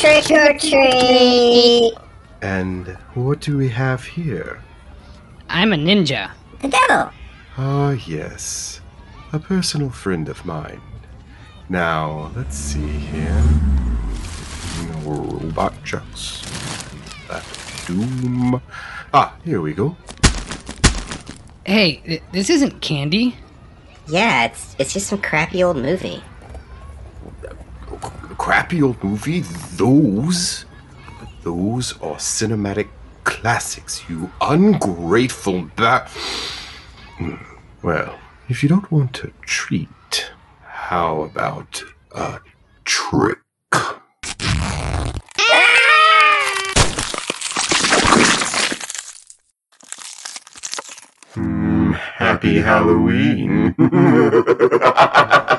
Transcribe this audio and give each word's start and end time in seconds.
Trick 0.00 0.30
or 0.30 0.58
treat. 0.58 1.92
And 2.40 2.86
what 3.12 3.40
do 3.40 3.58
we 3.58 3.68
have 3.68 4.02
here? 4.02 4.62
I'm 5.50 5.74
a 5.74 5.76
ninja. 5.76 6.30
The 6.62 6.68
devil. 6.68 7.10
Ah, 7.58 7.90
yes. 8.06 8.80
A 9.34 9.38
personal 9.38 9.90
friend 9.90 10.30
of 10.30 10.46
mine. 10.46 10.80
Now, 11.68 12.30
let's 12.34 12.56
see 12.56 12.80
here. 12.88 13.44
No 15.04 15.10
robot 15.12 15.74
checks. 15.84 16.40
That 17.28 17.44
doom. 17.86 18.62
Ah, 19.12 19.36
here 19.44 19.60
we 19.60 19.74
go. 19.74 19.96
Hey, 21.66 21.96
th- 22.06 22.22
this 22.32 22.48
isn't 22.48 22.80
candy. 22.80 23.36
Yeah, 24.08 24.46
it's 24.46 24.74
it's 24.78 24.94
just 24.94 25.08
some 25.08 25.20
crappy 25.20 25.62
old 25.62 25.76
movie. 25.76 26.22
Crappy 28.70 28.82
old 28.84 29.02
movie? 29.02 29.40
Those? 29.74 30.64
Those 31.42 31.94
are 32.00 32.18
cinematic 32.18 32.86
classics, 33.24 34.08
you 34.08 34.30
ungrateful 34.40 35.68
ba- 35.74 36.06
Hmm, 37.18 37.34
Well, 37.82 38.16
if 38.48 38.62
you 38.62 38.68
don't 38.68 38.88
want 38.92 39.24
a 39.24 39.32
treat, 39.44 40.30
how 40.62 41.22
about 41.22 41.82
a 42.12 42.38
trick? 42.84 43.38
Hmm, 51.34 51.92
happy 51.92 52.60
Halloween. 52.60 53.74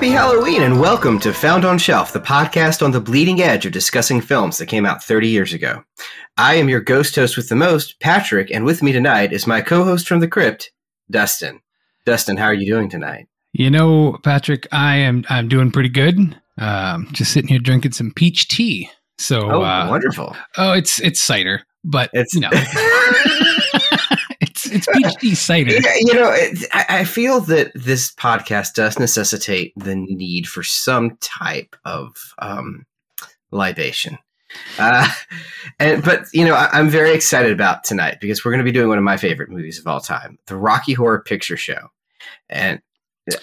Happy 0.00 0.12
Halloween 0.12 0.62
and 0.62 0.80
welcome 0.80 1.18
to 1.20 1.30
Found 1.30 1.66
on 1.66 1.76
Shelf, 1.76 2.14
the 2.14 2.20
podcast 2.20 2.80
on 2.82 2.90
the 2.90 3.02
bleeding 3.02 3.42
edge 3.42 3.66
of 3.66 3.72
discussing 3.72 4.22
films 4.22 4.56
that 4.56 4.64
came 4.64 4.86
out 4.86 5.04
30 5.04 5.28
years 5.28 5.52
ago. 5.52 5.84
I 6.38 6.54
am 6.54 6.70
your 6.70 6.80
ghost 6.80 7.14
host 7.16 7.36
with 7.36 7.50
the 7.50 7.54
most, 7.54 8.00
Patrick, 8.00 8.50
and 8.50 8.64
with 8.64 8.82
me 8.82 8.92
tonight 8.92 9.30
is 9.34 9.46
my 9.46 9.60
co 9.60 9.84
host 9.84 10.08
from 10.08 10.20
the 10.20 10.26
crypt, 10.26 10.70
Dustin. 11.10 11.60
Dustin, 12.06 12.38
how 12.38 12.46
are 12.46 12.54
you 12.54 12.64
doing 12.64 12.88
tonight? 12.88 13.28
You 13.52 13.68
know, 13.68 14.16
Patrick, 14.24 14.66
I 14.72 14.96
am 14.96 15.22
I'm 15.28 15.48
doing 15.48 15.70
pretty 15.70 15.90
good. 15.90 16.16
Um, 16.56 17.06
just 17.12 17.32
sitting 17.34 17.48
here 17.48 17.58
drinking 17.58 17.92
some 17.92 18.10
peach 18.10 18.48
tea. 18.48 18.88
So, 19.18 19.50
Oh, 19.50 19.62
uh, 19.62 19.86
wonderful. 19.90 20.34
oh, 20.56 20.72
it's 20.72 20.98
it's 21.02 21.20
cider, 21.20 21.60
but 21.84 22.08
It's 22.14 22.32
you 22.32 22.40
know, 22.40 22.48
it's 24.70 25.16
peach 25.16 25.36
cider. 25.36 25.72
You 25.72 26.14
know, 26.14 26.30
it, 26.32 26.66
I, 26.72 27.04
feel 27.04 27.40
that 27.42 27.72
this 27.74 28.12
podcast 28.14 28.74
does 28.74 28.98
necessitate 28.98 29.72
the 29.76 29.94
need 29.94 30.48
for 30.48 30.62
some 30.62 31.16
type 31.20 31.76
of 31.84 32.34
um, 32.38 32.86
libation. 33.50 34.18
Uh, 34.78 35.08
and 35.78 36.02
but 36.02 36.26
you 36.32 36.44
know, 36.44 36.54
I, 36.54 36.68
I'm 36.72 36.88
very 36.88 37.12
excited 37.12 37.52
about 37.52 37.84
tonight 37.84 38.18
because 38.20 38.44
we're 38.44 38.50
going 38.52 38.64
to 38.64 38.64
be 38.64 38.72
doing 38.72 38.88
one 38.88 38.98
of 38.98 39.04
my 39.04 39.16
favorite 39.16 39.50
movies 39.50 39.78
of 39.78 39.86
all 39.86 40.00
time, 40.00 40.38
the 40.46 40.56
Rocky 40.56 40.92
Horror 40.92 41.20
Picture 41.20 41.56
Show. 41.56 41.88
And 42.48 42.80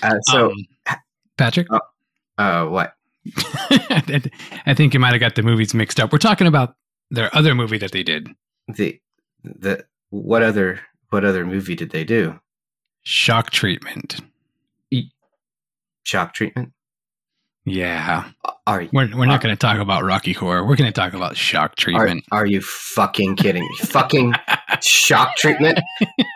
uh, 0.04 0.20
so, 0.22 0.52
Um, 0.88 0.98
Patrick, 1.38 1.68
uh, 2.38 2.66
what? 2.66 2.94
I 4.66 4.74
think 4.76 4.94
you 4.94 5.00
might 5.00 5.12
have 5.12 5.20
got 5.20 5.36
the 5.36 5.44
movies 5.44 5.74
mixed 5.74 6.00
up. 6.00 6.12
We're 6.12 6.18
talking 6.18 6.48
about 6.48 6.76
their 7.10 7.34
other 7.36 7.56
movie 7.56 7.78
that 7.78 7.92
they 7.92 8.04
did, 8.04 8.30
The 8.68 9.00
the 9.44 9.86
what 10.10 10.44
other 10.44 10.82
what 11.10 11.24
other 11.26 11.46
movie 11.46 11.76
did 11.76 11.92
they 11.92 12.04
do? 12.04 12.40
Shock 13.04 13.52
Treatment. 13.52 14.20
Shock 16.04 16.34
treatment? 16.34 16.72
Yeah, 17.66 18.30
Are 18.66 18.82
you? 18.84 18.90
we're 18.94 19.10
we're 19.14 19.26
not 19.26 19.42
going 19.42 19.54
to 19.54 19.60
talk 19.60 19.78
about 19.80 20.06
Rocky 20.06 20.32
Horror. 20.32 20.66
We're 20.66 20.78
going 20.78 20.90
to 20.92 20.98
talk 20.98 21.14
about 21.14 21.36
Shock 21.36 21.76
Treatment. 21.76 22.24
are 22.32 22.46
you 22.46 22.62
fucking 22.62 23.36
kidding 23.36 23.64
me? 23.64 23.76
fucking 23.80 24.34
shock 24.82 25.36
treatment? 25.36 25.78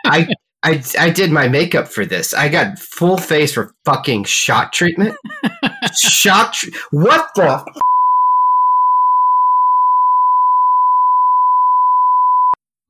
I, 0.04 0.28
I 0.62 0.82
I 0.98 1.08
did 1.08 1.30
my 1.32 1.48
makeup 1.48 1.88
for 1.88 2.04
this. 2.04 2.34
I 2.34 2.50
got 2.50 2.78
full 2.78 3.16
face 3.16 3.54
for 3.54 3.74
fucking 3.86 4.24
shock 4.24 4.72
treatment. 4.72 5.16
shock. 5.98 6.52
Tr- 6.52 6.68
what 6.90 7.30
the? 7.34 7.64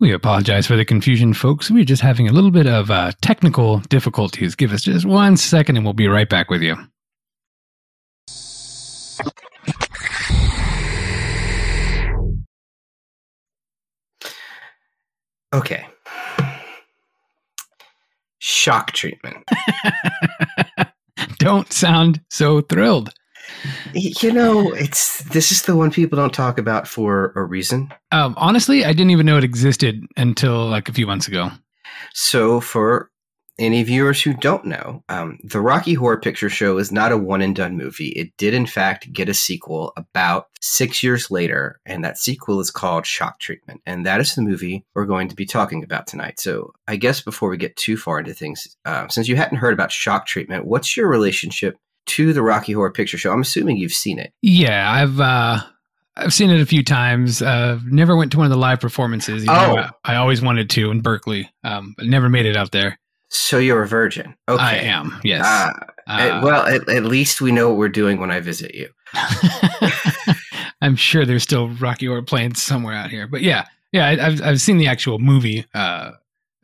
We 0.02 0.10
apologize 0.10 0.66
for 0.66 0.74
the 0.74 0.84
confusion, 0.84 1.32
folks. 1.32 1.70
We're 1.70 1.84
just 1.84 2.02
having 2.02 2.26
a 2.26 2.32
little 2.32 2.50
bit 2.50 2.66
of 2.66 2.90
uh, 2.90 3.12
technical 3.20 3.78
difficulties. 3.88 4.56
Give 4.56 4.72
us 4.72 4.82
just 4.82 5.06
one 5.06 5.36
second 5.36 5.76
and 5.76 5.86
we'll 5.86 5.94
be 5.94 6.08
right 6.08 6.28
back 6.28 6.50
with 6.50 6.60
you. 6.60 6.76
okay. 15.54 15.86
Shock 18.40 18.90
treatment. 18.90 19.48
Don't 21.38 21.72
sound 21.72 22.22
so 22.28 22.60
thrilled. 22.60 23.10
You 23.94 24.32
know, 24.32 24.72
it's 24.72 25.22
this 25.24 25.52
is 25.52 25.62
the 25.62 25.76
one 25.76 25.90
people 25.90 26.16
don't 26.16 26.32
talk 26.32 26.58
about 26.58 26.88
for 26.88 27.32
a 27.36 27.44
reason. 27.44 27.92
Um, 28.10 28.34
honestly, 28.36 28.84
I 28.84 28.92
didn't 28.92 29.10
even 29.10 29.26
know 29.26 29.36
it 29.36 29.44
existed 29.44 30.04
until 30.16 30.66
like 30.66 30.88
a 30.88 30.92
few 30.92 31.06
months 31.06 31.28
ago. 31.28 31.50
So, 32.14 32.60
for 32.60 33.10
any 33.58 33.82
viewers 33.82 34.22
who 34.22 34.32
don't 34.34 34.64
know, 34.64 35.04
um, 35.08 35.38
the 35.44 35.60
Rocky 35.60 35.94
Horror 35.94 36.18
Picture 36.18 36.48
Show 36.48 36.78
is 36.78 36.90
not 36.90 37.12
a 37.12 37.18
one 37.18 37.42
and 37.42 37.54
done 37.54 37.76
movie. 37.76 38.08
It 38.08 38.32
did, 38.38 38.54
in 38.54 38.66
fact, 38.66 39.12
get 39.12 39.28
a 39.28 39.34
sequel 39.34 39.92
about 39.96 40.46
six 40.60 41.02
years 41.02 41.30
later, 41.30 41.78
and 41.84 42.02
that 42.04 42.18
sequel 42.18 42.60
is 42.60 42.70
called 42.70 43.06
Shock 43.06 43.40
Treatment. 43.40 43.80
And 43.86 44.06
that 44.06 44.20
is 44.20 44.34
the 44.34 44.42
movie 44.42 44.84
we're 44.94 45.06
going 45.06 45.28
to 45.28 45.36
be 45.36 45.46
talking 45.46 45.84
about 45.84 46.06
tonight. 46.06 46.40
So, 46.40 46.72
I 46.88 46.96
guess 46.96 47.20
before 47.20 47.50
we 47.50 47.56
get 47.56 47.76
too 47.76 47.96
far 47.96 48.18
into 48.18 48.34
things, 48.34 48.76
uh, 48.84 49.08
since 49.08 49.28
you 49.28 49.36
hadn't 49.36 49.58
heard 49.58 49.74
about 49.74 49.92
Shock 49.92 50.26
Treatment, 50.26 50.64
what's 50.64 50.96
your 50.96 51.08
relationship 51.08 51.76
to 52.06 52.32
the 52.32 52.42
Rocky 52.42 52.72
Horror 52.72 52.92
Picture 52.92 53.18
Show? 53.18 53.32
I'm 53.32 53.40
assuming 53.40 53.76
you've 53.76 53.92
seen 53.92 54.18
it. 54.18 54.32
Yeah, 54.42 54.90
I've 54.90 55.20
uh, 55.20 55.60
I've 56.16 56.32
seen 56.34 56.50
it 56.50 56.60
a 56.60 56.66
few 56.66 56.84
times. 56.84 57.40
Uh, 57.42 57.78
never 57.86 58.16
went 58.16 58.32
to 58.32 58.38
one 58.38 58.46
of 58.46 58.50
the 58.50 58.58
live 58.58 58.80
performances. 58.80 59.44
Oh. 59.48 59.52
I, 59.52 59.90
I 60.04 60.16
always 60.16 60.42
wanted 60.42 60.68
to 60.70 60.90
in 60.90 61.00
Berkeley, 61.00 61.50
um, 61.64 61.94
but 61.96 62.06
never 62.06 62.28
made 62.28 62.46
it 62.46 62.56
out 62.56 62.72
there. 62.72 62.98
So, 63.34 63.56
you're 63.56 63.82
a 63.82 63.88
virgin. 63.88 64.34
Okay. 64.46 64.62
I 64.62 64.74
am. 64.74 65.18
Yes. 65.24 65.42
Ah, 65.42 65.72
Uh, 66.06 66.40
well, 66.44 66.66
at, 66.66 66.86
at 66.90 67.04
least 67.04 67.40
we 67.40 67.50
know 67.50 67.70
what 67.70 67.78
we're 67.78 67.88
doing 67.88 68.20
when 68.20 68.30
I 68.30 68.40
visit 68.40 68.74
you. 68.74 68.90
I'm 70.82 70.96
sure 70.96 71.24
there's 71.24 71.42
still 71.42 71.68
Rocky 71.68 72.06
Horror 72.06 72.22
playing 72.22 72.54
somewhere 72.56 72.94
out 72.94 73.10
here. 73.10 73.26
But 73.26 73.40
yeah, 73.42 73.66
yeah, 73.92 74.06
I, 74.08 74.26
I've 74.26 74.42
I've 74.42 74.60
seen 74.60 74.78
the 74.78 74.88
actual 74.88 75.18
movie 75.18 75.64
uh, 75.74 76.10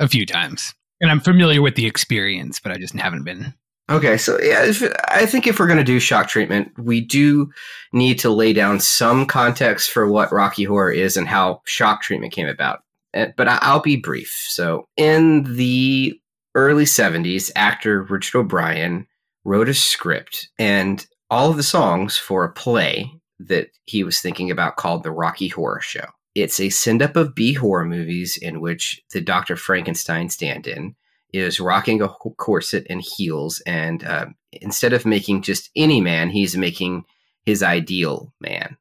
a 0.01 0.09
few 0.09 0.27
times, 0.27 0.75
and 1.01 1.11
I'm 1.11 1.21
familiar 1.21 1.63
with 1.63 1.77
the 1.77 1.87
experience, 1.87 2.61
but 2.61 2.73
I 2.73 2.77
just 2.79 2.95
haven't 2.95 3.25
been. 3.25 3.55
Okay, 3.91 4.19
so 4.19 4.39
yeah, 4.43 4.65
if, 4.65 4.83
I 5.09 5.25
think 5.25 5.47
if 5.47 5.59
we're 5.59 5.67
going 5.67 5.79
to 5.79 5.85
do 5.85 5.99
shock 5.99 6.29
treatment, 6.29 6.73
we 6.79 7.01
do 7.01 7.51
need 7.93 8.19
to 8.19 8.31
lay 8.31 8.53
down 8.53 8.81
some 8.81 9.25
context 9.25 9.91
for 9.91 10.07
what 10.11 10.31
Rocky 10.31 10.65
Horror 10.65 10.93
is 10.93 11.17
and 11.17 11.27
how 11.27 11.63
shock 11.65 12.03
treatment 12.03 12.33
came 12.35 12.49
about. 12.49 12.81
Uh, 13.15 13.27
But 13.37 13.49
I'll 13.49 13.81
be 13.81 13.97
brief. 13.97 14.47
So, 14.49 14.87
in 14.99 15.57
the 15.57 16.21
early 16.55 16.85
70s, 16.85 17.51
actor 17.57 18.03
Richard 18.03 18.41
O'Brien 18.41 19.07
wrote 19.45 19.71
a 19.71 19.75
script 19.75 20.51
and 20.59 21.07
all 21.31 21.51
of 21.51 21.57
the 21.57 21.63
songs 21.63 22.19
for 22.19 22.45
a 22.45 22.53
play 22.53 23.11
that 23.39 23.69
he 23.87 24.05
was 24.05 24.21
thinking 24.21 24.51
about 24.51 24.77
called 24.77 25.03
The 25.03 25.11
Rocky 25.11 25.49
Horror 25.49 25.81
Show. 25.81 26.05
It's 26.35 26.61
a 26.61 26.69
send 26.69 27.01
up 27.01 27.17
of 27.17 27.35
B 27.35 27.55
horror 27.55 27.85
movies 27.85 28.37
in 28.37 28.61
which 28.61 29.01
the 29.13 29.21
Dr. 29.21 29.57
Frankenstein 29.57 30.29
stand 30.29 30.67
in 30.67 30.95
is 31.33 31.61
rocking 31.61 32.01
a 32.03 32.09
corset 32.09 32.87
and 32.89 33.03
heels, 33.03 33.61
and 33.67 34.05
uh, 34.05 34.27
instead 34.53 34.93
of 34.93 35.07
making 35.07 35.43
just 35.43 35.71
any 35.77 36.01
man, 36.01 36.31
he's 36.31 36.57
making 36.57 37.05
his 37.45 37.63
ideal 37.63 38.33
man. 38.41 38.77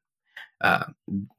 Uh, 0.60 0.84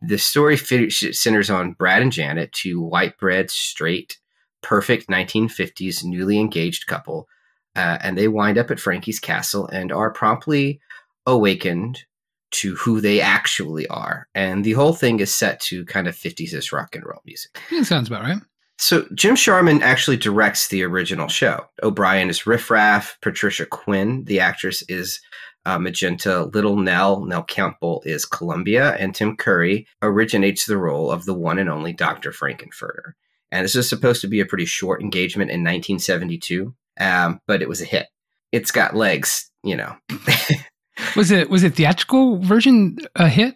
the 0.02 0.18
story 0.18 0.58
centers 0.58 1.50
on 1.50 1.74
Brad 1.74 2.02
and 2.02 2.12
Janet, 2.12 2.54
two 2.54 2.82
white 2.82 3.18
bread, 3.18 3.52
straight, 3.52 4.18
perfect 4.62 5.10
1950s 5.10 6.04
newly 6.04 6.40
engaged 6.40 6.88
couple, 6.88 7.28
uh, 7.76 7.98
and 8.02 8.18
they 8.18 8.28
wind 8.28 8.58
up 8.58 8.72
at 8.72 8.80
Frankie's 8.80 9.20
castle 9.20 9.68
and 9.68 9.92
are 9.92 10.12
promptly 10.12 10.80
awakened 11.26 12.04
to 12.52 12.76
who 12.76 13.00
they 13.00 13.22
actually 13.22 13.88
are. 13.88 14.28
And 14.34 14.64
the 14.64 14.74
whole 14.74 14.94
thing 14.94 15.20
is 15.20 15.34
set 15.34 15.60
to 15.62 15.86
kind 15.86 16.08
of 16.08 16.16
50s 16.16 16.72
rock 16.72 16.96
and 16.96 17.06
roll 17.06 17.22
music. 17.26 17.60
That 17.70 17.86
sounds 17.86 18.08
about 18.08 18.24
right. 18.24 18.42
So 18.82 19.06
Jim 19.14 19.36
Sharman 19.36 19.84
actually 19.84 20.16
directs 20.16 20.70
the 20.70 20.84
original 20.84 21.28
show. 21.28 21.66
O'Brien 21.84 22.30
is 22.30 22.48
Riff 22.48 22.72
Raff. 22.72 23.18
Patricia 23.22 23.66
Quinn, 23.66 24.24
the 24.24 24.40
actress, 24.40 24.82
is 24.88 25.20
uh, 25.66 25.78
Magenta, 25.78 26.46
Little 26.54 26.78
Nell, 26.78 27.26
Nell 27.26 27.44
Campbell 27.44 28.02
is 28.06 28.26
Columbia, 28.26 28.96
and 28.96 29.14
Tim 29.14 29.36
Curry 29.36 29.86
originates 30.02 30.66
the 30.66 30.78
role 30.78 31.12
of 31.12 31.26
the 31.26 31.34
one 31.34 31.60
and 31.60 31.70
only 31.70 31.92
Dr. 31.92 32.32
Frankenfurter. 32.32 33.12
And 33.52 33.66
this 33.66 33.76
is 33.76 33.90
supposed 33.90 34.22
to 34.22 34.28
be 34.28 34.40
a 34.40 34.46
pretty 34.46 34.64
short 34.66 35.02
engagement 35.02 35.52
in 35.52 35.60
1972, 35.60 36.74
um, 37.02 37.42
but 37.48 37.62
it 37.62 37.68
was 37.68 37.82
a 37.82 37.86
hit. 37.86 38.08
It's 38.54 38.72
got 38.72 38.96
legs, 38.96 39.52
you 39.62 39.76
know. 39.76 39.96
Was 41.16 41.32
it 41.32 41.50
was 41.50 41.64
it 41.64 41.76
theatrical 41.76 42.40
version 42.40 42.98
a 43.16 43.30
hit? 43.30 43.56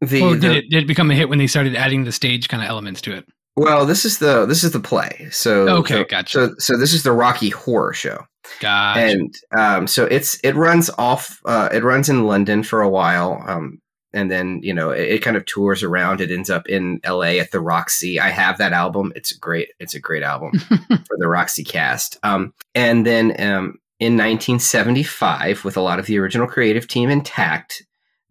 the, 0.00 0.22
or 0.22 0.32
did 0.34 0.42
the- 0.42 0.56
it 0.58 0.64
did 0.70 0.82
it 0.84 0.86
become 0.86 1.10
a 1.10 1.14
hit 1.14 1.28
when 1.28 1.38
they 1.38 1.48
started 1.48 1.74
adding 1.74 2.04
the 2.04 2.12
stage 2.12 2.48
kind 2.48 2.62
of 2.62 2.68
elements 2.68 3.00
to 3.02 3.16
it? 3.16 3.26
Well, 3.56 3.86
this 3.86 4.04
is 4.04 4.18
the 4.18 4.46
this 4.46 4.64
is 4.64 4.72
the 4.72 4.80
play. 4.80 5.28
So 5.30 5.68
Okay, 5.68 5.94
so, 5.94 6.04
gotcha. 6.04 6.32
So 6.32 6.54
so 6.58 6.76
this 6.76 6.92
is 6.92 7.02
the 7.02 7.12
Rocky 7.12 7.50
Horror 7.50 7.92
Show. 7.92 8.26
Gotcha. 8.60 9.00
and 9.00 9.34
um, 9.56 9.86
so 9.86 10.04
it's 10.04 10.38
it 10.44 10.54
runs 10.54 10.90
off 10.98 11.40
uh, 11.44 11.68
it 11.72 11.82
runs 11.82 12.08
in 12.08 12.26
london 12.26 12.62
for 12.62 12.82
a 12.82 12.88
while 12.88 13.42
um, 13.46 13.80
and 14.12 14.30
then 14.30 14.60
you 14.62 14.74
know 14.74 14.90
it, 14.90 15.08
it 15.08 15.22
kind 15.22 15.36
of 15.36 15.46
tours 15.46 15.82
around 15.82 16.20
it 16.20 16.30
ends 16.30 16.50
up 16.50 16.68
in 16.68 17.00
la 17.06 17.22
at 17.22 17.50
the 17.50 17.60
roxy 17.60 18.20
i 18.20 18.28
have 18.28 18.58
that 18.58 18.72
album 18.72 19.12
it's 19.16 19.32
great 19.32 19.68
it's 19.80 19.94
a 19.94 20.00
great 20.00 20.22
album 20.22 20.58
for 20.58 21.16
the 21.18 21.28
roxy 21.28 21.64
cast 21.64 22.18
um, 22.22 22.52
and 22.74 23.06
then 23.06 23.30
um, 23.40 23.78
in 23.98 24.16
1975 24.16 25.64
with 25.64 25.76
a 25.76 25.80
lot 25.80 25.98
of 25.98 26.06
the 26.06 26.18
original 26.18 26.46
creative 26.46 26.86
team 26.86 27.10
intact 27.10 27.82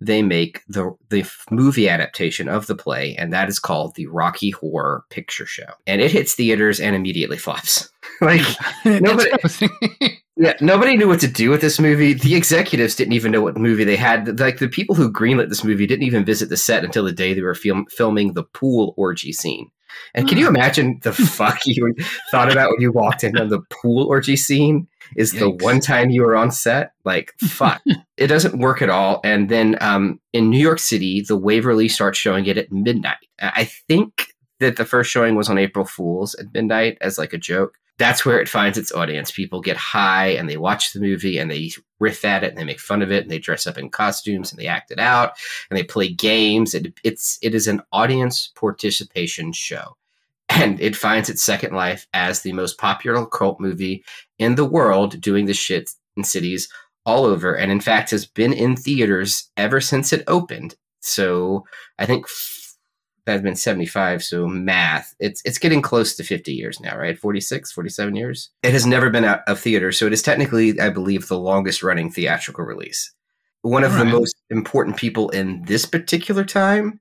they 0.06 0.22
make 0.22 0.62
the 0.68 0.92
the 1.10 1.24
movie 1.52 1.88
adaptation 1.90 2.48
of 2.50 2.68
the 2.68 2.76
play 2.76 3.16
and 3.18 3.32
that 3.34 3.50
is 3.50 3.60
called 3.60 3.96
the 3.96 4.08
rocky 4.08 4.50
horror 4.52 5.04
picture 5.10 5.46
show 5.46 5.68
and 5.88 6.02
it 6.02 6.12
hits 6.12 6.36
theaters 6.36 6.80
and 6.80 6.96
immediately 6.96 7.38
flops 7.38 7.90
like 8.22 8.42
nobody- 8.86 9.30
what 9.32 9.34
I 9.34 9.40
was 9.44 9.58
thinking. 9.58 10.18
yeah, 10.36 10.54
nobody 10.62 10.98
knew 10.98 11.08
what 11.08 11.20
to 11.22 11.28
do 11.28 11.50
with 11.50 11.62
this 11.62 11.80
movie. 11.80 12.14
The 12.14 12.36
executives 12.36 12.96
didn't 12.96 13.14
even 13.14 13.32
know 13.32 13.42
what 13.42 13.58
movie 13.58 13.84
they 13.84 13.96
had. 13.96 14.40
Like 14.40 14.60
the 14.60 14.68
people 14.68 14.96
who 14.96 15.12
greenlit 15.12 15.50
this 15.50 15.64
movie 15.64 15.88
didn't 15.88 16.06
even 16.06 16.26
visit 16.26 16.50
the 16.50 16.58
set 16.58 16.84
until 16.84 17.04
the 17.06 17.12
day 17.12 17.34
they 17.34 17.42
were 17.42 17.56
film- 17.56 17.86
filming 17.90 18.34
the 18.34 18.44
pool 18.44 18.94
orgy 18.98 19.32
scene. 19.32 19.70
And 20.16 20.28
can 20.28 20.40
you 20.40 20.48
imagine 20.48 21.00
the 21.04 21.14
fuck 21.14 21.60
you 21.66 21.94
thought 22.32 22.52
about 22.52 22.72
when 22.72 22.82
you 22.82 22.92
walked 22.92 23.24
in 23.24 23.38
on 23.38 23.50
the 23.50 23.62
pool 23.70 24.08
orgy 24.08 24.36
scene? 24.36 24.88
Is 25.16 25.32
the 25.32 25.50
one 25.50 25.80
time 25.80 26.10
you 26.10 26.24
were 26.24 26.36
on 26.36 26.52
set? 26.52 26.94
Like 27.06 27.34
fuck, 27.40 27.82
it 28.18 28.28
doesn't 28.28 28.60
work 28.60 28.82
at 28.82 28.90
all. 28.90 29.22
And 29.24 29.50
then 29.50 29.78
um, 29.82 30.20
in 30.32 30.50
New 30.50 30.60
York 30.60 30.80
City, 30.80 31.22
the 31.22 31.38
Waverly 31.38 31.88
starts 31.88 32.18
showing 32.18 32.46
it 32.46 32.58
at 32.58 32.72
midnight. 32.72 33.18
I 33.42 33.52
I 33.56 33.64
think 33.66 34.28
that 34.60 34.78
the 34.78 34.86
first 34.86 35.12
showing 35.12 35.36
was 35.36 35.50
on 35.50 35.58
April 35.58 35.86
Fools 35.86 36.36
at 36.36 36.54
midnight 36.54 36.98
as 37.02 37.18
like 37.18 37.34
a 37.34 37.38
joke 37.38 37.78
that's 37.98 38.26
where 38.26 38.40
it 38.40 38.50
finds 38.50 38.78
its 38.78 38.92
audience. 38.92 39.32
People 39.32 39.62
get 39.62 39.78
high 39.78 40.28
and 40.28 40.50
they 40.50 40.58
watch 40.58 40.94
the 40.94 41.00
movie 41.00 41.38
and 41.38 41.50
they 41.50 41.72
riff 42.00 42.26
at 42.26 42.44
it 42.44 42.50
and 42.50 42.58
they 42.58 42.64
make 42.64 42.80
fun 42.80 43.02
of 43.02 43.12
it 43.12 43.24
and 43.24 43.32
they 43.32 43.40
dress 43.40 43.68
up 43.68 43.78
in 43.78 43.90
costumes 43.90 44.52
and 44.52 44.60
they 44.60 44.68
act 44.68 44.92
it 44.92 45.00
out 45.00 45.34
and 45.70 45.78
they 45.78 45.84
play 45.84 46.12
games. 46.12 46.74
It, 46.74 47.00
it's 47.04 47.38
it 47.42 47.54
is 47.54 47.68
an 47.68 47.82
audience 47.92 48.52
participation 48.56 49.54
show, 49.54 49.96
and 50.50 50.80
it 50.80 50.96
finds 50.96 51.30
its 51.30 51.44
second 51.44 51.74
life 51.74 52.08
as 52.14 52.42
the 52.42 52.54
most 52.54 52.78
popular 52.78 53.26
cult 53.26 53.60
movie 53.60 54.04
in 54.40 54.56
the 54.56 54.66
world, 54.66 55.20
doing 55.22 55.46
the 55.46 55.54
shit 55.54 55.90
in 56.16 56.24
cities 56.24 56.70
all 57.06 57.26
over, 57.26 57.54
and 57.54 57.72
in 57.72 57.82
fact 57.82 58.12
has 58.12 58.26
been 58.26 58.54
in 58.54 58.76
theaters 58.76 59.50
ever 59.58 59.82
since 59.82 60.14
it 60.14 60.24
opened. 60.28 60.76
So 61.02 61.66
I 62.00 62.06
think 62.06 62.26
that's 63.26 63.42
been 63.42 63.56
75 63.56 64.22
so 64.22 64.48
math 64.48 65.16
it's 65.18 65.42
it's 65.46 65.58
getting 65.58 65.82
close 65.82 66.16
to 66.16 66.24
50 66.24 66.54
years 66.54 66.82
now 66.82 66.98
right? 66.98 67.18
46 67.18 67.72
47 67.72 68.16
years? 68.16 68.50
It 68.64 68.74
has 68.74 68.86
never 68.86 69.10
been 69.10 69.24
out 69.24 69.42
of 69.48 69.60
theater 69.60 69.92
so 69.92 70.06
it 70.06 70.14
is 70.14 70.22
technically 70.22 70.80
i 70.80 70.90
believe 70.90 71.28
the 71.28 71.40
longest 71.40 71.84
running 71.84 72.12
theatrical 72.12 72.66
release. 72.66 73.14
One 73.62 73.86
of 73.86 73.94
the 73.94 74.04
most 74.04 74.36
important 74.50 74.98
people 74.98 75.30
in 75.30 75.64
this 75.64 75.86
particular 75.86 76.44
time 76.44 77.00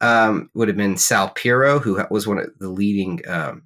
um, 0.00 0.50
would 0.54 0.68
have 0.68 0.76
been 0.76 0.96
sal 0.96 1.30
Piro, 1.30 1.78
who 1.78 2.02
was 2.10 2.26
one 2.26 2.38
of 2.38 2.46
the 2.58 2.68
leading 2.68 3.20
um, 3.28 3.62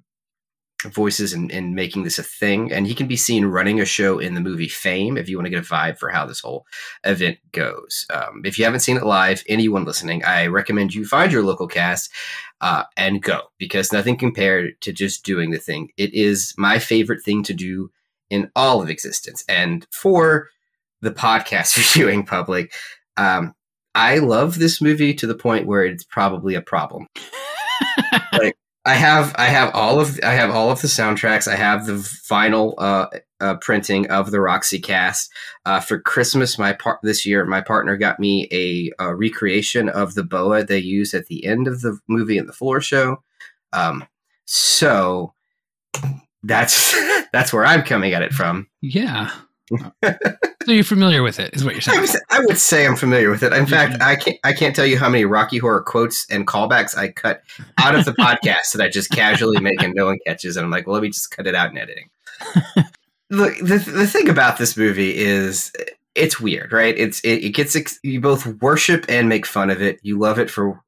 voices 0.85 1.33
in, 1.33 1.49
in 1.49 1.75
making 1.75 2.03
this 2.03 2.19
a 2.19 2.23
thing. 2.23 2.71
And 2.71 2.87
he 2.87 2.95
can 2.95 3.07
be 3.07 3.17
seen 3.17 3.45
running 3.45 3.81
a 3.81 3.85
show 3.85 4.17
in 4.19 4.33
the 4.33 4.41
movie 4.41 4.69
fame 4.69 5.17
if 5.17 5.27
you 5.27 5.37
want 5.37 5.45
to 5.45 5.49
get 5.49 5.59
a 5.59 5.67
vibe 5.67 5.97
for 5.97 6.09
how 6.09 6.25
this 6.25 6.39
whole 6.39 6.65
event 7.03 7.37
goes. 7.51 8.05
Um, 8.13 8.43
if 8.45 8.57
you 8.57 8.63
haven't 8.63 8.79
seen 8.79 8.95
it 8.95 9.05
live 9.05 9.43
anyone 9.47 9.83
listening 9.83 10.23
i 10.23 10.47
recommend 10.47 10.93
you 10.93 11.05
find 11.05 11.31
your 11.31 11.43
local 11.43 11.67
cast 11.67 12.11
uh, 12.61 12.83
and 12.97 13.21
go 13.21 13.41
because 13.57 13.93
nothing 13.93 14.17
compared 14.17 14.79
to 14.81 14.91
just 14.91 15.23
doing 15.23 15.51
the 15.51 15.57
thing. 15.57 15.89
It 15.97 16.13
is 16.13 16.53
my 16.57 16.79
favorite 16.79 17.23
thing 17.23 17.43
to 17.43 17.53
do 17.53 17.91
in 18.29 18.51
all 18.55 18.81
of 18.81 18.89
existence. 18.89 19.43
And 19.47 19.87
for 19.91 20.49
the 21.01 21.11
podcast 21.11 21.93
viewing 21.93 22.25
public 22.25 22.73
um, 23.17 23.53
i 23.99 24.17
love 24.17 24.59
this 24.59 24.81
movie 24.81 25.13
to 25.13 25.27
the 25.27 25.35
point 25.35 25.67
where 25.67 25.83
it's 25.83 26.03
probably 26.03 26.55
a 26.55 26.61
problem 26.61 27.07
like 28.33 28.55
I 28.85 28.93
have 28.95 29.35
I 29.37 29.45
have 29.45 29.75
all 29.75 29.99
of 29.99 30.19
I 30.23 30.33
have 30.33 30.49
all 30.49 30.71
of 30.71 30.81
the 30.81 30.87
soundtracks. 30.87 31.47
I 31.47 31.55
have 31.55 31.85
the 31.85 31.99
final 31.99 32.75
uh, 32.77 33.07
uh, 33.39 33.55
printing 33.57 34.09
of 34.09 34.31
the 34.31 34.39
Roxy 34.39 34.79
cast 34.79 35.31
uh, 35.65 35.79
for 35.79 35.99
Christmas. 35.99 36.57
My 36.57 36.73
part 36.73 36.99
this 37.03 37.25
year, 37.25 37.45
my 37.45 37.61
partner 37.61 37.97
got 37.97 38.19
me 38.19 38.47
a, 38.51 38.91
a 38.97 39.15
recreation 39.15 39.89
of 39.89 40.15
the 40.15 40.23
boa 40.23 40.63
they 40.63 40.79
use 40.79 41.13
at 41.13 41.27
the 41.27 41.45
end 41.45 41.67
of 41.67 41.81
the 41.81 41.99
movie 42.07 42.37
in 42.37 42.47
the 42.47 42.53
floor 42.53 42.79
show. 42.79 43.21
Um, 43.73 44.07
so 44.45 45.33
that's 46.41 46.95
that's 47.33 47.51
where 47.51 47.65
I'm 47.65 47.83
coming 47.83 48.13
at 48.13 48.23
it 48.23 48.33
from. 48.33 48.67
yeah. 48.81 49.29
So 50.03 50.71
you're 50.71 50.83
familiar 50.83 51.23
with 51.23 51.39
it, 51.39 51.53
is 51.53 51.63
what 51.63 51.73
you're 51.73 51.79
I 51.79 51.81
saying. 51.81 52.01
would, 52.01 52.09
I 52.29 52.39
would 52.45 52.57
say 52.57 52.85
I'm 52.85 52.95
familiar 52.95 53.29
with 53.29 53.43
it. 53.43 53.53
In 53.53 53.65
fact, 53.65 54.01
I 54.01 54.15
can't 54.15 54.37
I 54.43 54.53
can't 54.53 54.75
tell 54.75 54.85
you 54.85 54.97
how 54.97 55.09
many 55.09 55.25
Rocky 55.25 55.57
Horror 55.57 55.81
quotes 55.81 56.29
and 56.29 56.47
callbacks 56.47 56.97
I 56.97 57.09
cut 57.09 57.43
out 57.77 57.95
of 57.95 58.05
the 58.05 58.11
podcast 58.19 58.73
that 58.73 58.81
I 58.81 58.89
just 58.89 59.11
casually 59.11 59.59
make 59.59 59.81
and 59.81 59.93
no 59.93 60.05
one 60.05 60.17
catches, 60.25 60.57
and 60.57 60.65
I'm 60.65 60.71
like, 60.71 60.87
well, 60.87 60.95
let 60.95 61.03
me 61.03 61.09
just 61.09 61.31
cut 61.31 61.47
it 61.47 61.55
out 61.55 61.71
in 61.71 61.77
editing. 61.77 62.09
Look, 63.29 63.57
the 63.59 63.77
the 63.77 64.07
thing 64.07 64.29
about 64.29 64.57
this 64.57 64.75
movie 64.75 65.15
is 65.15 65.71
it's 66.15 66.39
weird, 66.39 66.71
right? 66.71 66.97
It's 66.97 67.19
it, 67.21 67.43
it 67.43 67.49
gets 67.51 67.75
ex- 67.75 67.99
you 68.03 68.19
both 68.19 68.45
worship 68.61 69.05
and 69.07 69.29
make 69.29 69.45
fun 69.45 69.69
of 69.69 69.81
it. 69.81 69.99
You 70.01 70.17
love 70.17 70.39
it 70.39 70.49
for 70.49 70.81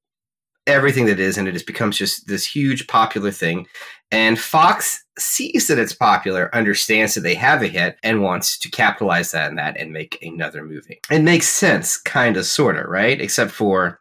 everything 0.67 1.05
that 1.05 1.19
is, 1.19 1.37
and 1.37 1.47
it 1.47 1.53
just 1.53 1.67
becomes 1.67 1.97
just 1.97 2.27
this 2.27 2.45
huge 2.45 2.87
popular 2.87 3.31
thing. 3.31 3.67
And 4.11 4.39
Fox 4.39 5.03
sees 5.19 5.67
that 5.67 5.79
it's 5.79 5.93
popular, 5.93 6.53
understands 6.53 7.13
that 7.13 7.21
they 7.21 7.35
have 7.35 7.61
a 7.61 7.67
hit, 7.67 7.97
and 8.03 8.21
wants 8.21 8.57
to 8.59 8.69
capitalize 8.69 9.31
that 9.31 9.49
and 9.49 9.57
that 9.57 9.77
and 9.77 9.91
make 9.91 10.17
another 10.21 10.63
movie. 10.63 10.99
It 11.09 11.21
makes 11.21 11.49
sense, 11.49 11.97
kind 11.97 12.37
of, 12.37 12.45
sort 12.45 12.77
of, 12.77 12.87
right? 12.87 13.19
Except 13.19 13.51
for 13.51 13.99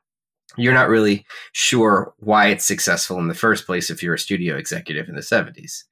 you're 0.57 0.75
not 0.75 0.89
really 0.89 1.25
sure 1.53 2.13
why 2.19 2.49
it's 2.49 2.65
successful 2.65 3.19
in 3.19 3.29
the 3.29 3.35
first 3.35 3.67
place 3.67 3.91
if 3.91 4.03
you're 4.03 4.15
a 4.15 4.19
studio 4.19 4.57
executive 4.57 5.09
in 5.09 5.15
the 5.15 5.21
70s. 5.21 5.85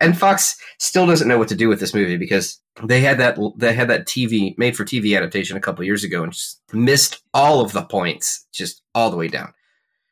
And 0.00 0.18
Fox 0.18 0.56
still 0.78 1.06
doesn't 1.06 1.28
know 1.28 1.38
what 1.38 1.48
to 1.48 1.54
do 1.54 1.68
with 1.68 1.80
this 1.80 1.94
movie 1.94 2.18
because 2.18 2.60
they 2.82 3.00
had 3.00 3.18
that 3.18 3.38
they 3.56 3.72
had 3.72 3.88
that 3.88 4.06
TV 4.06 4.56
made 4.58 4.76
for 4.76 4.84
TV 4.84 5.16
adaptation 5.16 5.56
a 5.56 5.60
couple 5.60 5.84
years 5.84 6.04
ago 6.04 6.22
and 6.22 6.32
just 6.32 6.60
missed 6.72 7.22
all 7.32 7.62
of 7.62 7.72
the 7.72 7.82
points, 7.82 8.46
just 8.52 8.82
all 8.94 9.10
the 9.10 9.16
way 9.16 9.28
down. 9.28 9.54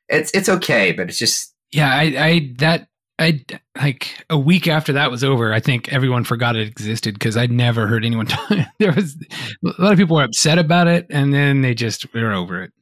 It's 0.08 0.30
it's 0.32 0.48
okay, 0.48 0.92
but 0.92 1.08
it's 1.08 1.18
just 1.18 1.54
Yeah, 1.70 1.94
I, 1.94 2.02
I 2.02 2.54
that 2.58 2.88
I 3.18 3.44
like 3.80 4.24
a 4.28 4.38
week 4.38 4.66
after 4.66 4.92
that 4.94 5.10
was 5.10 5.22
over. 5.22 5.52
I 5.52 5.60
think 5.60 5.92
everyone 5.92 6.24
forgot 6.24 6.56
it 6.56 6.66
existed 6.66 7.14
because 7.14 7.36
I'd 7.36 7.52
never 7.52 7.86
heard 7.86 8.04
anyone 8.04 8.26
talk. 8.26 8.50
There 8.78 8.92
was 8.92 9.16
a 9.64 9.82
lot 9.82 9.92
of 9.92 9.98
people 9.98 10.16
were 10.16 10.24
upset 10.24 10.58
about 10.58 10.88
it, 10.88 11.06
and 11.10 11.32
then 11.32 11.62
they 11.62 11.74
just 11.74 12.12
were 12.12 12.32
over 12.32 12.62
it. 12.62 12.72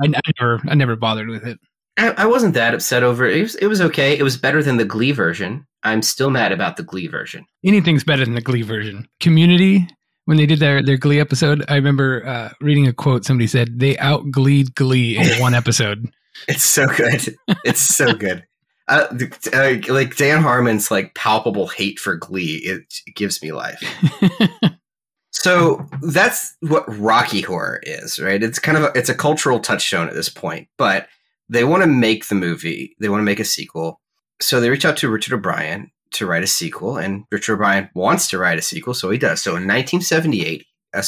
I, 0.00 0.06
I 0.06 0.32
never, 0.40 0.60
I 0.68 0.74
never 0.74 0.96
bothered 0.96 1.28
with 1.28 1.46
it. 1.46 1.58
I, 1.98 2.10
I 2.10 2.26
wasn't 2.26 2.54
that 2.54 2.74
upset 2.74 3.02
over 3.02 3.26
it. 3.26 3.36
It 3.36 3.42
was, 3.42 3.54
it 3.56 3.66
was 3.66 3.80
okay. 3.80 4.16
It 4.16 4.22
was 4.22 4.36
better 4.36 4.62
than 4.62 4.76
the 4.76 4.84
Glee 4.84 5.12
version. 5.12 5.66
I'm 5.82 6.02
still 6.02 6.30
mad 6.30 6.52
about 6.52 6.76
the 6.76 6.82
Glee 6.82 7.08
version. 7.08 7.44
Anything's 7.64 8.04
better 8.04 8.24
than 8.24 8.34
the 8.34 8.40
Glee 8.40 8.62
version. 8.62 9.08
Community. 9.20 9.88
When 10.26 10.36
they 10.36 10.44
did 10.44 10.60
their, 10.60 10.82
their 10.82 10.98
Glee 10.98 11.20
episode, 11.20 11.64
I 11.68 11.76
remember 11.76 12.24
uh, 12.26 12.50
reading 12.60 12.86
a 12.86 12.92
quote. 12.92 13.24
Somebody 13.24 13.46
said 13.46 13.80
they 13.80 13.96
out 13.96 14.24
outgleed 14.24 14.74
Glee 14.74 15.16
in 15.16 15.40
one 15.40 15.54
episode. 15.54 16.10
It's 16.46 16.62
so 16.62 16.86
good. 16.86 17.34
It's 17.64 17.80
so 17.80 18.12
good. 18.12 18.44
Uh, 18.88 19.06
uh, 19.52 19.74
like 19.88 20.16
Dan 20.16 20.42
Harmon's 20.42 20.90
like 20.90 21.14
palpable 21.14 21.68
hate 21.68 21.98
for 21.98 22.16
Glee, 22.16 22.56
it, 22.64 23.02
it 23.06 23.14
gives 23.14 23.42
me 23.42 23.52
life. 23.52 23.82
So 25.40 25.86
that's 26.02 26.56
what 26.60 26.84
Rocky 26.98 27.42
Horror 27.42 27.80
is, 27.84 28.18
right? 28.18 28.42
It's 28.42 28.58
kind 28.58 28.76
of 28.76 28.84
a, 28.84 28.98
it's 28.98 29.08
a 29.08 29.14
cultural 29.14 29.60
touchstone 29.60 30.08
at 30.08 30.14
this 30.14 30.28
point, 30.28 30.68
but 30.76 31.06
they 31.48 31.64
want 31.64 31.82
to 31.82 31.88
make 31.88 32.26
the 32.26 32.34
movie. 32.34 32.96
They 33.00 33.08
want 33.08 33.20
to 33.20 33.24
make 33.24 33.40
a 33.40 33.44
sequel, 33.44 34.00
so 34.40 34.60
they 34.60 34.68
reach 34.68 34.84
out 34.84 34.96
to 34.98 35.08
Richard 35.08 35.34
O'Brien 35.34 35.90
to 36.10 36.26
write 36.26 36.42
a 36.42 36.48
sequel, 36.48 36.96
and 36.96 37.24
Richard 37.30 37.54
O'Brien 37.54 37.88
wants 37.94 38.28
to 38.30 38.38
write 38.38 38.58
a 38.58 38.62
sequel, 38.62 38.94
so 38.94 39.10
he 39.10 39.18
does. 39.18 39.40
So 39.40 39.52
in 39.52 39.66
1978, 39.66 40.66
a 40.92 41.04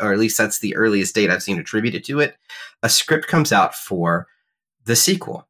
or 0.00 0.12
at 0.12 0.18
least 0.18 0.38
that's 0.38 0.58
the 0.58 0.74
earliest 0.74 1.14
date 1.14 1.30
I've 1.30 1.42
seen 1.42 1.58
attributed 1.58 2.04
to 2.04 2.20
it, 2.20 2.36
a 2.82 2.88
script 2.88 3.26
comes 3.26 3.52
out 3.52 3.74
for 3.74 4.26
the 4.86 4.96
sequel, 4.96 5.47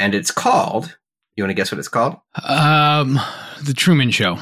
and 0.00 0.14
it's 0.14 0.32
called. 0.32 0.96
You 1.36 1.44
want 1.44 1.50
to 1.50 1.54
guess 1.54 1.70
what 1.70 1.78
it's 1.78 1.88
called? 1.88 2.16
um, 2.48 3.18
the 3.64 3.72
Truman 3.74 4.10
Show. 4.10 4.36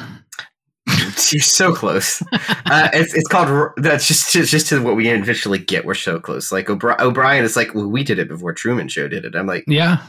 You're 1.31 1.43
so 1.43 1.75
close. 1.75 2.23
Uh, 2.71 2.91
it's 2.93 3.15
it's 3.15 3.27
called. 3.29 3.71
That's 3.79 4.07
just 4.07 4.31
just, 4.31 4.51
just 4.51 4.67
to 4.69 4.83
what 4.83 4.95
we 4.95 5.09
eventually 5.09 5.59
get. 5.59 5.87
We're 5.87 5.95
so 5.95 6.21
close. 6.21 6.53
Like 6.53 6.69
O'Bri- 6.69 6.97
O'Brien 7.01 7.43
is 7.43 7.57
like, 7.57 7.75
well, 7.75 7.89
we 7.89 8.05
did 8.05 8.19
it 8.19 8.29
before 8.29 8.53
Truman 8.53 8.89
Show 8.89 9.09
did 9.09 9.25
it. 9.25 9.35
I'm 9.35 9.47
like, 9.47 9.65
Yeah. 9.67 10.03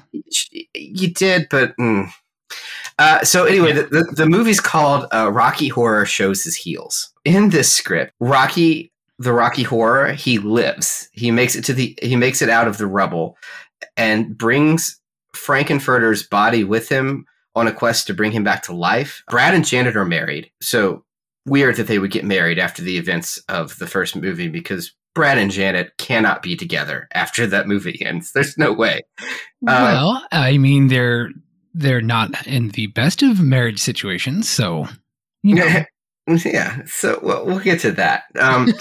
you 0.73 1.13
did, 1.13 1.47
but. 1.49 1.73
Mm. 1.77 2.09
Uh, 2.97 3.23
so 3.23 3.45
anyway, 3.45 3.71
the, 3.71 3.83
the, 3.83 4.13
the 4.17 4.25
movie's 4.25 4.59
called 4.59 5.05
uh, 5.13 5.31
Rocky 5.31 5.69
Horror 5.69 6.05
Shows 6.05 6.43
His 6.43 6.57
Heels. 6.57 7.13
In 7.23 7.49
this 7.51 7.71
script, 7.71 8.11
Rocky, 8.19 8.91
the 9.19 9.31
Rocky 9.31 9.63
Horror, 9.63 10.11
he 10.11 10.37
lives. 10.37 11.07
He 11.13 11.31
makes 11.31 11.55
it 11.55 11.63
to 11.65 11.73
the 11.73 11.97
he 12.01 12.17
makes 12.17 12.41
it 12.41 12.49
out 12.49 12.67
of 12.67 12.77
the 12.77 12.87
rubble, 12.87 13.37
and 13.95 14.37
brings 14.37 14.98
Frankenfurter's 15.39 16.23
body 16.23 16.63
with 16.63 16.89
him 16.89 17.25
on 17.55 17.67
a 17.67 17.73
quest 17.73 18.07
to 18.07 18.13
bring 18.13 18.31
him 18.31 18.43
back 18.43 18.63
to 18.63 18.73
life. 18.73 19.23
Brad 19.29 19.53
and 19.53 19.65
Janet 19.65 19.95
are 19.95 20.05
married, 20.05 20.51
so 20.61 21.03
weird 21.45 21.75
that 21.77 21.87
they 21.87 21.99
would 21.99 22.11
get 22.11 22.25
married 22.25 22.59
after 22.59 22.81
the 22.81 22.97
events 22.97 23.41
of 23.49 23.77
the 23.79 23.87
first 23.87 24.15
movie 24.15 24.47
because 24.47 24.93
Brad 25.15 25.37
and 25.37 25.51
Janet 25.51 25.97
cannot 25.97 26.41
be 26.41 26.55
together 26.55 27.07
after 27.13 27.47
that 27.47 27.67
movie 27.67 28.01
ends. 28.05 28.31
There's 28.33 28.57
no 28.57 28.71
way. 28.71 29.01
Uh, 29.19 29.25
well, 29.67 30.25
I 30.31 30.57
mean, 30.57 30.87
they're 30.87 31.29
they're 31.73 32.01
not 32.01 32.47
in 32.47 32.69
the 32.69 32.87
best 32.87 33.21
of 33.21 33.41
marriage 33.41 33.79
situations, 33.79 34.47
so 34.49 34.87
you 35.43 35.55
know. 35.55 35.83
yeah. 36.45 36.83
So 36.85 37.19
well, 37.21 37.45
we'll 37.45 37.59
get 37.59 37.79
to 37.81 37.91
that. 37.93 38.23
Um, 38.39 38.73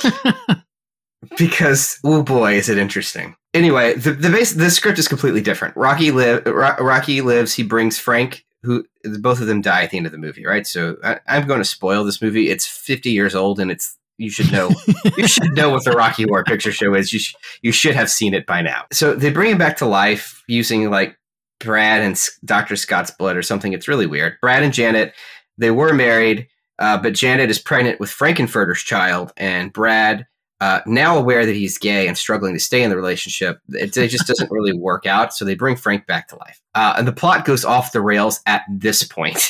because 1.38 1.99
oh 2.05 2.23
boy, 2.23 2.55
is 2.55 2.69
it 2.69 2.79
interesting. 2.79 3.35
Anyway, 3.55 3.95
the 3.95 4.12
the 4.12 4.31
base 4.31 4.52
the 4.52 4.71
script 4.71 4.99
is 4.99 5.09
completely 5.09 5.40
different. 5.40 5.76
Rocky 5.76 6.11
live 6.11 6.45
Ro- 6.47 6.76
Rocky 6.78 7.21
lives. 7.21 7.55
He 7.55 7.62
brings 7.62 7.99
Frank, 7.99 8.45
who 8.62 8.85
both 9.21 9.40
of 9.40 9.47
them 9.47 9.62
die 9.62 9.83
at 9.85 9.90
the 9.90 9.97
end 9.97 10.07
of 10.07 10.12
the 10.12 10.19
movie, 10.19 10.45
right? 10.45 10.67
So 10.67 10.97
I, 11.02 11.19
I'm 11.26 11.47
going 11.47 11.61
to 11.61 11.64
spoil 11.64 12.05
this 12.05 12.21
movie. 12.21 12.50
It's 12.50 12.67
50 12.67 13.11
years 13.11 13.35
old, 13.35 13.59
and 13.59 13.71
it's 13.71 13.97
you 14.19 14.31
should 14.31 14.52
know 14.52 14.71
you 15.17 15.26
should 15.28 15.55
know 15.55 15.71
what 15.71 15.85
the 15.85 15.93
Rocky 15.93 16.25
Horror 16.25 16.45
Picture 16.45 16.73
Show 16.73 16.95
is. 16.95 17.12
You 17.12 17.21
sh- 17.21 17.35
you 17.62 17.73
should 17.73 17.95
have 17.95 18.11
seen 18.11 18.35
it 18.35 18.47
by 18.47 18.61
now. 18.61 18.85
So 18.93 19.14
they 19.14 19.31
bring 19.31 19.52
him 19.52 19.59
back 19.59 19.78
to 19.78 19.87
life 19.87 20.43
using 20.47 20.90
like 20.90 21.17
Brad 21.61 22.02
and 22.02 22.21
Dr. 22.45 22.76
Scott's 22.76 23.11
blood 23.11 23.37
or 23.37 23.43
something. 23.43 23.73
It's 23.73 23.88
really 23.88 24.07
weird. 24.07 24.37
Brad 24.43 24.62
and 24.62 24.75
Janet, 24.75 25.14
they 25.57 25.71
were 25.71 25.95
married, 25.95 26.49
uh, 26.78 26.99
but 26.99 27.14
Janet 27.14 27.50
is 27.50 27.59
pregnant 27.59 27.99
with 27.99 28.11
Frankenfurter's 28.11 28.83
child, 28.83 29.33
and 29.37 29.73
Brad, 29.73 30.26
uh, 30.61 30.81
now 30.87 31.17
aware 31.17 31.47
that 31.47 31.55
he's 31.55 31.79
gay 31.79 32.09
and 32.09 32.19
struggling 32.19 32.55
to 32.55 32.61
stay 32.61 32.83
in 32.83 32.91
the 32.91 32.97
relationship, 32.97 33.61
it, 33.71 33.97
it 33.97 34.09
just 34.09 34.27
doesn't 34.27 34.50
really 34.50 34.73
work 34.73 35.07
out. 35.07 35.33
So 35.33 35.45
they 35.45 35.55
bring 35.55 35.77
Frank 35.77 36.07
back 36.07 36.29
to 36.29 36.37
life, 36.37 36.61
uh, 36.75 36.95
and 36.99 37.07
the 37.07 37.12
plot 37.12 37.45
goes 37.45 37.65
off 37.65 37.93
the 37.93 38.00
rails 38.00 38.41
at 38.47 38.62
this 38.69 39.03
point. 39.03 39.49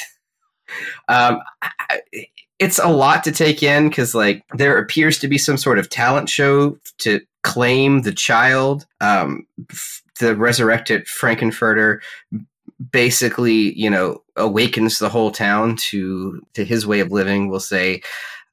um, 1.08 1.40
I, 1.62 2.00
it's 2.58 2.78
a 2.78 2.88
lot 2.88 3.24
to 3.24 3.32
take 3.32 3.62
in 3.62 3.88
because 3.88 4.14
like 4.14 4.44
there 4.54 4.78
appears 4.78 5.18
to 5.20 5.28
be 5.28 5.38
some 5.38 5.56
sort 5.56 5.78
of 5.78 5.88
talent 5.88 6.28
show 6.28 6.78
to 6.98 7.20
claim 7.42 8.02
the 8.02 8.12
child. 8.12 8.86
Um, 9.00 9.46
f- 9.70 10.02
the 10.18 10.34
resurrected 10.34 11.06
Frankenfurter 11.06 12.00
basically, 12.90 13.78
you 13.78 13.88
know, 13.88 14.22
awakens 14.36 14.98
the 14.98 15.08
whole 15.08 15.30
town 15.30 15.76
to 15.76 16.44
to 16.54 16.64
his 16.64 16.86
way 16.86 17.00
of 17.00 17.12
living. 17.12 17.48
We'll 17.48 17.60
say. 17.60 18.02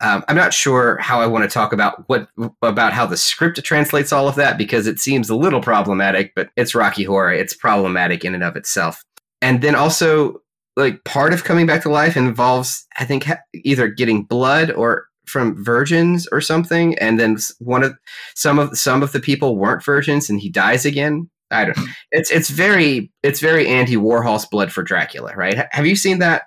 Um, 0.01 0.23
I'm 0.27 0.35
not 0.35 0.53
sure 0.53 0.97
how 0.97 1.21
I 1.21 1.27
want 1.27 1.43
to 1.49 1.53
talk 1.53 1.71
about 1.71 2.07
what 2.09 2.27
about 2.61 2.91
how 2.93 3.05
the 3.05 3.17
script 3.17 3.63
translates 3.63 4.11
all 4.11 4.27
of 4.27 4.35
that 4.35 4.57
because 4.57 4.87
it 4.87 4.99
seems 4.99 5.29
a 5.29 5.35
little 5.35 5.61
problematic. 5.61 6.33
But 6.35 6.49
it's 6.57 6.75
Rocky 6.75 7.03
Horror; 7.03 7.33
it's 7.33 7.53
problematic 7.53 8.25
in 8.25 8.33
and 8.35 8.43
of 8.43 8.55
itself. 8.55 9.03
And 9.41 9.61
then 9.61 9.75
also, 9.75 10.41
like 10.75 11.03
part 11.05 11.33
of 11.33 11.43
coming 11.45 11.65
back 11.65 11.81
to 11.83 11.89
life 11.89 12.17
involves, 12.17 12.85
I 12.97 13.05
think, 13.05 13.23
ha- 13.23 13.39
either 13.53 13.87
getting 13.87 14.23
blood 14.23 14.71
or 14.71 15.05
from 15.25 15.63
virgins 15.63 16.27
or 16.31 16.41
something. 16.41 16.97
And 16.99 17.19
then 17.19 17.37
one 17.59 17.83
of 17.83 17.97
some 18.35 18.59
of 18.59 18.77
some 18.77 19.01
of 19.01 19.13
the 19.13 19.19
people 19.21 19.55
weren't 19.57 19.83
virgins, 19.83 20.29
and 20.29 20.41
he 20.41 20.49
dies 20.49 20.85
again. 20.85 21.29
I 21.51 21.65
don't. 21.65 21.77
It's 22.11 22.31
it's 22.31 22.49
very 22.49 23.11
it's 23.23 23.39
very 23.39 23.67
Andy 23.67 23.95
Warhol's 23.95 24.45
Blood 24.45 24.73
for 24.73 24.83
Dracula, 24.83 25.33
right? 25.35 25.55
Ha- 25.55 25.67
Have 25.71 25.85
you 25.85 25.95
seen 25.95 26.19
that? 26.19 26.43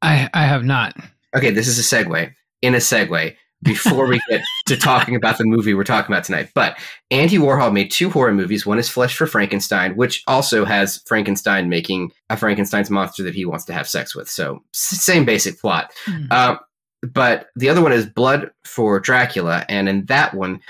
I 0.00 0.30
I 0.32 0.44
have 0.46 0.64
not. 0.64 0.96
Okay, 1.36 1.50
this 1.50 1.68
is 1.68 1.78
a 1.78 1.82
segue 1.82 2.32
in 2.64 2.74
a 2.74 2.78
segue 2.78 3.36
before 3.62 4.06
we 4.06 4.20
get 4.28 4.42
to 4.66 4.76
talking 4.76 5.14
about 5.14 5.38
the 5.38 5.44
movie 5.44 5.74
we're 5.74 5.84
talking 5.84 6.12
about 6.12 6.24
tonight. 6.24 6.50
But 6.54 6.78
Andy 7.10 7.36
Warhol 7.36 7.72
made 7.72 7.90
two 7.90 8.10
horror 8.10 8.32
movies. 8.32 8.64
One 8.64 8.78
is 8.78 8.88
Flesh 8.88 9.14
for 9.14 9.26
Frankenstein, 9.26 9.96
which 9.96 10.22
also 10.26 10.64
has 10.64 11.02
Frankenstein 11.06 11.68
making 11.68 12.12
a 12.30 12.36
Frankenstein's 12.36 12.90
monster 12.90 13.22
that 13.22 13.34
he 13.34 13.44
wants 13.44 13.64
to 13.66 13.74
have 13.74 13.88
sex 13.88 14.14
with. 14.14 14.28
So 14.28 14.62
same 14.72 15.24
basic 15.24 15.60
plot. 15.60 15.92
Hmm. 16.06 16.26
Uh, 16.30 16.56
but 17.02 17.48
the 17.54 17.68
other 17.68 17.82
one 17.82 17.92
is 17.92 18.06
Blood 18.06 18.50
for 18.64 18.98
Dracula, 18.98 19.66
and 19.68 19.90
in 19.90 20.06
that 20.06 20.32
one, 20.32 20.60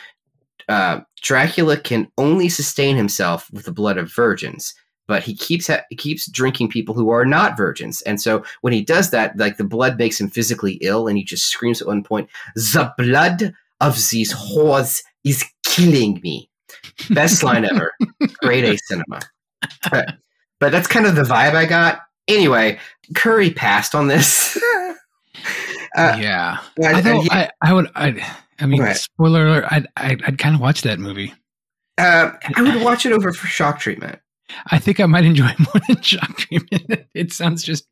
uh, 0.69 1.01
Dracula 1.23 1.77
can 1.77 2.11
only 2.19 2.49
sustain 2.49 2.97
himself 2.97 3.49
with 3.53 3.67
the 3.67 3.73
blood 3.73 3.99
of 3.99 4.13
virgins. 4.13 4.75
But 5.07 5.23
he 5.23 5.35
keeps 5.35 5.67
ha- 5.67 5.83
he 5.91 5.97
keeps 5.97 6.27
drinking 6.31 6.69
people 6.71 6.95
who 6.95 7.11
are 7.11 7.27
not 7.27 7.57
virgins, 7.57 8.01
and 8.03 8.21
so 8.21 8.43
when 8.63 8.73
he 8.73 8.83
does 8.83 9.11
that, 9.11 9.37
like 9.37 9.59
the 9.59 9.65
blood 9.65 9.99
makes 9.99 10.19
him 10.21 10.29
physically 10.31 10.79
ill, 10.81 11.09
and 11.09 11.19
he 11.19 11.25
just 11.25 11.47
screams 11.47 11.83
at 11.83 11.89
one 11.89 12.03
point, 12.03 12.29
"The 12.55 12.93
blood 12.97 13.53
of 13.81 13.97
these 14.11 14.33
whores 14.35 15.03
is 15.25 15.45
killing 15.63 16.21
me." 16.23 16.49
Best 17.11 17.43
line 17.43 17.65
ever. 17.67 17.93
Great 18.43 18.65
A 18.65 18.79
cinema. 18.79 19.21
But, 19.91 20.15
but 20.61 20.73
that's 20.73 20.87
kind 20.89 21.05
of 21.07 21.17
the 21.17 21.23
vibe 21.23 21.55
I 21.55 21.67
got. 21.67 22.01
Anyway, 22.29 22.79
Curry 23.15 23.51
passed 23.51 23.95
on 23.95 24.07
this. 24.07 24.59
Uh, 25.97 26.17
yeah. 26.19 26.59
I- 26.83 27.01
he- 27.03 27.31
I, 27.31 27.51
I 27.63 27.73
would. 27.73 27.89
I, 27.95 28.35
I 28.59 28.67
mean, 28.67 28.81
Right. 28.83 28.97
spoiler 28.97 29.47
alert. 29.47 29.65
I'd, 29.71 29.87
I'd, 29.97 30.23
I'd 30.25 30.39
kind 30.39 30.55
of 30.55 30.61
watch 30.61 30.83
that 30.83 30.99
movie. 30.99 31.33
uh, 31.99 32.33
I 32.57 32.63
would 32.63 32.83
watch 32.83 33.07
it 33.07 33.13
over 33.13 33.33
for 33.33 33.47
shock 33.47 33.79
treatment. 33.79 34.19
I 34.71 34.79
think 34.79 35.01
I 35.01 35.07
might 35.07 35.25
enjoy 35.25 35.47
more 35.59 35.83
than 35.89 36.01
shock 36.03 36.37
treatment. 36.39 37.07
It 37.15 37.33
sounds 37.33 37.63
just. 37.63 37.87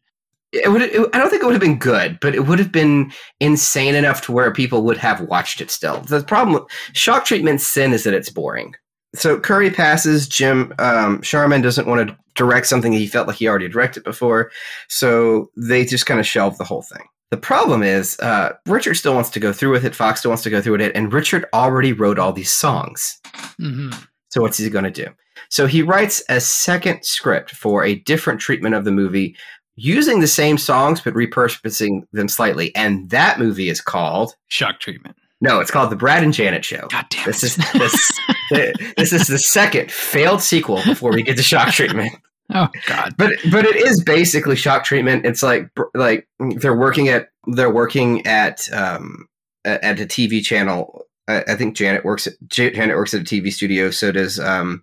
It 0.53 0.71
would. 0.71 0.83
It, 0.83 1.09
I 1.15 1.19
don't 1.19 1.31
think 1.31 1.43
it 1.43 1.47
would 1.47 1.55
have 1.55 1.61
been 1.63 1.79
good, 1.79 2.19
but 2.21 2.35
it 2.35 2.47
would 2.47 2.59
have 2.59 2.73
been 2.73 3.11
insane 3.41 3.95
enough 3.95 4.21
to 4.23 4.33
where 4.33 4.53
people 4.53 4.83
would 4.85 4.99
have 4.99 5.23
watched 5.23 5.61
it. 5.61 5.71
Still, 5.71 6.01
the 6.01 6.23
problem 6.23 6.55
with 6.55 6.65
shock 6.93 7.25
treatment's 7.25 7.67
sin 7.67 7.93
is 7.93 8.05
that 8.05 8.15
it's 8.15 8.31
boring. 8.31 8.75
So 9.15 9.39
Curry 9.41 9.71
passes. 9.71 10.29
Jim 10.29 10.75
um, 10.79 11.23
Sharman 11.23 11.63
doesn't 11.63 11.87
want 11.87 12.09
to 12.09 12.17
direct 12.35 12.67
something 12.67 12.93
he 12.93 13.07
felt 13.07 13.29
like 13.29 13.37
he 13.37 13.49
already 13.49 13.69
directed 13.69 14.05
before, 14.05 14.51
so 14.89 15.51
they 15.57 15.85
just 15.85 16.07
kind 16.07 16.21
of 16.21 16.27
shelved 16.27 16.59
the 16.59 16.65
whole 16.65 16.83
thing. 16.83 17.07
The 17.31 17.39
problem 17.39 17.83
is 17.83 18.21
uh, 18.21 18.53
Richard 18.67 18.95
still 18.95 19.15
wants 19.15 19.31
to 19.31 19.41
go 19.41 19.55
through 19.55 19.71
with 19.71 19.87
it. 19.87 19.95
Fox 19.95 20.21
still 20.21 20.31
wants 20.31 20.43
to 20.45 20.51
go 20.51 20.61
through 20.61 20.73
with 20.73 20.83
it, 20.83 20.95
and 20.95 21.11
Richard 21.11 21.47
already 21.55 21.95
wrote 21.95 22.19
all 22.19 22.33
these 22.35 22.51
songs. 22.51 23.19
mhm. 23.59 24.07
So 24.29 24.43
what's 24.43 24.59
he 24.59 24.69
going 24.69 24.85
to 24.85 24.91
do? 24.91 25.09
So 25.53 25.67
he 25.67 25.83
writes 25.83 26.23
a 26.31 26.41
second 26.41 27.05
script 27.05 27.51
for 27.51 27.85
a 27.85 27.97
different 27.97 28.41
treatment 28.41 28.75
of 28.75 28.87
the 28.87 28.91
movie 28.91 29.37
using 29.77 30.21
the 30.21 30.27
same 30.27 30.57
songs 30.57 31.03
but 31.03 31.13
repurposing 31.13 32.05
them 32.13 32.29
slightly. 32.29 32.75
And 32.75 33.11
that 33.11 33.39
movie 33.39 33.69
is 33.69 33.83
called 33.83 34.35
Shock 34.49 34.81
treatment. 34.81 35.15
no, 35.43 35.61
it's 35.61 35.71
called 35.71 35.91
The 35.91 35.97
Brad 35.97 36.23
and 36.25 36.33
Janet 36.33 36.65
Show. 36.65 36.87
God 36.89 37.05
damn 37.11 37.27
This 37.27 37.43
it. 37.45 37.59
is 37.59 37.73
this, 37.75 38.13
this 38.97 39.13
is 39.13 39.27
the 39.27 39.39
second 39.39 39.93
failed 39.93 40.41
sequel 40.41 40.81
before 40.87 41.13
we 41.13 41.23
get 41.23 41.37
to 41.37 41.43
Shock 41.43 41.69
Treatment. 41.75 42.13
oh 42.55 42.69
God. 42.87 43.13
But 43.19 43.33
but 43.51 43.67
it 43.67 43.77
is 43.77 44.03
basically 44.03 44.57
Shock 44.57 44.85
Treatment. 44.85 45.27
It's 45.27 45.43
like 45.43 45.69
like 45.95 46.27
they're 46.39 46.75
working 46.75 47.09
at 47.11 47.29
they're 47.47 47.71
working 47.71 48.27
at 48.27 48.73
um 48.73 49.29
at 49.67 49.85
at 49.85 50.01
a 50.01 50.07
TV 50.07 50.43
channel. 50.43 51.05
I, 51.29 51.45
I 51.47 51.55
think 51.57 51.77
Janet 51.77 52.07
works 52.07 52.27
at 52.27 52.33
Janet 52.49 52.97
works 52.97 53.13
at 53.13 53.21
a 53.21 53.25
TV 53.25 53.53
studio. 53.53 53.91
So 53.91 54.13
does 54.13 54.41
um 54.41 54.83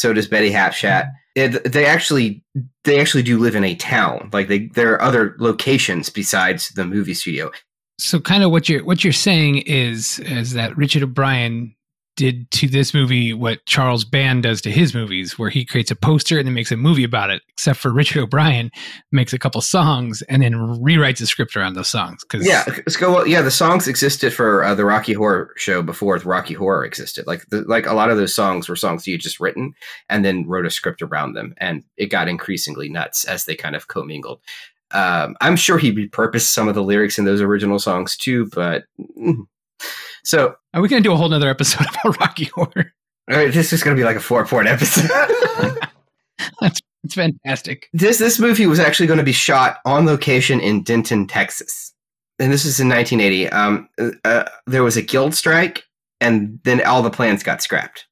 so 0.00 0.14
does 0.14 0.26
Betty 0.26 0.50
Hapshat. 0.50 1.10
They 1.34 1.84
actually 1.84 2.42
they 2.84 2.98
actually 2.98 3.22
do 3.22 3.38
live 3.38 3.54
in 3.54 3.64
a 3.64 3.74
town. 3.74 4.30
Like 4.32 4.48
they 4.48 4.68
there 4.68 4.92
are 4.94 5.02
other 5.02 5.36
locations 5.38 6.08
besides 6.08 6.70
the 6.70 6.86
movie 6.86 7.14
studio. 7.14 7.50
So 7.98 8.18
kind 8.18 8.42
of 8.42 8.50
what 8.50 8.68
you're 8.68 8.82
what 8.82 9.04
you're 9.04 9.12
saying 9.12 9.58
is 9.58 10.18
is 10.20 10.54
that 10.54 10.74
Richard 10.76 11.02
O'Brien 11.02 11.74
did 12.16 12.50
to 12.50 12.68
this 12.68 12.92
movie 12.92 13.32
what 13.32 13.64
Charles 13.66 14.04
Band 14.04 14.42
does 14.42 14.60
to 14.62 14.70
his 14.70 14.94
movies, 14.94 15.38
where 15.38 15.50
he 15.50 15.64
creates 15.64 15.90
a 15.90 15.96
poster 15.96 16.38
and 16.38 16.46
then 16.46 16.54
makes 16.54 16.72
a 16.72 16.76
movie 16.76 17.04
about 17.04 17.30
it. 17.30 17.42
Except 17.48 17.78
for 17.78 17.92
Richard 17.92 18.22
O'Brien 18.22 18.70
makes 19.12 19.32
a 19.32 19.38
couple 19.38 19.60
songs 19.60 20.22
and 20.22 20.42
then 20.42 20.54
rewrites 20.54 21.18
the 21.18 21.26
script 21.26 21.56
around 21.56 21.74
those 21.74 21.88
songs. 21.88 22.22
Because 22.24 22.46
Yeah, 22.46 22.64
go. 22.98 23.14
Well, 23.14 23.26
yeah, 23.26 23.42
the 23.42 23.50
songs 23.50 23.88
existed 23.88 24.32
for 24.32 24.62
uh, 24.64 24.74
the 24.74 24.84
Rocky 24.84 25.12
Horror 25.12 25.52
Show 25.56 25.82
before 25.82 26.18
the 26.18 26.26
Rocky 26.26 26.54
Horror 26.54 26.84
existed. 26.84 27.26
Like, 27.26 27.46
the, 27.46 27.62
like 27.62 27.86
a 27.86 27.94
lot 27.94 28.10
of 28.10 28.16
those 28.16 28.34
songs 28.34 28.68
were 28.68 28.76
songs 28.76 29.06
you 29.06 29.14
had 29.14 29.20
just 29.20 29.40
written 29.40 29.72
and 30.08 30.24
then 30.24 30.46
wrote 30.46 30.66
a 30.66 30.70
script 30.70 31.02
around 31.02 31.34
them, 31.34 31.54
and 31.58 31.84
it 31.96 32.06
got 32.06 32.28
increasingly 32.28 32.88
nuts 32.88 33.24
as 33.24 33.44
they 33.44 33.56
kind 33.56 33.76
of 33.76 33.88
commingled. 33.88 34.40
Um, 34.92 35.36
I'm 35.40 35.56
sure 35.56 35.78
he 35.78 35.92
repurposed 35.92 36.48
some 36.48 36.68
of 36.68 36.74
the 36.74 36.82
lyrics 36.82 37.18
in 37.18 37.24
those 37.24 37.40
original 37.40 37.78
songs 37.78 38.16
too, 38.16 38.48
but 38.52 38.84
mm. 38.98 39.46
So 40.24 40.54
are 40.74 40.80
we 40.80 40.88
going 40.88 41.02
to 41.02 41.08
do 41.08 41.12
a 41.12 41.16
whole 41.16 41.28
nother 41.28 41.48
episode 41.48 41.86
about 42.04 42.18
Rocky 42.20 42.44
Horror? 42.54 42.92
all 43.30 43.36
right, 43.36 43.52
this 43.52 43.72
is 43.72 43.82
going 43.82 43.96
to 43.96 44.00
be 44.00 44.04
like 44.04 44.16
a 44.16 44.20
four 44.20 44.44
part 44.44 44.66
episode. 44.66 45.08
That's 46.60 46.80
it's 47.02 47.14
fantastic. 47.14 47.88
this 47.92 48.18
this 48.18 48.38
movie 48.38 48.66
was 48.66 48.78
actually 48.78 49.06
going 49.06 49.18
to 49.18 49.24
be 49.24 49.32
shot 49.32 49.78
on 49.86 50.04
location 50.04 50.60
in 50.60 50.82
Denton, 50.82 51.26
Texas. 51.26 51.94
and 52.38 52.52
this 52.52 52.64
is 52.64 52.78
in 52.80 52.88
1980. 52.88 53.48
Um, 53.48 53.88
uh, 54.24 54.44
there 54.66 54.82
was 54.82 54.96
a 54.96 55.02
guild 55.02 55.34
strike, 55.34 55.84
and 56.20 56.58
then 56.64 56.84
all 56.84 57.02
the 57.02 57.10
plans 57.10 57.42
got 57.42 57.62
scrapped, 57.62 58.06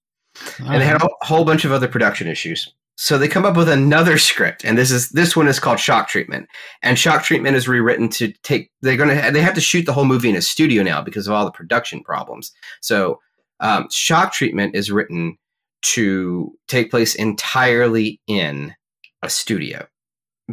and 0.59 0.81
they 0.81 0.87
had 0.87 1.03
a 1.03 1.09
whole 1.23 1.45
bunch 1.45 1.65
of 1.65 1.73
other 1.73 1.89
production 1.89 2.29
issues. 2.29 2.73
So 3.01 3.17
they 3.17 3.29
come 3.29 3.45
up 3.45 3.57
with 3.57 3.69
another 3.69 4.19
script, 4.19 4.65
and 4.65 4.77
this 4.77 4.91
is 4.91 5.11
this 5.11 5.37
one 5.37 5.47
is 5.47 5.61
called 5.61 5.79
Shock 5.79 6.09
Treatment, 6.09 6.49
and 6.83 6.99
Shock 6.99 7.23
Treatment 7.23 7.55
is 7.55 7.69
rewritten 7.69 8.09
to 8.11 8.33
take. 8.43 8.73
They're 8.83 8.97
gonna 8.97 9.31
they 9.31 9.41
have 9.41 9.55
to 9.55 9.61
shoot 9.61 9.87
the 9.87 9.93
whole 9.93 10.05
movie 10.05 10.29
in 10.29 10.35
a 10.35 10.43
studio 10.43 10.83
now 10.83 11.01
because 11.01 11.29
of 11.29 11.33
all 11.33 11.45
the 11.45 11.53
production 11.53 12.03
problems. 12.03 12.51
So 12.83 13.21
um, 13.61 13.87
Shock 13.93 14.33
Treatment 14.33 14.75
is 14.75 14.91
written 14.91 15.39
to 15.83 16.53
take 16.67 16.91
place 16.91 17.15
entirely 17.15 18.21
in 18.27 18.75
a 19.23 19.31
studio. 19.31 19.87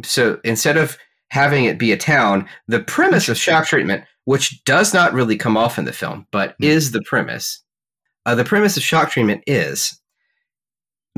So 0.04 0.38
instead 0.44 0.76
of 0.76 0.96
having 1.30 1.64
it 1.64 1.80
be 1.80 1.90
a 1.90 1.96
town, 1.96 2.48
the 2.68 2.78
premise 2.80 3.28
of 3.28 3.36
Shock 3.36 3.66
Treatment, 3.66 4.04
which 4.24 4.62
does 4.64 4.94
not 4.94 5.12
really 5.12 5.36
come 5.36 5.56
off 5.56 5.78
in 5.80 5.84
the 5.84 5.92
film, 5.92 6.28
but 6.30 6.54
Hmm. 6.60 6.64
is 6.66 6.92
the 6.92 7.02
premise. 7.06 7.60
Uh, 8.24 8.36
the 8.36 8.44
premise 8.44 8.76
of 8.76 8.84
Shock 8.84 9.10
Treatment 9.10 9.42
is 9.48 10.00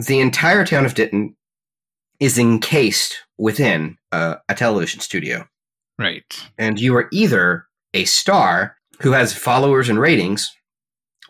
the 0.06 0.20
entire 0.20 0.64
town 0.64 0.86
of 0.86 0.94
Denton 0.94 1.36
is 2.20 2.38
encased 2.38 3.18
within 3.36 3.96
uh, 4.12 4.36
a 4.48 4.54
television 4.54 5.00
studio. 5.00 5.46
right. 5.98 6.24
And 6.56 6.78
you 6.80 6.96
are 6.96 7.08
either 7.12 7.66
a 7.94 8.04
star 8.04 8.76
who 9.00 9.12
has 9.12 9.32
followers 9.36 9.88
and 9.88 9.98
ratings 10.00 10.50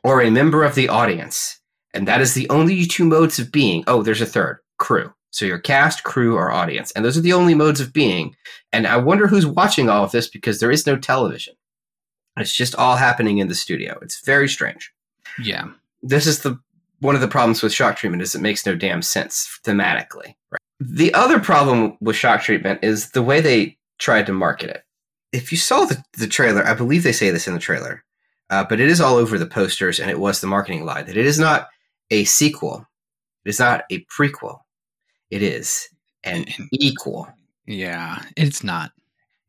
or 0.04 0.22
a 0.22 0.30
member 0.30 0.64
of 0.64 0.75
the 0.75 0.88
audience. 0.88 1.60
And 1.94 2.06
that 2.08 2.20
is 2.20 2.34
the 2.34 2.48
only 2.50 2.87
two 2.87 3.04
modes 3.04 3.38
of 3.38 3.50
being. 3.52 3.84
Oh, 3.87 4.02
there's 4.02 4.20
a 4.20 4.26
third 4.26 4.58
crew. 4.78 5.12
So 5.30 5.44
your 5.44 5.58
cast, 5.58 6.04
crew, 6.04 6.37
or 6.37 6.50
audience. 6.50 6.90
And 6.92 7.04
those 7.04 7.18
are 7.18 7.22
the 7.22 7.32
only 7.34 7.54
modes 7.54 7.80
of 7.80 7.92
being. 7.92 8.34
And 8.72 8.87
I 8.87 8.96
wonder 8.96 9.26
who's 9.26 9.46
watching 9.46 9.88
all 9.90 10.04
of 10.04 10.12
this 10.12 10.28
because 10.28 10.60
there 10.60 10.70
is 10.70 10.87
no 10.87 10.96
television. 10.96 11.54
It's 12.38 12.54
just 12.54 12.75
all 12.76 12.96
happening 12.96 13.38
in 13.38 13.48
the 13.48 13.54
studio. 13.54 13.98
It's 14.00 14.25
very 14.25 14.48
strange 14.48 14.92
Yeah. 15.42 15.68
this 16.02 16.26
is 16.26 16.40
the 16.42 16.58
one 17.00 17.14
of 17.14 17.20
the 17.20 17.28
problems 17.28 17.62
with 17.62 17.72
shock 17.72 17.96
treatment 17.96 18.22
is 18.22 18.34
it 18.34 18.40
makes 18.40 18.66
no 18.66 18.74
damn 18.74 19.02
sense 19.02 19.60
thematically. 19.64 20.34
Right? 20.50 20.60
The 20.80 21.12
other 21.14 21.38
problem 21.40 21.96
with 22.00 22.16
shock 22.16 22.42
treatment 22.42 22.80
is 22.82 23.10
the 23.10 23.22
way 23.22 23.40
they 23.40 23.78
tried 23.98 24.26
to 24.26 24.32
market 24.32 24.70
it. 24.70 24.84
If 25.32 25.52
you 25.52 25.58
saw 25.58 25.84
the, 25.84 26.02
the 26.16 26.26
trailer, 26.26 26.64
I 26.64 26.74
believe 26.74 27.02
they 27.02 27.12
say 27.12 27.30
this 27.30 27.46
in 27.46 27.54
the 27.54 27.60
trailer, 27.60 28.04
uh, 28.50 28.64
but 28.68 28.80
it 28.80 28.88
is 28.88 29.00
all 29.00 29.16
over 29.16 29.38
the 29.38 29.46
posters 29.46 30.00
and 30.00 30.10
it 30.10 30.18
was 30.18 30.40
the 30.40 30.46
marketing 30.46 30.84
lie 30.84 31.02
that 31.02 31.16
it 31.16 31.26
is 31.26 31.38
not 31.38 31.68
a 32.10 32.24
sequel, 32.24 32.86
it 33.44 33.50
is 33.50 33.58
not 33.58 33.84
a 33.90 34.04
prequel, 34.04 34.60
it 35.30 35.42
is 35.42 35.88
an 36.24 36.46
equal. 36.72 37.28
Yeah. 37.66 38.22
It's 38.36 38.64
not. 38.64 38.92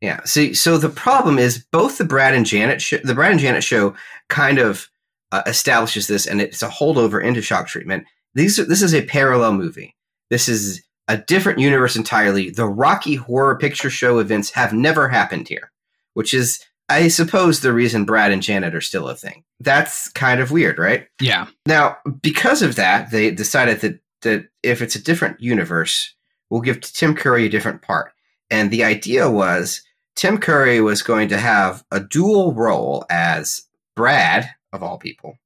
Yeah. 0.00 0.22
See, 0.24 0.54
so 0.54 0.78
the 0.78 0.88
problem 0.88 1.38
is 1.38 1.64
both 1.70 1.98
the 1.98 2.04
Brad 2.04 2.34
and 2.34 2.44
Janet, 2.46 2.82
sh- 2.82 2.94
the 3.02 3.14
Brad 3.14 3.32
and 3.32 3.40
Janet 3.40 3.64
show, 3.64 3.94
kind 4.28 4.58
of 4.58 4.88
uh, 5.32 5.42
establishes 5.46 6.06
this, 6.06 6.26
and 6.26 6.40
it's 6.40 6.62
a 6.62 6.68
holdover 6.68 7.22
into 7.22 7.42
Shock 7.42 7.68
Treatment. 7.68 8.06
These, 8.34 8.58
are, 8.58 8.64
this 8.64 8.82
is 8.82 8.94
a 8.94 9.06
parallel 9.06 9.54
movie. 9.54 9.96
This 10.28 10.48
is 10.48 10.82
a 11.08 11.18
different 11.18 11.58
universe 11.58 11.96
entirely. 11.96 12.50
The 12.50 12.68
Rocky 12.68 13.16
Horror 13.16 13.58
Picture 13.58 13.90
Show 13.90 14.18
events 14.18 14.50
have 14.50 14.72
never 14.72 15.08
happened 15.08 15.48
here, 15.48 15.72
which 16.14 16.32
is, 16.32 16.64
I 16.88 17.08
suppose, 17.08 17.60
the 17.60 17.72
reason 17.72 18.04
Brad 18.04 18.30
and 18.30 18.42
Janet 18.42 18.74
are 18.74 18.80
still 18.80 19.08
a 19.08 19.16
thing. 19.16 19.44
That's 19.58 20.08
kind 20.10 20.40
of 20.40 20.50
weird, 20.50 20.78
right? 20.78 21.06
Yeah. 21.20 21.48
Now, 21.66 21.98
because 22.22 22.62
of 22.62 22.76
that, 22.76 23.10
they 23.10 23.30
decided 23.30 23.80
that 23.80 24.00
that 24.22 24.46
if 24.62 24.82
it's 24.82 24.94
a 24.94 25.02
different 25.02 25.40
universe, 25.40 26.14
we'll 26.48 26.60
give 26.60 26.80
Tim 26.80 27.14
Curry 27.14 27.46
a 27.46 27.50
different 27.50 27.82
part. 27.82 28.12
And 28.50 28.70
the 28.70 28.84
idea 28.84 29.30
was 29.30 29.82
Tim 30.16 30.38
Curry 30.38 30.80
was 30.80 31.02
going 31.02 31.28
to 31.28 31.38
have 31.38 31.84
a 31.90 32.00
dual 32.00 32.52
role 32.52 33.04
as 33.08 33.62
Brad, 33.96 34.50
of 34.72 34.82
all 34.82 34.98
people, 34.98 35.36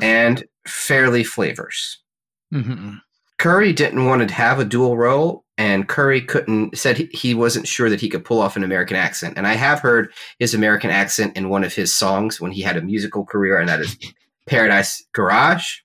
and 0.00 0.44
Farley 0.66 1.24
Flavors. 1.24 2.02
hmm 2.52 2.94
Curry 3.38 3.72
didn't 3.72 4.04
want 4.04 4.28
to 4.28 4.34
have 4.34 4.58
a 4.58 4.66
dual 4.66 4.98
role, 4.98 5.46
and 5.56 5.88
Curry 5.88 6.20
couldn't 6.20 6.76
said 6.76 6.98
he, 6.98 7.06
he 7.06 7.32
wasn't 7.32 7.66
sure 7.66 7.88
that 7.88 8.00
he 8.00 8.10
could 8.10 8.22
pull 8.22 8.38
off 8.38 8.54
an 8.54 8.64
American 8.64 8.98
accent. 8.98 9.38
And 9.38 9.46
I 9.46 9.54
have 9.54 9.80
heard 9.80 10.12
his 10.38 10.52
American 10.52 10.90
accent 10.90 11.38
in 11.38 11.48
one 11.48 11.64
of 11.64 11.72
his 11.72 11.94
songs 11.94 12.38
when 12.38 12.52
he 12.52 12.60
had 12.60 12.76
a 12.76 12.82
musical 12.82 13.24
career, 13.24 13.58
and 13.58 13.68
that 13.70 13.80
is 13.80 13.96
Paradise 14.46 15.02
Garage. 15.14 15.78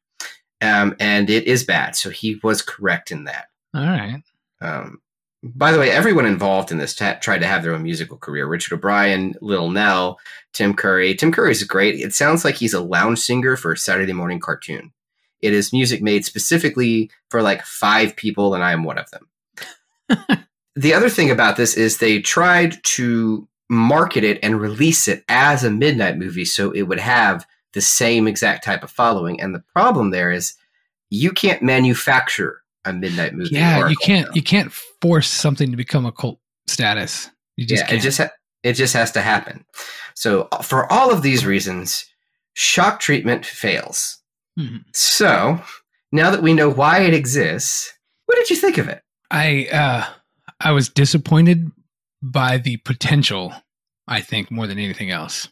Um, 0.60 0.98
and 1.00 1.30
it 1.30 1.46
is 1.46 1.64
bad, 1.64 1.96
so 1.96 2.10
he 2.10 2.40
was 2.44 2.62
correct 2.62 3.10
in 3.10 3.24
that. 3.24 3.46
All 3.74 3.86
right. 3.86 4.22
Um, 4.60 5.00
by 5.54 5.72
the 5.72 5.80
way, 5.80 5.92
everyone 5.92 6.26
involved 6.26 6.72
in 6.72 6.78
this 6.78 6.96
ta- 6.96 7.20
tried 7.22 7.40
to 7.40 7.48
have 7.48 7.62
their 7.62 7.74
own 7.74 7.84
musical 7.84 8.18
career. 8.18 8.48
Richard 8.48 8.76
O'Brien, 8.76 9.36
Lil 9.42 9.70
Nell, 9.70 10.20
Tim 10.54 10.74
Curry. 10.74 11.14
Tim 11.14 11.32
Curry's 11.32 11.64
great. 11.64 12.00
It 12.00 12.14
sounds 12.14 12.44
like 12.44 12.56
he's 12.56 12.74
a 12.74 12.82
lounge 12.82 13.20
singer 13.20 13.56
for 13.56 13.74
a 13.74 13.78
Saturday 13.78 14.14
morning 14.14 14.40
cartoon. 14.40 14.92
It 15.42 15.54
is 15.54 15.74
music 15.74 16.02
made 16.02 16.26
specifically 16.26 17.12
for 17.30 17.42
like 17.42 17.64
five 17.64 18.16
people, 18.16 18.56
and 18.56 18.64
I 18.64 18.72
am 18.72 18.84
one 18.84 18.98
of 18.98 19.12
them. 19.12 20.46
the 20.76 20.94
other 20.94 21.10
thing 21.10 21.30
about 21.30 21.58
this 21.58 21.76
is 21.76 21.98
they 21.98 22.22
tried 22.22 22.84
to 22.84 23.48
market 23.70 24.24
it 24.24 24.40
and 24.42 24.60
release 24.60 25.08
it 25.08 25.24
as 25.30 25.64
a 25.64 25.72
midnight 25.72 26.18
movie 26.18 26.46
so 26.46 26.72
it 26.72 26.84
would 26.84 27.00
have 27.00 27.46
the 27.74 27.82
same 27.82 28.28
exact 28.28 28.64
type 28.64 28.84
of 28.84 28.92
following. 28.92 29.40
And 29.42 29.54
the 29.54 29.64
problem 29.74 30.10
there 30.10 30.32
is 30.32 30.56
you 31.10 31.32
can't 31.32 31.62
manufacture 31.62 32.62
a 32.86 32.94
midnight 32.94 33.34
movie. 33.34 33.56
Yeah. 33.56 33.88
You 33.88 33.96
can't. 33.98 34.26
film. 34.26 34.36
You 34.36 34.44
can't 34.44 34.72
force 35.02 35.30
something 35.30 35.72
to 35.72 35.78
become 35.78 36.06
a 36.06 36.12
cult 36.12 36.40
status. 36.68 37.30
You 37.58 37.66
just 37.66 37.84
yeah, 37.84 37.88
can't. 37.88 38.00
it 38.00 38.04
just 38.04 38.18
ha- 38.18 38.32
it 38.64 38.74
just 38.74 38.94
has 38.94 39.12
to 39.14 39.22
happen. 39.22 39.66
So 40.16 40.48
uh, 40.52 40.62
for 40.62 40.92
all 40.92 41.12
of 41.12 41.22
these 41.22 41.46
reasons, 41.46 42.06
shock 42.54 43.00
treatment 43.00 43.46
fails. 43.46 44.20
Mhm. 44.60 44.84
So 44.94 45.62
now 46.12 46.32
that 46.32 46.42
we 46.42 46.54
know 46.54 46.70
why 46.70 47.00
it 47.02 47.14
exists, 47.14 47.92
what 48.26 48.36
did 48.36 48.50
you 48.50 48.56
think 48.56 48.78
of 48.78 48.88
it? 48.88 49.02
I 49.32 49.68
uh 49.72 50.06
I 50.62 50.72
was 50.72 50.90
disappointed 50.90 51.72
by 52.22 52.58
the 52.58 52.78
potential, 52.78 53.54
I 54.08 54.22
think, 54.22 54.50
more 54.50 54.68
than 54.68 54.80
anything 54.80 55.12
else. 55.12 55.50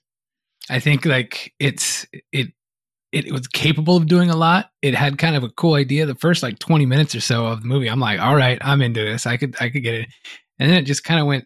I 0.70 0.80
think 0.80 1.06
like 1.06 1.54
it's 1.60 2.06
it 2.32 2.54
it 3.14 3.32
was 3.32 3.48
capable 3.48 3.96
of 3.96 4.08
doing 4.08 4.30
a 4.30 4.36
lot. 4.36 4.72
It 4.82 4.96
had 4.96 5.20
kind 5.20 5.36
of 5.36 5.44
a 5.44 5.50
cool 5.50 5.76
idea. 5.76 6.06
The 6.06 6.16
first 6.16 6.42
like 6.42 6.58
20 6.60 6.86
minutes 6.86 7.14
or 7.14 7.22
so 7.22 7.46
of 7.46 7.62
the 7.62 7.68
movie, 7.68 7.88
I'm 7.88 8.00
like, 8.00 8.20
all 8.20 8.36
right, 8.36 8.58
I'm 8.62 8.82
into 8.82 9.04
this. 9.04 9.28
I 9.28 9.38
could 9.38 9.56
I 9.60 9.70
could 9.70 9.84
get 9.84 9.96
it. 9.96 10.08
And 10.60 10.70
then 10.70 10.78
it 10.78 10.84
just 10.84 11.04
kind 11.04 11.20
of 11.20 11.28
went 11.28 11.46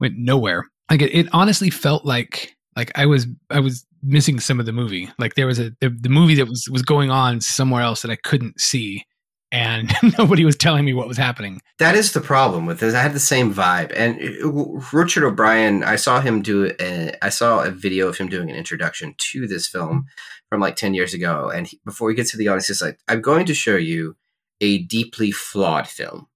went 0.00 0.16
nowhere. 0.16 0.66
Like 0.90 1.02
it, 1.02 1.14
it 1.14 1.28
honestly 1.32 1.70
felt 1.70 2.04
like 2.04 2.56
like 2.74 2.90
I 2.94 3.06
was 3.06 3.26
I 3.50 3.60
was 3.60 3.86
missing 4.02 4.40
some 4.40 4.58
of 4.58 4.66
the 4.66 4.72
movie. 4.72 5.10
Like 5.18 5.34
there 5.34 5.46
was 5.46 5.58
a 5.58 5.72
the, 5.80 5.90
the 5.90 6.08
movie 6.08 6.34
that 6.36 6.48
was 6.48 6.68
was 6.70 6.82
going 6.82 7.10
on 7.10 7.40
somewhere 7.40 7.82
else 7.82 8.02
that 8.02 8.10
I 8.10 8.16
couldn't 8.16 8.60
see 8.60 9.04
and 9.52 9.92
nobody 10.18 10.44
was 10.44 10.56
telling 10.56 10.84
me 10.84 10.92
what 10.92 11.08
was 11.08 11.16
happening. 11.16 11.60
That 11.78 11.94
is 11.94 12.12
the 12.12 12.20
problem 12.20 12.66
with 12.66 12.80
this. 12.80 12.94
I 12.94 13.02
had 13.02 13.14
the 13.14 13.20
same 13.20 13.54
vibe, 13.54 13.92
and 13.94 14.20
uh, 14.44 14.80
Richard 14.92 15.24
O'Brien. 15.24 15.84
I 15.84 15.96
saw 15.96 16.20
him 16.20 16.42
do. 16.42 16.72
A, 16.80 17.12
I 17.22 17.28
saw 17.28 17.62
a 17.62 17.70
video 17.70 18.08
of 18.08 18.18
him 18.18 18.28
doing 18.28 18.50
an 18.50 18.56
introduction 18.56 19.14
to 19.16 19.46
this 19.46 19.66
film 19.66 20.06
from 20.50 20.60
like 20.60 20.76
ten 20.76 20.94
years 20.94 21.14
ago, 21.14 21.50
and 21.50 21.66
he, 21.66 21.80
before 21.84 22.10
he 22.10 22.16
gets 22.16 22.30
to 22.32 22.36
the 22.36 22.48
audience, 22.48 22.68
he's 22.68 22.82
like, 22.82 22.98
"I'm 23.08 23.20
going 23.20 23.46
to 23.46 23.54
show 23.54 23.76
you 23.76 24.16
a 24.60 24.78
deeply 24.78 25.30
flawed 25.30 25.86
film." 25.86 26.28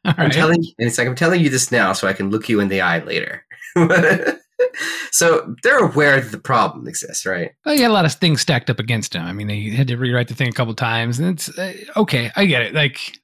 I'm 0.04 0.16
right. 0.16 0.32
telling 0.32 0.62
you, 0.62 0.72
and 0.78 0.88
it's 0.88 0.98
like 0.98 1.08
I'm 1.08 1.14
telling 1.14 1.42
you 1.42 1.50
this 1.50 1.70
now, 1.72 1.92
so 1.92 2.08
I 2.08 2.12
can 2.12 2.30
look 2.30 2.48
you 2.48 2.60
in 2.60 2.68
the 2.68 2.80
eye 2.80 3.00
later. 3.00 3.44
so 5.10 5.54
they're 5.62 5.84
aware 5.84 6.20
that 6.20 6.30
the 6.30 6.38
problem 6.38 6.86
exists, 6.86 7.26
right? 7.26 7.52
Well, 7.64 7.74
he 7.74 7.82
had 7.82 7.90
a 7.90 7.94
lot 7.94 8.04
of 8.04 8.12
things 8.14 8.40
stacked 8.40 8.70
up 8.70 8.78
against 8.78 9.14
him. 9.14 9.22
I 9.24 9.32
mean, 9.32 9.46
they 9.46 9.70
had 9.70 9.88
to 9.88 9.96
rewrite 9.96 10.28
the 10.28 10.34
thing 10.34 10.48
a 10.48 10.52
couple 10.52 10.74
times, 10.74 11.18
and 11.18 11.28
it's 11.28 11.56
uh, 11.58 11.74
okay. 11.96 12.30
I 12.36 12.46
get 12.46 12.62
it. 12.62 12.74
Like, 12.74 13.18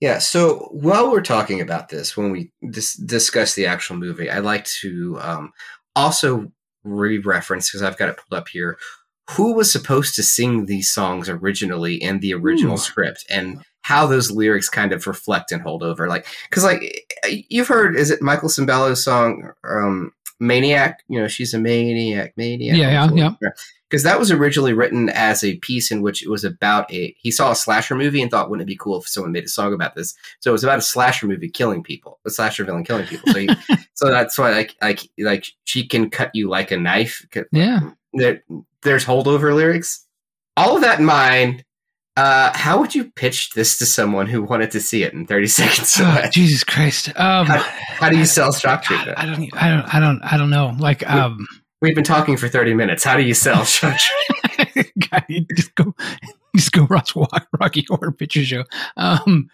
Yeah. 0.00 0.18
So 0.18 0.68
while 0.70 1.10
we're 1.10 1.20
talking 1.22 1.60
about 1.60 1.88
this, 1.88 2.16
when 2.16 2.30
we 2.30 2.50
dis- 2.70 2.96
discuss 2.96 3.54
the 3.54 3.66
actual 3.66 3.96
movie, 3.96 4.30
I'd 4.30 4.40
like 4.40 4.64
to 4.80 5.18
um, 5.20 5.52
also 5.96 6.52
re-reference 6.84 7.70
because 7.70 7.82
I've 7.82 7.98
got 7.98 8.08
it 8.08 8.16
pulled 8.16 8.38
up 8.38 8.48
here. 8.48 8.78
Who 9.32 9.52
was 9.54 9.70
supposed 9.70 10.14
to 10.14 10.22
sing 10.22 10.66
these 10.66 10.90
songs 10.90 11.28
originally 11.28 11.96
in 11.96 12.20
the 12.20 12.32
original 12.32 12.74
Ooh. 12.74 12.78
script, 12.78 13.26
and 13.28 13.62
how 13.82 14.06
those 14.06 14.30
lyrics 14.30 14.68
kind 14.68 14.92
of 14.92 15.06
reflect 15.06 15.52
and 15.52 15.62
hold 15.62 15.82
over? 15.82 16.08
Like, 16.08 16.26
because 16.48 16.64
like 16.64 17.06
you've 17.48 17.68
heard, 17.68 17.94
is 17.96 18.10
it 18.10 18.22
Michael 18.22 18.48
Sembello's 18.48 19.04
song 19.04 19.50
um, 19.68 20.12
"Maniac"? 20.40 21.02
You 21.08 21.20
know, 21.20 21.28
she's 21.28 21.54
a 21.54 21.58
maniac, 21.58 22.34
maniac. 22.36 22.76
Yeah, 22.76 23.08
yeah, 23.12 23.34
yeah. 23.40 23.50
Because 23.88 24.02
that 24.02 24.18
was 24.18 24.30
originally 24.30 24.74
written 24.74 25.08
as 25.08 25.42
a 25.42 25.56
piece 25.56 25.90
in 25.90 26.02
which 26.02 26.22
it 26.22 26.28
was 26.28 26.44
about 26.44 26.92
a. 26.92 27.14
He 27.18 27.30
saw 27.30 27.50
a 27.50 27.56
slasher 27.56 27.94
movie 27.94 28.20
and 28.20 28.30
thought, 28.30 28.50
wouldn't 28.50 28.68
it 28.68 28.72
be 28.72 28.76
cool 28.76 29.00
if 29.00 29.08
someone 29.08 29.32
made 29.32 29.44
a 29.44 29.48
song 29.48 29.72
about 29.72 29.94
this? 29.94 30.14
So 30.40 30.50
it 30.50 30.52
was 30.52 30.64
about 30.64 30.78
a 30.78 30.82
slasher 30.82 31.26
movie 31.26 31.48
killing 31.48 31.82
people, 31.82 32.18
a 32.26 32.30
slasher 32.30 32.64
villain 32.64 32.84
killing 32.84 33.06
people. 33.06 33.32
So, 33.32 33.38
he, 33.38 33.48
so 33.94 34.10
that's 34.10 34.38
why, 34.38 34.50
like, 34.50 34.74
like, 34.82 35.00
like 35.18 35.46
she 35.64 35.86
can 35.86 36.10
cut 36.10 36.30
you 36.34 36.48
like 36.48 36.70
a 36.70 36.76
knife. 36.76 37.26
yeah, 37.50 37.90
There, 38.12 38.42
there's 38.82 39.04
holdover 39.04 39.54
lyrics. 39.54 40.04
All 40.56 40.76
of 40.76 40.82
that 40.82 40.98
in 40.98 41.06
mind, 41.06 41.64
Uh, 42.18 42.50
how 42.56 42.80
would 42.80 42.96
you 42.96 43.04
pitch 43.12 43.50
this 43.50 43.78
to 43.78 43.86
someone 43.86 44.26
who 44.26 44.42
wanted 44.42 44.72
to 44.72 44.80
see 44.80 45.04
it 45.04 45.12
in 45.12 45.24
30 45.24 45.46
seconds? 45.58 45.96
Oh. 46.00 46.22
Jesus 46.32 46.64
Christ. 46.64 47.08
Um, 47.10 47.46
How, 47.46 47.58
how 47.60 48.10
do 48.10 48.18
you 48.18 48.24
sell 48.26 48.52
shock 48.52 48.82
treatment? 48.82 49.16
I 49.16 49.24
don't, 49.24 49.48
I 49.54 49.68
don't, 49.68 49.94
I 49.94 50.00
don't, 50.00 50.20
I 50.32 50.36
don't 50.36 50.50
know. 50.50 50.74
Like, 50.78 51.08
um, 51.08 51.46
We've 51.80 51.94
been 51.94 52.02
talking 52.02 52.36
for 52.36 52.48
30 52.48 52.74
minutes. 52.74 53.04
How 53.04 53.16
do 53.16 53.22
you 53.22 53.34
sell 53.34 53.62
shock 53.76 53.96
treatment? 53.98 54.88
God, 55.10 55.24
you 55.28 55.46
just 55.54 55.72
go, 55.76 55.94
just 56.56 56.72
go 56.72 56.88
watch 56.90 57.14
Wa- 57.14 57.28
Rocky 57.60 57.86
Horror 57.88 58.10
Picture 58.10 58.44
Show. 58.44 58.64
Um, 58.96 59.48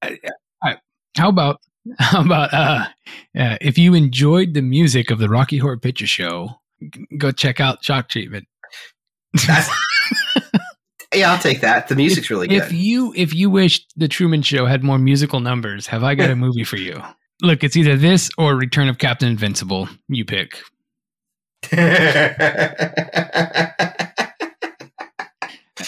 I- 0.00 0.18
I- 0.62 0.76
how 1.16 1.30
about, 1.30 1.60
how 1.98 2.24
about, 2.24 2.54
uh, 2.54 2.86
uh, 3.36 3.56
if 3.60 3.76
you 3.76 3.94
enjoyed 3.94 4.54
the 4.54 4.62
music 4.62 5.10
of 5.10 5.18
the 5.18 5.28
Rocky 5.28 5.58
Horror 5.58 5.78
Picture 5.78 6.06
Show, 6.06 6.60
go 7.16 7.32
check 7.32 7.58
out 7.58 7.82
Shock 7.82 8.08
Treatment. 8.08 8.46
Yeah, 11.14 11.32
I'll 11.32 11.38
take 11.38 11.60
that. 11.62 11.88
The 11.88 11.96
music's 11.96 12.28
really 12.28 12.48
good. 12.48 12.58
If 12.58 12.72
you 12.72 13.14
if 13.16 13.32
you 13.34 13.48
wish 13.48 13.86
the 13.96 14.08
Truman 14.08 14.42
Show 14.42 14.66
had 14.66 14.82
more 14.82 14.98
musical 14.98 15.40
numbers, 15.40 15.86
have 15.86 16.04
I 16.04 16.14
got 16.14 16.30
a 16.30 16.36
movie 16.44 16.64
for 16.64 16.76
you? 16.76 17.02
Look, 17.40 17.64
it's 17.64 17.76
either 17.76 17.96
this 17.96 18.30
or 18.36 18.56
Return 18.56 18.88
of 18.88 18.98
Captain 18.98 19.28
Invincible. 19.28 19.88
You 20.08 20.24
pick. 20.24 20.60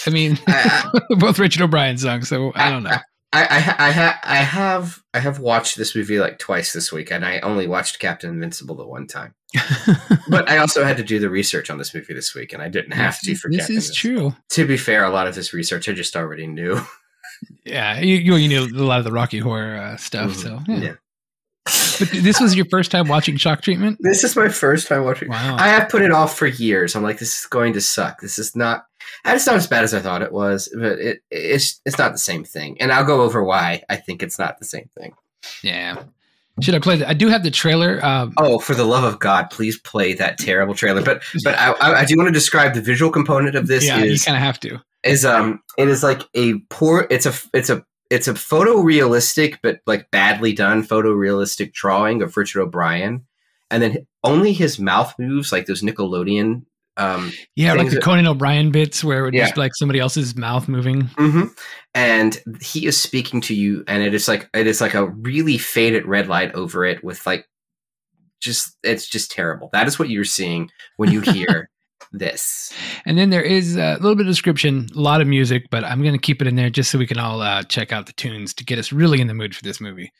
I 0.05 0.09
mean, 0.09 0.39
I, 0.47 0.91
both 1.17 1.37
Richard 1.37 1.61
O'Brien 1.61 1.97
songs, 1.97 2.27
so 2.27 2.51
I 2.55 2.69
don't 2.69 2.83
know. 2.83 2.97
I, 3.33 3.43
I, 3.43 3.87
I, 3.87 3.91
ha- 3.91 4.19
I 4.23 4.35
have 4.37 5.01
I 5.13 5.19
have 5.19 5.39
watched 5.39 5.77
this 5.77 5.95
movie 5.95 6.19
like 6.19 6.37
twice 6.37 6.73
this 6.73 6.91
week, 6.91 7.11
and 7.11 7.25
I 7.25 7.39
only 7.39 7.65
watched 7.65 7.99
Captain 7.99 8.29
Invincible 8.29 8.75
the 8.75 8.85
one 8.85 9.07
time. 9.07 9.33
But 10.29 10.49
I 10.49 10.57
also 10.57 10.83
had 10.83 10.97
to 10.97 11.03
do 11.03 11.19
the 11.19 11.29
research 11.29 11.69
on 11.69 11.77
this 11.77 11.93
movie 11.93 12.13
this 12.13 12.33
week, 12.35 12.53
and 12.53 12.61
I 12.61 12.69
didn't 12.69 12.91
have 12.91 13.19
to 13.21 13.35
for 13.35 13.49
this 13.49 13.61
Captain 13.61 13.77
is 13.77 13.89
Invincible. 13.89 14.31
true. 14.31 14.35
To 14.49 14.65
be 14.65 14.77
fair, 14.77 15.03
a 15.03 15.09
lot 15.09 15.27
of 15.27 15.35
this 15.35 15.53
research 15.53 15.89
I 15.89 15.93
just 15.93 16.15
already 16.15 16.47
knew. 16.47 16.79
Yeah, 17.65 17.99
you 17.99 18.15
you, 18.17 18.35
you 18.35 18.49
know 18.49 18.83
a 18.83 18.85
lot 18.85 18.99
of 18.99 19.05
the 19.05 19.11
Rocky 19.11 19.39
Horror 19.39 19.75
uh, 19.75 19.97
stuff. 19.97 20.35
So, 20.35 20.49
yeah. 20.49 20.57
Mm-hmm. 20.75 20.83
Yeah. 20.83 20.93
But 21.65 22.09
this 22.11 22.39
was 22.41 22.55
your 22.55 22.65
first 22.65 22.91
time 22.91 23.07
watching 23.07 23.37
Shock 23.37 23.61
Treatment. 23.61 23.97
This 24.01 24.23
is 24.23 24.35
my 24.35 24.49
first 24.49 24.87
time 24.87 25.03
watching. 25.03 25.29
Wow. 25.29 25.57
I 25.59 25.67
have 25.67 25.89
put 25.89 26.01
it 26.01 26.11
off 26.11 26.37
for 26.37 26.47
years. 26.47 26.95
I'm 26.95 27.03
like, 27.03 27.19
this 27.19 27.39
is 27.39 27.45
going 27.45 27.73
to 27.73 27.81
suck. 27.81 28.19
This 28.21 28.39
is 28.39 28.55
not. 28.55 28.85
and 29.23 29.35
It's 29.35 29.45
not 29.45 29.55
as 29.55 29.67
bad 29.67 29.83
as 29.83 29.93
I 29.93 29.99
thought 29.99 30.21
it 30.23 30.31
was, 30.31 30.69
but 30.73 30.99
it 30.99 31.21
it's 31.29 31.79
it's 31.85 31.97
not 31.97 32.11
the 32.13 32.17
same 32.17 32.43
thing. 32.43 32.77
And 32.81 32.91
I'll 32.91 33.05
go 33.05 33.21
over 33.21 33.43
why 33.43 33.83
I 33.89 33.95
think 33.97 34.23
it's 34.23 34.39
not 34.39 34.57
the 34.59 34.65
same 34.65 34.89
thing. 34.97 35.13
yeah. 35.63 36.03
Should 36.59 36.75
I 36.75 36.79
play? 36.79 36.97
The, 36.97 37.07
I 37.09 37.13
do 37.13 37.27
have 37.29 37.43
the 37.43 37.49
trailer. 37.49 38.03
Um, 38.05 38.33
Oh, 38.37 38.59
for 38.59 38.75
the 38.75 38.83
love 38.83 39.05
of 39.05 39.19
God, 39.19 39.49
please 39.49 39.79
play 39.79 40.13
that 40.15 40.37
terrible 40.37 40.75
trailer. 40.75 41.01
But 41.01 41.23
but 41.43 41.55
I, 41.57 41.71
I, 41.71 41.93
I 42.01 42.05
do 42.05 42.17
want 42.17 42.27
to 42.27 42.33
describe 42.33 42.73
the 42.73 42.81
visual 42.81 43.09
component 43.09 43.55
of 43.55 43.67
this. 43.67 43.85
yeah, 43.85 43.99
you 43.99 44.11
is 44.11 44.25
kind 44.25 44.35
of 44.35 44.43
have 44.43 44.59
to. 44.59 44.79
is 45.03 45.23
um 45.25 45.61
it 45.77 45.87
is 45.87 46.03
like 46.03 46.21
a 46.35 46.55
poor. 46.69 47.07
It's 47.09 47.25
a 47.25 47.33
it's 47.53 47.69
a 47.69 47.83
it's 48.11 48.27
a 48.27 48.33
photorealistic 48.33 49.57
but 49.63 49.79
like 49.87 50.11
badly 50.11 50.53
done 50.53 50.83
photorealistic 50.85 51.73
drawing 51.73 52.21
of 52.21 52.37
Richard 52.37 52.61
O'Brien, 52.61 53.25
and 53.71 53.81
then 53.81 54.05
only 54.23 54.53
his 54.53 54.77
mouth 54.77 55.15
moves 55.17 55.51
like 55.51 55.65
those 55.65 55.81
Nickelodeon. 55.81 56.65
Um, 56.97 57.31
Yeah, 57.55 57.73
like 57.73 57.87
the 57.89 57.95
that- 57.95 58.03
Conan 58.03 58.27
O'Brien 58.27 58.69
bits 58.69 59.01
where 59.03 59.19
it 59.19 59.23
would 59.23 59.33
Yeah. 59.33 59.43
just 59.45 59.55
be 59.55 59.61
like 59.61 59.71
somebody 59.75 59.99
else's 59.99 60.35
mouth 60.35 60.67
moving. 60.67 61.03
hmm 61.17 61.45
And 61.95 62.37
he 62.61 62.85
is 62.85 63.01
speaking 63.01 63.41
to 63.41 63.55
you, 63.55 63.83
and 63.87 64.03
it 64.03 64.13
is 64.13 64.27
like 64.27 64.49
it 64.53 64.67
is 64.67 64.81
like 64.81 64.93
a 64.93 65.07
really 65.07 65.57
faded 65.57 66.05
red 66.05 66.27
light 66.27 66.53
over 66.53 66.85
it 66.85 67.03
with 67.03 67.25
like 67.25 67.47
just 68.41 68.75
it's 68.83 69.07
just 69.07 69.31
terrible. 69.31 69.69
That 69.73 69.87
is 69.87 69.97
what 69.97 70.09
you're 70.09 70.25
seeing 70.25 70.69
when 70.97 71.11
you 71.11 71.21
hear 71.33 71.69
this. 72.11 72.73
And 73.05 73.17
then 73.17 73.29
there 73.29 73.41
is 73.41 73.75
a 73.75 73.93
little 74.01 74.15
bit 74.15 74.25
of 74.25 74.31
description, 74.31 74.87
a 74.95 74.99
lot 74.99 75.21
of 75.21 75.27
music, 75.27 75.69
but 75.69 75.83
I'm 75.83 76.01
going 76.01 76.13
to 76.13 76.19
keep 76.19 76.41
it 76.41 76.47
in 76.47 76.55
there 76.55 76.69
just 76.69 76.91
so 76.91 76.97
we 76.97 77.07
can 77.07 77.19
all 77.19 77.41
uh, 77.41 77.63
check 77.63 77.91
out 77.91 78.05
the 78.05 78.13
tunes 78.13 78.53
to 78.55 78.65
get 78.65 78.79
us 78.79 78.91
really 78.91 79.21
in 79.21 79.27
the 79.27 79.33
mood 79.33 79.55
for 79.55 79.63
this 79.63 79.79
movie. 79.81 80.11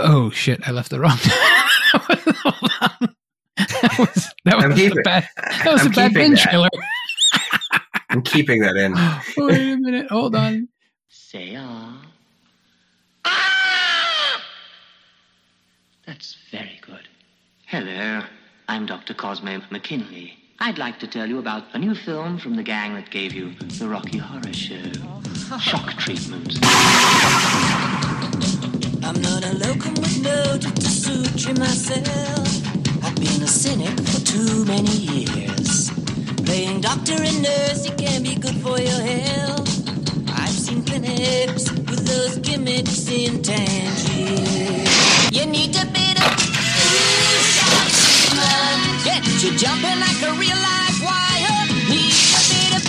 Oh 0.00 0.30
shit! 0.30 0.66
I 0.66 0.72
left 0.72 0.90
the 0.90 0.98
wrong. 1.00 1.16
Hold 1.92 2.72
on. 2.80 3.14
That 3.56 3.96
was 3.98 4.34
that 4.44 4.54
I'm 4.56 4.70
was 4.70 4.80
a 4.80 4.94
bad. 5.04 5.28
That 5.64 5.72
was 5.72 5.82
I'm 5.82 5.86
a 5.86 5.90
bad 5.90 6.08
keeping 6.10 6.14
Ben 6.14 6.30
that. 6.32 6.40
trailer. 6.40 6.68
I'm 8.10 8.22
keeping 8.22 8.60
that 8.62 8.76
in. 8.76 8.92
Wait 9.46 9.72
a 9.72 9.76
minute. 9.76 10.10
Hold 10.10 10.34
on. 10.34 10.68
Say 11.08 11.54
ah. 11.56 12.02
Ah! 12.02 12.13
That's 16.06 16.36
very 16.50 16.80
good. 16.82 17.08
Hello, 17.66 18.22
I'm 18.68 18.84
Dr. 18.84 19.14
Cosmo 19.14 19.62
McKinley. 19.70 20.36
I'd 20.60 20.76
like 20.76 20.98
to 20.98 21.06
tell 21.06 21.26
you 21.26 21.38
about 21.38 21.64
a 21.72 21.78
new 21.78 21.94
film 21.94 22.36
from 22.38 22.56
the 22.56 22.62
gang 22.62 22.94
that 22.94 23.10
gave 23.10 23.32
you 23.32 23.54
the 23.78 23.88
Rocky 23.88 24.18
Horror 24.18 24.52
Show. 24.52 24.92
Shock 25.60 25.94
Treatment. 25.96 26.58
I'm 29.02 29.20
not 29.22 29.44
a 29.46 29.54
locum 29.54 29.94
with 29.94 30.22
no 30.22 30.58
to 30.58 30.82
suture 30.82 31.54
myself. 31.54 32.48
I've 33.02 33.16
been 33.16 33.42
a 33.42 33.48
cynic 33.48 33.98
for 34.00 34.20
too 34.26 34.64
many 34.66 34.90
years. 34.90 35.90
Playing 36.44 36.82
doctor 36.82 37.14
and 37.14 37.42
nurse, 37.42 37.86
it 37.86 37.96
can 37.96 38.22
be 38.22 38.34
good 38.34 38.56
for 38.56 38.78
your 38.78 39.00
health. 39.00 39.88
I've 40.38 40.50
seen 40.50 40.84
clinics 40.84 41.70
with 41.70 42.06
those 42.06 42.36
gimmicks 42.38 43.08
in 43.08 43.42
Tangier. 43.42 44.33
Treatment. 49.44 49.52
Get 49.52 49.52
you 49.52 49.58
jumping 49.58 50.00
like 50.00 50.22
a 50.22 50.32
real 50.38 50.56
live 50.56 51.02
wire. 51.02 51.66
Need 51.88 52.12
a 52.12 52.42
bit 52.48 52.74
of 52.76 52.84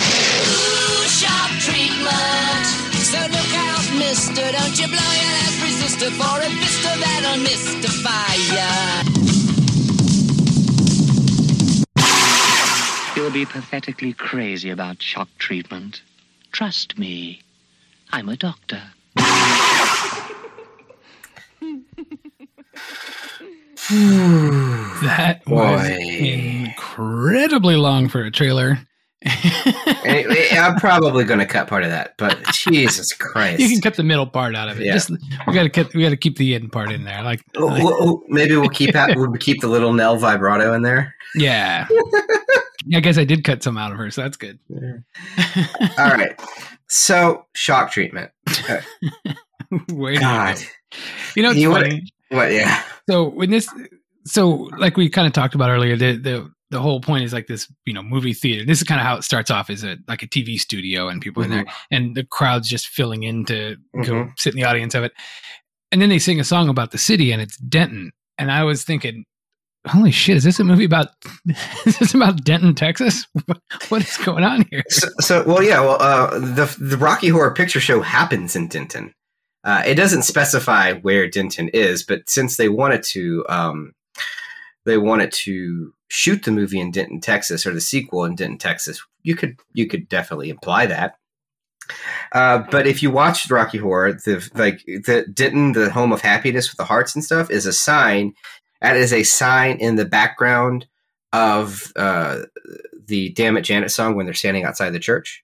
shock 1.10 1.50
treatment. 1.60 2.66
So 2.96 3.18
look 3.20 3.54
out, 3.54 3.84
mister, 3.98 4.52
don't 4.52 4.78
you 4.78 4.88
blow 4.88 5.12
your 5.14 5.32
last 5.36 5.60
resistor 5.62 6.10
for 6.16 6.40
a 6.40 6.48
vista 6.48 6.92
that'll 6.98 7.40
mystify 7.42 8.34
ya. 8.54 8.70
You'll 13.16 13.30
be 13.32 13.46
pathetically 13.46 14.12
crazy 14.12 14.70
about 14.70 15.02
shock 15.02 15.28
treatment. 15.38 16.02
Trust 16.52 16.98
me. 16.98 17.42
I'm 18.12 18.28
a 18.28 18.36
doctor. 18.36 18.82
That 25.02 25.42
was 25.46 25.88
incredibly 25.88 27.76
long 27.76 28.08
for 28.08 28.22
a 28.22 28.30
trailer. 28.30 28.78
Anyway, 30.04 30.48
I'm 30.52 30.76
probably 30.76 31.24
going 31.24 31.40
to 31.40 31.46
cut 31.46 31.66
part 31.66 31.82
of 31.82 31.90
that, 31.90 32.14
but 32.16 32.38
Jesus 32.52 33.12
Christ! 33.12 33.58
You 33.58 33.68
can 33.68 33.80
cut 33.80 33.94
the 33.94 34.04
middle 34.04 34.26
part 34.26 34.54
out 34.54 34.68
of 34.68 34.80
it. 34.80 34.86
Yeah. 34.86 34.92
Just 34.92 35.10
we 35.10 35.52
got 35.52 35.64
to 35.64 35.68
cut. 35.68 35.92
We 35.94 36.02
got 36.02 36.10
to 36.10 36.16
keep 36.16 36.36
the 36.36 36.54
end 36.54 36.70
part 36.70 36.92
in 36.92 37.02
there. 37.02 37.22
Like, 37.24 37.42
Oh, 37.56 37.68
oh, 37.68 37.96
oh, 38.00 38.22
maybe 38.28 38.56
we'll 38.56 38.68
keep 38.68 38.92
that. 38.92 39.16
We'll 39.16 39.32
keep 39.32 39.60
the 39.60 39.66
little 39.66 39.92
Nell 39.92 40.16
vibrato 40.16 40.72
in 40.74 40.82
there. 40.82 41.12
yeah. 41.34 41.88
I 42.94 43.00
guess 43.00 43.18
I 43.18 43.24
did 43.24 43.42
cut 43.42 43.64
some 43.64 43.76
out 43.76 43.90
of 43.90 43.98
her, 43.98 44.10
so 44.12 44.22
that's 44.22 44.36
good. 44.36 44.60
All 45.98 46.06
right. 46.06 46.40
So 46.86 47.46
shock 47.54 47.90
treatment. 47.90 48.30
Wait, 49.90 50.18
a 50.18 50.20
God. 50.20 50.56
You 51.34 51.42
know, 51.42 51.50
it's 51.50 51.58
You 51.58 51.72
funny. 51.72 52.02
What? 52.30 52.52
Yeah. 52.52 52.82
So 53.08 53.28
when 53.28 53.50
this, 53.50 53.68
so 54.24 54.68
like 54.78 54.96
we 54.96 55.08
kind 55.08 55.26
of 55.26 55.32
talked 55.32 55.54
about 55.54 55.70
earlier, 55.70 55.96
the 55.96 56.16
the 56.16 56.50
the 56.70 56.80
whole 56.80 57.00
point 57.00 57.22
is 57.24 57.32
like 57.32 57.46
this, 57.46 57.70
you 57.84 57.92
know, 57.92 58.02
movie 58.02 58.32
theater. 58.34 58.64
This 58.66 58.78
is 58.80 58.84
kind 58.88 59.00
of 59.00 59.06
how 59.06 59.16
it 59.16 59.22
starts 59.22 59.50
off, 59.50 59.70
is 59.70 59.84
a 59.84 59.96
like 60.08 60.22
a 60.22 60.26
TV 60.26 60.58
studio 60.58 61.08
and 61.08 61.20
people 61.22 61.42
in 61.44 61.50
there, 61.50 61.64
and 61.92 62.16
the 62.16 62.24
crowd's 62.24 62.68
just 62.68 62.88
filling 62.88 63.22
in 63.22 63.44
to 63.46 63.76
go 64.04 64.12
Mhm. 64.24 64.32
sit 64.38 64.54
in 64.54 64.60
the 64.60 64.66
audience 64.66 64.94
of 64.94 65.04
it. 65.04 65.12
And 65.92 66.02
then 66.02 66.08
they 66.08 66.18
sing 66.18 66.40
a 66.40 66.44
song 66.44 66.68
about 66.68 66.90
the 66.90 66.98
city, 66.98 67.30
and 67.30 67.40
it's 67.40 67.56
Denton. 67.58 68.10
And 68.38 68.50
I 68.50 68.64
was 68.64 68.82
thinking, 68.82 69.24
holy 69.86 70.10
shit, 70.10 70.36
is 70.36 70.42
this 70.42 70.58
a 70.58 70.64
movie 70.64 70.84
about? 70.84 71.10
is 71.86 71.98
this 72.00 72.12
about 72.14 72.42
Denton, 72.42 72.74
Texas? 72.74 73.24
what 73.88 74.02
is 74.02 74.16
going 74.18 74.42
on 74.42 74.64
here? 74.70 74.82
So, 74.88 75.08
so 75.20 75.44
well, 75.46 75.62
yeah. 75.62 75.80
Well, 75.80 76.02
uh, 76.02 76.36
the 76.40 76.76
the 76.80 76.96
Rocky 76.96 77.28
Horror 77.28 77.54
Picture 77.54 77.78
Show 77.80 78.02
happens 78.02 78.56
in 78.56 78.66
Denton. 78.66 79.12
Uh, 79.66 79.82
it 79.84 79.96
doesn't 79.96 80.22
specify 80.22 80.94
where 80.94 81.28
Denton 81.28 81.68
is, 81.70 82.02
but 82.04 82.30
since 82.30 82.56
they 82.56 82.68
wanted 82.68 83.02
to, 83.02 83.44
um, 83.48 83.94
they 84.84 84.96
wanted 84.96 85.32
to 85.32 85.92
shoot 86.08 86.44
the 86.44 86.52
movie 86.52 86.80
in 86.80 86.92
Denton, 86.92 87.20
Texas, 87.20 87.66
or 87.66 87.74
the 87.74 87.80
sequel 87.80 88.24
in 88.24 88.36
Denton, 88.36 88.58
Texas. 88.58 89.04
You 89.24 89.34
could 89.34 89.56
you 89.74 89.86
could 89.88 90.08
definitely 90.08 90.50
imply 90.50 90.86
that. 90.86 91.16
Uh, 92.32 92.58
but 92.70 92.86
if 92.86 93.02
you 93.02 93.10
watch 93.10 93.50
Rocky 93.50 93.78
Horror, 93.78 94.12
the 94.12 94.48
like 94.54 94.84
the 94.86 95.26
Denton, 95.32 95.72
the 95.72 95.90
home 95.90 96.12
of 96.12 96.20
happiness 96.20 96.70
with 96.70 96.78
the 96.78 96.84
hearts 96.84 97.14
and 97.16 97.24
stuff, 97.24 97.50
is 97.50 97.66
a 97.66 97.72
sign. 97.72 98.34
That 98.80 98.96
is 98.96 99.12
a 99.12 99.24
sign 99.24 99.78
in 99.78 99.96
the 99.96 100.04
background 100.04 100.86
of 101.32 101.92
uh, 101.96 102.42
the 103.06 103.30
"Damn 103.30 103.56
It, 103.56 103.62
Janet" 103.62 103.90
song 103.90 104.14
when 104.14 104.26
they're 104.26 104.34
standing 104.34 104.64
outside 104.64 104.90
the 104.90 105.00
church 105.00 105.42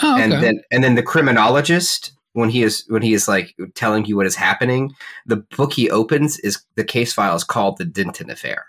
Oh, 0.00 0.14
okay. 0.14 0.22
and 0.22 0.32
then 0.32 0.60
and 0.70 0.84
then 0.84 0.94
the 0.94 1.02
criminologist 1.02 2.12
when 2.32 2.50
he 2.50 2.62
is 2.62 2.84
when 2.88 3.02
he 3.02 3.12
is 3.12 3.28
like 3.28 3.54
telling 3.74 4.04
you 4.04 4.16
what 4.16 4.26
is 4.26 4.36
happening 4.36 4.92
the 5.26 5.36
book 5.56 5.72
he 5.72 5.90
opens 5.90 6.38
is 6.40 6.62
the 6.76 6.84
case 6.84 7.12
file 7.12 7.34
is 7.34 7.44
called 7.44 7.76
the 7.78 7.84
denton 7.84 8.30
affair 8.30 8.66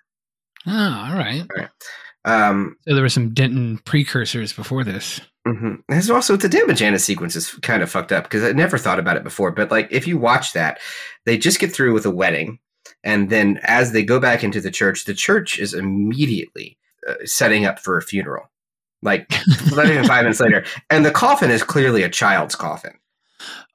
oh, 0.68 1.08
all 1.10 1.16
right. 1.16 1.46
Um, 2.26 2.78
So 2.88 2.94
there 2.94 3.04
were 3.04 3.10
some 3.10 3.34
Denton 3.34 3.80
precursors 3.80 4.54
before 4.54 4.84
this. 4.84 5.22
hmm 5.46 5.76
There's 5.88 6.10
also 6.10 6.36
the 6.36 6.50
Janet 6.50 7.02
sequence 7.02 7.36
is 7.36 7.52
kind 7.62 7.82
of 7.82 7.90
fucked 7.90 8.12
up 8.12 8.24
because 8.26 8.44
I 8.44 8.52
never 8.52 8.78
thought 8.78 9.00
about 9.00 9.18
it 9.18 9.24
before. 9.24 9.52
But 9.52 9.72
like, 9.72 9.88
if 9.92 10.08
you 10.08 10.18
watch 10.18 10.54
that, 10.54 10.80
they 11.26 11.38
just 11.38 11.60
get 11.60 11.72
through 11.72 11.94
with 11.94 12.06
a 12.06 12.12
wedding, 12.12 12.60
and 13.04 13.30
then 13.30 13.60
as 13.64 13.92
they 13.92 14.04
go 14.04 14.20
back 14.20 14.44
into 14.44 14.62
the 14.62 14.72
church, 14.72 15.06
the 15.06 15.14
church 15.14 15.60
is 15.60 15.74
immediately 15.74 16.78
uh, 17.08 17.16
setting 17.26 17.66
up 17.66 17.80
for 17.80 17.98
a 17.98 18.02
funeral. 18.02 18.50
Like 19.02 19.30
not 19.72 19.90
even 19.90 20.04
five 20.04 20.24
minutes 20.24 20.42
later, 20.42 20.66
and 20.90 21.06
the 21.06 21.12
coffin 21.12 21.52
is 21.52 21.64
clearly 21.64 22.04
a 22.04 22.10
child's 22.10 22.56
coffin. 22.56 23.00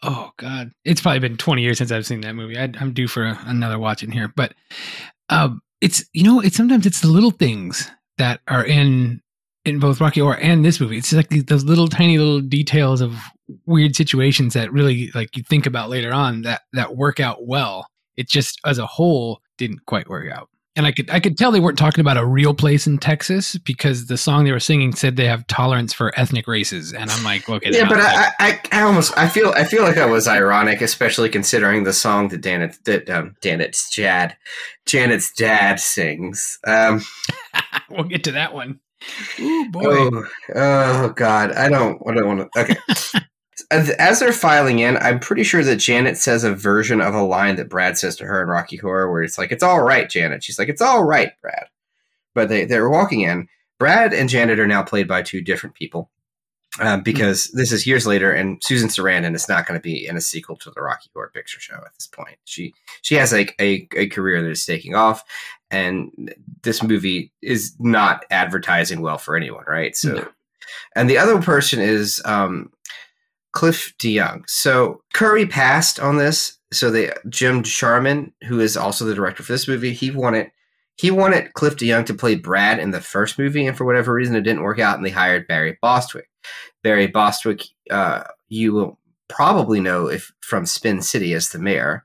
Oh 0.03 0.31
God, 0.37 0.73
it's 0.85 1.01
probably 1.01 1.21
been 1.21 1.37
20 1.37 1.63
years 1.63 1.79
since 1.79 1.91
I've 1.91 2.07
seen 2.07 2.21
that 2.23 2.35
movie. 2.35 2.59
I, 2.59 2.71
I'm 2.81 2.93
due 2.93 3.09
for 3.09 3.25
a, 3.25 3.39
another 3.47 3.79
watch 3.79 4.03
in 4.03 4.11
here, 4.11 4.33
but 4.35 4.55
um, 5.31 5.63
it's 5.81 6.05
you 6.13 6.25
know, 6.25 6.41
it's 6.41 6.57
sometimes 6.57 6.87
it's 6.87 7.01
the 7.01 7.09
little 7.09 7.31
things 7.31 7.91
that 8.19 8.41
are 8.49 8.65
in 8.65 9.21
in 9.65 9.79
both 9.79 10.01
Rocky 10.01 10.21
Horror 10.21 10.37
and 10.37 10.65
this 10.65 10.81
movie. 10.81 10.99
It's 10.99 11.13
like 11.13 11.29
those 11.47 11.65
little 11.65 11.89
tiny 11.89 12.19
little 12.19 12.41
details 12.41 13.01
of 13.01 13.17
weird 13.67 13.97
situations 13.97 14.55
that 14.55 14.73
really 14.73 15.11
like 15.15 15.37
you 15.37 15.43
think 15.43 15.67
about 15.67 15.91
later 15.91 16.13
on 16.13 16.43
that 16.43 16.63
that 16.73 16.97
work 16.97 17.21
out 17.21 17.47
well. 17.47 17.89
It 18.17 18.29
just 18.29 18.61
as 18.65 18.79
a 18.79 18.87
whole 18.87 19.41
didn't 19.59 19.87
quite 19.87 20.09
work 20.09 20.31
out. 20.31 20.49
And 20.77 20.87
I 20.87 20.93
could 20.93 21.09
I 21.09 21.21
could 21.21 21.39
tell 21.39 21.53
they 21.53 21.61
weren't 21.61 21.79
talking 21.79 22.01
about 22.01 22.17
a 22.17 22.27
real 22.27 22.53
place 22.53 22.87
in 22.87 22.99
Texas 22.99 23.57
because 23.59 24.07
the 24.07 24.17
song 24.17 24.45
they 24.45 24.51
were 24.51 24.59
singing 24.59 24.93
said 24.93 25.15
they 25.15 25.27
have 25.27 25.47
tolerance 25.47 25.93
for 25.93 26.13
ethnic 26.19 26.49
races, 26.49 26.93
and 26.93 27.11
I'm 27.11 27.23
like, 27.23 27.49
okay, 27.49 27.71
yeah, 27.73 27.89
but 27.89 28.01
I, 28.01 28.33
I, 28.41 28.61
I 28.73 28.83
almost 28.83 29.17
I 29.17 29.29
feel 29.29 29.51
I 29.51 29.65
feel 29.65 29.85
like 29.85 29.95
that 29.95 30.09
was 30.09 30.27
ironic, 30.27 30.81
especially 30.81 31.29
considering 31.29 31.85
the 31.85 31.93
song 31.93 32.29
that 32.29 32.43
Janet 32.43 32.77
that 32.87 33.09
um, 33.09 33.37
Janet's 33.41 33.89
Jad 33.89 34.37
Janet's 34.85 35.33
dad 35.33 35.79
sings. 35.79 36.59
Um, 36.67 37.03
we'll 37.91 38.05
get 38.05 38.25
to 38.25 38.33
that 38.33 38.53
one. 38.53 38.81
Ooh 39.39 39.71
boy. 39.71 39.85
oh, 39.85 40.25
oh 40.57 41.09
God, 41.11 41.53
I 41.53 41.69
don't 41.69 42.03
I 42.05 42.15
don't 42.15 42.27
want 42.27 42.53
to. 42.53 42.61
Okay. 42.61 43.21
As, 43.71 44.21
they're 44.21 44.33
filing 44.33 44.81
in, 44.81 44.97
I'm 44.97 45.21
pretty 45.21 45.45
sure 45.45 45.63
that 45.63 45.77
Janet 45.77 46.17
says 46.17 46.43
a 46.45 46.55
version 46.55 47.01
of 47.01 47.15
a 47.15 47.23
line 47.23 47.57
that 47.57 47.69
Brad 47.69 47.97
says 47.97 48.17
to 48.17 48.25
her 48.25 48.43
in 48.43 48.49
Rocky 48.49 48.77
Horror, 48.77 49.11
where 49.11 49.23
it's 49.23 49.39
like, 49.39 49.53
"It's 49.53 49.63
all 49.63 49.81
right, 49.83 50.09
Janet." 50.11 50.43
She's 50.43 50.59
like, 50.59 50.69
"It's 50.69 50.83
all 50.83 51.05
right, 51.05 51.33
Brad." 51.41 51.67
But 52.35 52.49
they 52.49 52.65
they're 52.65 52.91
walking 52.91 53.21
in. 53.21 53.49
Brad 53.79 54.13
and 54.13 54.29
Janet 54.29 54.59
are 54.59 54.67
now 54.67 54.83
played 54.83 55.07
by 55.07 55.23
two 55.23 55.41
different 55.41 55.75
people 55.77 56.11
um, 56.81 57.03
because 57.03 57.47
this 57.53 57.71
is 57.71 57.87
years 57.87 58.07
later, 58.07 58.33
and 58.33 58.63
Susan 58.63 58.89
Sarandon 58.89 59.35
is 59.35 59.49
not 59.49 59.67
going 59.67 59.79
to 59.79 59.83
be 59.83 60.07
in 60.07 60.17
a 60.17 60.21
sequel 60.21 60.57
to 60.57 60.71
the 60.71 60.81
Rocky 60.81 61.09
Horror 61.15 61.31
Picture 61.33 61.61
Show 61.61 61.77
at 61.77 61.95
this 61.95 62.09
point. 62.09 62.37
She 62.45 62.75
she 63.03 63.15
has 63.15 63.33
like 63.33 63.55
a, 63.61 63.87
a 63.97 64.09
career 64.09 64.43
that 64.43 64.51
is 64.51 64.67
taking 64.67 64.95
off, 64.95 65.23
and 65.71 66.35
this 66.63 66.83
movie 66.83 67.33
is 67.43 67.75
not 67.79 68.25
advertising 68.31 69.01
well 69.01 69.19
for 69.19 69.37
anyone, 69.37 69.65
right? 69.69 69.97
So, 69.97 70.15
No. 70.15 70.29
and 70.97 71.09
the 71.09 71.19
other 71.19 71.41
person 71.41 71.81
is 71.81 72.21
um, 72.25 72.73
Cliff 73.55 73.95
DeYoung. 73.99 74.43
So 74.49 75.01
Curry 75.15 75.47
passed 75.47 75.99
on 76.01 76.19
this. 76.19 76.59
So 76.73 76.91
they 76.91 77.13
Jim 77.29 77.63
Sharman, 77.63 78.33
who 78.49 78.59
is 78.61 78.77
also 78.77 79.05
the 79.05 79.15
director 79.15 79.43
for 79.45 79.53
this 79.53 79.69
movie, 79.69 79.93
he 79.93 80.11
wanted 80.11 80.51
he 80.97 81.11
wanted 81.11 81.53
Cliff 81.55 81.77
DeYoung 81.77 82.07
to 82.07 82.15
play 82.15 82.35
Brad 82.35 82.79
in 82.81 82.91
the 82.91 83.01
first 83.01 83.39
movie, 83.39 83.67
and 83.67 83.77
for 83.77 83.85
whatever 83.85 84.13
reason, 84.13 84.35
it 84.37 84.43
didn't 84.43 84.63
work 84.63 84.79
out, 84.81 84.97
and 84.97 85.07
they 85.07 85.11
hired 85.11 85.47
Barry 85.47 85.79
Bostwick. 85.81 86.29
Barry 86.83 87.07
Bostwick, 87.07 87.63
uh, 87.91 88.25
you 88.49 88.73
will 88.73 88.99
probably 89.29 89.81
know 89.81 90.09
if 90.09 90.33
from 90.41 90.67
Spin 90.67 91.01
City 91.01 91.33
as 91.33 91.49
the 91.51 91.59
mayor, 91.59 92.05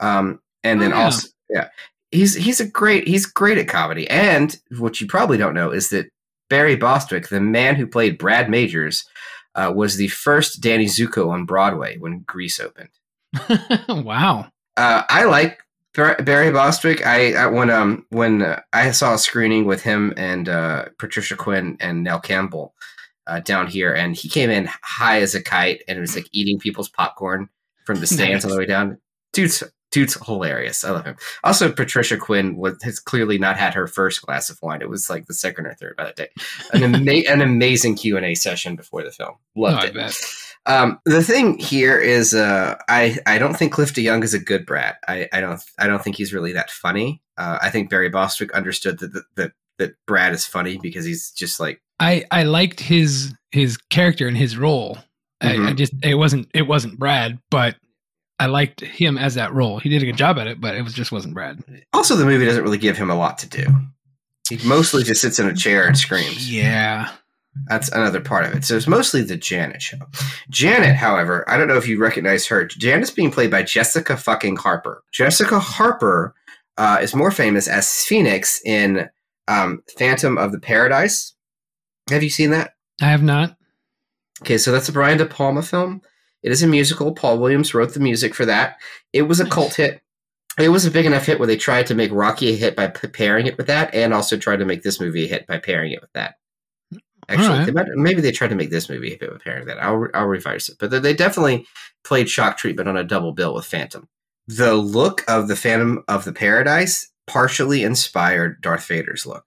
um, 0.00 0.40
and 0.64 0.80
Oh, 0.80 0.82
then 0.82 0.90
yeah. 0.90 1.04
also 1.04 1.28
yeah, 1.48 1.68
he's 2.10 2.34
he's 2.34 2.60
a 2.60 2.68
great 2.68 3.06
he's 3.06 3.26
great 3.26 3.58
at 3.58 3.68
comedy, 3.68 4.08
and 4.10 4.56
what 4.78 5.00
you 5.00 5.06
probably 5.06 5.38
don't 5.38 5.54
know 5.54 5.70
is 5.70 5.90
that 5.90 6.06
Barry 6.48 6.74
Bostwick, 6.76 7.28
the 7.28 7.40
man 7.40 7.76
who 7.76 7.86
played 7.86 8.18
Brad 8.18 8.50
Majors, 8.50 9.04
uh, 9.54 9.72
was 9.74 9.96
the 9.96 10.08
first 10.08 10.60
Danny 10.60 10.86
Zuko 10.86 11.28
on 11.30 11.44
Broadway 11.44 11.98
when 11.98 12.20
Grease 12.20 12.60
opened. 12.60 12.90
wow. 13.88 14.50
Uh, 14.76 15.02
I 15.08 15.24
like 15.24 15.60
Barry 15.94 16.50
Bostwick. 16.50 17.06
I, 17.06 17.34
I 17.34 17.46
when 17.46 17.70
um 17.70 18.06
when 18.10 18.42
uh, 18.42 18.60
I 18.72 18.90
saw 18.92 19.14
a 19.14 19.18
screening 19.18 19.66
with 19.66 19.82
him 19.82 20.12
and 20.16 20.48
uh, 20.48 20.86
Patricia 20.98 21.36
Quinn 21.36 21.76
and 21.80 22.04
Nell 22.04 22.20
Campbell 22.20 22.74
uh, 23.26 23.40
down 23.40 23.66
here, 23.66 23.92
and 23.92 24.16
he 24.16 24.28
came 24.28 24.50
in 24.50 24.68
high 24.82 25.20
as 25.20 25.34
a 25.34 25.42
kite 25.42 25.82
and 25.88 26.00
was 26.00 26.16
like 26.16 26.28
eating 26.32 26.58
people's 26.58 26.88
popcorn 26.88 27.48
from 27.84 28.00
the 28.00 28.06
stands 28.06 28.44
all 28.44 28.52
the 28.52 28.58
way 28.58 28.66
down. 28.66 28.98
Dude's 29.32 29.62
dude's 29.90 30.16
hilarious. 30.26 30.84
I 30.84 30.90
love 30.90 31.04
him. 31.04 31.16
Also, 31.44 31.70
Patricia 31.72 32.16
Quinn 32.16 32.56
was, 32.56 32.80
has 32.82 32.98
clearly 33.00 33.38
not 33.38 33.56
had 33.56 33.74
her 33.74 33.86
first 33.86 34.22
glass 34.22 34.48
of 34.50 34.60
wine. 34.62 34.82
It 34.82 34.88
was 34.88 35.10
like 35.10 35.26
the 35.26 35.34
second 35.34 35.66
or 35.66 35.74
third 35.74 35.96
by 35.96 36.04
that 36.04 36.16
day. 36.16 36.28
An, 36.72 36.82
ama- 36.94 37.28
an 37.28 37.40
amazing 37.40 37.96
Q 37.96 38.16
and 38.16 38.26
A 38.26 38.34
session 38.34 38.76
before 38.76 39.02
the 39.02 39.10
film. 39.10 39.34
Oh, 39.56 39.60
Loved 39.60 39.96
I 39.96 40.06
it. 40.06 40.16
Um, 40.66 41.00
the 41.06 41.22
thing 41.22 41.58
here 41.58 41.98
is, 41.98 42.34
uh, 42.34 42.76
I 42.88 43.16
I 43.26 43.38
don't 43.38 43.56
think 43.56 43.72
Cliff 43.72 43.94
DeYoung 43.94 44.22
is 44.22 44.34
a 44.34 44.38
good 44.38 44.66
Brad. 44.66 44.94
I, 45.08 45.26
I 45.32 45.40
don't 45.40 45.60
I 45.78 45.86
don't 45.86 46.04
think 46.04 46.16
he's 46.16 46.34
really 46.34 46.52
that 46.52 46.70
funny. 46.70 47.22
Uh, 47.38 47.58
I 47.62 47.70
think 47.70 47.88
Barry 47.88 48.10
Bostwick 48.10 48.52
understood 48.52 48.98
that 48.98 49.12
that, 49.14 49.24
that 49.36 49.52
that 49.78 49.92
Brad 50.06 50.34
is 50.34 50.44
funny 50.46 50.76
because 50.76 51.06
he's 51.06 51.30
just 51.30 51.60
like 51.60 51.80
I 51.98 52.24
I 52.30 52.42
liked 52.42 52.78
his 52.78 53.34
his 53.52 53.78
character 53.78 54.28
and 54.28 54.36
his 54.36 54.58
role. 54.58 54.98
I, 55.40 55.52
I 55.52 55.56
Mhm. 55.56 55.76
just 55.78 55.94
it 56.04 56.16
wasn't 56.16 56.48
it 56.52 56.66
wasn't 56.68 56.98
Brad, 56.98 57.38
but 57.50 57.76
I 58.40 58.46
liked 58.46 58.80
him 58.80 59.18
as 59.18 59.34
that 59.34 59.52
role. 59.52 59.78
He 59.78 59.90
did 59.90 60.02
a 60.02 60.06
good 60.06 60.16
job 60.16 60.38
at 60.38 60.46
it, 60.46 60.62
but 60.62 60.74
it 60.74 60.80
was 60.80 60.94
just 60.94 61.12
wasn't 61.12 61.34
Brad. 61.34 61.62
also 61.92 62.16
the 62.16 62.24
movie 62.24 62.46
doesn't 62.46 62.62
really 62.62 62.78
give 62.78 62.96
him 62.96 63.10
a 63.10 63.14
lot 63.14 63.36
to 63.38 63.48
do. 63.48 63.66
He 64.48 64.58
mostly 64.66 65.02
just 65.04 65.20
sits 65.20 65.38
in 65.38 65.46
a 65.46 65.54
chair 65.54 65.86
and 65.86 65.96
screams. 65.96 66.50
Yeah. 66.50 67.12
That's 67.68 67.90
another 67.90 68.20
part 68.20 68.46
of 68.46 68.54
it. 68.54 68.64
So 68.64 68.76
it's 68.76 68.86
mostly 68.86 69.22
the 69.22 69.36
Janet 69.36 69.82
show. 69.82 69.98
Janet, 70.48 70.96
however, 70.96 71.44
I 71.50 71.58
don't 71.58 71.68
know 71.68 71.76
if 71.76 71.86
you 71.86 72.00
recognize 72.00 72.46
her. 72.46 72.64
Janet's 72.64 73.10
being 73.10 73.30
played 73.30 73.50
by 73.50 73.62
Jessica 73.62 74.16
fucking 74.16 74.56
Harper. 74.56 75.04
Jessica 75.12 75.58
Harper 75.58 76.34
uh, 76.78 76.98
is 77.02 77.14
more 77.14 77.30
famous 77.30 77.68
as 77.68 78.04
Phoenix 78.04 78.62
in 78.64 79.10
um, 79.48 79.82
Phantom 79.98 80.38
of 80.38 80.50
the 80.52 80.60
Paradise. 80.60 81.34
Have 82.08 82.22
you 82.22 82.30
seen 82.30 82.50
that? 82.50 82.72
I 83.02 83.06
have 83.06 83.22
not. 83.22 83.56
Okay, 84.42 84.56
so 84.56 84.72
that's 84.72 84.88
a 84.88 84.92
Brian 84.92 85.18
De 85.18 85.26
Palma 85.26 85.62
film. 85.62 86.00
It 86.42 86.52
is 86.52 86.62
a 86.62 86.66
musical. 86.66 87.12
Paul 87.12 87.38
Williams 87.38 87.74
wrote 87.74 87.94
the 87.94 88.00
music 88.00 88.34
for 88.34 88.46
that. 88.46 88.76
It 89.12 89.22
was 89.22 89.40
a 89.40 89.48
cult 89.48 89.74
hit. 89.74 90.00
It 90.58 90.70
was 90.70 90.84
a 90.84 90.90
big 90.90 91.06
enough 91.06 91.26
hit 91.26 91.38
where 91.38 91.46
they 91.46 91.56
tried 91.56 91.86
to 91.86 91.94
make 91.94 92.10
Rocky 92.12 92.50
a 92.50 92.56
hit 92.56 92.76
by 92.76 92.88
pairing 92.88 93.46
it 93.46 93.56
with 93.56 93.68
that, 93.68 93.94
and 93.94 94.12
also 94.12 94.36
tried 94.36 94.58
to 94.58 94.64
make 94.64 94.82
this 94.82 95.00
movie 95.00 95.24
a 95.24 95.28
hit 95.28 95.46
by 95.46 95.58
pairing 95.58 95.92
it 95.92 96.00
with 96.00 96.12
that. 96.14 96.34
Actually, 97.28 97.48
Alright. 97.48 97.66
they 97.66 97.72
might, 97.72 97.86
maybe 97.94 98.20
they 98.20 98.32
tried 98.32 98.48
to 98.48 98.56
make 98.56 98.70
this 98.70 98.88
movie 98.88 99.14
a 99.14 99.18
hit 99.18 99.30
by 99.30 99.38
pairing 99.38 99.66
that. 99.66 99.82
I'll 99.82 100.08
I'll 100.14 100.26
revise 100.26 100.68
it, 100.68 100.76
but 100.80 100.90
they 101.02 101.14
definitely 101.14 101.66
played 102.04 102.28
shock 102.28 102.56
treatment 102.56 102.88
on 102.88 102.96
a 102.96 103.04
double 103.04 103.32
bill 103.32 103.54
with 103.54 103.66
Phantom. 103.66 104.08
The 104.48 104.74
look 104.74 105.24
of 105.28 105.46
the 105.46 105.56
Phantom 105.56 106.02
of 106.08 106.24
the 106.24 106.32
Paradise 106.32 107.10
partially 107.26 107.84
inspired 107.84 108.60
Darth 108.60 108.86
Vader's 108.86 109.24
look 109.24 109.44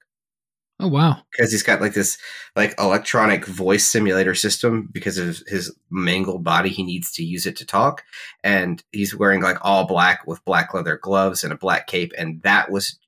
Oh 0.84 0.90
wow. 0.90 1.18
because 1.32 1.52
he's 1.52 1.64
got 1.64 1.80
like 1.80 1.94
this 1.94 2.18
like 2.58 2.76
electronic 2.78 3.46
voice 3.46 3.88
simulator 3.88 4.36
system 4.36 4.90
because 4.92 5.18
of 5.18 5.42
his 5.48 5.74
mangled 5.90 6.44
body 6.44 6.70
he 6.70 6.84
needs 6.84 7.12
to 7.14 7.24
use 7.24 7.46
it 7.46 7.56
to 7.58 7.66
talk 7.66 8.04
and 8.44 8.84
he's 8.92 9.16
wearing 9.16 9.42
like 9.42 9.58
all 9.62 9.88
black 9.88 10.28
with 10.28 10.44
black 10.44 10.74
leather 10.74 10.98
gloves 11.02 11.44
and 11.44 11.54
a 11.54 11.58
black 11.58 11.88
cape 11.88 12.12
and 12.18 12.42
that 12.42 12.70
was 12.70 13.00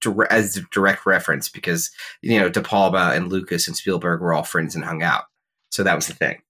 dire- 0.00 0.30
as 0.32 0.56
a 0.56 0.62
direct 0.72 1.06
reference 1.06 1.48
because 1.48 1.90
you 2.20 2.38
know 2.40 2.48
De 2.48 2.60
Palma 2.60 3.12
and 3.14 3.28
Lucas 3.28 3.68
and 3.68 3.76
Spielberg 3.76 4.20
were 4.20 4.34
all 4.34 4.42
friends 4.42 4.74
and 4.74 4.84
hung 4.84 5.02
out 5.02 5.24
so 5.70 5.84
that 5.84 5.94
was 5.96 6.08
the 6.08 6.14
thing 6.14 6.42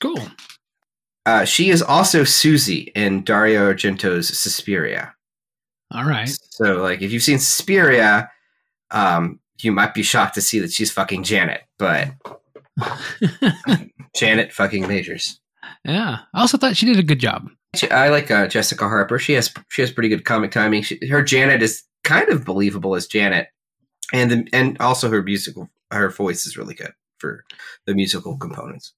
Cool. 0.00 0.26
uh, 1.26 1.44
she 1.44 1.68
is 1.68 1.82
also 1.82 2.24
Susie 2.24 2.90
in 2.94 3.24
Dario 3.24 3.70
Argento's 3.72 4.28
Suspiria 4.38 5.14
All 5.90 6.04
right. 6.04 6.30
so 6.50 6.80
like 6.80 7.02
if 7.02 7.12
you've 7.12 7.22
seen 7.22 7.38
Suspiria 7.38 8.30
um 8.90 9.38
you 9.60 9.72
might 9.72 9.94
be 9.94 10.02
shocked 10.02 10.34
to 10.34 10.40
see 10.40 10.58
that 10.60 10.72
she's 10.72 10.90
fucking 10.90 11.22
Janet 11.22 11.62
but 11.78 12.12
Janet 14.16 14.52
fucking 14.52 14.86
Majors. 14.86 15.40
yeah. 15.84 16.18
I 16.34 16.40
also 16.40 16.58
thought 16.58 16.76
she 16.76 16.86
did 16.86 16.98
a 16.98 17.02
good 17.02 17.20
job. 17.20 17.48
She- 17.74 17.90
I 17.90 18.08
like 18.08 18.30
uh, 18.30 18.46
Jessica 18.46 18.84
Harper. 18.88 19.18
She 19.18 19.32
has 19.34 19.52
she 19.70 19.82
has 19.82 19.90
pretty 19.90 20.08
good 20.08 20.24
comic 20.24 20.50
timing. 20.52 20.82
She, 20.82 20.98
her 21.08 21.22
Janet 21.22 21.62
is 21.62 21.82
kind 22.04 22.28
of 22.28 22.44
believable 22.44 22.94
as 22.94 23.06
Janet, 23.06 23.48
and 24.12 24.30
the, 24.30 24.48
and 24.52 24.76
also 24.80 25.10
her 25.10 25.22
musical 25.22 25.68
her 25.90 26.08
voice 26.10 26.46
is 26.46 26.56
really 26.56 26.74
good 26.74 26.92
for 27.18 27.44
the 27.86 27.94
musical 27.94 28.36
components. 28.36 28.92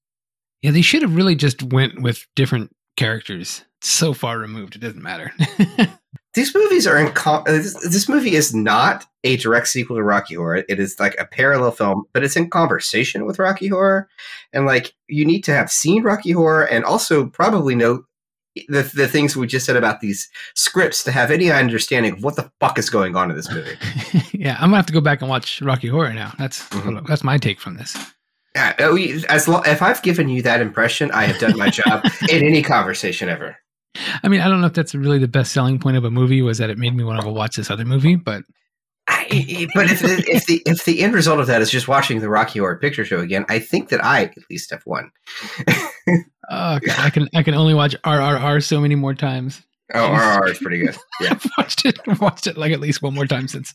Yeah, 0.61 0.71
they 0.71 0.81
should 0.81 1.01
have 1.03 1.15
really 1.15 1.35
just 1.35 1.61
went 1.63 2.01
with 2.01 2.25
different 2.35 2.75
characters. 2.97 3.63
So 3.81 4.13
far 4.13 4.37
removed, 4.39 4.75
it 4.75 4.79
doesn't 4.79 5.01
matter. 5.01 5.33
These 6.33 6.53
movies 6.53 6.85
are 6.85 6.97
in. 6.97 7.11
Com- 7.13 7.41
uh, 7.47 7.51
this, 7.53 7.73
this 7.89 8.07
movie 8.07 8.35
is 8.35 8.53
not 8.53 9.05
a 9.23 9.37
direct 9.37 9.67
sequel 9.69 9.95
to 9.95 10.03
Rocky 10.03 10.35
Horror. 10.35 10.63
It 10.69 10.79
is 10.79 10.99
like 10.99 11.15
a 11.19 11.25
parallel 11.25 11.71
film, 11.71 12.03
but 12.13 12.23
it's 12.23 12.35
in 12.35 12.49
conversation 12.49 13.25
with 13.25 13.39
Rocky 13.39 13.67
Horror, 13.67 14.07
and 14.53 14.65
like 14.67 14.93
you 15.07 15.25
need 15.25 15.43
to 15.45 15.53
have 15.53 15.71
seen 15.71 16.03
Rocky 16.03 16.31
Horror 16.31 16.65
and 16.65 16.85
also 16.85 17.25
probably 17.27 17.73
know 17.73 18.03
the 18.67 18.83
the 18.93 19.07
things 19.07 19.35
we 19.35 19.47
just 19.47 19.65
said 19.65 19.75
about 19.77 19.99
these 19.99 20.29
scripts 20.55 21.03
to 21.05 21.11
have 21.11 21.31
any 21.31 21.49
understanding 21.51 22.13
of 22.13 22.23
what 22.23 22.35
the 22.35 22.51
fuck 22.59 22.77
is 22.77 22.89
going 22.91 23.15
on 23.15 23.31
in 23.31 23.35
this 23.35 23.49
movie. 23.51 23.75
yeah, 24.33 24.55
I'm 24.59 24.67
gonna 24.69 24.75
have 24.77 24.85
to 24.87 24.93
go 24.93 25.01
back 25.01 25.21
and 25.21 25.29
watch 25.29 25.59
Rocky 25.63 25.87
Horror 25.87 26.13
now. 26.13 26.33
That's 26.37 26.67
Mhm. 26.69 27.07
that's 27.07 27.23
my 27.23 27.39
take 27.39 27.59
from 27.59 27.77
this. 27.77 27.97
Yeah, 28.55 28.75
oh, 28.79 28.95
as 29.29 29.47
lo- 29.47 29.61
if 29.65 29.81
I've 29.81 30.01
given 30.03 30.29
you 30.29 30.43
that 30.43 30.61
impression, 30.61 31.09
I 31.11 31.23
have 31.25 31.39
done 31.39 31.57
my 31.57 31.69
job 31.69 32.05
in 32.29 32.43
any 32.43 32.61
conversation 32.61 33.27
ever. 33.29 33.57
I 34.23 34.27
mean, 34.27 34.41
I 34.41 34.47
don't 34.47 34.61
know 34.61 34.67
if 34.67 34.73
that's 34.73 34.95
really 34.95 35.19
the 35.19 35.27
best 35.27 35.51
selling 35.51 35.79
point 35.79 35.97
of 35.97 36.03
a 36.03 36.11
movie 36.11 36.41
was 36.41 36.57
that 36.57 36.69
it 36.69 36.77
made 36.77 36.95
me 36.95 37.03
want 37.03 37.19
to 37.19 37.25
go 37.25 37.33
watch 37.33 37.55
this 37.55 37.69
other 37.69 37.85
movie, 37.85 38.15
but 38.15 38.43
I, 39.07 39.67
but 39.73 39.89
if 39.89 40.01
the, 40.01 40.23
if 40.27 40.45
the 40.45 40.61
if 40.65 40.83
the 40.83 41.01
end 41.01 41.13
result 41.13 41.39
of 41.39 41.47
that 41.47 41.61
is 41.61 41.71
just 41.71 41.87
watching 41.87 42.19
the 42.19 42.29
Rocky 42.29 42.59
Horror 42.59 42.77
Picture 42.77 43.05
Show 43.05 43.19
again, 43.19 43.45
I 43.47 43.59
think 43.59 43.89
that 43.89 44.03
I 44.03 44.23
at 44.23 44.37
least 44.49 44.71
have 44.71 44.85
won. 44.85 45.11
uh, 46.49 46.79
I 46.97 47.09
can 47.09 47.29
I 47.33 47.43
can 47.43 47.53
only 47.53 47.73
watch 47.73 47.95
RRR 48.03 48.63
so 48.63 48.81
many 48.81 48.95
more 48.95 49.13
times. 49.13 49.61
Oh, 49.93 49.99
RRR 49.99 50.51
is 50.51 50.57
pretty 50.57 50.79
good. 50.79 50.97
Yeah, 51.21 51.31
I've 51.31 51.45
watched 51.57 51.85
it 51.85 51.99
watched 52.19 52.47
it 52.47 52.57
like 52.57 52.73
at 52.73 52.81
least 52.81 53.01
one 53.01 53.13
more 53.13 53.25
time 53.25 53.47
since. 53.47 53.73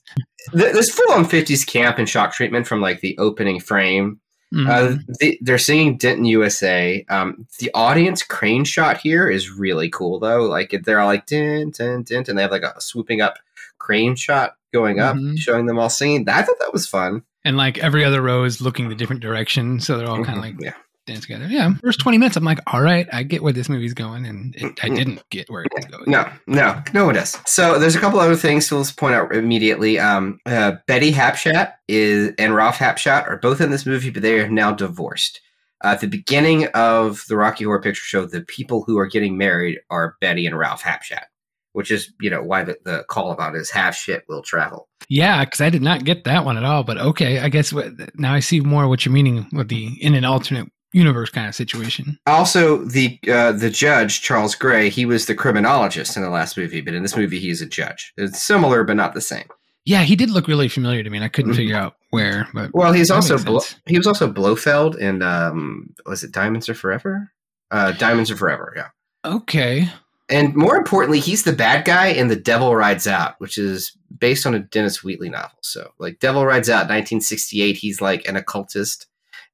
Th- 0.52 0.74
this 0.74 0.90
full 0.90 1.12
on 1.12 1.24
'50s 1.24 1.66
camp 1.66 1.98
and 1.98 2.08
shock 2.08 2.34
treatment 2.34 2.66
from 2.66 2.82
like 2.82 3.00
the 3.00 3.16
opening 3.18 3.58
frame. 3.58 4.20
Mhm. 4.52 4.68
Uh, 4.68 4.98
they, 5.20 5.38
they're 5.40 5.56
singing 5.58 5.96
Denton 5.96 6.24
USA. 6.26 7.04
Um, 7.08 7.46
the 7.58 7.70
audience 7.74 8.22
crane 8.22 8.64
shot 8.64 8.98
here 8.98 9.28
is 9.28 9.50
really 9.50 9.88
cool 9.88 10.18
though. 10.18 10.42
Like 10.42 10.78
they're 10.84 11.00
all 11.00 11.06
like 11.06 11.26
dint 11.26 11.76
dint, 11.76 12.10
and 12.28 12.36
they 12.38 12.42
have 12.42 12.50
like 12.50 12.62
a 12.62 12.80
swooping 12.80 13.20
up 13.22 13.38
crane 13.78 14.14
shot 14.14 14.56
going 14.72 15.00
up, 15.00 15.16
Mhm. 15.16 15.38
showing 15.38 15.66
them 15.66 15.78
all 15.78 15.88
singing. 15.90 16.28
I 16.28 16.42
thought 16.42 16.56
that 16.60 16.72
was 16.72 16.86
fun. 16.86 17.22
and 17.44 17.56
like 17.56 17.78
every 17.78 18.04
other 18.04 18.22
row 18.22 18.44
is 18.44 18.60
looking 18.60 18.88
the 18.88 18.94
different 18.94 19.20
direction, 19.22 19.80
so 19.80 19.98
they're 19.98 20.08
all 20.08 20.22
kind 20.24 20.38
of 20.38 20.44
like 20.44 20.60
yeah. 20.60 20.74
Dance 21.04 21.22
together. 21.22 21.46
Yeah, 21.48 21.74
first 21.82 21.98
twenty 21.98 22.18
minutes, 22.18 22.36
I'm 22.36 22.44
like, 22.44 22.60
all 22.72 22.80
right, 22.80 23.08
I 23.12 23.24
get 23.24 23.42
where 23.42 23.52
this 23.52 23.68
movie's 23.68 23.92
going, 23.92 24.24
and 24.24 24.54
it, 24.54 24.78
I 24.84 24.88
didn't 24.88 25.20
get 25.30 25.50
where 25.50 25.64
it 25.64 25.72
was 25.74 25.84
going. 25.86 26.04
No, 26.06 26.30
no, 26.46 26.80
no 26.94 27.06
one 27.06 27.16
does. 27.16 27.36
So 27.44 27.80
there's 27.80 27.96
a 27.96 28.00
couple 28.00 28.20
other 28.20 28.36
things 28.36 28.68
to 28.68 28.84
point 28.96 29.16
out 29.16 29.34
immediately. 29.34 29.98
Um, 29.98 30.38
uh, 30.46 30.76
Betty 30.86 31.10
Hapschatt 31.10 31.72
is 31.88 32.32
and 32.38 32.54
Ralph 32.54 32.78
Hapschatt 32.78 33.28
are 33.28 33.36
both 33.36 33.60
in 33.60 33.72
this 33.72 33.84
movie, 33.84 34.10
but 34.10 34.22
they 34.22 34.38
are 34.38 34.48
now 34.48 34.72
divorced. 34.72 35.40
Uh, 35.82 35.88
at 35.88 36.00
the 36.00 36.06
beginning 36.06 36.66
of 36.68 37.24
the 37.28 37.36
Rocky 37.36 37.64
Horror 37.64 37.80
Picture 37.80 38.04
Show, 38.04 38.24
the 38.24 38.42
people 38.42 38.84
who 38.84 38.96
are 38.98 39.08
getting 39.08 39.36
married 39.36 39.80
are 39.90 40.16
Betty 40.20 40.46
and 40.46 40.56
Ralph 40.56 40.82
Hapschatt, 40.84 41.24
which 41.72 41.90
is 41.90 42.12
you 42.20 42.30
know 42.30 42.44
why 42.44 42.62
the, 42.62 42.76
the 42.84 43.04
call 43.08 43.32
about 43.32 43.56
is 43.56 43.70
half 43.70 43.96
shit 43.96 44.22
will 44.28 44.42
travel. 44.42 44.88
Yeah, 45.08 45.44
because 45.44 45.60
I 45.60 45.68
did 45.68 45.82
not 45.82 46.04
get 46.04 46.22
that 46.24 46.44
one 46.44 46.56
at 46.56 46.64
all. 46.64 46.84
But 46.84 46.98
okay, 46.98 47.40
I 47.40 47.48
guess 47.48 47.72
what, 47.72 47.86
now 48.14 48.32
I 48.32 48.38
see 48.38 48.60
more 48.60 48.86
what 48.86 49.04
you're 49.04 49.12
meaning 49.12 49.48
with 49.52 49.68
the 49.68 49.88
in 50.00 50.14
an 50.14 50.24
alternate 50.24 50.68
universe 50.92 51.30
kind 51.30 51.48
of 51.48 51.54
situation. 51.54 52.18
Also, 52.26 52.84
the 52.84 53.18
uh, 53.30 53.52
the 53.52 53.70
judge 53.70 54.22
Charles 54.22 54.54
Gray, 54.54 54.88
he 54.90 55.04
was 55.04 55.26
the 55.26 55.34
criminologist 55.34 56.16
in 56.16 56.22
the 56.22 56.30
last 56.30 56.56
movie, 56.56 56.80
but 56.80 56.94
in 56.94 57.02
this 57.02 57.16
movie 57.16 57.38
he's 57.38 57.60
a 57.62 57.66
judge. 57.66 58.12
It's 58.16 58.42
similar, 58.42 58.84
but 58.84 58.96
not 58.96 59.14
the 59.14 59.20
same. 59.20 59.46
Yeah, 59.84 60.02
he 60.02 60.14
did 60.14 60.30
look 60.30 60.46
really 60.46 60.68
familiar 60.68 61.02
to 61.02 61.10
me, 61.10 61.18
and 61.18 61.24
I 61.24 61.28
couldn't 61.28 61.52
Mhm. 61.52 61.56
figure 61.56 61.76
out 61.76 61.96
where. 62.10 62.46
But 62.54 62.70
Well, 62.72 62.92
he's 62.92 63.10
also 63.10 63.36
Blo- 63.38 63.62
he 63.86 63.98
was 63.98 64.06
also 64.06 64.30
Blofeld 64.32 64.96
in 64.96 65.22
um 65.22 65.88
was 66.06 66.22
it 66.22 66.32
Diamonds 66.32 66.68
Are 66.68 66.74
Forever? 66.74 67.32
Uh 67.70 67.92
Diamonds 67.92 68.30
Are 68.30 68.36
Forever, 68.36 68.72
yeah. 68.76 68.88
okay, 69.24 69.88
And 70.28 70.54
more 70.54 70.76
importantly, 70.76 71.18
he's 71.20 71.42
the 71.42 71.52
bad 71.52 71.84
guy 71.84 72.06
in 72.06 72.28
The 72.28 72.36
Devil 72.36 72.74
Rides 72.76 73.06
Out, 73.06 73.34
which 73.38 73.58
is 73.58 73.92
based 74.18 74.46
on 74.46 74.54
a 74.54 74.60
Dennis 74.60 75.02
Wheatley 75.04 75.28
novel. 75.28 75.58
So, 75.62 75.90
like 75.98 76.20
Devil 76.20 76.46
Rides 76.46 76.70
Out 76.70 76.86
1968, 76.88 77.76
he's 77.76 78.00
like 78.00 78.26
an 78.28 78.36
occultist 78.36 79.06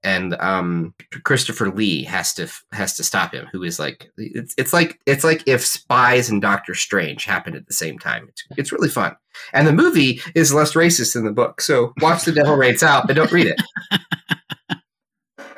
and 0.03 0.35
um 0.41 0.95
Christopher 1.25 1.71
Lee 1.71 2.05
has 2.05 2.33
to 2.35 2.49
has 2.73 2.97
to 2.97 3.05
stop 3.05 3.33
him 3.33 3.47
who 3.53 3.63
is 3.63 3.79
like 3.79 4.11
it's, 4.17 4.55
it's 4.57 4.73
like 4.73 5.01
it's 5.07 5.25
like 5.25 5.43
if 5.47 5.65
spies 5.65 6.31
and 6.31 6.41
Doctor 6.41 6.75
Strange 6.75 7.25
happened 7.25 7.57
at 7.57 7.67
the 7.67 7.75
same 7.75 7.99
time. 7.99 8.27
It's 8.29 8.45
it's 8.57 8.73
really 8.73 8.89
fun. 8.89 9.17
And 9.53 9.67
the 9.67 9.73
movie 9.73 10.21
is 10.35 10.55
less 10.55 10.75
racist 10.75 11.15
than 11.15 11.25
the 11.25 11.33
book. 11.33 11.61
So, 11.61 11.93
watch 12.01 12.25
The 12.25 12.33
Devil 12.33 12.57
Rides 12.57 12.83
Out, 12.83 13.07
but 13.07 13.15
don't 13.15 13.31
read 13.31 13.47
it. 13.47 13.61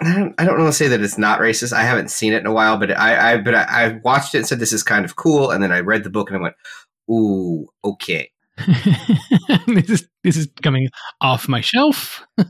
I 0.03 0.15
don't, 0.15 0.35
I 0.39 0.45
don't 0.45 0.59
want 0.59 0.69
to 0.69 0.77
say 0.77 0.89
that 0.89 1.03
it's 1.03 1.19
not 1.19 1.41
racist. 1.41 1.73
I 1.73 1.83
haven't 1.83 2.11
seen 2.11 2.33
it 2.33 2.41
in 2.41 2.47
a 2.47 2.53
while, 2.53 2.79
but 2.79 2.91
I, 2.97 3.33
I 3.33 3.37
but 3.39 3.55
I, 3.55 3.63
I 3.63 4.01
watched 4.03 4.35
it 4.35 4.39
and 4.39 4.47
said 4.47 4.59
this 4.59 4.73
is 4.73 4.83
kind 4.83 5.05
of 5.05 5.17
cool, 5.17 5.51
and 5.51 5.63
then 5.63 5.73
I 5.73 5.81
read 5.81 6.05
the 6.05 6.11
book 6.11 6.31
and 6.31 6.39
I 6.39 6.43
went, 6.43 6.55
"Ooh, 7.11 7.69
okay." 7.85 8.31
this 9.67 9.91
is 9.91 10.09
this 10.25 10.37
is 10.37 10.49
coming 10.63 10.89
off 11.21 11.49
my 11.49 11.61
shelf. 11.61 12.25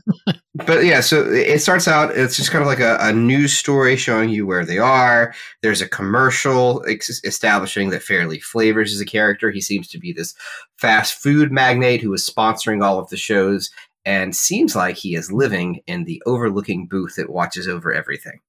But 0.53 0.83
yeah, 0.83 0.99
so 0.99 1.23
it 1.31 1.59
starts 1.59 1.87
out. 1.87 2.15
It's 2.15 2.35
just 2.35 2.51
kind 2.51 2.61
of 2.61 2.67
like 2.67 2.81
a, 2.81 2.97
a 2.99 3.13
news 3.13 3.53
story 3.53 3.95
showing 3.95 4.29
you 4.29 4.45
where 4.45 4.65
they 4.65 4.77
are. 4.77 5.33
There's 5.61 5.81
a 5.81 5.87
commercial 5.87 6.83
ex- 6.87 7.23
establishing 7.23 7.89
that 7.91 8.03
Farley 8.03 8.39
Flavors 8.39 8.91
is 8.91 8.99
a 8.99 9.05
character. 9.05 9.49
He 9.49 9.61
seems 9.61 9.87
to 9.87 9.97
be 9.97 10.11
this 10.11 10.35
fast 10.77 11.13
food 11.13 11.53
magnate 11.53 12.01
who 12.01 12.13
is 12.13 12.29
sponsoring 12.29 12.83
all 12.83 12.99
of 12.99 13.09
the 13.09 13.17
shows, 13.17 13.71
and 14.05 14.35
seems 14.35 14.75
like 14.75 14.97
he 14.97 15.15
is 15.15 15.31
living 15.31 15.81
in 15.87 16.03
the 16.03 16.21
overlooking 16.25 16.85
booth 16.85 17.15
that 17.15 17.29
watches 17.29 17.67
over 17.67 17.93
everything. 17.93 18.39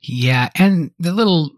Yeah, 0.00 0.48
and 0.54 0.92
the 0.98 1.12
little 1.12 1.50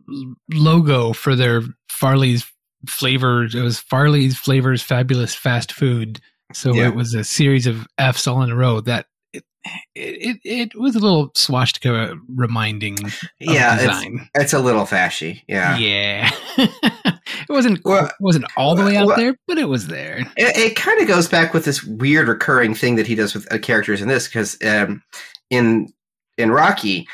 logo 0.53 1.13
for 1.13 1.37
their 1.37 1.63
Farley's 1.89 2.51
flavors 2.87 3.55
it 3.55 3.63
was 3.63 3.79
Farley's 3.79 4.37
flavors 4.37 4.83
fabulous 4.83 5.35
fast 5.35 5.73
food. 5.73 6.21
So 6.53 6.73
Yeah. 6.75 6.89
it 6.89 6.95
was 6.95 7.15
a 7.15 7.25
series 7.25 7.67
of 7.67 7.87
F's 7.99 8.27
all 8.27 8.43
in 8.43 8.51
a 8.51 8.57
row 8.57 8.81
that 8.83 9.07
it 9.35 9.45
it, 9.95 10.37
it 10.45 10.75
was 10.79 10.95
a 10.95 11.01
little 11.01 11.33
swastika 11.35 12.15
reminding 12.35 12.99
Yeah, 13.41 13.77
it's, 13.81 14.29
it's 14.35 14.53
a 14.53 14.61
little 14.61 14.85
fashy. 14.85 15.43
Yeah. 15.49 15.77
Yeah. 15.77 16.31
it 16.57 17.49
wasn't 17.49 17.81
Well- 17.85 18.11
wasn't 18.21 18.45
all 18.57 18.75
the 18.77 18.85
way 18.85 18.97
out 18.97 19.07
well- 19.09 19.17
there, 19.17 19.37
but 19.49 19.59
it 19.59 19.69
was 19.69 19.89
there. 19.89 20.19
it, 20.37 20.57
it 20.57 20.77
kind 20.77 21.01
of 21.01 21.09
goes 21.09 21.27
back 21.29 21.53
with 21.53 21.65
this 21.65 21.83
weird 21.83 22.29
recurring 22.29 22.75
thing 22.75 22.95
that 22.97 23.07
he 23.09 23.15
does 23.17 23.35
with 23.35 23.53
uh, 23.53 23.59
characters 23.59 24.01
in 24.01 24.09
this 24.09 24.27
because 24.29 24.57
um, 24.65 25.03
in 25.51 25.93
in 26.39 26.51
Rocky, 26.53 27.09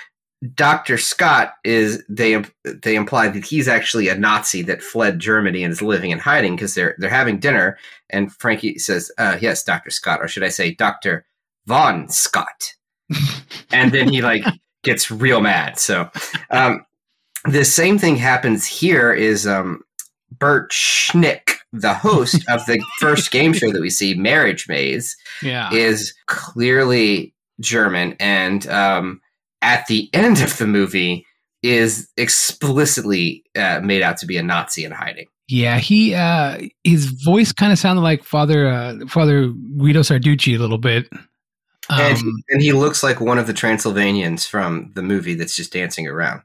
Doctor 0.55 0.99
Scott 0.99 1.55
is 1.63 2.03
they 2.09 2.43
they 2.65 2.97
imply 2.97 3.29
that 3.29 3.45
he's 3.45 3.69
actually 3.69 4.09
a 4.09 4.19
Nazi 4.19 4.63
that 4.63 4.83
fled 4.83 5.21
Germany 5.21 5.63
and 5.63 5.71
is 5.73 5.81
living 5.83 6.11
in 6.11 6.19
hiding 6.19 6.57
because 6.57 6.75
they're 6.75 6.97
they're 6.99 7.09
having 7.11 7.39
dinner 7.39 7.79
and 8.11 8.33
Frankie 8.35 8.77
says, 8.79 9.11
uh, 9.19 9.39
"Yes, 9.41 9.63
Doctor 9.63 9.91
Scott," 9.91 10.21
or 10.21 10.27
should 10.29 10.43
I 10.43 10.49
say, 10.49 10.75
Doctor 10.75 11.25
Von 11.67 12.09
Scott, 12.09 12.75
and 13.73 13.93
then 13.93 14.09
he 14.13 14.21
like 14.21 14.45
gets 14.83 15.11
real 15.13 15.41
mad. 15.41 15.79
So 15.79 16.11
um, 16.51 16.85
the 17.45 17.65
same 17.65 17.99
thing 17.99 18.17
happens 18.17 18.67
here. 18.67 19.13
Is 19.13 19.47
um, 19.47 19.83
Bert 20.33 20.73
Schnick, 20.73 21.51
the 21.73 21.95
host 21.95 22.43
of 22.49 22.67
the 22.67 22.83
first 22.99 23.31
game 23.31 23.53
show 23.53 23.71
that 23.71 23.81
we 23.81 23.91
see, 23.91 24.15
Marriage 24.15 24.67
Maze, 24.69 25.17
Yeah. 25.41 25.73
is 25.73 26.13
clearly 26.27 27.33
German, 27.61 28.17
and 28.19 28.67
um, 28.67 29.21
at 29.63 29.87
the 29.87 30.11
end 30.13 30.41
of 30.43 30.59
the 30.59 30.67
movie, 30.67 31.25
is 31.63 32.09
explicitly 32.17 33.45
uh, 33.57 33.81
made 33.83 34.03
out 34.03 34.17
to 34.19 34.27
be 34.27 34.37
a 34.37 34.43
Nazi 34.43 34.85
in 34.85 34.93
hiding. 34.93 35.27
Yeah, 35.49 35.79
he 35.79 36.15
uh 36.15 36.61
his 36.85 37.07
voice 37.07 37.53
kind 37.53 37.73
of 37.73 37.79
sounded 37.79 38.03
like 38.03 38.25
Father 38.25 38.69
uh 38.69 39.07
Father 39.09 39.49
Guido 39.49 40.01
Sarducci 40.01 40.57
a 40.57 40.59
little 40.59 40.79
bit. 40.79 41.09
Um, 41.91 42.01
and, 42.01 42.19
he, 42.19 42.33
and 42.51 42.63
he 42.63 42.73
looks 42.73 43.03
like 43.03 43.21
one 43.21 43.39
of 43.39 43.47
the 43.47 43.53
Transylvanians 43.53 44.47
from 44.47 44.93
the 44.95 45.03
movie 45.03 45.35
that's 45.35 45.55
just 45.57 45.73
dancing 45.73 46.07
around. 46.07 46.43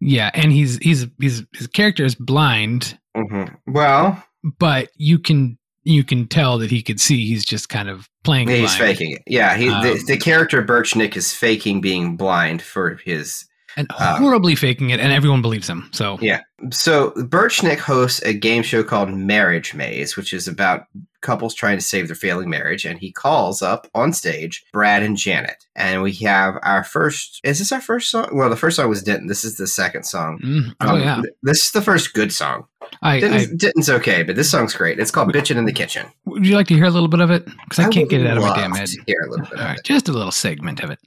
yeah, 0.00 0.30
and 0.34 0.52
he's 0.52 0.76
he's 0.78 1.06
he's 1.18 1.42
his 1.52 1.66
character 1.66 2.04
is 2.04 2.14
blind, 2.14 2.98
hmm 3.16 3.44
Well, 3.66 4.22
but 4.58 4.90
you 4.96 5.18
can 5.18 5.58
you 5.84 6.02
can 6.04 6.26
tell 6.26 6.58
that 6.58 6.70
he 6.70 6.82
could 6.82 7.00
see 7.00 7.26
he's 7.26 7.44
just 7.44 7.68
kind 7.68 7.88
of 7.88 8.08
playing 8.24 8.48
he's 8.48 8.60
blind. 8.76 8.78
faking 8.78 9.12
it. 9.12 9.22
Yeah, 9.26 9.56
he, 9.56 9.68
Um, 9.68 9.82
the, 9.82 10.02
the 10.06 10.16
character 10.16 10.62
Bert 10.62 10.86
Schnick 10.86 11.16
is 11.16 11.32
faking 11.32 11.80
being 11.80 12.16
blind 12.16 12.62
for 12.62 12.96
his 13.04 13.46
and 13.76 13.90
um, 13.98 14.22
horribly 14.22 14.54
faking 14.54 14.90
it 14.90 15.00
and 15.00 15.12
everyone 15.12 15.42
believes 15.42 15.68
him. 15.68 15.88
So 15.92 16.16
Yeah. 16.20 16.40
So 16.70 17.10
Bert 17.26 17.50
Schnick 17.52 17.78
hosts 17.78 18.22
a 18.22 18.32
game 18.32 18.62
show 18.62 18.82
called 18.84 19.10
Marriage 19.12 19.74
Maze, 19.74 20.16
which 20.16 20.32
is 20.32 20.46
about 20.48 20.84
couples 21.22 21.54
trying 21.54 21.76
to 21.78 21.82
save 21.84 22.06
their 22.06 22.14
failing 22.14 22.48
marriage. 22.48 22.84
And 22.84 22.98
he 23.00 23.10
calls 23.10 23.62
up 23.62 23.88
on 23.94 24.12
stage 24.12 24.64
Brad 24.72 25.02
and 25.02 25.16
Janet. 25.16 25.64
And 25.74 26.02
we 26.02 26.12
have 26.16 26.54
our 26.62 26.84
first. 26.84 27.40
Is 27.44 27.58
this 27.58 27.72
our 27.72 27.80
first 27.80 28.10
song? 28.10 28.28
Well, 28.32 28.48
the 28.48 28.56
first 28.56 28.76
song 28.76 28.88
was 28.88 29.02
Denton. 29.02 29.26
This 29.26 29.44
is 29.44 29.56
the 29.56 29.66
second 29.66 30.04
song. 30.04 30.38
Mm, 30.42 30.74
oh 30.80 30.88
Um, 30.94 31.00
yeah. 31.00 31.14
th- 31.16 31.34
This 31.42 31.64
is 31.64 31.70
the 31.72 31.82
first 31.82 32.14
good 32.14 32.32
song. 32.32 32.66
I, 33.04 33.16
I 33.16 33.20
Denton's, 33.20 33.48
Denton's 33.60 33.90
okay, 33.90 34.22
but 34.22 34.34
this 34.34 34.50
song's 34.50 34.72
great. 34.74 34.98
It's 34.98 35.10
called 35.10 35.30
Bitchin' 35.32 35.56
in 35.56 35.66
the 35.66 35.72
Kitchen. 35.72 36.06
would 36.24 36.46
you 36.46 36.56
like 36.56 36.66
to 36.68 36.74
hear 36.74 36.86
a 36.86 36.90
little 36.90 37.08
bit 37.08 37.20
of 37.20 37.30
it? 37.30 37.44
Because 37.44 37.78
I, 37.84 37.88
can't 37.90 38.08
get 38.08 38.22
it 38.22 38.26
out 38.26 38.38
of 38.38 38.42
my 38.42 38.56
damn 38.56 38.72
head. 38.72 38.88
Hear 39.06 39.16
a 39.26 39.30
little 39.30 39.44
bit 39.44 39.54
All 39.54 39.60
of 39.60 39.64
right, 39.66 39.78
it. 39.78 39.84
just 39.84 40.08
a 40.08 40.12
little 40.12 40.32
segment 40.32 40.80
of 40.82 40.90
it. 40.90 40.98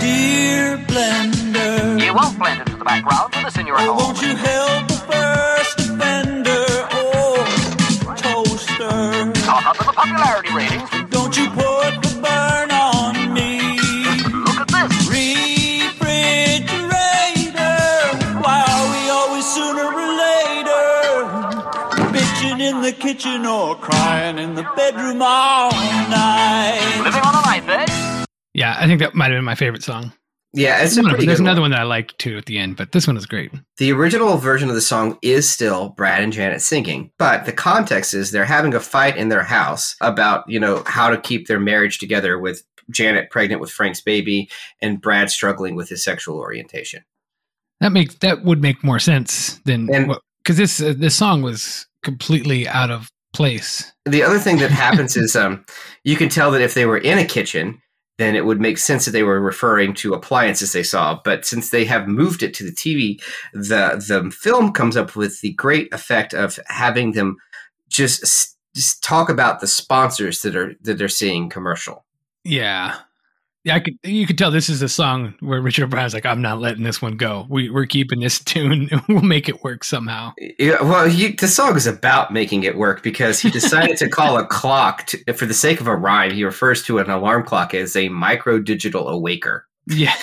Dear 0.00 0.78
blender, 0.86 2.00
You 2.04 2.14
won't 2.14 2.38
blend 2.38 2.60
into 2.60 2.76
the 2.76 2.84
background. 2.84 3.34
Listen, 3.42 3.66
you're 3.66 3.76
at 3.76 3.88
oh, 3.88 3.94
home. 3.94 4.14
won't 4.14 4.22
you 4.22 4.36
help 4.36 4.86
the 4.88 4.94
first 4.94 5.80
offender? 5.80 6.64
Oh, 6.92 8.14
toaster, 8.16 9.32
Caught 9.42 9.66
up 9.66 9.80
in 9.80 9.86
the 9.86 9.92
popularity 9.92 10.54
ratings. 10.54 11.10
don't 11.10 11.36
you 11.36 11.50
kitchen 23.16 23.46
or 23.46 23.74
crying 23.76 24.38
in 24.38 24.54
the 24.54 24.62
bedroom 24.76 25.22
all 25.22 25.70
night. 25.70 27.00
Living 27.02 27.22
on 27.22 27.34
a 27.34 27.46
knife 27.46 27.66
edge? 27.68 28.26
Yeah, 28.52 28.76
I 28.78 28.86
think 28.86 29.00
that 29.00 29.14
might 29.14 29.30
have 29.30 29.38
been 29.38 29.44
my 29.44 29.54
favorite 29.54 29.82
song. 29.82 30.12
Yeah, 30.52 30.82
it's 30.82 30.96
a 30.96 31.00
One 31.00 31.06
of- 31.06 31.10
pretty 31.12 31.26
There's 31.26 31.38
good 31.38 31.44
another 31.44 31.60
one. 31.62 31.70
one 31.70 31.78
that 31.78 31.80
I 31.80 31.84
liked 31.84 32.18
too 32.18 32.36
at 32.36 32.44
the 32.46 32.58
end, 32.58 32.76
but 32.76 32.92
this 32.92 33.06
one 33.06 33.16
is 33.16 33.24
great. 33.24 33.52
The 33.78 33.90
original 33.92 34.36
version 34.36 34.68
of 34.68 34.74
the 34.74 34.80
song 34.82 35.18
is 35.22 35.48
still 35.48 35.90
Brad 35.90 36.22
and 36.22 36.30
Janet 36.32 36.60
singing, 36.60 37.10
but 37.18 37.46
the 37.46 37.52
context 37.52 38.12
is 38.12 38.30
they're 38.32 38.44
having 38.44 38.74
a 38.74 38.80
fight 38.80 39.16
in 39.16 39.28
their 39.30 39.42
house 39.42 39.96
about, 40.02 40.44
you 40.48 40.60
know, 40.60 40.82
how 40.86 41.08
to 41.08 41.18
keep 41.18 41.46
their 41.48 41.60
marriage 41.60 41.98
together 41.98 42.38
with 42.38 42.64
Janet 42.90 43.30
pregnant 43.30 43.60
with 43.62 43.70
Frank's 43.70 44.00
baby 44.02 44.50
and 44.82 45.00
Brad 45.00 45.30
struggling 45.30 45.74
with 45.74 45.88
his 45.88 46.04
sexual 46.04 46.36
orientation. 46.38 47.02
That 47.80 47.92
makes 47.92 48.14
that 48.16 48.42
would 48.44 48.60
make 48.62 48.82
more 48.84 48.98
sense 48.98 49.58
than 49.64 49.86
because 50.38 50.56
this 50.58 50.80
uh, 50.82 50.94
this 50.96 51.14
song 51.14 51.42
was 51.42 51.86
completely 52.06 52.68
out 52.68 52.92
of 52.92 53.10
place. 53.34 53.92
The 54.04 54.22
other 54.22 54.38
thing 54.38 54.58
that 54.58 54.70
happens 54.70 55.16
is 55.16 55.34
um, 55.34 55.66
you 56.04 56.16
can 56.16 56.28
tell 56.28 56.52
that 56.52 56.62
if 56.62 56.72
they 56.72 56.86
were 56.86 56.96
in 56.96 57.18
a 57.18 57.24
kitchen, 57.24 57.82
then 58.16 58.36
it 58.36 58.46
would 58.46 58.60
make 58.60 58.78
sense 58.78 59.04
that 59.04 59.10
they 59.10 59.24
were 59.24 59.40
referring 59.40 59.92
to 59.94 60.14
appliances 60.14 60.72
they 60.72 60.84
saw. 60.84 61.20
But 61.24 61.44
since 61.44 61.68
they 61.70 61.84
have 61.84 62.06
moved 62.06 62.44
it 62.44 62.54
to 62.54 62.64
the 62.64 62.70
TV, 62.70 63.20
the 63.52 64.02
the 64.08 64.30
film 64.30 64.72
comes 64.72 64.96
up 64.96 65.16
with 65.16 65.40
the 65.40 65.52
great 65.54 65.92
effect 65.92 66.32
of 66.32 66.58
having 66.68 67.12
them 67.12 67.36
just 67.88 68.56
just 68.74 69.02
talk 69.02 69.28
about 69.28 69.60
the 69.60 69.66
sponsors 69.66 70.42
that 70.42 70.54
are 70.54 70.74
that 70.82 70.96
they're 70.96 71.08
seeing 71.08 71.50
commercial. 71.50 72.06
Yeah. 72.44 73.00
Yeah, 73.66 73.74
I 73.74 73.80
could. 73.80 73.98
You 74.04 74.28
could 74.28 74.38
tell 74.38 74.52
this 74.52 74.68
is 74.68 74.80
a 74.80 74.88
song 74.88 75.34
where 75.40 75.60
Richard 75.60 75.86
O'Brien's 75.86 76.14
like, 76.14 76.24
"I'm 76.24 76.40
not 76.40 76.60
letting 76.60 76.84
this 76.84 77.02
one 77.02 77.16
go. 77.16 77.46
We, 77.48 77.68
we're 77.68 77.86
keeping 77.86 78.20
this 78.20 78.38
tune. 78.44 78.88
we'll 79.08 79.22
make 79.22 79.48
it 79.48 79.64
work 79.64 79.82
somehow." 79.82 80.34
Yeah, 80.56 80.80
well, 80.82 81.08
he, 81.08 81.32
the 81.32 81.48
song 81.48 81.74
is 81.74 81.84
about 81.84 82.32
making 82.32 82.62
it 82.62 82.76
work 82.76 83.02
because 83.02 83.40
he 83.40 83.50
decided 83.50 83.96
to 83.96 84.08
call 84.08 84.38
a 84.38 84.46
clock 84.46 85.06
to, 85.06 85.32
for 85.32 85.46
the 85.46 85.54
sake 85.54 85.80
of 85.80 85.88
a 85.88 85.96
rhyme. 85.96 86.30
He 86.30 86.44
refers 86.44 86.84
to 86.84 87.00
an 87.00 87.10
alarm 87.10 87.42
clock 87.42 87.74
as 87.74 87.96
a 87.96 88.08
micro 88.08 88.60
digital 88.60 89.08
awaker. 89.08 89.62
Yeah, 89.88 90.14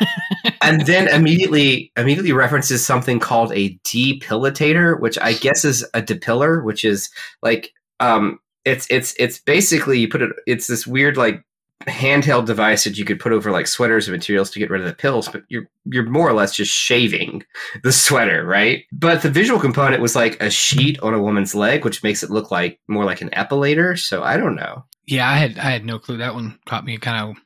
and 0.62 0.86
then 0.86 1.08
immediately 1.08 1.92
immediately 1.94 2.32
references 2.32 2.86
something 2.86 3.20
called 3.20 3.52
a 3.52 3.78
depilator, 3.84 4.98
which 4.98 5.18
I 5.18 5.34
guess 5.34 5.62
is 5.62 5.84
a 5.92 6.00
depiller, 6.00 6.62
which 6.62 6.86
is 6.86 7.10
like 7.42 7.70
um 8.00 8.38
it's 8.64 8.86
it's 8.88 9.14
it's 9.18 9.40
basically 9.40 9.98
you 9.98 10.08
put 10.08 10.22
it 10.22 10.32
it's 10.46 10.68
this 10.68 10.86
weird 10.86 11.18
like 11.18 11.44
handheld 11.86 12.46
device 12.46 12.84
that 12.84 12.98
you 12.98 13.04
could 13.04 13.20
put 13.20 13.32
over 13.32 13.50
like 13.50 13.66
sweaters 13.66 14.08
and 14.08 14.16
materials 14.16 14.50
to 14.50 14.58
get 14.58 14.70
rid 14.70 14.80
of 14.80 14.86
the 14.86 14.92
pills, 14.94 15.28
but 15.28 15.42
you're 15.48 15.68
you're 15.84 16.04
more 16.08 16.28
or 16.28 16.32
less 16.32 16.54
just 16.54 16.72
shaving 16.72 17.44
the 17.82 17.92
sweater, 17.92 18.44
right? 18.44 18.84
But 18.92 19.22
the 19.22 19.30
visual 19.30 19.60
component 19.60 20.02
was 20.02 20.16
like 20.16 20.42
a 20.42 20.50
sheet 20.50 20.98
on 21.00 21.14
a 21.14 21.22
woman's 21.22 21.54
leg, 21.54 21.84
which 21.84 22.02
makes 22.02 22.22
it 22.22 22.30
look 22.30 22.50
like 22.50 22.80
more 22.88 23.04
like 23.04 23.20
an 23.20 23.30
epilator. 23.30 23.98
So 23.98 24.22
I 24.22 24.36
don't 24.36 24.56
know. 24.56 24.84
yeah. 25.06 25.28
I 25.30 25.34
had 25.36 25.58
I 25.58 25.70
had 25.70 25.84
no 25.84 25.98
clue. 25.98 26.16
That 26.18 26.34
one 26.34 26.58
caught 26.66 26.84
me 26.84 26.98
kind 26.98 27.30
of. 27.30 27.42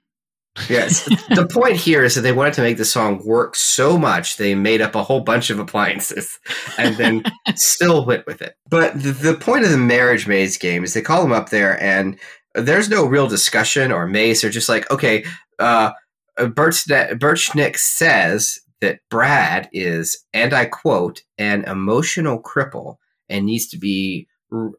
Yes. 0.68 1.05
the 1.30 1.49
point 1.51 1.76
here 1.76 2.05
is 2.05 2.14
that 2.14 2.20
they 2.20 2.33
wanted 2.33 2.53
to 2.55 2.61
make 2.61 2.76
the 2.76 2.85
song 2.85 3.24
work 3.24 3.57
so 3.57 3.97
much 3.97 4.37
they 4.37 4.55
made 4.55 4.83
up 4.83 4.95
a 4.95 5.03
whole 5.03 5.20
bunch 5.22 5.49
of 5.49 5.59
appliances 5.59 6.39
and 6.76 6.95
then 6.97 7.22
still 7.55 8.05
went 8.05 8.26
with 8.26 8.43
it. 8.43 8.55
But 8.68 8.95
the, 9.03 9.12
the 9.12 9.35
point 9.35 9.64
of 9.64 9.70
the 9.70 9.78
marriage 9.78 10.26
maze 10.26 10.59
game 10.59 10.85
is 10.85 10.93
they 10.93 11.01
call 11.01 11.22
them 11.22 11.33
up 11.33 11.49
there 11.49 11.83
and 11.83 12.18
there's 12.55 12.89
no 12.89 13.05
real 13.05 13.27
discussion 13.27 13.93
or 13.93 14.07
mace. 14.07 14.43
They're 14.43 14.51
just 14.51 14.69
like, 14.69 14.91
okay, 14.91 15.25
uh, 15.59 15.93
Birchne- 16.39 17.19
Bert 17.19 17.39
Schnick 17.39 17.77
says 17.77 18.61
that 18.81 19.01
Brad 19.11 19.69
is, 19.73 20.25
and 20.33 20.53
I 20.53 20.67
quote, 20.67 21.23
an 21.39 21.65
emotional 21.65 22.43
cripple 22.43 22.97
and 23.29 23.47
needs 23.47 23.69
to 23.69 23.79
be 23.79 24.29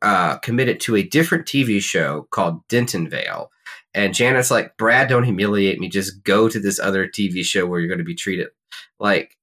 uh, 0.02 0.38
committed 0.38 0.80
to 0.82 0.96
a 0.96 1.04
different 1.04 1.46
TV 1.46 1.82
show 1.82 2.28
called 2.32 2.68
Denton 2.68 3.10
Vale. 3.10 3.50
And 3.94 4.14
Janet's 4.14 4.52
like, 4.52 4.76
Brad, 4.78 5.10
don't 5.10 5.24
humiliate 5.24 5.80
me. 5.80 5.90
Just 5.90 6.24
go 6.24 6.50
to 6.50 6.60
this 6.60 6.80
other 6.80 7.08
TV 7.08 7.44
show 7.44 7.66
where 7.66 7.80
you're 7.80 7.88
going 7.88 8.00
to 8.00 8.04
be 8.04 8.16
treated 8.16 8.50
like 9.00 9.38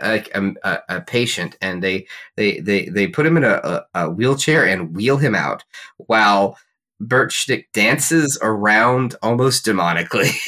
like 0.00 0.30
a, 0.34 0.52
a, 0.62 0.78
a 0.88 1.00
patient. 1.02 1.56
And 1.60 1.82
they 1.82 2.06
they 2.36 2.60
they 2.60 2.86
they 2.86 3.06
put 3.06 3.26
him 3.26 3.36
in 3.36 3.44
a, 3.44 3.84
a 3.94 4.10
wheelchair 4.10 4.66
and 4.66 4.96
wheel 4.96 5.18
him 5.18 5.34
out 5.34 5.64
while 5.98 6.58
Bert 7.00 7.30
Schnick 7.30 7.66
dances 7.72 8.38
around 8.42 9.14
almost 9.22 9.64
demonically. 9.64 10.32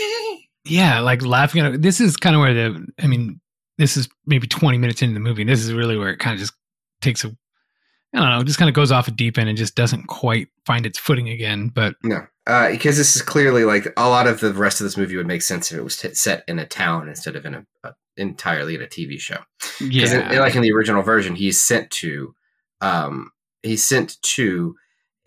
Yeah, 0.64 1.00
like 1.00 1.24
laughing 1.24 1.62
at 1.62 1.74
it. 1.74 1.82
This 1.82 2.00
is 2.00 2.16
kind 2.16 2.36
of 2.36 2.40
where 2.40 2.54
the. 2.54 2.86
I 2.98 3.06
mean, 3.06 3.40
this 3.78 3.96
is 3.96 4.08
maybe 4.26 4.46
20 4.46 4.78
minutes 4.78 5.02
into 5.02 5.14
the 5.14 5.20
movie. 5.20 5.42
And 5.42 5.50
this 5.50 5.64
is 5.64 5.72
really 5.72 5.96
where 5.96 6.10
it 6.10 6.18
kind 6.18 6.34
of 6.34 6.40
just 6.40 6.52
takes 7.00 7.24
a. 7.24 7.28
I 8.12 8.18
don't 8.18 8.28
know, 8.28 8.42
just 8.42 8.58
kind 8.58 8.68
of 8.68 8.74
goes 8.74 8.90
off 8.90 9.06
a 9.06 9.12
deep 9.12 9.38
end 9.38 9.48
and 9.48 9.56
just 9.56 9.76
doesn't 9.76 10.08
quite 10.08 10.48
find 10.66 10.84
its 10.84 10.98
footing 10.98 11.28
again. 11.28 11.68
But 11.68 11.94
No, 12.02 12.26
uh, 12.46 12.70
because 12.70 12.96
this 12.96 13.14
is 13.14 13.22
clearly 13.22 13.64
like 13.64 13.86
a 13.96 14.08
lot 14.08 14.26
of 14.26 14.40
the 14.40 14.52
rest 14.52 14.80
of 14.80 14.84
this 14.84 14.96
movie 14.96 15.16
would 15.16 15.28
make 15.28 15.42
sense 15.42 15.70
if 15.70 15.78
it 15.78 15.82
was 15.82 15.96
t- 15.96 16.14
set 16.14 16.42
in 16.48 16.58
a 16.58 16.66
town 16.66 17.08
instead 17.08 17.36
of 17.36 17.46
in 17.46 17.54
a, 17.54 17.66
a 17.84 17.94
entirely 18.16 18.74
in 18.74 18.82
a 18.82 18.86
TV 18.86 19.18
show. 19.20 19.38
Yeah, 19.80 20.40
like 20.40 20.56
in 20.56 20.62
the 20.62 20.72
original 20.72 21.02
version, 21.02 21.36
he's 21.36 21.60
sent 21.60 21.90
to, 21.92 22.34
um, 22.80 23.30
he's 23.62 23.84
sent 23.84 24.20
to 24.22 24.74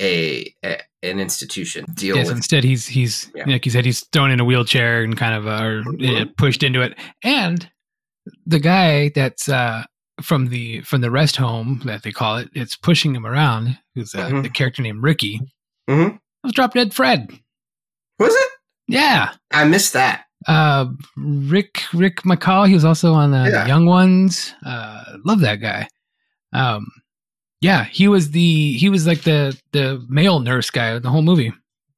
a, 0.03 0.53
a 0.63 0.77
an 1.01 1.19
institution 1.19 1.85
deal 1.93 2.15
Yes, 2.15 2.27
with. 2.27 2.37
instead 2.37 2.63
he's 2.63 2.85
he's 2.87 3.31
Yeah. 3.35 3.45
like 3.47 3.65
you 3.65 3.71
said 3.71 3.85
he's 3.85 4.01
thrown 4.11 4.31
in 4.31 4.39
a 4.39 4.45
wheelchair 4.45 5.03
and 5.03 5.17
kind 5.17 5.33
of 5.35 5.47
uh, 5.47 5.61
Mhm. 5.89 6.21
uh, 6.21 6.25
pushed 6.37 6.63
into 6.63 6.81
it. 6.81 6.97
And 7.23 7.69
the 8.45 8.59
guy 8.59 9.09
that's 9.15 9.49
uh, 9.49 9.83
from 10.21 10.47
the 10.47 10.81
from 10.81 11.01
the 11.01 11.11
rest 11.11 11.35
home 11.37 11.81
that 11.85 12.03
they 12.03 12.11
call 12.11 12.37
it, 12.37 12.49
it's 12.53 12.75
pushing 12.77 13.15
him 13.15 13.25
around. 13.25 13.77
Who's 13.95 14.13
uh, 14.15 14.29
Mhm. 14.29 14.43
the 14.43 14.49
character 14.49 14.81
named 14.81 15.03
Ricky? 15.03 15.39
Mm-hmm. 15.89 16.15
Was 16.43 16.53
Drop 16.53 16.73
Dead 16.73 16.93
Fred. 16.93 17.29
Was 18.19 18.33
it? 18.33 18.49
Yeah, 18.87 19.31
I 19.51 19.63
missed 19.65 19.93
that. 19.93 20.25
uh, 20.47 20.87
Rick 21.17 21.83
Rik 21.93 22.17
Mayall. 22.23 22.67
He 22.67 22.73
was 22.73 22.83
also 22.85 23.13
on 23.13 23.31
the, 23.31 23.49
Yeah. 23.49 23.61
the 23.63 23.67
Young 23.67 23.85
Ones. 23.85 24.53
Uh, 24.65 25.03
love 25.25 25.39
that 25.39 25.61
guy. 25.61 25.87
Um, 26.51 26.85
yeah, 27.63 27.85
he 27.85 28.09
was 28.09 28.31
the 28.31 28.73
he 28.73 28.89
was 28.89 29.07
like 29.07 29.21
the 29.21 29.57
the 29.71 30.05
male 30.09 30.41
nurse 30.41 30.69
guy 30.69 30.87
of 30.87 31.01
the 31.01 31.09
whole 31.09 31.21
movie. 31.21 31.53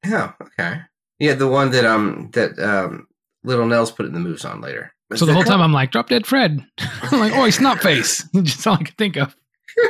Yeah. 0.05 0.33
Okay. 0.39 0.79
Yeah, 1.17 1.33
the 1.33 1.47
one 1.47 1.71
that 1.71 1.85
um 1.85 2.29
that 2.33 2.59
um 2.59 3.07
Little 3.43 3.65
Nell's 3.65 3.91
put 3.91 4.05
in 4.05 4.13
the 4.13 4.19
moves 4.19 4.45
on 4.45 4.61
later. 4.61 4.93
Was 5.09 5.19
So 5.19 5.25
the 5.25 5.33
whole 5.33 5.43
time 5.43 5.61
I'm 5.61 5.73
like, 5.73 5.91
drop 5.91 6.09
dead 6.09 6.27
Fred. 6.27 6.63
I'm 7.01 7.19
like, 7.19 7.33
oh, 7.33 7.45
he's 7.45 7.59
not 7.59 7.81
face. 7.81 8.27
Just 8.43 8.65
all 8.67 8.75
I 8.75 8.83
could 8.83 8.97
think 8.97 9.17
of. 9.17 9.35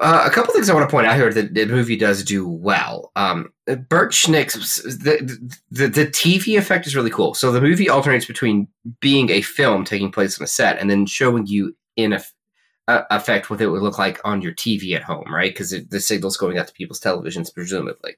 Uh, 0.00 0.24
a 0.26 0.30
couple 0.30 0.52
things 0.52 0.68
I 0.68 0.74
want 0.74 0.86
to 0.86 0.90
point 0.90 1.06
out 1.06 1.16
here 1.16 1.32
that 1.32 1.54
the 1.54 1.64
movie 1.64 1.96
does 1.96 2.22
do 2.24 2.46
well. 2.46 3.10
Um, 3.16 3.50
Bert 3.88 4.12
Schnick's 4.12 4.82
the, 4.82 5.48
the 5.70 5.88
the 5.88 6.06
TV 6.06 6.58
effect 6.58 6.86
is 6.86 6.94
really 6.94 7.08
cool. 7.08 7.32
So 7.32 7.50
the 7.50 7.60
movie 7.60 7.88
alternates 7.88 8.26
between 8.26 8.68
being 9.00 9.30
a 9.30 9.40
film 9.40 9.82
taking 9.82 10.12
place 10.12 10.38
on 10.38 10.44
a 10.44 10.46
set 10.46 10.78
and 10.78 10.90
then 10.90 11.06
showing 11.06 11.46
you 11.46 11.74
in 11.96 12.12
a, 12.12 12.20
a 12.88 13.02
effect 13.10 13.48
what 13.48 13.60
it 13.60 13.68
would 13.68 13.82
look 13.82 13.98
like 13.98 14.20
on 14.24 14.42
your 14.42 14.52
TV 14.52 14.94
at 14.94 15.02
home, 15.02 15.32
right? 15.32 15.50
Because 15.50 15.70
the 15.88 16.00
signal's 16.00 16.36
going 16.36 16.58
out 16.58 16.66
to 16.66 16.72
people's 16.74 17.00
televisions, 17.00 17.52
presumably. 17.52 18.14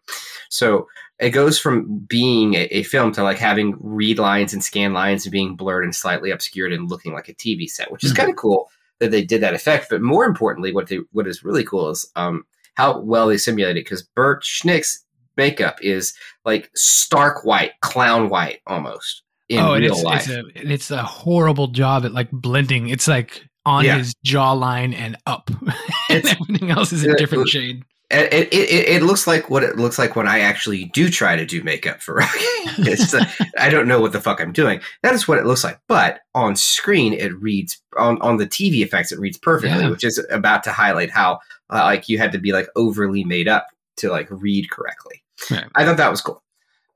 So 0.48 0.88
it 1.20 1.30
goes 1.30 1.58
from 1.58 1.98
being 2.08 2.54
a, 2.54 2.64
a 2.70 2.82
film 2.82 3.12
to 3.12 3.22
like 3.22 3.38
having 3.38 3.76
read 3.80 4.18
lines 4.18 4.52
and 4.52 4.62
scan 4.64 4.92
lines 4.92 5.24
and 5.24 5.32
being 5.32 5.54
blurred 5.56 5.84
and 5.84 5.94
slightly 5.94 6.30
obscured 6.30 6.72
and 6.72 6.90
looking 6.90 7.12
like 7.12 7.28
a 7.28 7.34
TV 7.34 7.68
set, 7.68 7.90
which 7.92 8.04
is 8.04 8.12
Mhm. 8.12 8.16
kind 8.16 8.30
of 8.30 8.36
cool 8.36 8.68
that 8.98 9.10
they 9.10 9.22
did 9.22 9.40
that 9.42 9.54
effect. 9.54 9.86
But 9.88 10.02
more 10.02 10.24
importantly, 10.24 10.72
what 10.72 10.88
they 10.88 10.98
what 11.12 11.26
is 11.28 11.44
really 11.44 11.64
cool 11.64 11.90
is 11.90 12.10
um, 12.16 12.44
how 12.74 13.00
well 13.00 13.28
they 13.28 13.38
simulated 13.38 13.84
because 13.84 14.02
Bert 14.02 14.42
Schnick's 14.42 15.04
makeup 15.36 15.78
is 15.82 16.12
like 16.44 16.70
stark 16.74 17.44
white, 17.44 17.72
clown 17.82 18.28
white 18.30 18.60
almost 18.66 19.22
in 19.48 19.60
oh, 19.60 19.74
and 19.74 19.82
real 19.84 19.92
it's, 19.92 20.02
life. 20.02 20.28
it's 20.28 20.30
a 20.30 20.72
it's 20.72 20.90
a 20.90 21.02
horrible 21.02 21.68
job 21.68 22.04
at 22.04 22.12
like 22.12 22.30
blending. 22.32 22.88
It's 22.88 23.06
like 23.06 23.46
on 23.66 23.84
Yeah. 23.84 23.98
his 23.98 24.14
jawline 24.24 24.94
and 24.94 25.16
up, 25.26 25.50
and 26.08 26.24
everything 26.26 26.70
else 26.70 26.92
is 26.92 27.04
a 27.04 27.14
different 27.16 27.48
it- 27.48 27.50
shade. 27.50 27.82
it, 28.10 28.32
it, 28.52 28.88
it, 28.88 29.02
looks 29.02 29.26
like 29.26 29.50
what 29.50 29.64
it 29.64 29.76
looks 29.76 29.98
like 29.98 30.14
when 30.14 30.28
I 30.28 30.38
actually 30.38 30.84
do 30.94 31.10
try 31.10 31.34
to 31.34 31.44
do 31.44 31.62
makeup 31.64 32.00
for 32.00 32.14
Rocky. 32.20 32.38
it's 32.78 33.12
uh, 33.12 33.24
I 33.58 33.68
don't 33.68 33.88
know 33.88 34.00
what 34.00 34.12
the 34.12 34.20
fuck 34.20 34.40
I'm 34.40 34.52
doing. 34.52 34.80
That 35.02 35.14
is 35.14 35.26
what 35.26 35.38
it 35.38 35.44
looks 35.44 35.64
like. 35.64 35.80
But 35.88 36.20
on 36.34 36.54
screen, 36.56 37.12
it 37.12 37.34
reads 37.40 37.82
on 37.98 38.22
on 38.22 38.36
the 38.36 38.46
TV 38.46 38.82
effects. 38.84 39.10
It 39.12 39.18
reads 39.18 39.38
perfectly, 39.38 39.80
Yeah. 39.82 39.90
which 39.90 40.04
is 40.04 40.24
about 40.30 40.62
to 40.64 40.72
highlight 40.72 41.10
how 41.10 41.40
uh, 41.70 41.82
like 41.82 42.08
you 42.08 42.16
had 42.18 42.30
to 42.32 42.38
be 42.38 42.52
like 42.52 42.68
overly 42.76 43.24
made 43.24 43.48
up 43.48 43.66
to 43.96 44.08
like 44.10 44.28
read 44.30 44.70
correctly. 44.70 45.24
Right. 45.50 45.64
I 45.74 45.84
thought 45.84 45.96
that 45.96 46.10
was 46.10 46.20
cool. 46.20 46.40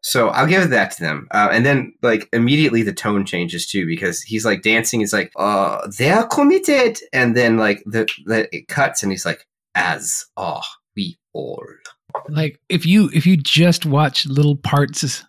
So 0.02 0.28
I'll 0.28 0.46
give 0.46 0.70
that 0.70 0.92
to 0.92 1.02
them. 1.02 1.28
Uh, 1.30 1.48
and 1.52 1.64
then 1.64 1.92
like 2.02 2.28
immediately 2.32 2.82
the 2.82 2.92
tone 2.92 3.24
changes 3.26 3.66
too 3.66 3.86
because 3.86 4.22
he's 4.22 4.44
like 4.44 4.62
dancing. 4.62 5.00
He's 5.00 5.12
like, 5.12 5.32
uh, 5.36 5.86
they're 5.98 6.24
committed. 6.24 6.98
And 7.12 7.36
then 7.36 7.56
like 7.58 7.82
the, 7.84 8.08
the 8.24 8.48
it 8.54 8.68
cuts 8.68 9.02
and 9.02 9.12
he's 9.12 9.26
like, 9.26 9.46
as 9.74 10.24
are 10.36 10.62
we 10.96 11.18
all. 11.32 11.62
Like 12.28 12.58
if 12.68 12.86
you 12.86 13.10
if 13.12 13.26
you 13.26 13.36
just 13.36 13.86
watch 13.86 14.26
little 14.26 14.56
parts, 14.56 15.24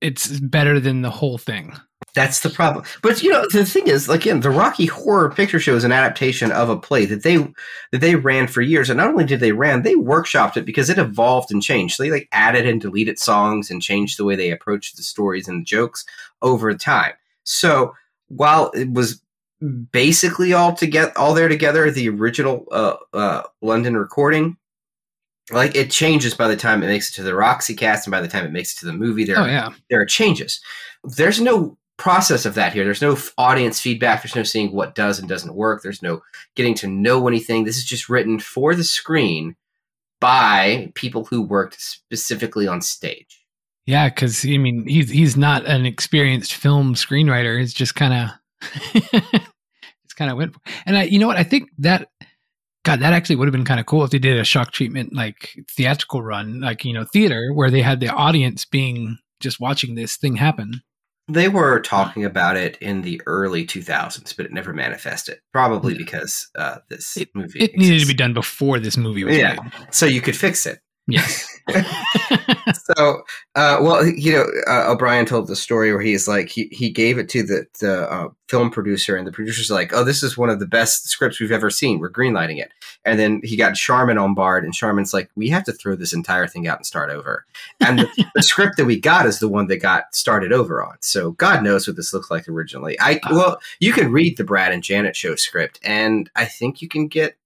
it's 0.00 0.40
better 0.40 0.80
than 0.80 1.02
the 1.02 1.10
whole 1.10 1.38
thing. 1.38 1.74
That's 2.16 2.40
the 2.40 2.48
problem. 2.48 2.82
But 3.02 3.22
you 3.22 3.28
know, 3.28 3.44
the 3.52 3.66
thing 3.66 3.88
is, 3.88 4.08
like, 4.08 4.22
again, 4.22 4.40
the 4.40 4.48
Rocky 4.48 4.86
Horror 4.86 5.30
Picture 5.30 5.60
Show 5.60 5.76
is 5.76 5.84
an 5.84 5.92
adaptation 5.92 6.50
of 6.50 6.70
a 6.70 6.78
play 6.78 7.04
that 7.04 7.22
they 7.22 7.36
that 7.36 8.00
they 8.00 8.16
ran 8.16 8.46
for 8.46 8.62
years. 8.62 8.88
And 8.88 8.96
not 8.96 9.08
only 9.08 9.24
did 9.26 9.40
they 9.40 9.52
ran, 9.52 9.82
they 9.82 9.94
workshopped 9.96 10.56
it 10.56 10.64
because 10.64 10.88
it 10.88 10.96
evolved 10.96 11.52
and 11.52 11.62
changed. 11.62 11.94
So 11.94 12.02
they 12.02 12.10
like 12.10 12.26
added 12.32 12.66
and 12.66 12.80
deleted 12.80 13.18
songs 13.18 13.70
and 13.70 13.82
changed 13.82 14.18
the 14.18 14.24
way 14.24 14.34
they 14.34 14.50
approached 14.50 14.96
the 14.96 15.02
stories 15.02 15.46
and 15.46 15.60
the 15.60 15.64
jokes 15.64 16.06
over 16.40 16.72
time. 16.72 17.12
So 17.44 17.94
while 18.28 18.70
it 18.70 18.90
was 18.90 19.20
basically 19.92 20.54
all 20.54 20.72
together, 20.72 21.12
all 21.16 21.34
there 21.34 21.48
together, 21.48 21.90
the 21.90 22.08
original 22.08 22.66
uh, 22.72 22.96
uh, 23.12 23.42
London 23.60 23.94
recording, 23.94 24.56
like 25.50 25.76
it 25.76 25.90
changes 25.90 26.32
by 26.32 26.48
the 26.48 26.56
time 26.56 26.82
it 26.82 26.86
makes 26.86 27.10
it 27.10 27.14
to 27.16 27.22
the 27.22 27.34
Roxy 27.34 27.74
cast 27.74 28.06
and 28.06 28.10
by 28.10 28.22
the 28.22 28.28
time 28.28 28.46
it 28.46 28.52
makes 28.52 28.72
it 28.72 28.80
to 28.80 28.86
the 28.86 28.94
movie. 28.94 29.24
There, 29.24 29.38
Oh 29.38 29.44
yeah. 29.44 29.74
there 29.90 30.00
are 30.00 30.06
changes. 30.06 30.62
There's 31.04 31.42
no 31.42 31.76
process 31.96 32.44
of 32.44 32.54
that 32.54 32.72
here. 32.72 32.84
There's 32.84 33.02
no 33.02 33.12
f- 33.12 33.32
audience 33.38 33.80
feedback. 33.80 34.22
There's 34.22 34.36
no 34.36 34.42
seeing 34.42 34.72
what 34.72 34.94
does 34.94 35.18
and 35.18 35.28
doesn't 35.28 35.54
work. 35.54 35.82
There's 35.82 36.02
no 36.02 36.22
getting 36.54 36.74
to 36.74 36.86
know 36.86 37.26
anything. 37.28 37.64
This 37.64 37.78
is 37.78 37.84
just 37.84 38.08
written 38.08 38.38
for 38.38 38.74
the 38.74 38.84
screen 38.84 39.56
by 40.20 40.92
people 40.94 41.24
who 41.24 41.42
worked 41.42 41.80
specifically 41.80 42.66
on 42.66 42.80
stage. 42.80 43.44
Yeah, 43.86 44.08
because 44.08 44.44
I 44.44 44.58
mean, 44.58 44.86
he's 44.86 45.10
he's 45.10 45.36
not 45.36 45.64
an 45.64 45.86
experienced 45.86 46.54
film 46.54 46.94
screenwriter. 46.94 47.58
He's 47.58 47.72
just 47.72 47.94
kind 47.94 48.12
of, 48.14 48.30
it's 50.04 50.14
kind 50.14 50.30
of 50.30 50.36
went. 50.36 50.56
And 50.86 50.98
I, 50.98 51.04
you 51.04 51.20
know 51.20 51.28
what? 51.28 51.36
I 51.36 51.44
think 51.44 51.70
that, 51.78 52.08
God, 52.84 52.98
that 53.00 53.12
actually 53.12 53.36
would 53.36 53.46
have 53.46 53.52
been 53.52 53.64
kind 53.64 53.78
of 53.78 53.86
cool 53.86 54.02
if 54.02 54.10
they 54.10 54.18
did 54.18 54.38
a 54.38 54.44
shock 54.44 54.72
treatment 54.72 55.14
like 55.14 55.56
theatrical 55.70 56.20
run, 56.20 56.60
like 56.60 56.84
you 56.84 56.92
know, 56.92 57.04
theater 57.04 57.52
where 57.54 57.70
they 57.70 57.82
had 57.82 58.00
the 58.00 58.08
audience 58.08 58.64
being 58.64 59.18
just 59.38 59.60
watching 59.60 59.94
this 59.94 60.16
thing 60.16 60.36
happen. 60.36 60.82
They 61.28 61.48
were 61.48 61.80
talking 61.80 62.24
about 62.24 62.56
it 62.56 62.76
in 62.80 63.02
the 63.02 63.20
early 63.26 63.66
2000s, 63.66 64.36
but 64.36 64.46
it 64.46 64.52
never 64.52 64.72
manifested. 64.72 65.38
Probably 65.52 65.94
because 65.94 66.48
uh, 66.54 66.76
this 66.88 67.16
It- 67.16 67.30
movie 67.34 67.58
It 67.60 67.76
needed 67.76 68.00
to 68.00 68.06
be 68.06 68.14
done 68.14 68.32
before 68.32 68.78
this 68.78 68.96
movie 68.96 69.24
was 69.24 69.36
Yeah. 69.36 69.56
made. 69.60 69.72
so 69.90 70.06
you 70.06 70.20
could 70.20 70.36
fix 70.36 70.66
it. 70.66 70.78
Yes. 71.08 71.46
so 72.74 73.22
uh, 73.56 73.78
well 73.80 74.06
you 74.06 74.32
know 74.32 74.46
uh, 74.68 74.90
o'brien 74.92 75.26
told 75.26 75.48
the 75.48 75.56
story 75.56 75.92
where 75.92 76.00
he's 76.00 76.28
like 76.28 76.48
he, 76.48 76.68
he 76.70 76.90
gave 76.90 77.18
it 77.18 77.28
to 77.28 77.42
the, 77.42 77.66
the 77.80 78.10
uh, 78.10 78.28
film 78.48 78.70
producer 78.70 79.16
and 79.16 79.26
the 79.26 79.32
producer's 79.32 79.70
like 79.70 79.92
oh 79.92 80.04
this 80.04 80.22
is 80.22 80.38
one 80.38 80.48
of 80.48 80.60
the 80.60 80.66
best 80.66 81.08
scripts 81.08 81.40
we've 81.40 81.52
ever 81.52 81.70
seen. 81.70 81.98
We're 81.98 82.10
greenlighting 82.10 82.58
it. 82.58 82.72
And 83.04 83.18
then 83.18 83.40
he 83.42 83.56
got 83.56 83.76
Sharman 83.76 84.18
on 84.18 84.34
board 84.34 84.64
and 84.64 84.74
Sharman's 84.74 85.12
like 85.12 85.28
we 85.34 85.48
have 85.48 85.64
to 85.64 85.72
throw 85.72 85.96
this 85.96 86.12
entire 86.12 86.46
thing 86.46 86.68
out 86.68 86.78
and 86.78 86.86
start 86.86 87.10
over. 87.10 87.46
And 87.80 88.00
the, 88.00 88.26
the 88.34 88.42
script 88.42 88.76
that 88.76 88.84
we 88.84 89.00
got 89.00 89.26
is 89.26 89.38
the 89.40 89.48
one 89.48 89.66
that 89.68 89.78
got 89.78 90.14
started 90.14 90.52
over 90.52 90.84
on. 90.84 90.96
So 91.00 91.32
god 91.32 91.64
knows 91.64 91.86
what 91.86 91.96
this 91.96 92.12
looks 92.12 92.30
like 92.30 92.48
originally. 92.48 92.96
I 93.00 93.20
well 93.30 93.58
you 93.80 93.92
can 93.92 94.12
read 94.12 94.36
the 94.36 94.44
brad 94.44 94.72
and 94.72 94.82
janet 94.82 95.16
show 95.16 95.34
script 95.34 95.80
and 95.82 96.30
i 96.36 96.44
think 96.44 96.80
you 96.80 96.88
can 96.88 97.08
get 97.08 97.36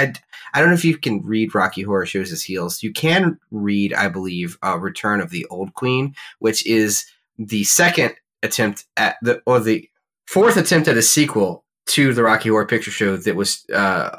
I, 0.00 0.12
I 0.54 0.60
don't 0.60 0.70
know 0.70 0.74
if 0.74 0.84
you 0.84 0.96
can 0.96 1.22
read 1.22 1.54
Rocky 1.54 1.82
Horror 1.82 2.06
Shows 2.06 2.30
His 2.30 2.42
Heels. 2.42 2.82
You 2.82 2.92
can 2.92 3.38
read, 3.50 3.92
I 3.94 4.08
believe, 4.08 4.58
uh, 4.64 4.78
Return 4.78 5.20
of 5.20 5.30
the 5.30 5.46
Old 5.50 5.74
Queen, 5.74 6.14
which 6.38 6.66
is 6.66 7.04
the 7.38 7.64
second 7.64 8.14
attempt 8.42 8.86
at 8.96 9.16
the 9.22 9.42
or 9.46 9.60
the 9.60 9.88
fourth 10.26 10.56
attempt 10.56 10.88
at 10.88 10.96
a 10.96 11.02
sequel 11.02 11.64
to 11.86 12.14
the 12.14 12.22
Rocky 12.22 12.48
Horror 12.48 12.66
Picture 12.66 12.90
Show 12.90 13.16
that 13.16 13.36
was 13.36 13.64
uh, 13.70 14.18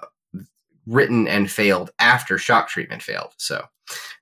written 0.87 1.27
and 1.27 1.49
failed 1.49 1.91
after 1.99 2.37
Shock 2.37 2.67
Treatment 2.69 3.01
failed. 3.01 3.33
So 3.37 3.65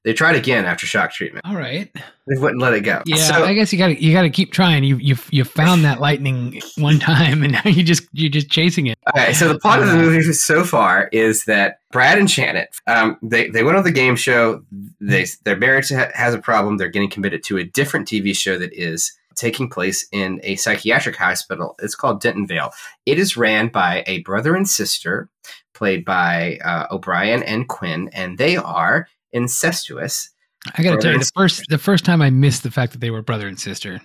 they 0.04 0.14
tried 0.14 0.36
again 0.36 0.66
after 0.66 0.86
Shock 0.88 1.12
Treatment. 1.12 1.46
All 1.46 1.56
right. 1.56 1.92
They 2.28 2.40
wouldn't 2.40 2.62
let 2.62 2.74
it 2.74 2.82
go. 2.82 3.02
Yeah, 3.06 3.16
So- 3.18 3.44
I 3.44 3.54
guess 3.54 3.72
you 3.72 3.78
got 3.80 3.88
to 3.88 4.04
you 4.04 4.14
got 4.14 4.22
to 4.24 4.30
keep 4.30 4.52
trying. 4.52 4.84
You 4.84 4.98
you 4.98 5.16
you 5.32 5.44
found 5.44 5.84
that 5.86 6.00
lightning 6.00 6.62
one 6.78 7.00
time, 7.00 7.44
and 7.44 7.54
now 7.54 7.62
you 7.66 7.84
just 7.84 8.08
you're 8.14 8.30
just 8.32 8.50
chasing 8.50 8.88
it. 8.88 8.98
Okay, 9.16 9.34
so 9.34 9.48
the 9.52 9.60
plot 9.60 9.82
of 9.82 9.88
the 9.90 9.96
movie 9.96 10.22
so 10.34 10.64
far 10.64 11.10
is 11.12 11.46
that 11.46 11.80
Brad 11.92 12.18
and 12.18 12.30
Shannon, 12.30 12.66
um, 12.88 13.18
they 13.22 13.50
they 13.50 13.64
went 13.64 13.78
on 13.78 13.84
the 13.84 13.92
game 13.92 14.16
show. 14.16 14.64
They 15.02 15.26
their 15.44 15.58
marriage 15.58 15.90
ha- 15.90 16.12
has 16.14 16.34
a 16.34 16.40
problem. 16.40 16.78
They're 16.78 16.88
getting 16.90 17.10
committed 17.10 17.44
to 17.46 17.58
a 17.58 17.64
different 17.64 18.08
TV 18.08 18.36
show 18.36 18.58
that 18.58 18.74
is 18.74 19.12
taking 19.36 19.70
place 19.70 20.06
in 20.12 20.40
a 20.44 20.56
psychiatric 20.58 21.16
hospital. 21.16 21.76
It's 21.82 21.96
called 21.96 22.22
Dentonvale. 22.22 22.72
It 23.06 23.18
is 23.20 23.38
ran 23.38 23.70
by 23.70 24.04
a 24.06 24.20
brother 24.22 24.54
and 24.56 24.68
sister, 24.68 25.30
played 25.80 26.04
by 26.06 26.60
uh, 26.64 26.86
O'Brien 26.92 27.42
and 27.44 27.68
Quinn, 27.68 28.10
and 28.14 28.38
they 28.38 28.58
are 28.58 29.08
incestuous. 29.32 30.30
I 30.78 30.84
got 30.84 30.92
to 30.92 30.98
tell 31.02 31.14
you, 31.14 31.20
the 31.20 31.32
first 31.36 31.64
the 31.70 31.78
first 31.78 32.04
time 32.06 32.22
I 32.22 32.30
missed 32.30 32.64
the 32.64 32.70
fact 32.72 32.92
that 32.92 33.00
they 33.00 33.10
were 33.10 33.22
brother 33.22 33.48
and 33.48 33.58
sister, 33.58 34.02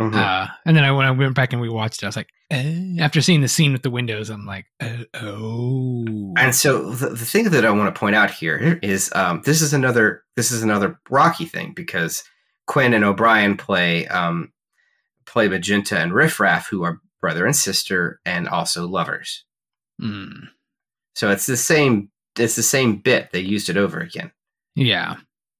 Mhm. 0.00 0.14
uh, 0.14 0.48
and 0.66 0.76
then 0.76 0.84
I 0.84 0.92
when 0.92 1.06
I 1.06 1.10
went 1.12 1.34
back 1.34 1.52
and 1.54 1.62
we 1.62 1.68
watched 1.70 2.02
it, 2.02 2.06
I 2.06 2.08
was 2.08 2.16
like, 2.16 2.28
eh. 2.50 2.96
after 3.00 3.22
seeing 3.22 3.40
the 3.40 3.48
scene 3.48 3.72
with 3.72 3.82
the 3.82 3.90
windows, 3.90 4.28
I'm 4.28 4.44
like, 4.44 4.66
uh, 4.80 5.04
oh, 5.14 6.34
And 6.36 6.54
so 6.54 6.90
the, 6.90 7.08
the 7.10 7.24
thing 7.24 7.48
that 7.50 7.64
I 7.64 7.70
want 7.70 7.92
to 7.94 7.98
point 7.98 8.14
out 8.14 8.30
here 8.30 8.78
is 8.82 9.10
um, 9.14 9.40
this 9.46 9.62
is 9.62 9.72
another 9.72 10.24
this 10.36 10.52
is 10.52 10.62
another 10.62 11.00
Rocky 11.08 11.46
thing 11.46 11.72
because 11.74 12.22
Quinn 12.66 12.92
and 12.94 13.04
O'Brien 13.04 13.56
play 13.56 14.06
um, 14.08 14.52
play 15.26 15.48
Magenta 15.48 15.98
and 15.98 16.12
Riff 16.12 16.38
Raff, 16.38 16.68
who 16.68 16.82
are 16.84 17.00
brother 17.22 17.46
and 17.46 17.56
sister 17.56 18.20
and 18.26 18.46
also 18.46 18.86
lovers. 18.86 19.44
Mm, 20.02 20.48
So 21.14 21.30
it's 21.30 21.46
the 21.46 21.56
same 21.56 22.10
it's 22.36 22.56
the 22.56 22.62
same 22.62 22.96
bit. 22.96 23.30
They 23.32 23.40
used 23.40 23.68
it 23.68 23.76
over 23.76 24.00
again. 24.00 24.32
yeah, 24.74 25.16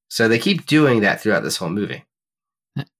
So 0.08 0.26
they 0.28 0.38
keep 0.38 0.66
doing 0.66 1.00
that 1.00 1.20
throughout 1.20 1.44
this 1.44 1.56
whole 1.56 1.70
movie. 1.70 2.04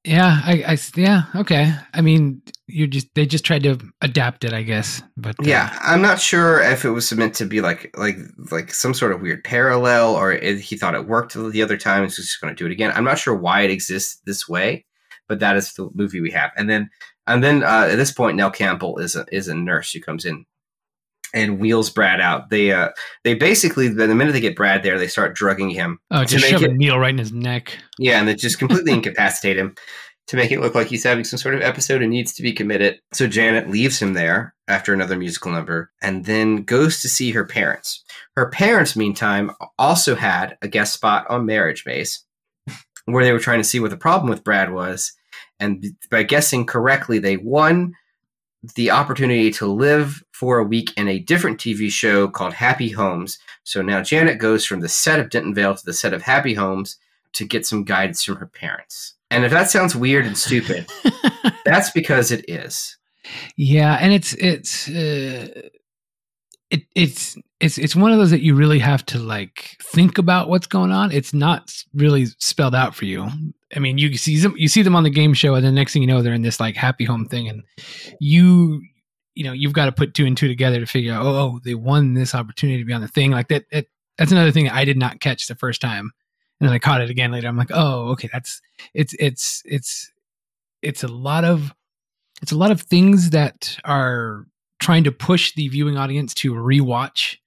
yeah, 0.05 0.41
I. 0.45 0.79
yeah, 0.95 1.25
okay. 1.35 1.75
I 1.93 2.01
mean, 2.01 2.41
you 2.69 2.87
just 2.87 3.09
they 3.15 3.27
just 3.27 3.45
tried 3.45 3.65
to 3.65 3.79
adapt 4.01 4.45
it, 4.45 4.53
I 4.53 4.63
guess, 4.63 5.03
but 5.17 5.35
uh, 5.41 5.43
Yeah, 5.43 5.77
I'm 5.83 6.01
not 6.01 6.21
sure 6.21 6.63
if 6.63 6.85
it 6.85 6.91
was 6.91 7.13
meant 7.13 7.35
to 7.37 7.47
be 7.47 7.61
like 7.61 7.93
like 7.99 8.19
like 8.53 8.73
some 8.73 8.95
sort 8.95 9.11
of 9.11 9.21
weird 9.21 9.43
parallel, 9.43 10.15
or 10.15 10.31
it, 10.33 10.61
he 10.61 10.77
thought 10.77 10.95
it 10.95 11.09
worked 11.09 11.35
the 11.35 11.63
other 11.63 11.77
time. 11.77 12.03
and 12.03 12.11
He's 12.11 12.17
just 12.17 12.41
going 12.41 12.55
to 12.55 12.59
do 12.59 12.67
it 12.67 12.73
again. 12.73 12.93
I'm 12.95 13.05
not 13.05 13.19
sure 13.19 13.35
why 13.35 13.63
it 13.63 13.71
exists 13.73 14.21
this 14.25 14.49
way, 14.49 14.87
but 15.29 15.41
that 15.41 15.57
is 15.57 15.73
the 15.75 15.91
movie 15.95 16.21
we 16.21 16.31
have. 16.31 16.53
And 16.57 16.71
then 16.71 16.89
and 17.27 17.43
then 17.43 17.65
uh, 17.65 17.89
at 17.91 17.97
this 17.97 18.13
point, 18.13 18.37
Nell 18.37 18.53
Campbell 18.53 18.99
is 18.99 19.17
a 19.17 19.27
is 19.33 19.49
a 19.49 19.55
nurse 19.57 19.91
who 19.91 20.01
comes 20.01 20.25
in 20.25 20.47
and 21.35 21.59
wheels 21.59 21.91
Brad 21.91 22.21
out. 22.21 22.49
They 22.49 22.73
uh 22.73 22.91
they 23.25 23.35
basically 23.35 23.89
the 23.89 24.09
minute 24.09 24.33
they 24.33 24.41
get 24.41 24.57
Brad 24.57 24.83
there, 24.83 24.99
they 24.99 25.09
start 25.09 25.35
drugging 25.35 25.71
him. 25.71 25.99
oh, 26.11 26.21
to 26.21 26.27
just 26.27 26.45
make 26.45 26.53
shove 26.53 26.63
a 26.63 26.73
needle 26.73 26.99
right 26.99 27.11
in 27.11 27.19
his 27.19 27.33
neck. 27.33 27.77
Yeah, 27.99 28.19
and 28.19 28.29
they 28.29 28.35
just 28.35 28.59
completely 28.59 28.93
incapacitate 28.93 29.59
him 29.59 29.75
to 30.27 30.37
make 30.37 30.51
it 30.51 30.61
look 30.61 30.75
like 30.75 30.87
he's 30.87 31.05
having 31.05 31.25
some 31.25 31.39
sort 31.39 31.55
of 31.55 31.61
episode 31.61 32.01
and 32.01 32.11
needs 32.11 32.33
to 32.35 32.43
be 32.43 32.53
committed. 32.53 32.99
So 33.13 33.27
Janet 33.27 33.69
leaves 33.69 34.01
him 34.01 34.15
there 34.15 34.55
after 34.69 34.95
another 34.95 35.19
musical 35.19 35.53
number 35.53 35.91
and 36.01 36.25
then 36.25 36.63
goes 36.63 37.03
to 37.03 37.09
see 37.09 37.33
her 37.33 37.45
parents. 37.45 38.03
Her 38.35 38.49
parents, 38.49 38.97
meantime, 38.97 39.51
also 39.79 40.15
had 40.15 40.57
a 40.63 40.69
guest 40.69 40.95
spot 40.95 41.27
on 41.29 41.45
Marriage 41.45 41.85
Maze 41.85 42.25
where 43.05 43.25
they 43.25 43.33
were 43.33 43.39
trying 43.39 43.61
to 43.61 43.69
see 43.69 43.81
what 43.81 43.91
the 43.91 43.99
problem 43.99 44.31
with 44.31 44.45
Brad 44.45 44.73
was. 44.73 45.13
And 45.61 45.85
by 46.11 46.23
guessing 46.23 46.65
correctly, 46.65 47.19
they 47.19 47.37
won 47.37 47.93
the 48.77 48.91
opportunity 48.91 49.51
to 49.53 49.67
live 49.67 50.23
for 50.33 50.59
a 50.59 50.65
week 50.65 50.93
in 50.97 51.09
a 51.09 51.19
different 51.19 51.59
TV 51.59 51.91
show 51.91 52.29
called 52.29 52.55
Happy 52.55 52.89
Homes. 52.89 53.39
So 53.63 53.83
now 53.83 54.03
Janet 54.03 54.39
goes 54.39 54.65
from 54.65 54.81
the 54.81 54.89
set 54.89 55.21
of 55.21 55.31
Denton 55.31 55.55
Vale 55.55 55.75
to 55.75 55.85
the 55.85 55.93
set 55.93 56.13
of 56.13 56.23
Happy 56.23 56.55
Homes 56.55 56.97
to 57.35 57.45
get 57.45 57.67
some 57.67 57.85
guidance 57.85 58.25
from 58.25 58.37
her 58.37 58.47
parents. 58.47 59.15
And 59.31 59.45
if 59.45 59.51
that 59.51 59.71
sounds 59.71 59.97
weird 59.97 60.27
and 60.27 60.39
stupid, 60.39 60.89
that's 61.65 61.91
because 61.91 62.31
it 62.31 62.45
is. 62.49 62.97
Yeah, 63.57 63.97
and 64.01 64.13
it's 64.13 64.35
it's 64.35 64.89
uh, 64.89 65.69
it 66.71 66.83
it's 66.95 67.37
it's 67.59 67.79
it's 67.79 67.97
one 67.97 68.13
of 68.13 68.19
those 68.19 68.31
that 68.31 68.43
you 68.43 68.55
really 68.55 68.79
have 68.79 69.05
to 69.07 69.19
like 69.19 69.77
think 69.83 70.19
about 70.19 70.49
what's 70.49 70.67
going 70.67 70.93
on. 70.93 71.11
It's 71.11 71.33
not 71.33 71.73
really 71.95 72.27
spelled 72.39 72.75
out 72.75 72.95
for 72.95 73.07
you. 73.07 73.29
I 73.75 73.79
mean, 73.79 73.99
you 73.99 74.17
see 74.17 74.39
them 74.39 74.55
you 74.57 74.69
see 74.69 74.83
them 74.83 74.97
on 74.97 75.03
the 75.03 75.11
game 75.11 75.35
show, 75.35 75.55
and 75.55 75.65
the 75.65 75.73
next 75.73 75.93
thing 75.93 76.03
you 76.03 76.09
know, 76.09 76.23
they're 76.23 76.35
in 76.35 76.43
this 76.43 76.61
like 76.61 76.77
happy 76.77 77.05
home 77.05 77.27
thing, 77.27 77.49
and 77.49 77.63
you 78.21 78.83
you 79.35 79.45
know 79.45 79.53
you've 79.53 79.73
got 79.73 79.87
to 79.87 79.93
put 79.93 80.15
two 80.15 80.27
and 80.27 80.37
two 80.37 80.49
together 80.49 80.81
to 80.81 80.87
figure 80.87 81.13
out 81.13 81.25
oh, 81.25 81.37
oh 81.37 81.61
they 81.65 81.75
won 81.75 82.15
this 82.15 82.35
opportunity 82.35 82.79
to 82.79 82.85
be 82.85 82.93
on 82.93 83.01
the 83.01 83.09
thing 83.09 83.31
like 83.31 83.49
that. 83.49 83.65
That's 84.17 84.33
another 84.33 84.53
thing 84.53 84.69
I 84.69 84.85
did 84.85 84.97
not 84.97 85.21
catch 85.21 85.47
the 85.47 85.57
first 85.57 85.81
time, 85.81 86.13
and 86.61 86.69
then 86.69 86.75
I 86.75 86.79
caught 86.79 87.01
it 87.01 87.11
again 87.11 87.33
later. 87.33 87.49
I'm 87.49 87.57
like, 87.57 87.73
oh, 87.73 88.11
okay, 88.11 88.29
that's 88.33 88.61
it's 88.95 89.15
it's 89.19 89.63
it's 89.65 90.13
it's 90.83 91.03
a 91.03 91.09
lot 91.09 91.45
of 91.45 91.75
it's 92.43 92.53
a 92.53 92.59
lot 92.59 92.71
of 92.71 92.83
things 92.83 93.31
that 93.31 93.77
are 93.85 94.47
trying 94.81 95.05
to 95.05 95.13
push 95.13 95.55
the 95.55 95.69
viewing 95.69 95.97
audience 95.97 96.35
to 96.35 96.53
rewatch, 96.53 97.39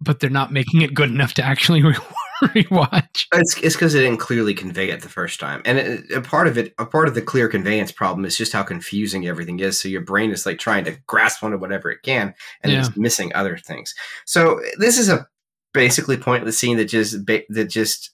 but 0.00 0.20
they're 0.20 0.30
not 0.30 0.52
making 0.52 0.82
it 0.82 0.94
good 0.94 1.10
enough 1.10 1.34
to 1.34 1.42
actually 1.42 1.82
re- 1.84 1.96
rewatch. 2.42 3.26
It's 3.32 3.56
it's 3.62 3.74
because 3.74 3.94
it 3.94 4.00
didn't 4.00 4.18
clearly 4.18 4.54
convey 4.54 4.90
it 4.90 5.02
the 5.02 5.08
first 5.08 5.40
time, 5.40 5.62
and 5.64 5.78
it, 5.78 6.10
a 6.12 6.20
part 6.20 6.46
of 6.46 6.58
it, 6.58 6.74
a 6.78 6.86
part 6.86 7.08
of 7.08 7.14
the 7.14 7.22
clear 7.22 7.48
conveyance 7.48 7.92
problem 7.92 8.24
is 8.24 8.36
just 8.36 8.52
how 8.52 8.62
confusing 8.62 9.26
everything 9.26 9.60
is. 9.60 9.80
So 9.80 9.88
your 9.88 10.00
brain 10.00 10.30
is 10.30 10.46
like 10.46 10.58
trying 10.58 10.84
to 10.84 10.96
grasp 11.06 11.42
onto 11.44 11.58
whatever 11.58 11.90
it 11.90 12.02
can, 12.02 12.34
and 12.62 12.72
Yeah. 12.72 12.80
it's 12.80 12.96
missing 12.96 13.32
other 13.34 13.56
things. 13.56 13.94
So 14.24 14.60
this 14.78 14.98
is 14.98 15.08
a 15.08 15.26
basically 15.72 16.16
pointless 16.16 16.58
scene 16.58 16.76
that 16.76 16.86
just 16.86 17.24
that 17.26 17.66
just 17.68 18.10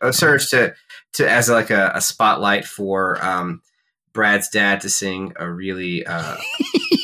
uh, 0.00 0.12
serves 0.12 0.50
to 0.50 0.74
to 1.14 1.28
as 1.30 1.48
like 1.48 1.70
a, 1.70 1.92
a 1.94 2.00
spotlight 2.00 2.64
for 2.64 3.22
um, 3.24 3.62
Brad's 4.12 4.48
dad 4.48 4.80
to 4.82 4.90
sing 4.90 5.32
a 5.36 5.50
really 5.50 6.04
uh, 6.06 6.36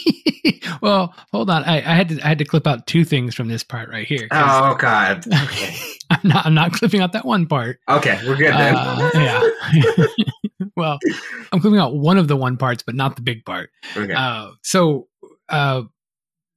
well, 0.82 1.14
hold 1.32 1.50
on. 1.50 1.64
I, 1.64 1.76
I 1.78 1.94
had 1.94 2.08
to 2.10 2.20
I 2.24 2.28
had 2.28 2.38
to 2.38 2.44
clip 2.44 2.66
out 2.66 2.86
two 2.86 3.04
things 3.04 3.34
from 3.34 3.48
this 3.48 3.62
part 3.62 3.88
right 3.88 4.06
here. 4.06 4.28
Oh 4.30 4.74
God. 4.74 5.24
Okay. 5.44 5.76
I'm 6.10 6.20
not 6.24 6.46
I'm 6.46 6.54
not 6.54 6.72
clipping 6.72 7.00
out 7.00 7.12
that 7.12 7.24
one 7.24 7.46
part. 7.46 7.80
Okay, 7.88 8.18
we're 8.26 8.36
good 8.36 8.52
then. 8.52 8.74
Uh, 8.76 9.10
yeah. 9.14 10.06
well, 10.76 10.98
I'm 11.50 11.60
clipping 11.60 11.78
out 11.78 11.96
one 11.96 12.18
of 12.18 12.28
the 12.28 12.36
one 12.36 12.56
parts, 12.56 12.82
but 12.82 12.94
not 12.94 13.16
the 13.16 13.22
big 13.22 13.44
part. 13.44 13.70
okay. 13.96 14.12
Uh, 14.12 14.50
so, 14.62 15.08
uh, 15.48 15.82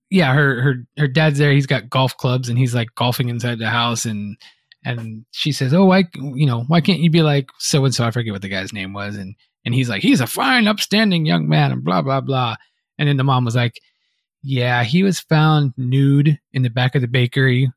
yeah, 0.10 0.34
her 0.34 0.62
her 0.62 0.74
her 0.98 1.08
dad's 1.08 1.38
there. 1.38 1.54
He's 1.54 1.66
got 1.66 1.90
golf 1.90 2.16
clubs, 2.18 2.50
and 2.50 2.58
he's 2.58 2.76
like 2.76 2.90
golfing 2.96 3.30
inside 3.30 3.60
the 3.60 3.70
house, 3.70 4.06
and 4.06 4.38
and 4.84 5.26
she 5.32 5.52
says, 5.52 5.74
"Oh, 5.74 5.86
why 5.86 6.06
you 6.16 6.46
know 6.46 6.64
why 6.68 6.82
can't 6.82 7.00
you 7.00 7.10
be 7.10 7.22
like 7.22 7.50
so 7.58 7.86
and 7.86 7.96
so?" 7.96 8.06
I 8.06 8.12
forget 8.12 8.34
what 8.34 8.42
the 8.42 8.50
guy's 8.50 8.74
name 8.74 8.94
was, 8.94 9.16
and 9.16 9.36
and 9.66 9.74
he's 9.74 9.90
like, 9.90 10.02
"He's 10.02 10.22
a 10.22 10.28
fine, 10.28 10.68
upstanding 10.68 11.26
young 11.26 11.48
man," 11.48 11.72
and 11.72 11.84
blah 11.84 12.02
blah 12.02 12.22
blah. 12.22 12.56
And 12.98 13.08
then 13.08 13.18
the 13.18 13.24
mom 13.24 13.46
was 13.46 13.56
like, 13.56 13.80
"Yeah, 14.44 14.84
he 14.84 15.04
was 15.04 15.20
found 15.20 15.74
nude 15.78 16.40
in 16.54 16.62
the 16.64 16.70
back 16.70 16.96
of 16.96 17.02
the 17.02 17.08
bakery," 17.08 17.72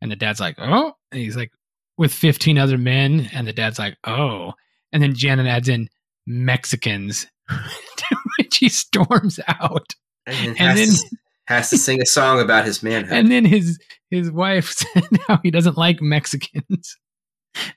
and 0.00 0.10
the 0.10 0.16
dad's 0.16 0.40
like, 0.40 0.56
"Oh," 0.58 0.92
and 1.12 1.20
he's 1.20 1.36
like, 1.36 1.52
with 1.96 2.12
15 2.12 2.58
other 2.58 2.78
men, 2.78 3.28
and 3.32 3.46
the 3.46 3.52
dad's 3.52 3.78
like, 3.78 3.96
"Oh," 4.04 4.52
and 4.92 5.02
then 5.02 5.14
Janet 5.14 5.46
adds 5.46 5.68
in 5.68 5.88
Mexicans, 6.26 7.26
to 7.48 8.16
which 8.38 8.56
he 8.58 8.68
storms 8.68 9.38
out. 9.46 9.94
and, 10.26 10.48
and 10.48 10.58
has, 10.58 10.78
then- 10.78 11.10
to, 11.10 11.16
has 11.46 11.70
to 11.70 11.78
sing 11.78 12.00
a 12.00 12.06
song 12.06 12.40
about 12.40 12.64
his 12.64 12.82
manhood. 12.82 13.12
And 13.16 13.30
then 13.30 13.44
his 13.44 13.78
his 14.10 14.30
wife 14.30 14.70
said 14.72 15.04
how 15.28 15.38
he 15.42 15.50
doesn't 15.50 15.76
like 15.78 16.00
Mexicans. 16.00 16.96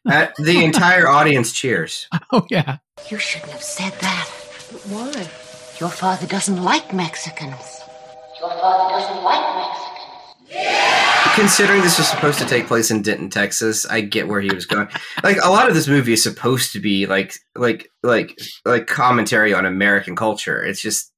Uh, 0.10 0.26
the 0.40 0.64
entire 0.66 1.08
audience 1.08 1.52
cheers. 1.54 2.08
Oh 2.32 2.48
yeah. 2.50 2.78
You 3.12 3.20
shouldn't 3.20 3.52
have 3.52 3.62
said 3.62 3.94
that. 4.02 4.26
Why? 4.90 5.12
Your 5.80 5.92
father 5.92 6.26
doesn't 6.26 6.64
like 6.64 6.94
Mexicans. 6.94 7.82
Your 8.40 8.50
father 8.52 8.94
doesn't 8.94 9.24
like 9.24 9.56
Mexicans. 9.56 11.36
Considering 11.36 11.82
this 11.82 11.98
was 11.98 12.08
supposed 12.08 12.40
to 12.40 12.46
take 12.46 12.68
place 12.68 12.92
in 12.92 13.02
Denton, 13.02 13.30
Texas, 13.30 13.86
I 13.86 14.02
get 14.02 14.28
where 14.28 14.42
he 14.42 14.54
was 14.54 14.66
going. 14.66 14.88
Like 15.24 15.38
a 15.44 15.50
lot 15.50 15.68
of 15.68 15.76
this 15.76 15.88
movie 15.88 16.14
is 16.14 16.24
supposed 16.24 16.72
to 16.74 16.80
be 16.80 17.06
like 17.06 17.34
like 17.56 17.90
like 18.04 18.38
like 18.66 18.88
commentary 18.88 19.54
on 19.54 19.66
American 19.66 20.16
culture. 20.16 20.64
It's 20.64 20.82
just 20.82 21.12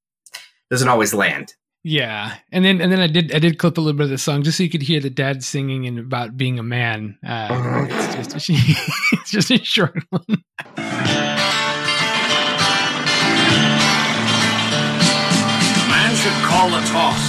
doesn't 0.69 0.87
always 0.87 1.13
land. 1.13 1.53
Yeah, 1.83 2.35
and 2.51 2.65
then 2.65 2.81
and 2.81 2.91
then 2.91 2.99
I 2.99 3.07
did 3.07 3.33
I 3.33 3.39
did 3.39 3.59
clip 3.59 3.77
a 3.77 3.81
little 3.81 3.97
bit 3.97 4.05
of 4.05 4.09
the 4.09 4.17
song 4.17 4.43
just 4.43 4.57
so 4.57 4.63
you 4.63 4.69
could 4.69 4.81
hear 4.81 4.99
the 4.99 5.09
dad 5.09 5.43
singing 5.43 5.87
and 5.87 5.99
about 5.99 6.35
being 6.35 6.59
a 6.59 6.63
man. 6.63 7.17
Uh, 7.25 7.87
it's 7.89 8.33
just 8.33 8.49
it's 9.13 9.31
just 9.31 9.51
a 9.51 9.63
short 9.63 10.03
one. 10.09 10.43
Should 16.19 16.43
call 16.43 16.67
the 16.67 16.83
toss, 16.91 17.21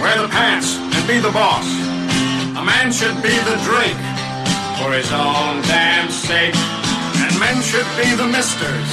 wear 0.00 0.14
the 0.22 0.28
pants, 0.28 0.78
and 0.78 1.08
be 1.08 1.18
the 1.18 1.32
boss. 1.32 1.66
A 2.54 2.62
man 2.62 2.92
should 2.92 3.18
be 3.18 3.34
the 3.50 3.58
Drake 3.66 3.98
for 4.78 4.92
his 4.94 5.10
own 5.10 5.58
damn 5.66 6.08
sake. 6.08 6.54
And 6.54 7.34
men 7.40 7.60
should 7.62 7.88
be 7.98 8.14
the 8.14 8.28
misters 8.30 8.88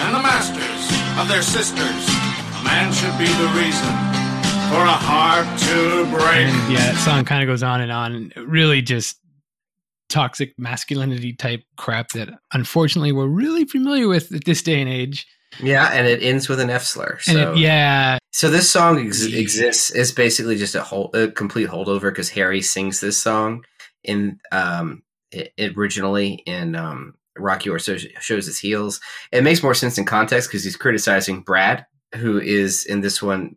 and 0.00 0.14
the 0.14 0.22
masters 0.24 0.82
of 1.20 1.28
their 1.28 1.42
sisters. 1.42 2.00
A 2.56 2.64
man 2.64 2.90
should 2.94 3.12
be 3.18 3.28
the 3.28 3.48
reason 3.60 3.92
for 4.72 4.80
a 4.80 4.96
heart 4.96 5.44
to 5.68 6.08
break. 6.08 6.48
And 6.48 6.72
yeah, 6.72 6.92
that 6.92 7.02
song 7.04 7.26
kind 7.26 7.42
of 7.42 7.48
goes 7.48 7.62
on 7.62 7.82
and 7.82 7.92
on. 7.92 8.32
Really, 8.36 8.80
just 8.80 9.20
toxic 10.08 10.54
masculinity 10.58 11.34
type 11.34 11.62
crap 11.76 12.08
that 12.12 12.30
unfortunately 12.54 13.12
we're 13.12 13.26
really 13.26 13.66
familiar 13.66 14.08
with 14.08 14.32
at 14.34 14.46
this 14.46 14.62
day 14.62 14.80
and 14.80 14.88
age. 14.88 15.26
Yeah, 15.60 15.90
and 15.92 16.06
it 16.06 16.22
ends 16.22 16.48
with 16.48 16.60
an 16.60 16.70
F 16.70 16.82
slur. 16.84 17.18
So 17.20 17.52
it, 17.52 17.58
yeah, 17.58 18.18
So 18.32 18.48
this 18.50 18.70
song 18.70 19.04
ex- 19.04 19.24
exists. 19.24 19.90
It's 19.90 20.10
basically 20.12 20.56
just 20.56 20.74
a 20.74 20.82
whole 20.82 21.10
a 21.14 21.28
complete 21.28 21.68
holdover 21.68 22.10
because 22.10 22.30
Harry 22.30 22.62
sings 22.62 23.00
this 23.00 23.20
song 23.22 23.64
in 24.04 24.40
um 24.50 25.02
i 25.34 25.48
originally 25.76 26.42
in 26.46 26.74
um 26.74 27.14
Rocky 27.38 27.70
Horror 27.70 27.78
Shows, 27.78 28.06
shows 28.20 28.46
his 28.46 28.58
heels. 28.58 29.00
It 29.30 29.42
makes 29.44 29.62
more 29.62 29.74
sense 29.74 29.96
in 29.96 30.04
context 30.04 30.50
because 30.50 30.64
he's 30.64 30.76
criticizing 30.76 31.40
Brad, 31.40 31.86
who 32.14 32.38
is 32.38 32.84
in 32.84 33.00
this 33.00 33.22
one. 33.22 33.56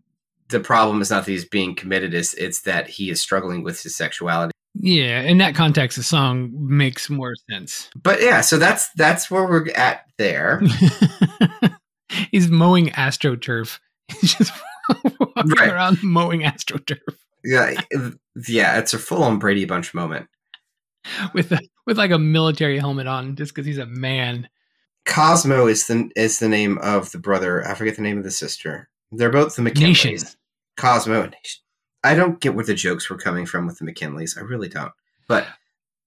The 0.49 0.59
problem 0.59 1.01
is 1.01 1.09
not 1.09 1.25
that 1.25 1.31
he's 1.31 1.43
being 1.45 1.75
committed; 1.75 2.13
is 2.13 2.33
it's 2.35 2.61
that 2.61 2.87
he 2.87 3.09
is 3.09 3.21
struggling 3.21 3.63
with 3.63 3.81
his 3.81 3.95
sexuality. 3.95 4.51
yeah. 4.75 5.21
In 5.21 5.39
that 5.39 5.55
context, 5.55 5.97
the 5.97 6.03
song 6.03 6.51
makes 6.53 7.09
more 7.09 7.33
sense. 7.49 7.89
But 8.01 8.21
yeah, 8.21 8.41
so 8.41 8.57
that's 8.57 8.89
that's 8.91 9.29
where 9.31 9.45
we're 9.45 9.69
at 9.71 10.05
there. 10.17 10.61
He's 12.31 12.49
mowing 12.49 12.87
astroturf. 12.89 13.79
He's 14.21 14.33
just 14.35 14.53
walking 14.89 15.51
Right. 15.57 15.69
around 15.71 16.01
mowing 16.03 16.41
astroturf 16.41 16.99
yeah, 17.47 17.79
yeah, 18.47 18.79
it's 18.79 18.95
a 18.95 18.97
full 18.99 19.23
on 19.23 19.37
Brady 19.37 19.65
Bunch 19.65 19.93
moment. 19.93 20.27
with 21.35 21.51
a, 21.51 21.59
with 21.85 21.95
like 21.97 22.09
a 22.09 22.17
military 22.17 22.79
helmet 22.79 23.05
on, 23.05 23.35
just 23.35 23.53
because 23.53 23.67
he's 23.67 23.77
a 23.77 23.85
man. 23.85 24.49
Cosmo 25.05 25.67
is 25.67 25.85
the 25.85 26.09
is 26.15 26.39
the 26.39 26.49
name 26.49 26.79
of 26.79 27.11
the 27.11 27.19
brother. 27.19 27.63
I 27.67 27.75
forget 27.75 27.95
the 27.97 28.01
name 28.01 28.17
of 28.17 28.23
the 28.23 28.31
sister. 28.31 28.89
They're 29.11 29.29
both 29.29 29.55
the 29.55 29.61
Nation. 29.61 30.13
McKinleys. 30.15 30.35
Cosmo 30.77 31.21
and 31.21 31.31
Nation. 31.33 31.61
I 32.03 32.15
don't 32.15 32.39
get 32.39 32.55
where 32.55 32.65
the 32.65 32.73
jokes 32.73 33.09
were 33.11 33.17
coming 33.17 33.45
from 33.45 33.67
with 33.67 33.77
the 33.77 33.85
McKinleys. 33.85 34.35
I 34.37 34.41
really 34.41 34.67
don't. 34.69 34.91
But 35.27 35.45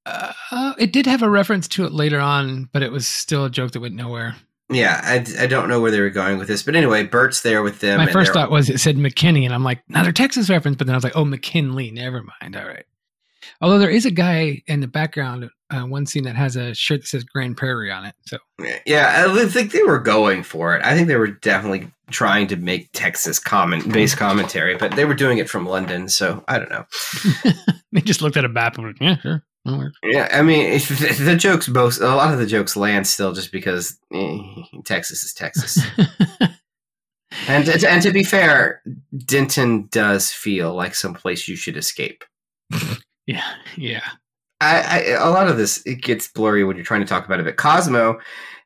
Uh, 0.07 0.33
it 0.79 0.93
did 0.93 1.07
have 1.07 1.23
a 1.23 1.31
reference 1.31 1.69
to 1.69 1.85
it 1.85 1.93
later 1.93 2.19
on, 2.19 2.69
but 2.73 2.83
it 2.83 2.91
was 2.91 3.07
still 3.07 3.45
a 3.45 3.51
joke 3.51 3.71
that 3.73 3.81
went 3.81 3.95
nowhere. 3.95 4.35
Yeah, 4.71 5.01
I, 5.03 5.43
I 5.43 5.47
don't 5.47 5.69
know 5.69 5.81
where 5.81 5.91
they 5.91 6.01
were 6.01 6.11
going 6.11 6.39
with 6.39 6.49
this. 6.49 6.63
But 6.63 6.77
anyway, 6.77 7.05
Bert's 7.05 7.41
there 7.41 7.63
with 7.63 7.81
them. 7.81 7.99
My 7.99 8.11
first 8.11 8.33
thought 8.33 8.51
was 8.51 8.69
it 8.69 8.79
said 8.79 8.97
McKinney, 8.97 9.45
and 9.45 9.55
I'm 9.55 9.65
like, 9.65 9.83
another 9.89 10.13
Texas 10.13 10.51
reference. 10.51 10.77
But 10.77 10.87
then 10.87 10.95
I 10.95 10.99
was 10.99 11.05
like, 11.05 11.17
oh, 11.17 11.25
McKinley. 11.25 11.91
Never 11.91 12.23
mind. 12.41 12.57
All 12.57 12.67
right. 12.67 12.85
Although 13.61 13.79
there 13.79 13.91
is 13.91 14.05
a 14.07 14.11
guy 14.11 14.63
in 14.67 14.81
the 14.81 14.87
background, 14.87 15.51
uh, 15.71 15.83
one 15.83 16.07
scene 16.07 16.25
that 16.25 16.37
has 16.37 16.57
a 16.57 16.75
shirt 16.75 17.01
that 17.01 17.07
says 17.09 17.25
Grand 17.25 17.57
Prairie 17.57 17.91
on 17.91 18.05
it. 18.05 18.15
So 18.27 18.39
yeah, 18.87 19.27
I 19.27 19.47
think 19.47 19.73
they 19.73 19.83
were 19.83 19.99
going 19.99 20.43
for 20.43 20.77
it. 20.77 20.85
I 20.85 20.95
think 20.95 21.09
they 21.09 21.17
were 21.17 21.29
definitely 21.29 21.91
trying 22.11 22.47
to 22.49 22.57
make 22.57 22.91
Texas 22.93 23.39
comment 23.39 23.91
based 23.93 24.17
commentary, 24.17 24.77
but 24.77 24.97
they 24.97 25.05
were 25.05 25.15
doing 25.15 25.39
it 25.39 25.49
from 25.49 25.67
London, 25.67 26.09
so 26.09 26.45
I 26.49 26.59
don't 26.59 26.71
know. 26.71 26.87
they 27.93 28.01
just 28.01 28.23
looked 28.23 28.37
at 28.37 28.45
a 28.45 28.49
map 28.49 28.77
and 28.77 28.87
went, 28.87 28.99
yeah, 29.01 29.17
sure. 29.19 29.45
That'll 29.65 29.81
work." 29.81 29.93
Yeah, 30.03 30.29
I 30.33 30.43
mean, 30.43 30.71
the, 30.79 31.37
jokes 31.39 31.69
both 31.69 32.01
a 32.01 32.07
lot 32.07 32.33
of 32.33 32.39
the 32.39 32.47
jokes 32.47 32.77
land 32.77 33.07
still 33.07 33.33
just 33.33 33.53
because 33.53 33.99
eh, 34.13 34.39
Texas 34.85 35.23
is 35.23 35.35
Texas. 35.35 35.79
and 37.49 37.67
to, 37.67 37.91
and 37.91 38.03
to 38.03 38.13
be 38.13 38.25
fair, 38.25 38.83
Denton 39.17 39.89
does 39.91 40.31
feel 40.31 40.75
like 40.75 40.95
some 40.95 41.15
place 41.15 41.49
you 41.49 41.57
should 41.57 41.77
escape. 41.77 42.25
Yeah, 43.29 43.45
yeah. 43.77 44.09
I, 44.63 44.81
I 44.81 44.99
a 45.19 45.29
lot 45.29 45.49
of 45.49 45.59
this 45.59 45.83
it 45.85 45.97
gets 45.97 46.29
blurry 46.29 46.65
when 46.65 46.77
you're 46.77 46.85
trying 46.85 47.03
to 47.03 47.07
talk 47.07 47.27
about 47.27 47.41
it. 47.41 47.45
But 47.45 47.59
Cosmo 47.59 48.19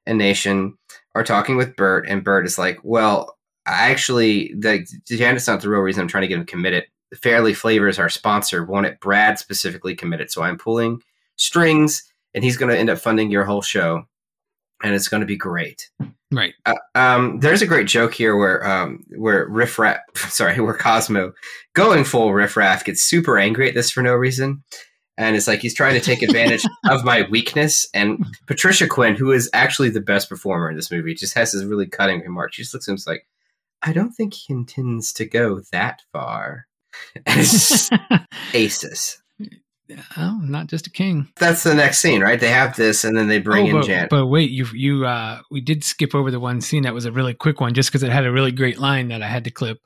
and 0.06 0.18
Nation 0.18 0.78
are 1.16 1.24
talking 1.24 1.56
with 1.56 1.74
Bert, 1.74 2.06
and 2.08 2.22
Bert 2.22 2.46
is 2.46 2.58
like, 2.58 2.78
"Well, 2.84 3.36
I 3.66 3.90
actually, 3.90 4.54
the 4.58 4.86
Janet's 5.06 5.46
not 5.46 5.60
the 5.60 5.68
real 5.68 5.80
reason 5.80 6.02
I'm 6.02 6.08
trying 6.08 6.22
to 6.22 6.28
get 6.28 6.38
him 6.38 6.46
committed. 6.46 6.84
Farley 7.20 7.54
Flavors, 7.54 7.98
our 7.98 8.08
sponsor, 8.08 8.64
wanted 8.64 9.00
Brad 9.00 9.38
specifically 9.38 9.94
committed, 9.94 10.30
so 10.30 10.42
I'm 10.42 10.58
pulling 10.58 11.02
strings, 11.36 12.10
and 12.34 12.42
he's 12.42 12.56
going 12.56 12.72
to 12.72 12.78
end 12.78 12.90
up 12.90 12.98
funding 12.98 13.30
your 13.30 13.44
whole 13.44 13.62
show, 13.62 14.04
and 14.82 14.94
it's 14.94 15.08
going 15.08 15.20
to 15.20 15.26
be 15.26 15.36
great." 15.36 15.90
Right. 16.32 16.54
Uh, 16.64 16.76
um, 16.94 17.40
there's 17.40 17.62
a 17.62 17.66
great 17.66 17.86
joke 17.86 18.14
here 18.14 18.36
where 18.36 18.66
um, 18.66 19.04
where 19.16 19.46
Riff 19.46 19.78
Raff, 19.78 20.00
sorry, 20.16 20.58
where 20.60 20.74
Cosmo, 20.74 21.32
going 21.74 22.04
full 22.04 22.32
Riff 22.32 22.56
Raff, 22.56 22.84
gets 22.84 23.02
super 23.02 23.38
angry 23.38 23.68
at 23.68 23.74
this 23.74 23.90
for 23.90 24.02
no 24.02 24.14
reason, 24.14 24.64
and 25.18 25.36
it's 25.36 25.46
like 25.46 25.60
he's 25.60 25.74
trying 25.74 25.94
to 25.94 26.00
take 26.00 26.22
advantage 26.22 26.64
of 26.88 27.04
my 27.04 27.26
weakness. 27.30 27.86
And 27.92 28.24
Patricia 28.46 28.86
Quinn, 28.86 29.14
who 29.14 29.30
is 29.30 29.50
actually 29.52 29.90
the 29.90 30.00
best 30.00 30.28
performer 30.28 30.70
in 30.70 30.76
this 30.76 30.90
movie, 30.90 31.14
just 31.14 31.34
has 31.34 31.52
this 31.52 31.64
really 31.64 31.86
cutting 31.86 32.20
remark. 32.20 32.54
She 32.54 32.62
just 32.62 32.72
looks 32.72 32.88
at 32.88 32.90
him 32.90 32.94
and 32.94 32.98
is 32.98 33.06
like, 33.06 33.26
"I 33.82 33.92
don't 33.92 34.12
think 34.12 34.32
he 34.32 34.54
intends 34.54 35.12
to 35.14 35.26
go 35.26 35.60
that 35.70 36.02
far." 36.12 36.66
Aces. 38.54 39.18
Oh, 40.16 40.40
not 40.42 40.68
just 40.68 40.86
a 40.86 40.90
king. 40.90 41.28
That's 41.36 41.64
the 41.64 41.74
next 41.74 41.98
scene, 41.98 42.22
right? 42.22 42.40
They 42.40 42.48
have 42.48 42.76
this, 42.76 43.04
and 43.04 43.16
then 43.16 43.28
they 43.28 43.38
bring 43.38 43.74
Oh, 43.74 43.80
in 43.80 43.82
Jan. 43.84 44.06
But 44.08 44.26
wait, 44.26 44.50
you 44.50 44.66
you 44.72 45.04
uh 45.04 45.40
we 45.50 45.60
did 45.60 45.84
skip 45.84 46.14
over 46.14 46.30
the 46.30 46.40
one 46.40 46.60
scene 46.62 46.84
that 46.84 46.94
was 46.94 47.04
a 47.04 47.12
really 47.12 47.34
quick 47.34 47.60
one 47.60 47.74
just 47.74 47.90
because 47.90 48.02
it 48.02 48.10
had 48.10 48.24
a 48.24 48.32
really 48.32 48.52
great 48.52 48.78
line 48.78 49.08
that 49.08 49.22
I 49.22 49.26
had 49.26 49.44
to 49.44 49.50
clip. 49.50 49.78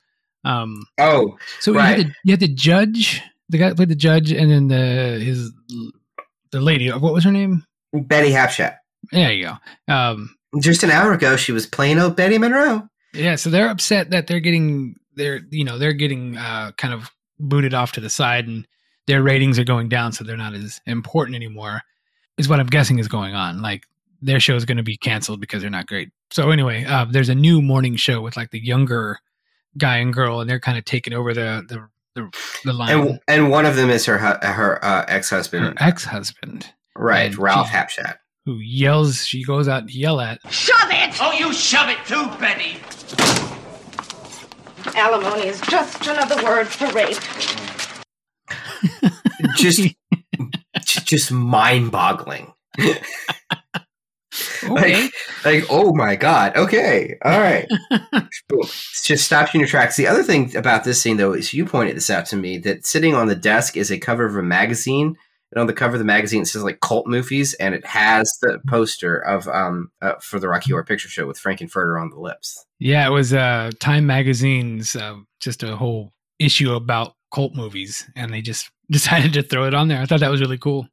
Um 0.45 0.85
oh, 0.99 1.37
so 1.61 1.73
you 1.73 1.79
had 1.79 1.99
the 1.99 2.13
you 2.25 2.33
had 2.35 2.41
the 2.41 2.49
judge, 2.55 3.21
the 3.49 3.59
guy 3.59 3.73
played 3.73 3.89
the 3.89 3.97
judge, 3.97 4.31
and 4.31 4.49
then 4.51 4.69
the 4.69 5.19
his 5.25 5.51
the 6.53 6.61
lady. 6.61 6.89
What 6.91 7.13
was 7.13 7.25
her 7.25 7.33
name? 7.33 7.65
Betty 7.93 8.31
Hapschatt. 8.31 8.77
There 9.11 9.33
you 9.33 9.47
go. 9.89 9.93
Um 9.93 10.37
Just 10.61 10.85
an 10.85 10.91
hour 10.93 11.13
ago, 11.13 11.37
she 11.37 11.51
was 11.51 11.67
plain 11.67 11.99
old 11.99 12.15
Betty 12.15 12.39
Munroe. 12.39 12.89
yeah, 13.13 13.35
so 13.35 13.51
they're 13.51 13.69
upset 13.71 14.11
that 14.11 14.29
they're 14.29 14.39
getting 14.41 14.95
they're 15.17 15.41
you 15.51 15.65
know 15.65 15.79
they're 15.79 15.93
getting 15.93 16.37
uh 16.37 16.73
kind 16.77 16.95
of 16.95 17.11
booted 17.39 17.75
off 17.75 17.93
to 17.93 18.01
the 18.01 18.11
side 18.11 18.47
and 18.47 18.67
their 19.07 19.23
ratings 19.23 19.59
are 19.59 19.65
going 19.65 19.89
down, 19.89 20.13
so 20.13 20.25
they're 20.25 20.37
not 20.37 20.55
as 20.55 20.81
important 20.87 21.37
anymore. 21.37 21.83
Is 22.39 22.49
what 22.49 22.59
I'm 22.61 22.67
guessing 22.67 22.99
is 22.99 23.09
going 23.09 23.35
on. 23.35 23.63
Like 23.63 23.85
their 24.21 24.41
show 24.41 24.57
is 24.57 24.65
going 24.65 24.79
to 24.79 24.83
be 24.83 24.97
canceled 24.97 25.41
because 25.41 25.63
they're 25.63 25.71
not 25.71 25.87
great. 25.87 26.11
So 26.31 26.51
anyway, 26.51 26.85
uh, 26.85 27.05
there's 27.09 27.29
a 27.29 27.35
new 27.35 27.63
morning 27.63 27.97
show 27.97 28.21
with 28.21 28.37
like 28.37 28.51
the 28.51 28.59
younger 28.59 29.19
guy 29.79 29.99
and 29.99 30.13
girl, 30.13 30.41
and 30.41 30.51
they're 30.51 30.59
kind 30.61 30.77
of 30.77 30.85
taking 30.85 31.13
over 31.13 31.33
the 31.35 31.65
the 31.69 31.89
the, 32.21 32.31
the 32.65 32.73
line. 32.73 32.91
And 33.09 33.21
and 33.29 33.51
one 33.51 33.65
of 33.65 33.77
them 33.77 33.91
is 33.91 34.05
her 34.07 34.19
her 34.19 34.85
uh, 34.85 35.05
ex 35.07 35.31
her 35.31 35.37
husband, 35.37 35.77
ex 35.81 36.05
husband, 36.05 36.73
right? 36.97 37.27
and 37.27 37.39
Ralph 37.39 37.69
she's- 37.71 37.77
Hapschatt. 37.97 38.17
who 38.45 38.57
yells. 38.57 39.25
She 39.25 39.45
goes 39.45 39.69
out 39.69 39.87
to 39.87 39.93
yell 39.97 40.21
at. 40.21 40.41
Shove 40.53 40.91
it! 40.91 41.15
Oh, 41.21 41.33
you 41.33 41.53
shove 41.53 41.89
it 41.89 41.99
too, 42.07 42.27
Betty. 42.41 43.56
Alimony 44.95 45.49
is 45.49 45.61
just 45.63 46.07
another 46.07 46.43
word 46.45 46.69
for 46.69 46.87
rape. 46.93 47.19
Just 49.57 49.95
just 51.05 51.33
mind 51.33 51.91
boggling. 51.91 52.53
Okay. 54.65 55.05
like, 55.05 55.13
like, 55.45 55.65
oh 55.71 55.95
my 55.95 56.17
god. 56.17 56.57
Okay, 56.57 57.17
all 57.25 57.39
right. 57.39 57.67
Just 59.05 59.25
stops 59.25 59.55
you 59.55 59.59
in 59.59 59.61
your 59.61 59.69
tracks. 59.69 59.97
The 59.97 60.09
other 60.09 60.23
thing 60.23 60.55
about 60.57 60.85
this 60.85 61.01
scene, 61.01 61.17
though, 61.17 61.33
is 61.33 61.55
you 61.55 61.65
pointed 61.65 61.97
this 61.97 62.11
out 62.11 62.27
to 62.27 62.37
me 62.37 62.59
that 62.59 62.85
sitting 62.85 63.15
on 63.15 63.29
the 63.29 63.35
desk 63.35 63.77
is 63.77 63.91
a 63.91 63.99
cover 63.99 64.27
of 64.27 64.37
a 64.37 64.43
magazine. 64.43 65.17
And 65.53 65.61
on 65.61 65.67
the 65.67 65.73
cover 65.73 65.95
of 65.95 65.99
the 66.01 66.05
magazine, 66.05 66.43
it 66.43 66.47
says 66.47 66.65
like 66.65 66.81
cult 66.81 67.07
movies, 67.07 67.55
and 67.55 67.75
it 67.75 67.85
has 67.87 68.31
the 68.43 68.61
poster 68.67 69.17
of 69.17 69.47
um 69.49 69.91
uh, 70.03 70.15
for 70.21 70.39
the 70.39 70.49
Rocky 70.49 70.73
Horror 70.73 70.85
Picture 70.85 71.09
Show 71.09 71.27
with 71.27 71.41
Frankenfurter 71.41 72.01
on 72.01 72.11
the 72.11 72.21
lips. 72.21 72.65
Yeah, 72.79 73.07
it 73.07 73.11
was 73.11 73.33
uh, 73.33 73.71
Time 73.81 74.07
Magazine's 74.07 74.97
uh, 74.97 75.17
just 75.41 75.63
a 75.63 75.77
whole 75.77 76.13
issue 76.39 76.75
about 76.75 77.15
cult 77.33 77.55
movies, 77.55 78.09
and 78.17 78.33
they 78.33 78.43
just 78.43 78.71
decided 78.91 79.33
to 79.35 79.43
throw 79.43 79.67
it 79.67 79.75
on 79.75 79.89
there. 79.89 80.01
I 80.01 80.07
thought 80.07 80.21
that 80.21 80.31
was 80.31 80.41
really 80.41 80.59
cool. 80.59 80.89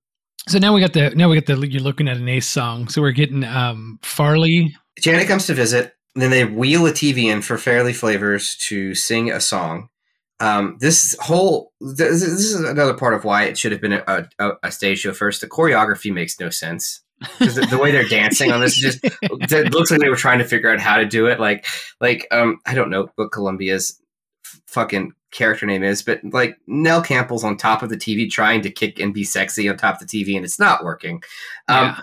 So 0.47 0.59
now 0.59 0.73
we 0.73 0.81
got 0.81 0.93
the 0.93 1.11
now 1.11 1.29
we 1.29 1.39
got 1.39 1.45
the 1.45 1.67
you're 1.67 1.81
looking 1.81 2.07
at 2.07 2.17
an 2.17 2.27
Ace 2.27 2.47
song. 2.47 2.89
So 2.89 3.01
we're 3.01 3.11
getting 3.11 3.43
um, 3.43 3.99
Farley. 4.01 4.75
Janet 4.99 5.27
comes 5.27 5.47
to 5.47 5.53
visit. 5.53 5.93
Then 6.15 6.29
they 6.29 6.45
wheel 6.45 6.85
a 6.85 6.91
TV 6.91 7.25
in 7.25 7.41
for 7.41 7.57
Farley 7.57 7.93
Flavors 7.93 8.55
to 8.67 8.93
sing 8.93 9.31
a 9.31 9.39
song. 9.39 9.89
Um, 10.43 10.75
this 10.79 11.15
whole 11.21 11.71
this, 11.79 12.19
this 12.21 12.23
is 12.23 12.55
another 12.59 12.93
part 12.93 13.13
of 13.13 13.23
why 13.23 13.43
it 13.43 13.57
should 13.57 13.71
have 13.71 13.79
been 13.79 13.93
a, 13.93 14.27
a, 14.39 14.51
a 14.63 14.71
stage 14.71 14.99
show 14.99 15.13
first. 15.13 15.39
The 15.39 15.47
choreography 15.47 16.13
makes 16.13 16.37
no 16.39 16.49
sense 16.49 17.01
because 17.39 17.55
the, 17.55 17.65
the 17.67 17.77
way 17.77 17.91
they're 17.91 18.07
dancing 18.07 18.51
on 18.51 18.59
this 18.59 18.75
just 18.75 18.99
it 19.03 19.71
looks 19.73 19.89
like 19.89 20.01
they 20.01 20.09
were 20.09 20.17
trying 20.17 20.39
to 20.39 20.45
figure 20.45 20.69
out 20.69 20.79
how 20.81 20.97
to 20.97 21.05
do 21.05 21.27
it. 21.27 21.39
Like 21.39 21.65
like 22.01 22.27
um 22.31 22.59
I 22.65 22.73
don't 22.73 22.89
know 22.89 23.07
what 23.15 23.31
Columbia's 23.31 23.97
fucking 24.67 25.13
character 25.31 25.65
name 25.65 25.83
is, 25.83 26.01
but 26.01 26.19
like 26.25 26.57
Nell 26.67 27.01
Campbell's 27.01 27.45
on 27.45 27.55
top 27.55 27.81
of 27.81 27.89
the 27.89 27.97
TV 27.97 28.29
trying 28.29 28.61
to 28.63 28.69
kick 28.69 28.99
and 28.99 29.13
be 29.13 29.23
sexy 29.23 29.69
on 29.69 29.77
top 29.77 30.01
of 30.01 30.07
the 30.07 30.23
TV, 30.25 30.35
and 30.35 30.43
it's 30.43 30.59
not 30.59 30.83
working. 30.83 31.23
Um, 31.69 31.85
Yeah. 31.85 31.99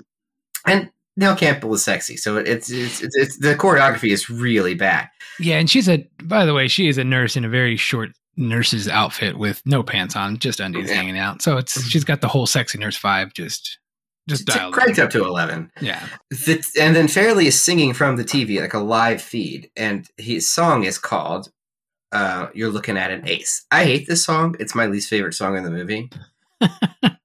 and 0.66 0.90
Nell 1.16 1.36
Campbell 1.36 1.74
is 1.74 1.84
sexy, 1.84 2.16
so 2.16 2.38
it's 2.38 2.70
it's, 2.70 3.02
it's 3.02 3.16
it's 3.16 3.38
the 3.38 3.54
choreography 3.54 4.12
is 4.12 4.30
really 4.30 4.74
bad. 4.74 5.08
Yeah, 5.38 5.58
and 5.58 5.68
she's 5.68 5.88
a 5.88 6.08
by 6.22 6.46
the 6.46 6.54
way, 6.54 6.68
she 6.68 6.88
is 6.88 6.96
a 6.96 7.04
nurse 7.04 7.36
in 7.36 7.44
a 7.44 7.48
very 7.48 7.76
short 7.76 8.10
nurse's 8.40 8.88
outfit 8.88 9.38
with 9.38 9.62
no 9.64 9.82
pants 9.82 10.16
on, 10.16 10.38
just 10.38 10.58
undies 10.60 10.88
Yeah. 10.88 10.96
hanging 10.96 11.18
out. 11.18 11.42
So 11.42 11.56
it's 11.58 11.86
she's 11.88 12.04
got 12.04 12.20
the 12.20 12.28
whole 12.28 12.46
sexy 12.46 12.78
nurse 12.78 12.98
vibe 12.98 13.32
just 13.34 13.78
just 14.28 14.42
It's 14.48 14.54
dialed. 14.56 14.74
cranked 14.74 14.98
up 14.98 15.10
to 15.10 15.24
eleven. 15.24 15.70
Yeah. 15.80 16.04
The, 16.30 16.64
and 16.80 16.96
then 16.96 17.06
Farley 17.08 17.46
is 17.46 17.60
singing 17.60 17.92
from 17.94 18.16
the 18.16 18.24
TV 18.24 18.60
like 18.60 18.74
a 18.74 18.78
live 18.78 19.20
feed, 19.22 19.70
and 19.76 20.06
his 20.16 20.48
song 20.50 20.84
is 20.84 20.98
called 20.98 21.50
uh, 22.12 22.48
"You're 22.54 22.70
Looking 22.70 22.96
at 22.96 23.10
an 23.10 23.28
Ace." 23.28 23.64
I 23.70 23.84
hate 23.84 24.06
this 24.08 24.24
song; 24.24 24.56
it's 24.58 24.74
my 24.74 24.86
least 24.86 25.08
favorite 25.10 25.34
song 25.34 25.56
in 25.56 25.62
the 25.64 25.70
movie. 25.70 26.10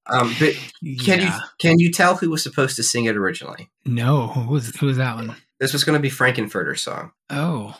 um, 0.07 0.33
but 0.39 0.53
can 0.53 1.19
Yeah. 1.19 1.35
you 1.37 1.41
can 1.59 1.79
you 1.79 1.91
tell 1.91 2.15
who 2.15 2.29
was 2.29 2.43
supposed 2.43 2.75
to 2.77 2.83
sing 2.83 3.05
it 3.05 3.15
originally? 3.17 3.69
No, 3.85 4.27
who 4.27 4.51
was 4.51 4.75
who 4.77 4.85
was 4.87 4.97
that 4.97 5.15
one? 5.15 5.35
This 5.59 5.73
was 5.73 5.83
going 5.83 5.97
to 5.97 6.01
be 6.01 6.09
Frankenfurter's 6.09 6.81
song. 6.81 7.11
Oh. 7.29 7.77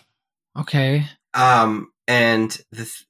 Okay. 0.58 1.06
Um, 1.34 1.92
and 2.08 2.50
the 2.72 2.84
th- 2.86 3.06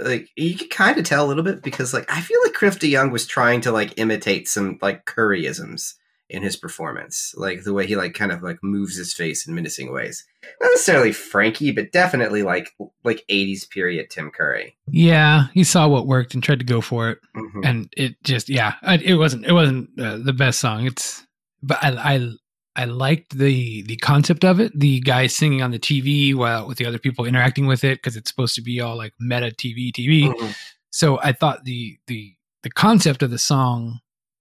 like 0.00 0.28
you 0.36 0.54
can 0.56 0.68
kind 0.68 0.98
of 0.98 1.04
tell 1.04 1.24
a 1.24 1.28
little 1.28 1.42
bit 1.42 1.62
because 1.62 1.94
like 1.94 2.10
I 2.10 2.20
feel 2.20 2.38
like 2.44 2.54
Cliff 2.54 2.78
DeYoung 2.78 3.10
was 3.10 3.26
trying 3.26 3.60
to 3.62 3.72
like 3.72 3.94
imitate 3.98 4.48
some 4.48 4.78
like 4.82 5.06
Curryisms 5.06 5.94
in 6.28 6.42
his 6.42 6.56
performance, 6.56 7.34
like 7.36 7.62
the 7.62 7.74
way 7.74 7.86
he 7.86 7.94
like 7.94 8.14
kind 8.14 8.32
of 8.32 8.42
like 8.42 8.58
moves 8.62 8.96
his 8.96 9.12
face 9.12 9.46
in 9.46 9.54
menacing 9.54 9.92
ways. 9.92 10.24
Not 10.60 10.70
necessarily 10.72 11.12
Frankie, 11.12 11.72
but 11.72 11.92
definitely 11.92 12.42
like 12.42 12.70
like 13.04 13.24
'80s 13.30 13.68
period 13.68 14.08
Tim 14.10 14.30
Curry. 14.30 14.76
Yeah, 14.88 15.48
he 15.52 15.62
saw 15.64 15.88
what 15.88 16.06
worked 16.06 16.34
and 16.34 16.42
tried 16.42 16.60
to 16.60 16.64
go 16.64 16.80
for 16.80 17.10
it, 17.10 17.18
Mhm. 17.36 17.60
and 17.64 17.92
it 17.96 18.16
just 18.24 18.48
yeah, 18.48 18.74
it 18.82 19.16
wasn't 19.16 19.44
it 19.46 19.52
wasn't 19.52 19.90
uh, 20.00 20.18
the 20.18 20.32
best 20.32 20.58
song. 20.58 20.86
It's 20.86 21.26
but 21.62 21.82
I 21.84 21.90
I 22.14 22.28
I 22.74 22.86
liked 22.86 23.36
the 23.36 23.82
the 23.82 23.96
concept 23.96 24.44
of 24.44 24.58
it. 24.60 24.72
The 24.78 25.00
guy 25.00 25.26
singing 25.26 25.62
on 25.62 25.70
the 25.72 25.78
TV 25.78 26.34
while 26.34 26.66
with 26.66 26.78
the 26.78 26.86
other 26.86 26.98
people 26.98 27.24
interacting 27.26 27.66
with 27.66 27.84
it 27.84 27.98
because 27.98 28.16
it's 28.16 28.30
supposed 28.30 28.54
to 28.54 28.62
be 28.62 28.80
all 28.80 28.96
like 28.96 29.12
meta 29.20 29.50
TV 29.50 29.92
TV. 29.92 30.32
Mhm. 30.32 30.56
So 30.90 31.18
I 31.22 31.32
thought 31.32 31.64
the 31.64 31.98
the 32.06 32.34
the 32.62 32.70
concept 32.70 33.22
of 33.22 33.30
the 33.30 33.38
song 33.38 34.00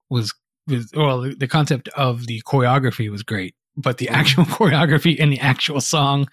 was 0.10 0.34
was 0.68 0.92
well 0.96 1.22
the 1.22 1.48
concept 1.48 1.90
of 1.90 2.28
the 2.28 2.42
choreography 2.44 3.10
was 3.12 3.24
great, 3.24 3.56
but 3.76 3.98
the 3.98 4.10
actual 4.10 4.46
choreography 4.58 5.20
and 5.20 5.32
the 5.32 5.40
actual 5.40 5.82
song 5.82 6.28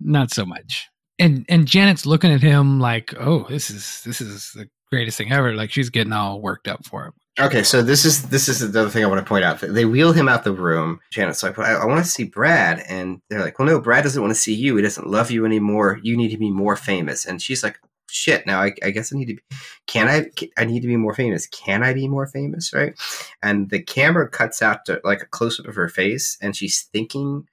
not 0.00 0.30
so 0.30 0.44
much. 0.46 0.88
And 1.18 1.44
and 1.48 1.66
Janet's 1.66 2.06
looking 2.06 2.32
at 2.32 2.40
him 2.40 2.80
like, 2.80 3.14
"Oh, 3.18 3.46
this 3.48 3.70
is 3.70 4.02
this 4.04 4.20
is 4.20 4.52
the 4.54 4.68
greatest 4.90 5.18
thing 5.18 5.32
ever." 5.32 5.54
Like 5.54 5.70
she's 5.70 5.90
getting 5.90 6.12
all 6.12 6.40
worked 6.40 6.68
up 6.68 6.84
for 6.86 7.06
it. 7.06 7.14
Okay, 7.40 7.62
so 7.62 7.82
this 7.82 8.04
is 8.04 8.28
this 8.28 8.46
is 8.46 8.72
the 8.72 8.80
other 8.80 8.90
thing 8.90 9.02
I 9.02 9.08
want 9.08 9.24
to 9.24 9.28
point 9.28 9.42
out. 9.42 9.58
They 9.60 9.86
wheel 9.86 10.12
him 10.12 10.28
out 10.28 10.44
the 10.44 10.52
room. 10.52 11.00
Janet's 11.10 11.42
like, 11.42 11.56
well, 11.56 11.66
I, 11.66 11.82
I 11.82 11.86
want 11.86 12.04
to 12.04 12.10
see 12.10 12.24
Brad, 12.24 12.84
and 12.86 13.22
they're 13.30 13.40
like, 13.40 13.58
well, 13.58 13.66
no, 13.66 13.80
Brad 13.80 14.04
doesn't 14.04 14.20
want 14.20 14.34
to 14.34 14.40
see 14.40 14.54
you. 14.54 14.76
He 14.76 14.82
doesn't 14.82 15.06
love 15.06 15.30
you 15.30 15.46
anymore. 15.46 15.98
You 16.02 16.14
need 16.14 16.28
to 16.28 16.36
be 16.36 16.50
more 16.50 16.76
famous. 16.76 17.24
And 17.24 17.40
she's 17.40 17.62
like, 17.62 17.78
shit. 18.10 18.46
Now 18.46 18.60
I, 18.60 18.74
I 18.84 18.90
guess 18.90 19.14
I 19.14 19.18
need 19.18 19.28
to. 19.28 19.34
Be, 19.36 19.42
can 19.86 20.08
I? 20.08 20.30
I 20.58 20.66
need 20.66 20.80
to 20.80 20.88
be 20.88 20.98
more 20.98 21.14
famous. 21.14 21.46
Can 21.46 21.82
I 21.82 21.94
be 21.94 22.06
more 22.06 22.26
famous? 22.26 22.74
Right? 22.74 22.94
And 23.42 23.70
the 23.70 23.82
camera 23.82 24.28
cuts 24.28 24.60
out 24.60 24.84
to 24.84 25.00
like 25.02 25.22
a 25.22 25.26
close 25.26 25.58
up 25.58 25.66
of 25.66 25.74
her 25.74 25.88
face, 25.88 26.36
and 26.42 26.54
she's 26.54 26.82
thinking 26.92 27.48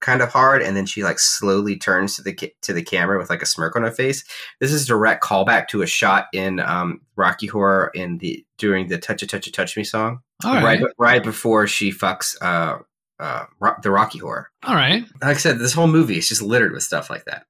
kind 0.00 0.22
of 0.22 0.30
hard, 0.30 0.62
and 0.62 0.76
then 0.76 0.86
she 0.86 1.02
like 1.02 1.18
slowly 1.18 1.76
turns 1.76 2.16
to 2.16 2.22
the 2.22 2.32
ca- 2.32 2.54
to 2.62 2.72
the 2.72 2.82
camera 2.82 3.18
with 3.18 3.30
like 3.30 3.42
a 3.42 3.46
smirk 3.46 3.76
on 3.76 3.82
her 3.82 3.90
face. 3.90 4.24
This 4.58 4.72
is 4.72 4.84
a 4.84 4.86
direct 4.86 5.22
callback 5.22 5.68
to 5.68 5.82
a 5.82 5.86
shot 5.86 6.26
in 6.32 6.60
um, 6.60 7.00
Rocky 7.16 7.46
Horror 7.46 7.90
in 7.94 8.18
the 8.18 8.44
during 8.58 8.88
the 8.88 8.98
"Touch 8.98 9.22
a 9.22 9.26
Touch 9.26 9.46
a 9.46 9.52
Touch 9.52 9.76
Me" 9.76 9.84
song, 9.84 10.20
right 10.44 10.62
right, 10.62 10.82
right 10.98 11.22
before 11.22 11.66
she 11.66 11.92
fucks 11.92 12.36
uh, 12.42 12.78
uh, 13.18 13.44
Ro- 13.60 13.76
the 13.82 13.90
Rocky 13.90 14.18
Horror. 14.18 14.50
all 14.64 14.74
right. 14.74 15.04
Like 15.22 15.36
I 15.36 15.38
said, 15.38 15.58
this 15.58 15.72
whole 15.72 15.88
movie 15.88 16.18
is 16.18 16.28
just 16.28 16.42
littered 16.42 16.72
with 16.72 16.82
stuff 16.82 17.10
like 17.10 17.24
that. 17.26 17.44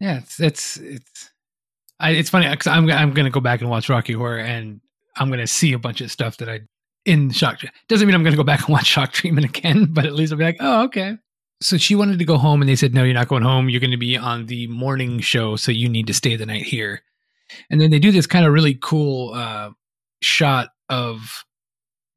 Yeah, 0.00 0.18
it's 0.18 0.40
it's 0.40 0.76
it's 0.78 1.30
I, 2.00 2.10
it's 2.10 2.30
funny 2.30 2.48
because 2.48 2.66
I'm 2.66 2.90
I'm 2.90 3.12
gonna 3.12 3.30
go 3.30 3.40
back 3.40 3.60
and 3.60 3.70
watch 3.70 3.88
Rocky 3.88 4.12
Horror 4.12 4.38
and 4.38 4.80
I'm 5.16 5.30
gonna 5.30 5.46
see 5.46 5.72
a 5.72 5.78
bunch 5.78 6.00
of 6.00 6.10
stuff 6.10 6.36
that 6.38 6.48
I 6.48 6.60
in 7.04 7.30
shock. 7.30 7.60
Doesn't 7.88 8.06
mean 8.06 8.14
I'm 8.14 8.24
gonna 8.24 8.36
go 8.36 8.42
back 8.42 8.60
and 8.60 8.68
watch 8.68 8.86
Shock 8.86 9.12
Treatment 9.12 9.44
again, 9.46 9.86
but 9.90 10.04
at 10.06 10.12
least 10.14 10.32
I'll 10.32 10.38
be 10.38 10.44
like, 10.44 10.56
oh 10.60 10.84
okay. 10.84 11.16
So 11.62 11.78
she 11.78 11.94
wanted 11.94 12.18
to 12.18 12.24
go 12.24 12.36
home, 12.36 12.60
and 12.60 12.68
they 12.68 12.76
said, 12.76 12.92
no, 12.92 13.04
you're 13.04 13.14
not 13.14 13.28
going 13.28 13.42
home. 13.42 13.68
You're 13.68 13.80
going 13.80 13.92
to 13.92 13.96
be 13.96 14.16
on 14.16 14.46
the 14.46 14.66
morning 14.66 15.20
show, 15.20 15.56
so 15.56 15.72
you 15.72 15.88
need 15.88 16.06
to 16.08 16.14
stay 16.14 16.36
the 16.36 16.46
night 16.46 16.64
here. 16.64 17.02
And 17.70 17.80
then 17.80 17.90
they 17.90 17.98
do 17.98 18.12
this 18.12 18.26
kind 18.26 18.44
of 18.44 18.52
really 18.52 18.76
cool 18.80 19.32
uh, 19.34 19.70
shot 20.20 20.70
of 20.88 21.44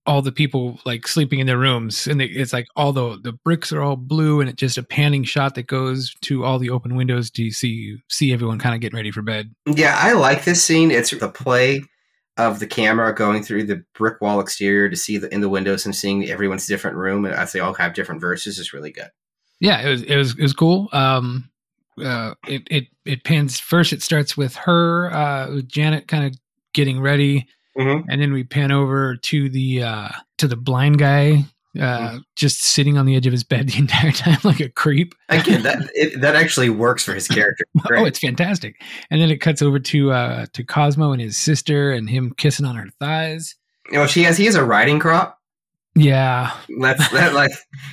all 0.05 0.21
the 0.21 0.31
people 0.31 0.79
like 0.85 1.07
sleeping 1.07 1.39
in 1.39 1.47
their 1.47 1.57
rooms, 1.57 2.07
and 2.07 2.19
they, 2.19 2.25
it's 2.25 2.53
like 2.53 2.67
all 2.75 2.93
the 2.93 3.19
the 3.23 3.33
bricks 3.33 3.71
are 3.71 3.81
all 3.81 3.95
blue, 3.95 4.39
and 4.39 4.49
it's 4.49 4.59
just 4.59 4.77
a 4.77 4.83
panning 4.83 5.23
shot 5.23 5.55
that 5.55 5.67
goes 5.67 6.13
to 6.21 6.43
all 6.43 6.59
the 6.59 6.69
open 6.69 6.95
windows 6.95 7.31
to 7.31 7.51
see 7.51 7.97
see 8.09 8.31
everyone 8.31 8.59
kind 8.59 8.75
of 8.75 8.81
getting 8.81 8.97
ready 8.97 9.11
for 9.11 9.21
bed. 9.21 9.53
Yeah, 9.65 9.97
I 9.99 10.13
like 10.13 10.43
this 10.43 10.63
scene. 10.63 10.91
It's 10.91 11.11
the 11.11 11.29
play 11.29 11.81
of 12.37 12.59
the 12.59 12.67
camera 12.67 13.15
going 13.15 13.43
through 13.43 13.63
the 13.63 13.83
brick 13.95 14.21
wall 14.21 14.39
exterior 14.39 14.89
to 14.89 14.95
see 14.95 15.17
the 15.17 15.33
in 15.33 15.41
the 15.41 15.49
windows 15.49 15.85
and 15.85 15.95
seeing 15.95 16.29
everyone's 16.29 16.67
different 16.67 16.97
room, 16.97 17.25
and 17.25 17.33
as 17.33 17.51
they 17.51 17.59
all 17.59 17.73
have 17.73 17.93
different 17.93 18.21
verses, 18.21 18.59
is 18.59 18.73
really 18.73 18.91
good. 18.91 19.09
Yeah 19.59 19.81
it 19.81 19.89
was 19.89 20.01
it 20.03 20.15
was 20.15 20.31
it 20.37 20.41
was 20.41 20.53
cool. 20.53 20.89
Um 20.91 21.49
uh 22.03 22.33
it 22.47 22.63
it 22.69 22.83
it 23.05 23.23
pans 23.23 23.59
first 23.59 23.93
it 23.93 24.01
starts 24.03 24.35
with 24.35 24.55
her 24.55 25.11
uh 25.13 25.49
with 25.53 25.67
janet 25.69 26.07
kind 26.07 26.25
of 26.25 26.37
getting 26.73 26.99
ready. 26.99 27.47
Mhm. 27.77 28.05
and 28.09 28.21
then 28.21 28.31
we 28.31 28.43
pan 28.45 28.71
over 28.71 29.17
to 29.17 29.49
the 29.49 29.83
uh 29.83 30.09
to 30.37 30.47
the 30.47 30.55
blind 30.55 30.97
guy 30.97 31.43
uh 31.79 32.19
just 32.37 32.61
sitting 32.63 32.97
on 32.97 33.05
the 33.05 33.17
edge 33.17 33.27
of 33.27 33.33
his 33.33 33.43
bed 33.43 33.67
the 33.67 33.77
entire 33.85 34.11
time 34.13 34.37
like 34.45 34.61
a 34.61 34.69
creep. 34.69 35.13
Again, 35.27 35.63
that 35.63 35.89
it, 35.95 36.21
that 36.21 36.35
actually 36.35 36.69
works 36.69 37.03
for 37.03 37.13
his 37.13 37.27
character. 37.27 37.65
Oh 37.91 38.05
it's 38.05 38.19
fantastic. 38.19 38.81
And 39.09 39.21
then 39.21 39.29
it 39.29 39.37
cuts 39.41 39.61
over 39.61 39.79
to 39.79 40.11
uh 40.11 40.45
to 40.53 40.63
cosmo 40.63 41.11
and 41.11 41.21
his 41.21 41.37
sister 41.37 41.91
and 41.91 42.09
him 42.09 42.33
kissing 42.37 42.65
on 42.65 42.75
her 42.77 42.87
thighs. 42.99 43.55
You 43.91 43.97
know, 43.99 44.07
she 44.07 44.23
has 44.23 44.37
he 44.37 44.45
has 44.45 44.55
a 44.55 44.63
riding 44.63 44.99
crop. 44.99 45.37
Yeah 45.95 46.51
That's 46.79 47.09
that 47.11 47.33
like, 47.33 47.51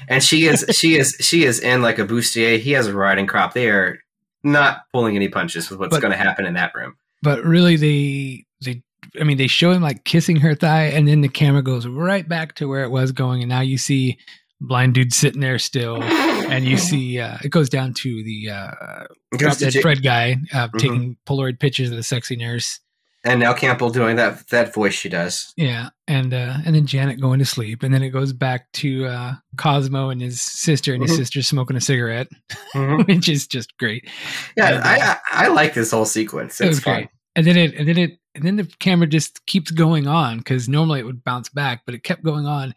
and 0.08 0.22
she 0.22 0.46
is 0.46 0.64
she 0.72 0.96
is 0.98 1.16
she 1.20 1.44
is 1.44 1.60
in 1.60 1.82
like 1.82 1.98
a 1.98 2.04
bustier. 2.04 2.58
He 2.58 2.72
has 2.72 2.86
a 2.86 2.94
riding 2.94 3.26
crop. 3.26 3.54
They 3.54 3.68
are 3.70 3.98
not 4.42 4.82
pulling 4.92 5.14
any 5.16 5.28
punches 5.28 5.70
with 5.70 5.78
what's 5.78 5.90
But- 5.94 6.02
going 6.02 6.12
to 6.12 6.18
happen 6.18 6.44
in 6.46 6.54
that 6.54 6.74
room. 6.74 6.96
but 7.22 7.44
really 7.44 7.76
they 7.76 8.44
they 8.64 8.82
i 9.20 9.24
mean 9.24 9.36
they 9.36 9.46
show 9.46 9.70
him 9.70 9.82
like 9.82 10.04
kissing 10.04 10.36
her 10.36 10.54
thigh 10.54 10.86
and 10.86 11.06
then 11.06 11.20
the 11.20 11.28
camera 11.28 11.62
goes 11.62 11.86
right 11.86 12.28
back 12.28 12.54
to 12.56 12.66
where 12.68 12.82
it 12.82 12.90
was 12.90 13.12
going 13.12 13.42
and 13.42 13.48
now 13.48 13.60
you 13.60 13.76
see 13.78 14.18
blind 14.60 14.94
dude 14.94 15.12
sitting 15.12 15.40
there 15.40 15.58
still, 15.58 16.00
and 16.02 16.64
you 16.64 16.76
see 16.76 17.18
uh, 17.18 17.36
it 17.44 17.48
goes 17.48 17.68
down 17.68 17.92
to 17.92 18.22
the 18.22 18.48
uh, 18.50 19.04
It 19.32 19.38
goes 19.40 19.56
to 19.56 19.64
dead 19.64 19.74
Ja- 19.74 19.80
Fred 19.82 20.02
guy 20.04 20.36
uh, 20.54 20.68
Mhm. 20.68 20.78
taking 20.78 21.16
Polaroid 21.26 21.58
pictures 21.58 21.90
of 21.90 21.96
the 21.96 22.02
sexy 22.04 22.36
nurse. 22.36 22.78
And 23.24 23.38
Nell 23.38 23.54
Campbell 23.54 23.90
doing 23.90 24.16
that 24.16 24.48
that 24.48 24.74
voice 24.74 24.94
she 24.94 25.08
does. 25.08 25.52
Yeah, 25.56 25.90
and 26.08 26.34
uh, 26.34 26.56
and 26.66 26.74
then 26.74 26.86
Janet 26.86 27.20
going 27.20 27.38
to 27.38 27.44
sleep, 27.44 27.84
and 27.84 27.94
then 27.94 28.02
it 28.02 28.10
goes 28.10 28.32
back 28.32 28.70
to 28.72 29.06
uh, 29.06 29.32
Cosmo 29.56 30.08
and 30.10 30.20
his 30.20 30.42
sister, 30.42 30.92
and 30.92 31.02
his 31.02 31.12
Mhm. 31.12 31.16
sister 31.18 31.42
smoking 31.42 31.76
a 31.76 31.80
cigarette, 31.80 32.28
Mhm. 32.74 33.06
which 33.06 33.28
is 33.28 33.46
just 33.46 33.76
great. 33.78 34.08
Yeah, 34.56 34.74
And, 34.74 34.76
uh, 34.78 34.86
I, 34.86 35.18
I 35.30 35.44
I 35.44 35.48
like 35.48 35.74
this 35.74 35.92
whole 35.92 36.04
sequence. 36.04 36.60
It 36.60 36.64
It's 36.64 36.70
was 36.76 36.80
fun. 36.80 36.94
great. 36.96 37.08
And 37.36 37.46
then 37.46 37.56
it, 37.56 37.74
and 37.76 37.86
then 37.88 37.96
it, 37.96 38.18
and 38.34 38.44
then 38.44 38.56
the 38.56 38.64
camera 38.80 39.06
just 39.06 39.46
keeps 39.46 39.70
going 39.70 40.06
on 40.08 40.38
because 40.38 40.68
normally 40.68 40.98
it 40.98 41.06
would 41.06 41.22
bounce 41.22 41.48
back, 41.48 41.82
but 41.86 41.94
it 41.94 42.02
kept 42.02 42.24
going 42.24 42.44
on, 42.46 42.74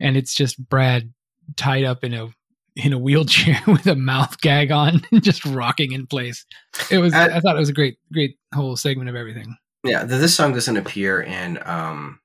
and 0.00 0.16
it's 0.16 0.34
just 0.34 0.58
Brad 0.70 1.12
tied 1.56 1.84
up 1.84 2.02
in 2.02 2.14
a 2.14 2.28
in 2.76 2.94
a 2.94 2.98
wheelchair 2.98 3.60
with 3.66 3.86
a 3.86 3.94
mouth 3.94 4.40
gag 4.40 4.70
on, 4.72 5.02
just 5.20 5.44
rocking 5.44 5.92
in 5.92 6.06
place. 6.06 6.46
It 6.90 6.96
was. 6.96 7.12
Uh, 7.12 7.28
I 7.34 7.40
thought 7.40 7.56
it 7.56 7.60
was 7.60 7.68
a 7.68 7.74
great, 7.74 7.98
great 8.10 8.38
whole 8.54 8.74
segment 8.76 9.10
of 9.10 9.16
everything. 9.16 9.54
Yeah, 9.84 10.04
this 10.04 10.34
song 10.34 10.52
doesn't 10.52 10.76
appear 10.76 11.20
in 11.20 11.58
um 11.64 12.20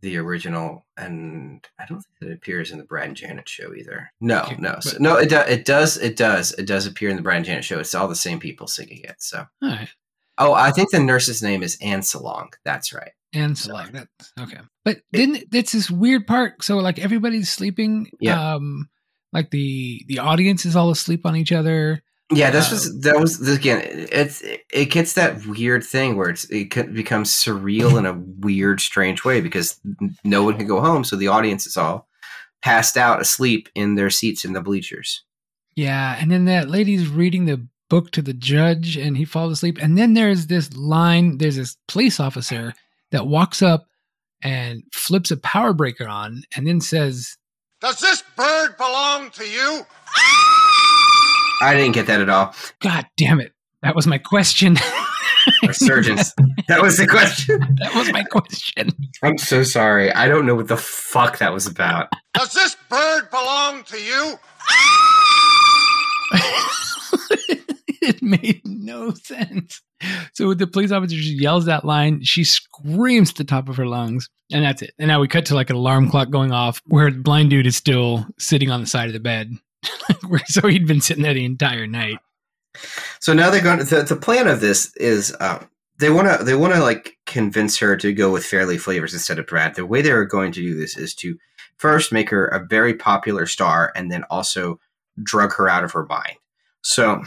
the 0.00 0.18
original, 0.18 0.86
and 0.98 1.66
I 1.78 1.86
don't 1.86 2.02
think 2.02 2.30
it 2.30 2.34
appears 2.34 2.70
in 2.70 2.78
the 2.78 2.84
Brad 2.84 3.08
and 3.08 3.16
Janet 3.16 3.48
show 3.48 3.74
either. 3.74 4.12
No, 4.20 4.46
no, 4.58 4.76
so, 4.80 4.98
no. 5.00 5.16
It, 5.16 5.30
do, 5.30 5.38
it 5.38 5.64
does. 5.64 5.96
It 5.96 6.16
does. 6.16 6.52
It 6.52 6.66
does 6.66 6.86
appear 6.86 7.08
in 7.08 7.16
the 7.16 7.22
Brad 7.22 7.38
and 7.38 7.46
Janet 7.46 7.64
show. 7.64 7.78
It's 7.78 7.94
all 7.94 8.06
the 8.06 8.14
same 8.14 8.38
people 8.38 8.66
singing 8.66 9.00
it. 9.02 9.16
So, 9.18 9.46
All 9.62 9.68
right. 9.70 9.88
oh, 10.36 10.52
I 10.52 10.72
think 10.72 10.90
the 10.90 11.00
nurse's 11.00 11.42
name 11.42 11.62
is 11.62 11.78
Ansalong. 11.78 12.52
That's 12.64 12.92
right. 12.92 13.12
Like 13.34 13.92
that. 13.92 14.08
Okay. 14.38 14.60
But 14.84 14.98
then 15.10 15.42
it's 15.52 15.72
this 15.72 15.90
weird 15.90 16.26
part. 16.26 16.62
So 16.62 16.76
like 16.78 16.98
everybody's 16.98 17.50
sleeping. 17.50 18.10
Yeah. 18.20 18.54
Um, 18.54 18.88
like 19.32 19.50
the 19.50 20.04
the 20.06 20.20
audience 20.20 20.64
is 20.64 20.76
all 20.76 20.90
asleep 20.90 21.26
on 21.26 21.34
each 21.34 21.50
other. 21.50 22.02
Yeah, 22.32 22.50
this 22.50 22.68
um, 22.68 22.72
was 22.72 23.00
that 23.02 23.20
was 23.20 23.48
again. 23.48 23.82
It's 24.10 24.42
it 24.72 24.86
gets 24.86 25.12
that 25.12 25.44
weird 25.46 25.84
thing 25.84 26.16
where 26.16 26.30
it's 26.30 26.44
it 26.50 26.94
becomes 26.94 27.32
surreal 27.32 27.98
in 27.98 28.06
a 28.06 28.14
weird, 28.14 28.80
strange 28.80 29.24
way 29.24 29.40
because 29.40 29.78
no 30.24 30.42
one 30.42 30.56
can 30.56 30.66
go 30.66 30.80
home, 30.80 31.04
so 31.04 31.16
the 31.16 31.28
audience 31.28 31.66
is 31.66 31.76
all 31.76 32.08
passed 32.62 32.96
out 32.96 33.20
asleep 33.20 33.68
in 33.74 33.94
their 33.94 34.08
seats 34.08 34.44
in 34.44 34.54
the 34.54 34.62
bleachers. 34.62 35.22
Yeah, 35.76 36.16
and 36.18 36.30
then 36.30 36.46
that 36.46 36.70
lady's 36.70 37.08
reading 37.08 37.44
the 37.44 37.66
book 37.90 38.10
to 38.12 38.22
the 38.22 38.32
judge 38.32 38.96
and 38.96 39.16
he 39.16 39.24
falls 39.24 39.52
asleep. 39.52 39.78
And 39.80 39.98
then 39.98 40.14
there's 40.14 40.46
this 40.46 40.74
line, 40.74 41.38
there's 41.38 41.56
this 41.56 41.76
police 41.88 42.18
officer 42.18 42.72
that 43.10 43.26
walks 43.26 43.60
up 43.60 43.86
and 44.42 44.82
flips 44.92 45.30
a 45.30 45.36
power 45.36 45.72
breaker 45.72 46.08
on 46.08 46.42
and 46.56 46.66
then 46.66 46.80
says, 46.80 47.36
Does 47.80 47.98
this 48.00 48.22
bird 48.36 48.76
belong 48.78 49.30
to 49.30 49.46
you? 49.46 49.86
I 51.64 51.74
didn't 51.74 51.94
get 51.94 52.06
that 52.06 52.20
at 52.20 52.28
all. 52.28 52.54
God 52.80 53.06
damn 53.16 53.40
it. 53.40 53.52
That 53.82 53.94
was 53.94 54.06
my 54.06 54.18
question. 54.18 54.76
Or 55.62 55.74
surgeons. 55.74 56.32
that 56.68 56.80
was 56.80 56.96
the 56.96 57.06
question. 57.06 57.60
that 57.78 57.94
was 57.94 58.10
my 58.12 58.22
question. 58.22 58.88
I'm 59.22 59.36
so 59.36 59.62
sorry. 59.62 60.10
I 60.10 60.26
don't 60.26 60.46
know 60.46 60.54
what 60.54 60.68
the 60.68 60.78
fuck 60.78 61.36
that 61.36 61.52
was 61.52 61.66
about. 61.66 62.08
Does 62.32 62.54
this 62.54 62.74
bird 62.88 63.28
belong 63.30 63.82
to 63.84 64.00
you? 64.00 64.38
it 68.00 68.22
made 68.22 68.62
no 68.64 69.12
sense. 69.12 69.82
So 70.32 70.54
the 70.54 70.66
police 70.66 70.92
officer 70.92 71.16
just 71.16 71.28
yells 71.28 71.66
that 71.66 71.84
line. 71.84 72.22
She 72.22 72.44
screams 72.44 73.30
at 73.30 73.36
the 73.36 73.44
top 73.44 73.68
of 73.68 73.76
her 73.76 73.86
lungs, 73.86 74.28
and 74.52 74.64
that's 74.64 74.82
it. 74.82 74.92
And 74.98 75.08
now 75.08 75.20
we 75.20 75.28
cut 75.28 75.46
to 75.46 75.54
like 75.54 75.70
an 75.70 75.76
alarm 75.76 76.10
clock 76.10 76.30
going 76.30 76.52
off, 76.52 76.82
where 76.86 77.10
the 77.10 77.18
blind 77.18 77.50
dude 77.50 77.66
is 77.66 77.76
still 77.76 78.26
sitting 78.38 78.70
on 78.70 78.80
the 78.80 78.86
side 78.86 79.08
of 79.08 79.12
the 79.12 79.20
bed. 79.20 79.52
So 80.46 80.68
he'd 80.68 80.86
been 80.86 81.00
sitting 81.00 81.22
there 81.22 81.34
the 81.34 81.44
entire 81.44 81.86
night. 81.86 82.18
So 83.20 83.32
now 83.32 83.50
they're 83.50 83.62
going. 83.62 83.78
To, 83.78 83.84
the, 83.84 84.02
the 84.02 84.16
plan 84.16 84.48
of 84.48 84.60
this 84.60 84.94
is 84.96 85.34
um, 85.40 85.68
they 85.98 86.10
want 86.10 86.38
to 86.38 86.44
they 86.44 86.54
want 86.54 86.74
to 86.74 86.80
like 86.80 87.16
convince 87.26 87.78
her 87.78 87.96
to 87.96 88.12
go 88.12 88.32
with 88.32 88.44
Farley 88.44 88.78
Flavors 88.78 89.12
instead 89.12 89.38
of 89.38 89.46
Brad. 89.46 89.74
The 89.74 89.86
way 89.86 90.02
they 90.02 90.10
are 90.10 90.24
going 90.24 90.52
to 90.52 90.60
do 90.60 90.76
this 90.78 90.96
is 90.96 91.14
to 91.16 91.36
first 91.76 92.12
make 92.12 92.30
her 92.30 92.46
a 92.46 92.64
very 92.66 92.94
popular 92.94 93.46
star, 93.46 93.92
and 93.94 94.10
then 94.10 94.24
also 94.30 94.80
drug 95.22 95.54
her 95.54 95.68
out 95.68 95.84
of 95.84 95.92
her 95.92 96.06
mind. 96.06 96.36
So 96.82 97.22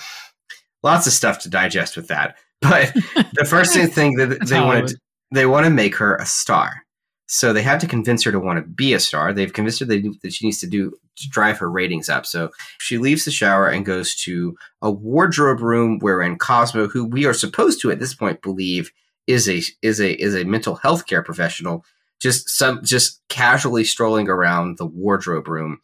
lots 0.84 1.08
of 1.08 1.14
stuff 1.14 1.40
to 1.40 1.50
digest 1.50 1.96
with 1.96 2.08
that. 2.08 2.36
But 2.62 2.94
the 3.34 3.46
first 3.46 3.74
thing 3.74 4.16
that 4.16 4.48
they 4.48 4.60
want 4.60 4.90
to 4.90 4.98
they 5.32 5.46
want 5.46 5.66
to 5.66 5.70
make 5.70 5.96
her 5.96 6.16
a 6.16 6.26
star. 6.26 6.84
So 7.28 7.52
they 7.52 7.62
have 7.62 7.80
to 7.82 7.88
convince 7.88 8.24
her 8.24 8.32
to 8.32 8.40
want 8.40 8.58
to 8.58 8.68
be 8.68 8.94
a 8.94 9.00
star. 9.00 9.34
They've 9.34 9.52
convinced 9.52 9.82
her 9.82 9.86
that 9.86 10.34
she 10.34 10.46
needs 10.46 10.60
to 10.60 10.68
do 10.68 10.94
to 11.18 11.30
drive 11.30 11.58
her 11.58 11.70
ratings 11.70 12.10
up. 12.10 12.26
So 12.26 12.52
she 12.78 12.98
leaves 12.98 13.26
the 13.26 13.32
shower 13.32 13.68
and 13.68 13.86
goes 13.86 14.16
to 14.22 14.58
a 14.82 14.90
wardrobe 14.90 15.60
room 15.60 16.00
wherein 16.00 16.38
Cosmo, 16.38 16.88
who 16.88 17.04
we 17.06 17.26
are 17.26 17.34
supposed 17.34 17.82
to 17.82 17.92
at 17.92 18.00
this 18.00 18.14
point 18.14 18.42
believe 18.42 18.92
is 19.28 19.50
a 19.50 19.62
is 19.82 20.00
a 20.00 20.14
is 20.14 20.36
a 20.36 20.46
mental 20.46 20.76
health 20.76 21.06
care 21.06 21.22
professional, 21.22 21.84
just 22.20 22.50
some 22.50 22.84
just 22.84 23.22
casually 23.28 23.84
strolling 23.84 24.30
around 24.30 24.78
the 24.78 24.86
wardrobe 24.86 25.50
room 25.50 25.82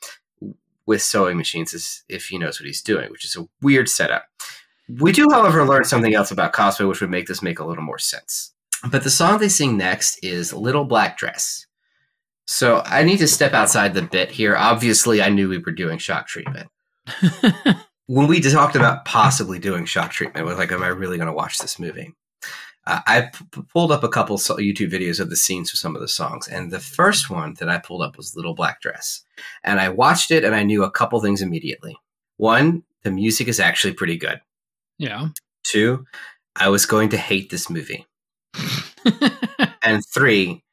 with 0.85 1.01
sewing 1.01 1.37
machines 1.37 1.73
as 1.73 2.03
if 2.07 2.27
he 2.27 2.37
knows 2.37 2.59
what 2.59 2.67
he's 2.67 2.81
doing, 2.81 3.11
which 3.11 3.25
is 3.25 3.35
a 3.35 3.47
weird 3.61 3.89
setup. 3.89 4.25
We 4.87 5.11
do, 5.11 5.27
however, 5.29 5.65
learn 5.65 5.85
something 5.85 6.13
else 6.13 6.31
about 6.31 6.53
Cosmo, 6.53 6.87
which 6.87 7.01
would 7.01 7.09
make 7.09 7.27
this 7.27 7.41
make 7.41 7.59
a 7.59 7.65
little 7.65 7.83
more 7.83 7.99
sense. 7.99 8.52
But 8.89 9.03
the 9.03 9.09
song 9.09 9.39
they 9.39 9.49
sing 9.49 9.77
next 9.77 10.23
is 10.23 10.53
Little 10.53 10.85
Black 10.85 11.17
Dress. 11.17 11.65
So 12.45 12.83
I 12.85 13.03
need 13.03 13.17
to 13.17 13.27
step 13.27 13.53
outside 13.53 13.93
the 13.93 14.01
bit 14.01 14.31
here. 14.31 14.55
Obviously, 14.57 15.21
I 15.21 15.29
knew 15.29 15.47
we 15.47 15.59
were 15.59 15.71
doing 15.71 15.97
shock 15.97 16.27
treatment. 16.27 16.69
when 18.07 18.27
we 18.27 18.41
talked 18.41 18.75
about 18.75 19.05
possibly 19.05 19.59
doing 19.59 19.85
shock 19.85 20.11
treatment, 20.11 20.45
was 20.45 20.57
like, 20.57 20.71
am 20.71 20.83
I 20.83 20.87
really 20.87 21.17
going 21.17 21.27
to 21.27 21.33
watch 21.33 21.59
this 21.59 21.79
movie? 21.79 22.13
Uh, 22.85 22.99
I 23.07 23.21
p- 23.33 23.61
pulled 23.71 23.93
up 23.93 24.03
a 24.03 24.09
couple 24.09 24.37
YouTube 24.37 24.91
videos 24.91 25.21
of 25.21 25.29
the 25.29 25.37
scenes 25.37 25.71
for 25.71 25.77
some 25.77 25.95
of 25.95 26.01
the 26.01 26.07
songs, 26.07 26.49
and 26.49 26.69
the 26.69 26.81
first 26.81 27.29
one 27.29 27.53
that 27.59 27.69
I 27.69 27.77
pulled 27.77 28.01
up 28.01 28.17
was 28.17 28.35
Little 28.35 28.53
Black 28.53 28.81
Dress, 28.81 29.23
and 29.63 29.79
I 29.79 29.87
watched 29.87 30.31
it, 30.31 30.43
and 30.43 30.53
I 30.53 30.63
knew 30.63 30.83
a 30.83 30.91
couple 30.91 31.21
things 31.21 31.41
immediately. 31.41 31.95
One, 32.35 32.83
the 33.03 33.11
music 33.11 33.47
is 33.47 33.61
actually 33.61 33.93
pretty 33.93 34.17
good. 34.17 34.41
Yeah. 34.97 35.29
Two, 35.63 36.05
I 36.57 36.67
was 36.67 36.85
going 36.85 37.07
to 37.09 37.17
hate 37.17 37.49
this 37.49 37.69
movie. 37.69 38.05
and 39.81 40.03
three, 40.05 40.63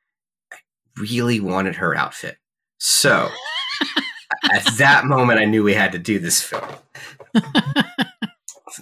I 0.52 0.56
really 0.98 1.40
wanted 1.40 1.76
her 1.76 1.94
outfit. 1.94 2.36
So 2.78 3.28
at 4.52 4.64
that 4.78 5.04
moment, 5.04 5.40
I 5.40 5.44
knew 5.44 5.62
we 5.62 5.74
had 5.74 5.92
to 5.92 5.98
do 5.98 6.18
this 6.18 6.42
film. 6.42 6.64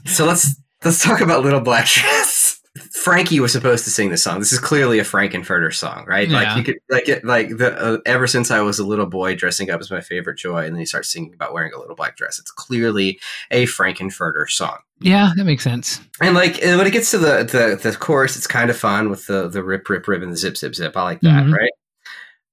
so 0.07 0.27
let's 0.27 0.57
let's 0.85 1.03
talk 1.03 1.21
about 1.21 1.45
Little 1.45 1.61
Black 1.61 1.87
Dress. 1.87 2.61
Frankie 2.93 3.41
was 3.41 3.53
supposed 3.53 3.85
to 3.85 3.91
sing 3.91 4.11
this 4.11 4.23
song. 4.23 4.39
This 4.39 4.53
is 4.53 4.59
clearly 4.59 4.99
a 4.99 5.05
Frankenfurter 5.05 5.75
song, 5.75 6.05
right? 6.07 6.29
Yeah. 6.29 6.37
Like 6.37 6.57
you 6.57 6.65
could 6.65 6.79
like 6.91 7.09
it 7.09 7.25
like 7.25 7.57
the 7.57 7.77
uh, 7.77 7.99
ever 8.07 8.27
since 8.27 8.51
I 8.51 8.61
was 8.61 8.79
a 8.79 8.87
little 8.87 9.07
boy, 9.07 9.35
dressing 9.35 9.71
up 9.71 9.81
is 9.81 9.91
my 9.91 10.01
favorite 10.01 10.39
joy, 10.39 10.65
and 10.65 10.75
then 10.75 10.81
he 10.81 10.87
starts 10.87 11.11
singing 11.11 11.35
about 11.35 11.53
wearing 11.53 11.73
a 11.73 11.79
little 11.79 11.97
black 11.97 12.17
dress. 12.17 12.39
It's 12.39 12.51
clearly 12.51 13.19
a 13.51 13.65
Frankenfurter 13.65 14.49
song. 14.49 14.79
Yeah, 15.01 15.31
that 15.37 15.45
makes 15.45 15.63
sense. 15.65 16.01
And 16.21 16.35
like 16.35 16.61
when 16.63 16.87
it 16.87 16.93
gets 16.93 17.11
to 17.13 17.19
the, 17.19 17.45
the 17.45 17.79
the 17.91 17.97
chorus, 17.97 18.37
it's 18.37 18.47
kind 18.47 18.69
of 18.71 18.77
fun 18.77 19.11
with 19.11 19.27
the 19.27 19.49
the 19.49 19.63
rip 19.63 19.89
rip 19.89 20.09
rip 20.09 20.23
and 20.23 20.33
the 20.33 20.37
zip 20.37 20.57
zip 20.57 20.75
zip. 20.75 20.97
I 20.97 21.03
like 21.03 21.21
that, 21.21 21.45
Mhm. 21.45 21.53
right? 21.55 21.71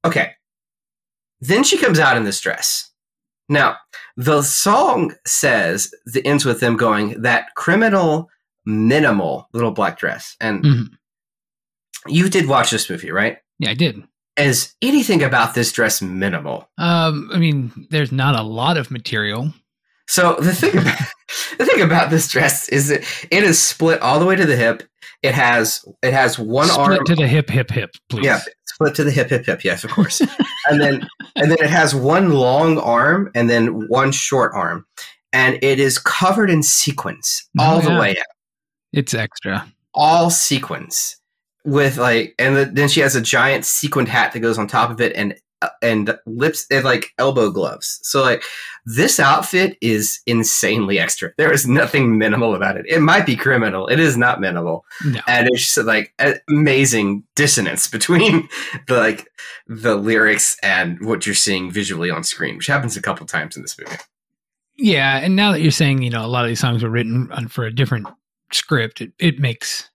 Okay. 0.06 0.32
Then 1.42 1.64
she 1.64 1.78
comes 1.78 2.00
out 2.00 2.18
in 2.18 2.24
this 2.24 2.40
dress. 2.40 2.92
Now, 3.50 3.78
the 4.18 4.42
song 4.42 5.14
says 5.26 5.92
the 6.06 6.26
ends 6.26 6.46
with 6.46 6.60
them 6.60 6.78
going 6.78 7.22
that 7.22 7.54
criminal 7.56 8.30
minimal 8.66 9.48
little 9.54 9.72
black 9.72 9.98
dress. 10.00 10.36
And 10.40 10.64
Mhm. 10.64 10.90
you 12.08 12.30
did 12.30 12.48
watch 12.48 12.72
this 12.72 12.90
movie, 12.90 13.12
right? 13.12 13.38
Yeah, 13.60 13.70
I 13.72 13.74
did. 13.76 14.04
Is 14.38 14.74
anything 14.82 15.24
about 15.24 15.54
this 15.54 15.72
dress 15.72 16.02
minimal? 16.02 16.70
Um, 16.78 17.30
I 17.34 17.38
mean, 17.38 17.88
there's 17.90 18.12
not 18.12 18.36
a 18.38 18.44
lot 18.44 18.78
of 18.78 18.92
material. 18.92 19.54
So 20.08 20.36
the 20.40 20.54
thing 20.54 20.78
about 20.78 21.00
the 21.58 21.66
thing 21.66 21.82
about 21.82 22.10
this 22.10 22.28
dress 22.30 22.70
is 22.70 22.90
that 22.90 23.02
it 23.32 23.44
is 23.44 23.60
split 23.62 24.02
all 24.02 24.20
the 24.20 24.26
way 24.26 24.36
to 24.36 24.46
the 24.46 24.56
hip. 24.56 24.84
It 25.24 25.34
has 25.34 25.84
it 26.04 26.14
has 26.14 26.38
one 26.38 26.68
Split 26.68 27.00
arm 27.00 27.06
to 27.06 27.16
the 27.16 27.28
hip, 27.28 27.50
hip, 27.50 27.72
hip, 27.72 27.92
please. 28.10 28.26
Yeah, 28.26 28.40
split 28.66 28.94
to 28.96 29.04
the 29.04 29.12
hip, 29.12 29.30
hip, 29.30 29.46
hip. 29.46 29.64
Yes, 29.64 29.84
of 29.84 29.92
course. 29.92 30.22
and 30.70 30.80
then 30.80 31.08
and 31.36 31.50
then 31.50 31.58
it 31.60 31.70
has 31.70 31.96
one 31.96 32.32
long 32.32 32.78
arm 32.78 33.32
and 33.34 33.50
then 33.50 33.88
one 33.88 34.12
short 34.12 34.52
arm, 34.54 34.86
and 35.34 35.58
it 35.64 35.80
is 35.80 35.98
covered 35.98 36.50
in 36.52 36.62
sequins 36.62 37.48
oh, 37.58 37.64
all 37.64 37.78
Oh, 37.78 37.82
the 37.82 38.00
way 38.00 38.12
up, 38.12 38.26
It's 38.94 39.14
extra. 39.16 39.66
all 39.96 40.30
sequins 40.30 41.18
with 41.64 41.98
like, 41.98 42.36
and 42.38 42.56
the, 42.56 42.66
then 42.66 42.88
she 42.88 43.00
has 43.00 43.16
a 43.16 43.22
giant 43.22 43.66
sequined 43.66 44.08
hat 44.10 44.34
that 44.34 44.40
goes 44.42 44.60
on 44.60 44.68
top 44.68 44.92
of 44.92 45.02
it, 45.02 45.14
and 45.16 45.34
Uh, 45.62 45.70
and 45.82 46.20
lips 46.26 46.66
and 46.70 46.84
like 46.84 47.14
elbow 47.18 47.50
gloves. 47.50 48.00
So 48.04 48.22
like 48.22 48.44
this 48.86 49.22
outfit 49.22 49.78
is 49.80 50.20
insanely 50.26 51.00
extra. 51.00 51.32
There 51.38 51.54
is 51.54 51.66
nothing 51.66 52.18
minimal 52.18 52.56
about 52.56 52.76
it. 52.76 52.86
It 52.90 53.00
might 53.00 53.26
be 53.26 53.38
criminal. 53.38 53.88
It 53.88 53.98
is 53.98 54.18
not 54.18 54.42
minimal. 54.42 54.84
No. 55.06 55.22
And 55.28 55.48
it's 55.48 55.74
just 55.74 55.88
like 55.88 56.14
amazing 56.50 57.24
dissonance 57.36 57.88
between 57.92 58.50
the 58.88 58.98
like 58.98 59.30
the 59.68 59.96
lyrics 59.96 60.58
and 60.62 61.00
what 61.06 61.26
you're 61.26 61.36
seeing 61.36 61.72
visually 61.72 62.10
on 62.10 62.24
screen, 62.24 62.58
which 62.58 62.68
happens 62.68 62.98
a 62.98 63.02
couple 63.02 63.26
times 63.26 63.56
in 63.56 63.62
this 63.62 63.78
movie. 63.80 63.96
Yeah, 64.78 65.20
and 65.20 65.38
now 65.38 65.54
that 65.54 65.62
you're 65.62 65.72
saying, 65.72 66.04
you 66.04 66.10
know, 66.10 66.26
a 66.26 66.28
lot 66.28 66.44
of 66.44 66.50
these 66.50 66.60
songs 66.60 66.84
were 66.84 66.90
written 66.90 67.32
on, 67.32 67.48
for 67.48 67.64
a 67.64 67.74
different 67.74 68.08
script, 68.52 69.00
it, 69.00 69.14
it 69.20 69.40
makes 69.40 69.90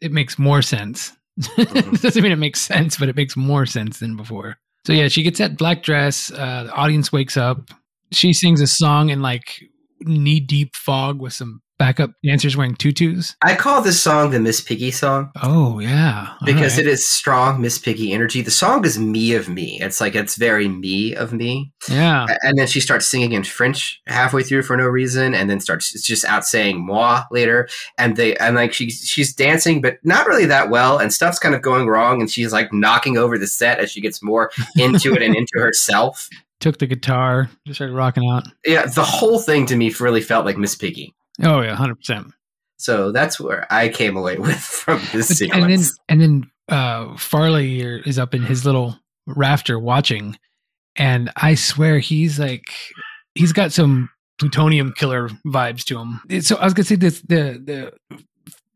it 0.00 0.12
makes 0.12 0.38
more 0.38 0.62
sense. 0.62 1.12
it 1.36 1.44
mm-hmm. 1.68 1.96
doesn't 1.96 2.22
mean 2.22 2.32
it 2.32 2.36
makes 2.36 2.60
sense, 2.60 2.96
but 2.96 3.08
it 3.08 3.16
makes 3.16 3.36
more 3.36 3.66
sense 3.66 4.00
than 4.00 4.16
before. 4.16 4.56
So 4.86 4.92
yeah, 4.92 5.08
she 5.08 5.22
gets 5.22 5.38
that 5.38 5.56
black 5.56 5.82
dress. 5.82 6.30
Uh, 6.30 6.64
the 6.64 6.72
audience 6.72 7.12
wakes 7.12 7.36
up. 7.36 7.70
She 8.12 8.32
sings 8.32 8.60
a 8.60 8.66
song 8.66 9.08
in 9.08 9.22
like 9.22 9.64
knee 10.00 10.40
deep 10.40 10.76
fog 10.76 11.20
with 11.20 11.32
some 11.32 11.62
backup 11.78 12.12
dancers 12.24 12.56
wearing 12.56 12.74
tutus. 12.74 13.36
I 13.42 13.54
call 13.54 13.82
this 13.82 14.00
song 14.00 14.30
the 14.30 14.40
Miss 14.40 14.60
Piggy 14.60 14.90
song. 14.90 15.30
Oh 15.42 15.78
yeah, 15.80 16.34
because 16.44 16.78
it 16.78 16.86
is 16.86 17.06
strong 17.06 17.60
Miss 17.60 17.78
Piggy 17.78 18.12
energy. 18.12 18.42
The 18.42 18.50
song 18.50 18.84
is 18.84 18.98
me 18.98 19.34
of 19.34 19.48
me. 19.48 19.80
It's 19.80 20.00
like 20.00 20.14
it's 20.14 20.36
very 20.36 20.68
me 20.68 21.14
of 21.14 21.32
me. 21.32 21.72
Yeah. 21.88 22.26
And 22.42 22.58
then 22.58 22.66
she 22.66 22.80
starts 22.80 23.06
singing 23.06 23.32
in 23.32 23.44
French 23.44 24.00
halfway 24.06 24.42
through 24.42 24.62
for 24.62 24.76
no 24.76 24.86
reason, 24.86 25.34
and 25.34 25.50
then 25.50 25.60
starts 25.60 25.94
it's 25.94 26.06
just 26.06 26.24
out 26.24 26.44
saying 26.44 26.84
moi 26.84 27.22
later. 27.30 27.68
And 27.98 28.16
they 28.16 28.36
and 28.36 28.56
like 28.56 28.72
she's 28.72 29.00
she's 29.00 29.34
dancing, 29.34 29.80
but 29.80 29.98
not 30.04 30.26
really 30.26 30.46
that 30.46 30.70
well, 30.70 30.98
and 30.98 31.12
stuff's 31.12 31.38
kind 31.38 31.54
of 31.54 31.62
going 31.62 31.86
wrong, 31.86 32.20
and 32.20 32.30
she's 32.30 32.52
like 32.52 32.72
knocking 32.72 33.18
over 33.18 33.38
the 33.38 33.46
set 33.46 33.78
as 33.78 33.90
she 33.90 34.00
gets 34.00 34.22
more 34.22 34.50
into 34.76 35.12
it 35.14 35.22
and 35.22 35.36
into 35.36 35.58
herself. 35.58 36.28
Took 36.60 36.78
the 36.78 36.86
guitar, 36.86 37.50
just 37.66 37.78
started 37.78 37.94
rocking 37.94 38.26
out. 38.30 38.44
Yeah, 38.64 38.86
the 38.86 39.04
whole 39.04 39.38
thing 39.38 39.66
to 39.66 39.76
me 39.76 39.92
really 40.00 40.22
felt 40.22 40.46
like 40.46 40.56
Miss 40.56 40.74
Piggy. 40.74 41.14
Oh 41.42 41.60
yeah, 41.60 41.74
hundred 41.74 41.96
percent. 41.96 42.28
So 42.76 43.12
that's 43.12 43.38
where 43.40 43.66
I 43.72 43.88
came 43.88 44.16
away 44.16 44.36
with 44.38 44.56
from 44.58 45.00
this 45.12 45.40
and 45.40 45.50
then 45.50 45.78
sequence. 45.78 45.98
and 46.08 46.20
then 46.20 46.50
uh 46.68 47.16
Farley 47.16 47.80
is 47.80 48.18
up 48.18 48.34
in 48.34 48.42
his 48.42 48.64
little 48.64 48.98
rafter 49.26 49.78
watching 49.78 50.36
and 50.96 51.30
I 51.36 51.54
swear 51.54 51.98
he's 51.98 52.38
like 52.38 52.64
he's 53.34 53.52
got 53.52 53.72
some 53.72 54.10
plutonium 54.38 54.92
killer 54.96 55.28
vibes 55.46 55.84
to 55.84 55.98
him. 55.98 56.20
So 56.42 56.56
I 56.56 56.64
was 56.64 56.74
gonna 56.74 56.84
say 56.84 56.96
this 56.96 57.20
the 57.22 57.92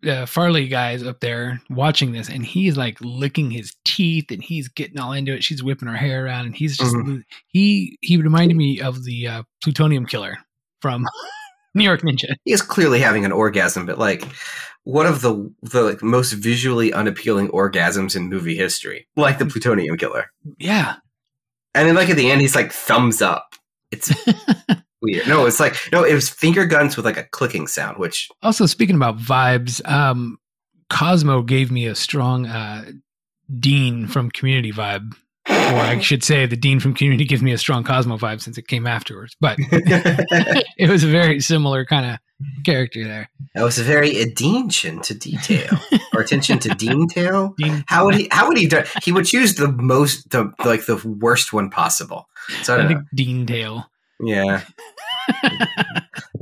the 0.03 0.13
uh, 0.13 0.27
Farley 0.27 0.69
guy 0.69 0.93
is 0.93 1.05
up 1.05 1.19
there 1.21 1.61
watching 1.71 2.13
this 2.13 2.29
and 2.29 2.47
he's 2.47 2.77
like 2.77 2.97
licking 3.01 3.51
his 3.51 3.75
teeth 3.85 4.31
and 4.31 4.41
he's 4.43 4.69
getting 4.69 4.99
all 4.99 5.13
into 5.13 5.35
it. 5.35 5.43
She's 5.43 5.61
whipping 5.63 5.89
her 5.89 5.97
hair 5.97 6.25
around 6.27 6.47
and 6.47 6.55
he's 6.55 6.77
just 6.79 6.95
Mhm. 6.95 7.23
he 7.49 7.99
he 8.01 8.17
reminded 8.17 8.57
me 8.57 8.81
of 8.81 9.03
the 9.05 9.27
uh, 9.27 9.43
plutonium 9.63 10.07
killer 10.07 10.37
from 10.83 11.05
New 11.79 11.85
York 11.85 12.03
Ninja. 12.03 12.35
he 12.45 12.53
is 12.53 12.63
clearly 12.63 13.01
having 13.01 13.25
an 13.25 13.33
orgasm, 13.33 13.87
but 13.87 13.99
like 13.99 14.25
one 14.85 15.07
of 15.07 15.21
the 15.21 15.53
the 15.63 15.83
like, 15.83 16.03
most 16.03 16.33
visually 16.33 16.93
unappealing 16.93 17.49
orgasms 17.49 18.17
in 18.17 18.29
movie 18.29 18.57
history, 18.57 19.07
like 19.17 19.39
the 19.39 19.47
plutonium 19.47 19.97
killer. 19.97 20.27
Yeah. 20.59 20.97
And 21.75 21.87
then 21.87 21.95
like 21.95 22.09
at 22.09 22.17
the 22.17 22.31
end, 22.31 22.41
he's 22.41 22.55
like 22.55 22.73
thumbs 22.73 23.23
up. 23.23 23.55
It's 23.91 24.13
weird. 25.03 25.29
No, 25.29 25.47
it's 25.47 25.61
like 25.61 25.77
no, 25.93 26.05
it 26.05 26.15
was 26.15 26.29
finger 26.29 26.65
guns 26.67 26.97
with 26.97 27.05
like 27.07 27.17
a 27.17 27.25
clicking 27.25 27.67
sound, 27.67 27.99
which 27.99 28.29
Also, 28.43 28.67
speaking 28.67 28.97
about 28.97 29.19
vibes, 29.19 29.87
um, 29.89 30.39
Cosmo 30.91 31.43
gave 31.43 31.71
me 31.71 31.87
a 31.87 31.95
strong 31.95 32.47
uh, 32.47 32.91
Dean 33.59 34.07
from 34.07 34.31
Community 34.31 34.73
vibe. 34.73 35.15
Or 35.49 35.81
I 35.81 35.99
should 36.01 36.23
say, 36.25 36.47
the 36.47 36.57
Dean 36.57 36.81
from 36.81 36.95
Community 36.95 37.25
gives 37.25 37.43
me 37.43 37.53
a 37.53 37.59
strong 37.59 37.85
Cosmo 37.85 38.17
vibe 38.17 38.41
since 38.41 38.57
it 38.59 38.69
came 38.69 38.87
afterwards. 38.87 39.37
But 39.41 39.57
it 39.61 40.89
was 40.89 41.05
a 41.05 41.09
very 41.09 41.41
similar 41.41 41.85
kind 41.85 42.07
of 42.13 42.19
character 42.65 43.05
there. 43.05 43.29
that 43.55 43.63
was 43.65 43.79
a 43.79 43.83
very 43.83 44.21
attention 44.21 45.01
to 45.03 45.15
detail 45.15 45.69
or 46.15 46.21
attention 46.21 46.59
to 46.61 46.69
detail. 46.75 47.55
Dean, 47.59 47.85
How 47.87 48.05
would 48.07 48.15
he? 48.15 48.29
How 48.31 48.47
would 48.49 48.57
he 48.59 48.67
do? 48.67 48.83
He 49.03 49.13
would 49.13 49.27
choose 49.27 49.55
the 49.57 49.69
most, 49.73 50.31
the 50.31 50.53
like 50.65 50.87
the 50.87 50.97
worst 51.21 51.53
one 51.53 51.69
possible. 51.71 52.29
So 52.63 52.73
I 52.75 52.77
I 52.77 52.79
don't 52.79 52.89
think 52.89 53.01
know. 53.01 53.07
Dean 53.15 53.47
Tail. 53.47 53.91
Yeah. 54.21 54.63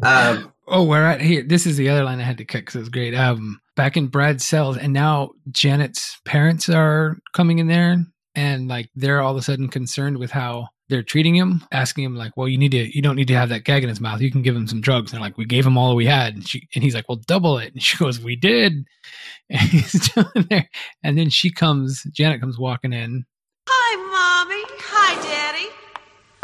Um, 0.03 0.53
Oh, 0.69 0.83
we're 0.85 1.05
at 1.05 1.21
here. 1.21 1.45
This 1.45 1.65
is 1.65 1.77
the 1.77 1.89
other 1.89 2.03
line 2.03 2.19
I 2.19 2.25
had 2.25 2.39
to 2.39 2.45
cut 2.45 2.59
because 2.59 2.75
it 2.75 2.81
was 2.81 2.89
great. 2.89 3.15
Um, 3.15 3.61
back 3.77 3.97
in 3.97 4.09
Brad's 4.09 4.45
cells, 4.45 4.77
and 4.77 4.93
now 4.93 5.31
Janet's 5.53 6.19
parents 6.25 6.69
are 6.69 7.19
coming 7.35 7.61
in 7.61 7.69
there, 7.69 8.05
and 8.37 8.69
like 8.69 8.91
they're 8.95 9.23
all 9.23 9.33
of 9.33 9.39
a 9.39 9.43
sudden 9.43 9.69
concerned 9.69 10.19
with 10.19 10.31
how 10.31 10.69
they're 10.89 11.03
treating 11.03 11.35
him, 11.35 11.65
asking 11.73 12.05
him 12.05 12.15
like, 12.15 12.37
"Well, 12.37 12.47
you 12.47 12.59
need 12.59 12.71
to, 12.73 12.95
you 12.95 13.03
don't 13.03 13.17
need 13.17 13.29
to 13.29 13.35
have 13.35 13.49
that 13.49 13.65
gag 13.65 13.83
in 13.83 13.89
his 13.89 14.01
mouth. 14.01 14.21
You 14.21 14.31
can 14.31 14.43
give 14.43 14.55
him 14.55 14.69
some 14.69 14.81
drugs." 14.81 15.11
And 15.11 15.17
they're 15.19 15.27
like, 15.27 15.39
"We 15.39 15.47
gave 15.47 15.67
him 15.67 15.77
all 15.77 15.97
we 15.97 16.07
had," 16.07 16.35
and 16.35 16.47
she, 16.47 16.69
and 16.75 16.85
he's 16.85 16.95
like, 16.95 17.09
"Well, 17.09 17.21
double 17.27 17.59
it." 17.59 17.73
And 17.73 17.83
she 17.83 17.97
goes, 18.05 18.21
"We 18.21 18.37
did," 18.37 18.85
and 19.51 19.61
he's 19.61 20.05
still 20.05 20.31
in 20.37 20.47
there. 20.49 20.69
And 21.03 21.19
then 21.19 21.31
she 21.31 21.51
comes, 21.51 22.05
Janet 22.13 22.41
comes 22.41 22.59
walking 22.59 22.93
in. 22.93 23.25
Hi, 23.69 23.97
Mommy. 23.97 24.63
Hi, 24.81 25.23
Daddy. 25.23 25.69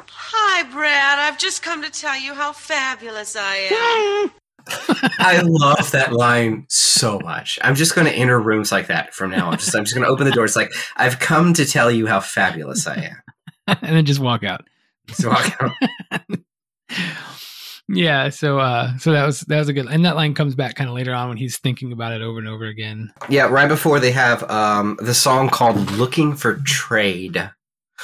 Hi, 0.08 0.62
Brad. 0.72 1.18
I've 1.18 1.38
just 1.38 1.62
come 1.62 1.82
to 1.82 1.90
tell 1.90 2.18
you 2.18 2.34
how 2.34 2.52
fabulous 2.52 3.36
I 3.36 4.24
am. 4.26 4.41
I 5.18 5.42
love 5.44 5.90
that 5.92 6.12
line 6.12 6.66
so 6.68 7.18
much. 7.20 7.58
I'm 7.62 7.74
just 7.74 7.94
going 7.94 8.06
to 8.06 8.12
enter 8.12 8.40
rooms 8.40 8.70
like 8.72 8.86
that 8.88 9.14
from 9.14 9.30
now 9.30 9.50
on. 9.50 9.58
Just 9.58 9.74
I'm 9.74 9.84
just 9.84 9.94
going 9.94 10.04
to 10.06 10.10
open 10.10 10.24
the 10.26 10.32
door. 10.32 10.44
It's 10.44 10.56
like 10.56 10.72
I've 10.96 11.18
come 11.18 11.52
to 11.54 11.64
tell 11.64 11.90
you 11.90 12.06
how 12.06 12.20
fabulous 12.20 12.86
I 12.86 12.96
am. 12.96 13.22
and 13.82 13.96
then 13.96 14.04
just 14.04 14.20
walk 14.20 14.44
out. 14.44 14.64
So 15.12 15.30
walk 15.30 15.56
out. 15.60 15.72
Yeah, 17.88 18.30
so 18.30 18.58
uh 18.58 18.96
so 18.98 19.12
that 19.12 19.26
was 19.26 19.40
that 19.40 19.58
was 19.58 19.68
a 19.68 19.72
good 19.72 19.86
and 19.86 20.04
that 20.06 20.16
line 20.16 20.34
comes 20.34 20.54
back 20.54 20.76
kind 20.76 20.88
of 20.88 20.94
later 20.96 21.12
on 21.12 21.28
when 21.28 21.36
he's 21.36 21.58
thinking 21.58 21.92
about 21.92 22.12
it 22.12 22.22
over 22.22 22.38
and 22.38 22.48
over 22.48 22.64
again. 22.64 23.12
Yeah, 23.28 23.48
right 23.48 23.68
before 23.68 24.00
they 24.00 24.12
have 24.12 24.48
um, 24.50 24.98
the 25.02 25.12
song 25.12 25.50
called 25.50 25.90
"Looking 25.90 26.34
for 26.34 26.54
Trade." 26.64 27.50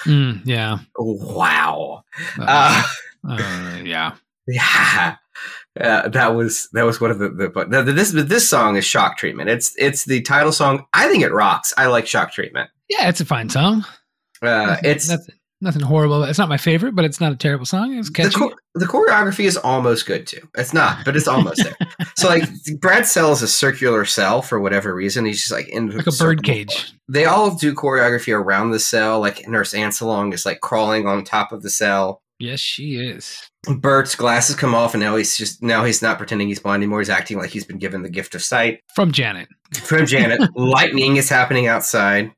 Mm, 0.04 0.42
yeah. 0.44 0.78
Wow. 0.98 2.02
Uh, 2.38 2.82
Uh, 3.26 3.32
uh, 3.32 3.78
yeah. 3.84 4.14
yeah. 4.48 5.16
Uh, 5.80 6.08
that 6.08 6.28
was 6.34 6.68
that 6.72 6.84
was 6.84 7.00
one 7.00 7.10
of 7.10 7.18
the, 7.18 7.28
the 7.28 7.48
but 7.48 7.70
the, 7.70 7.82
this 7.82 8.10
this 8.12 8.48
song 8.48 8.76
is 8.76 8.84
shock 8.84 9.16
treatment. 9.16 9.48
It's 9.48 9.74
it's 9.78 10.04
the 10.04 10.20
title 10.22 10.52
song. 10.52 10.86
I 10.92 11.08
think 11.08 11.22
it 11.22 11.32
rocks. 11.32 11.72
I 11.76 11.86
like 11.86 12.06
shock 12.06 12.32
treatment. 12.32 12.70
Yeah, 12.88 13.08
it's 13.08 13.20
a 13.20 13.24
fine 13.24 13.48
song. 13.48 13.84
Uh, 14.42 14.76
it's 14.82 15.08
That's 15.08 15.28
nothing 15.60 15.82
horrible. 15.82 16.22
It's 16.24 16.38
not 16.38 16.48
my 16.48 16.56
favorite, 16.56 16.94
but 16.94 17.04
it's 17.04 17.20
not 17.20 17.32
a 17.32 17.36
terrible 17.36 17.66
song. 17.66 17.96
It's 17.96 18.08
the, 18.08 18.14
catchy. 18.14 18.38
cho- 18.38 18.54
the 18.74 18.86
choreography 18.86 19.44
is 19.44 19.56
almost 19.56 20.06
good 20.06 20.26
too. 20.26 20.48
It's 20.56 20.72
not, 20.72 21.04
but 21.04 21.16
it's 21.16 21.28
almost 21.28 21.62
there. 21.62 21.76
So 22.16 22.28
like 22.28 22.48
Brad 22.80 23.06
cell 23.06 23.32
is 23.32 23.42
a 23.42 23.48
circular 23.48 24.04
cell 24.04 24.42
for 24.42 24.60
whatever 24.60 24.94
reason. 24.94 25.24
He's 25.24 25.38
just 25.38 25.52
like 25.52 25.68
in 25.68 25.90
like 25.96 26.06
a 26.06 26.12
bird 26.12 26.42
cage. 26.42 26.92
They 27.08 27.24
all 27.24 27.54
do 27.54 27.74
choreography 27.74 28.34
around 28.34 28.70
the 28.70 28.80
cell. 28.80 29.20
Like 29.20 29.46
Nurse 29.46 29.72
Ansalong 29.72 30.32
is 30.34 30.44
like 30.44 30.60
crawling 30.60 31.06
on 31.06 31.24
top 31.24 31.52
of 31.52 31.62
the 31.62 31.70
cell. 31.70 32.22
Yes, 32.38 32.60
she 32.60 32.96
is. 32.96 33.47
Bert's 33.66 34.14
glasses 34.14 34.56
come 34.56 34.74
off, 34.74 34.94
and 34.94 35.02
now 35.02 35.16
he's 35.16 35.36
just 35.36 35.62
now 35.62 35.84
he's 35.84 36.00
not 36.00 36.18
pretending 36.18 36.48
he's 36.48 36.60
blind 36.60 36.82
anymore. 36.82 37.00
He's 37.00 37.10
acting 37.10 37.38
like 37.38 37.50
he's 37.50 37.64
been 37.64 37.78
given 37.78 38.02
the 38.02 38.08
gift 38.10 38.34
of 38.34 38.42
sight 38.42 38.80
From 38.94 39.12
Janet. 39.12 39.48
from 39.74 40.06
Janet. 40.06 40.40
Lightning 40.56 41.16
is 41.16 41.28
happening 41.28 41.66
outside, 41.66 42.30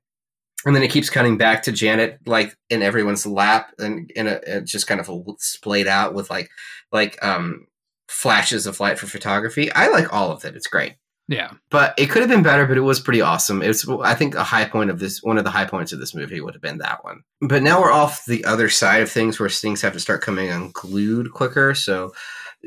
and 0.65 0.75
then 0.75 0.83
it 0.83 0.91
keeps 0.91 1.11
cutting 1.11 1.37
back 1.37 1.63
to 1.65 1.73
Janet, 1.73 2.19
like 2.27 2.57
in 2.71 2.83
everyone's 2.83 3.27
lap, 3.27 3.73
and 3.79 4.11
in 4.17 4.27
a 4.27 4.41
it 4.47 4.65
just 4.65 4.87
kind 4.87 5.01
of 5.01 5.11
splayed 5.39 5.87
out 5.87 6.15
with 6.15 6.31
like 6.31 6.49
like 6.91 7.23
um 7.23 7.67
flashes 8.09 8.67
of 8.67 8.81
light 8.81 8.99
for 8.99 9.07
photography. 9.07 9.71
I 9.73 9.89
like 9.89 10.13
all 10.13 10.33
of 10.33 10.45
it. 10.45 10.57
It's 10.57 10.67
great. 10.67 10.95
Yeah. 11.31 11.53
But 11.71 11.95
it 11.97 12.11
could 12.11 12.23
have 12.23 12.29
been 12.29 12.43
better, 12.43 12.67
but 12.67 12.77
it 12.77 12.81
was 12.81 12.99
pretty 12.99 13.21
awesome. 13.21 13.63
It 13.63 13.69
was, 13.69 13.89
I 14.03 14.15
think, 14.15 14.35
a 14.35 14.43
high 14.43 14.65
point 14.65 14.91
of 14.91 14.99
this. 14.99 15.23
One 15.23 15.39
of 15.39 15.45
the 15.45 15.51
high 15.51 15.65
points 15.65 15.93
of 15.93 16.01
this 16.01 16.13
movie 16.13 16.41
would 16.41 16.55
have 16.55 16.61
been 16.61 16.79
that 16.79 17.05
one. 17.05 17.23
But 17.41 17.63
now 17.63 17.81
we're 17.81 17.93
off 17.93 18.25
the 18.27 18.45
other 18.45 18.69
side 18.69 19.01
of 19.01 19.11
things, 19.13 19.39
where 19.39 19.49
things 19.49 19.81
have 19.83 19.93
to 19.93 20.01
start 20.01 20.23
coming 20.23 20.51
unglued 20.51 21.33
quicker. 21.33 21.73
So 21.77 22.13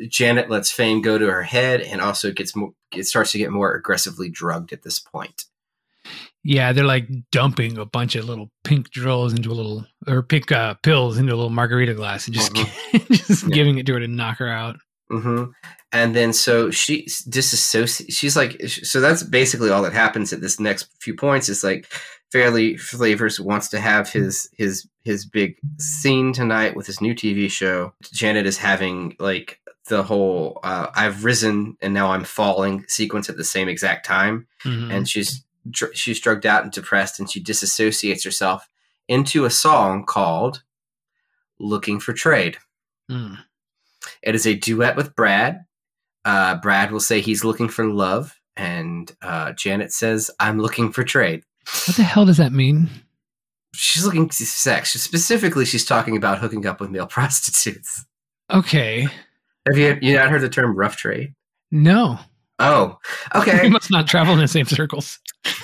Janet 0.08 0.50
lets 0.50 0.72
Fame 0.72 1.02
go 1.02 1.18
to 1.18 1.26
her 1.30 1.44
head, 1.44 1.82
and 1.82 2.00
also 2.00 2.32
gets 2.32 2.56
more. 2.56 2.72
It 2.96 3.04
starts 3.04 3.34
to 3.34 3.38
get 3.38 3.52
more 3.52 3.74
aggressively 3.76 4.30
drugged 4.30 4.72
at 4.72 4.84
this 4.84 4.98
point. 4.98 5.44
Yeah, 6.46 6.72
they're 6.74 6.86
like 6.86 7.08
dumping 7.32 7.78
a 7.78 7.86
bunch 7.86 8.16
of 8.16 8.26
little 8.26 8.50
pink 8.64 8.92
drills 8.92 9.34
into 9.34 9.52
a 9.52 9.54
little 9.54 9.86
or 10.08 10.24
pink 10.24 10.52
uh, 10.54 10.76
pills 10.84 11.18
into 11.18 11.34
a 11.34 11.36
little 11.36 11.50
margarita 11.50 11.94
glass 11.96 12.28
and 12.28 12.36
just 12.36 12.56
just 13.12 13.44
Yeah. 13.44 13.50
giving 13.54 13.78
it 13.78 13.86
to 13.88 13.94
her 13.94 14.00
to 14.00 14.08
knock 14.08 14.38
her 14.40 14.48
out. 14.50 14.78
Hmm 15.22 15.44
And 15.92 16.16
then 16.16 16.34
so 16.34 16.72
she 16.72 17.06
disassociates. 17.30 18.06
She's 18.10 18.36
like, 18.36 18.60
so 18.68 19.00
that's 19.00 19.22
basically 19.24 19.70
all 19.70 19.84
that 19.84 19.94
happens 19.94 20.34
at 20.34 20.42
this 20.42 20.60
next 20.60 20.90
few 21.00 21.16
points. 21.16 21.50
Is 21.50 21.64
like, 21.64 21.86
Farley 22.32 22.78
Flavors 22.78 23.40
wants 23.40 23.68
to 23.70 23.80
have 23.80 24.10
his 24.10 24.50
his 24.58 24.88
his 25.04 25.26
big 25.26 25.58
scene 25.78 26.34
tonight 26.34 26.76
with 26.76 26.88
his 26.88 27.00
new 27.02 27.14
TV 27.14 27.50
show. 27.50 27.94
Janet 28.12 28.48
is 28.48 28.58
having 28.58 29.16
like 29.20 29.60
the 29.88 30.02
whole 30.02 30.60
uh, 30.64 30.88
"I've 30.96 31.24
risen 31.26 31.78
and 31.82 31.94
now 31.94 32.12
I'm 32.12 32.24
falling" 32.24 32.86
sequence 32.88 33.30
at 33.30 33.38
the 33.38 33.44
same 33.44 33.70
exact 33.70 34.06
time, 34.06 34.48
Mhm. 34.64 34.92
and 34.92 35.08
she's 35.08 35.44
dr- 35.70 35.96
she's 35.96 36.20
drugged 36.20 36.46
out 36.48 36.64
and 36.64 36.72
depressed, 36.72 37.20
and 37.20 37.30
she 37.30 37.44
disassociates 37.44 38.24
herself 38.24 38.68
into 39.08 39.46
a 39.46 39.50
song 39.52 40.06
called 40.06 40.64
"Looking 41.60 42.00
for 42.00 42.14
Trade." 42.14 42.58
Hmm. 43.10 43.36
It 44.24 44.36
is 44.36 44.48
a 44.48 44.56
duet 44.56 44.96
with 44.96 45.16
Brad. 45.16 45.66
Uh, 46.26 46.56
Brad 46.56 46.92
will 46.92 47.00
say 47.00 47.20
he's 47.20 47.44
looking 47.44 47.68
for 47.68 47.86
love, 47.86 48.40
and 48.56 49.12
uh, 49.22 49.52
Janet 49.54 49.92
says, 49.92 50.32
"I'm 50.40 50.60
looking 50.60 50.92
for 50.92 51.04
trade." 51.04 51.44
What 51.88 51.98
the 51.98 52.04
hell 52.04 52.26
does 52.26 52.38
that 52.38 52.52
mean? 52.54 52.90
She's 53.76 54.06
looking 54.06 54.28
for 54.30 54.34
sex. 54.34 54.92
Specifically, 54.94 55.66
she's 55.66 55.86
talking 55.86 56.16
about 56.16 56.40
hooking 56.40 56.66
up 56.66 56.80
with 56.80 56.90
male 56.90 57.08
prostitutes. 57.08 58.06
Okay. 58.52 59.08
Have 59.68 59.78
you 59.78 59.98
you 60.02 60.16
not 60.16 60.30
heard 60.30 60.42
the 60.42 60.50
term 60.50 60.76
rough 60.76 60.96
trade? 60.98 61.34
No. 61.72 62.20
Oh, 62.60 62.98
okay. 63.36 63.60
We 63.64 63.70
must 63.70 63.92
not 63.92 64.08
travel 64.08 64.34
in 64.34 64.40
the 64.40 64.48
same 64.48 64.66
circles. 64.66 65.20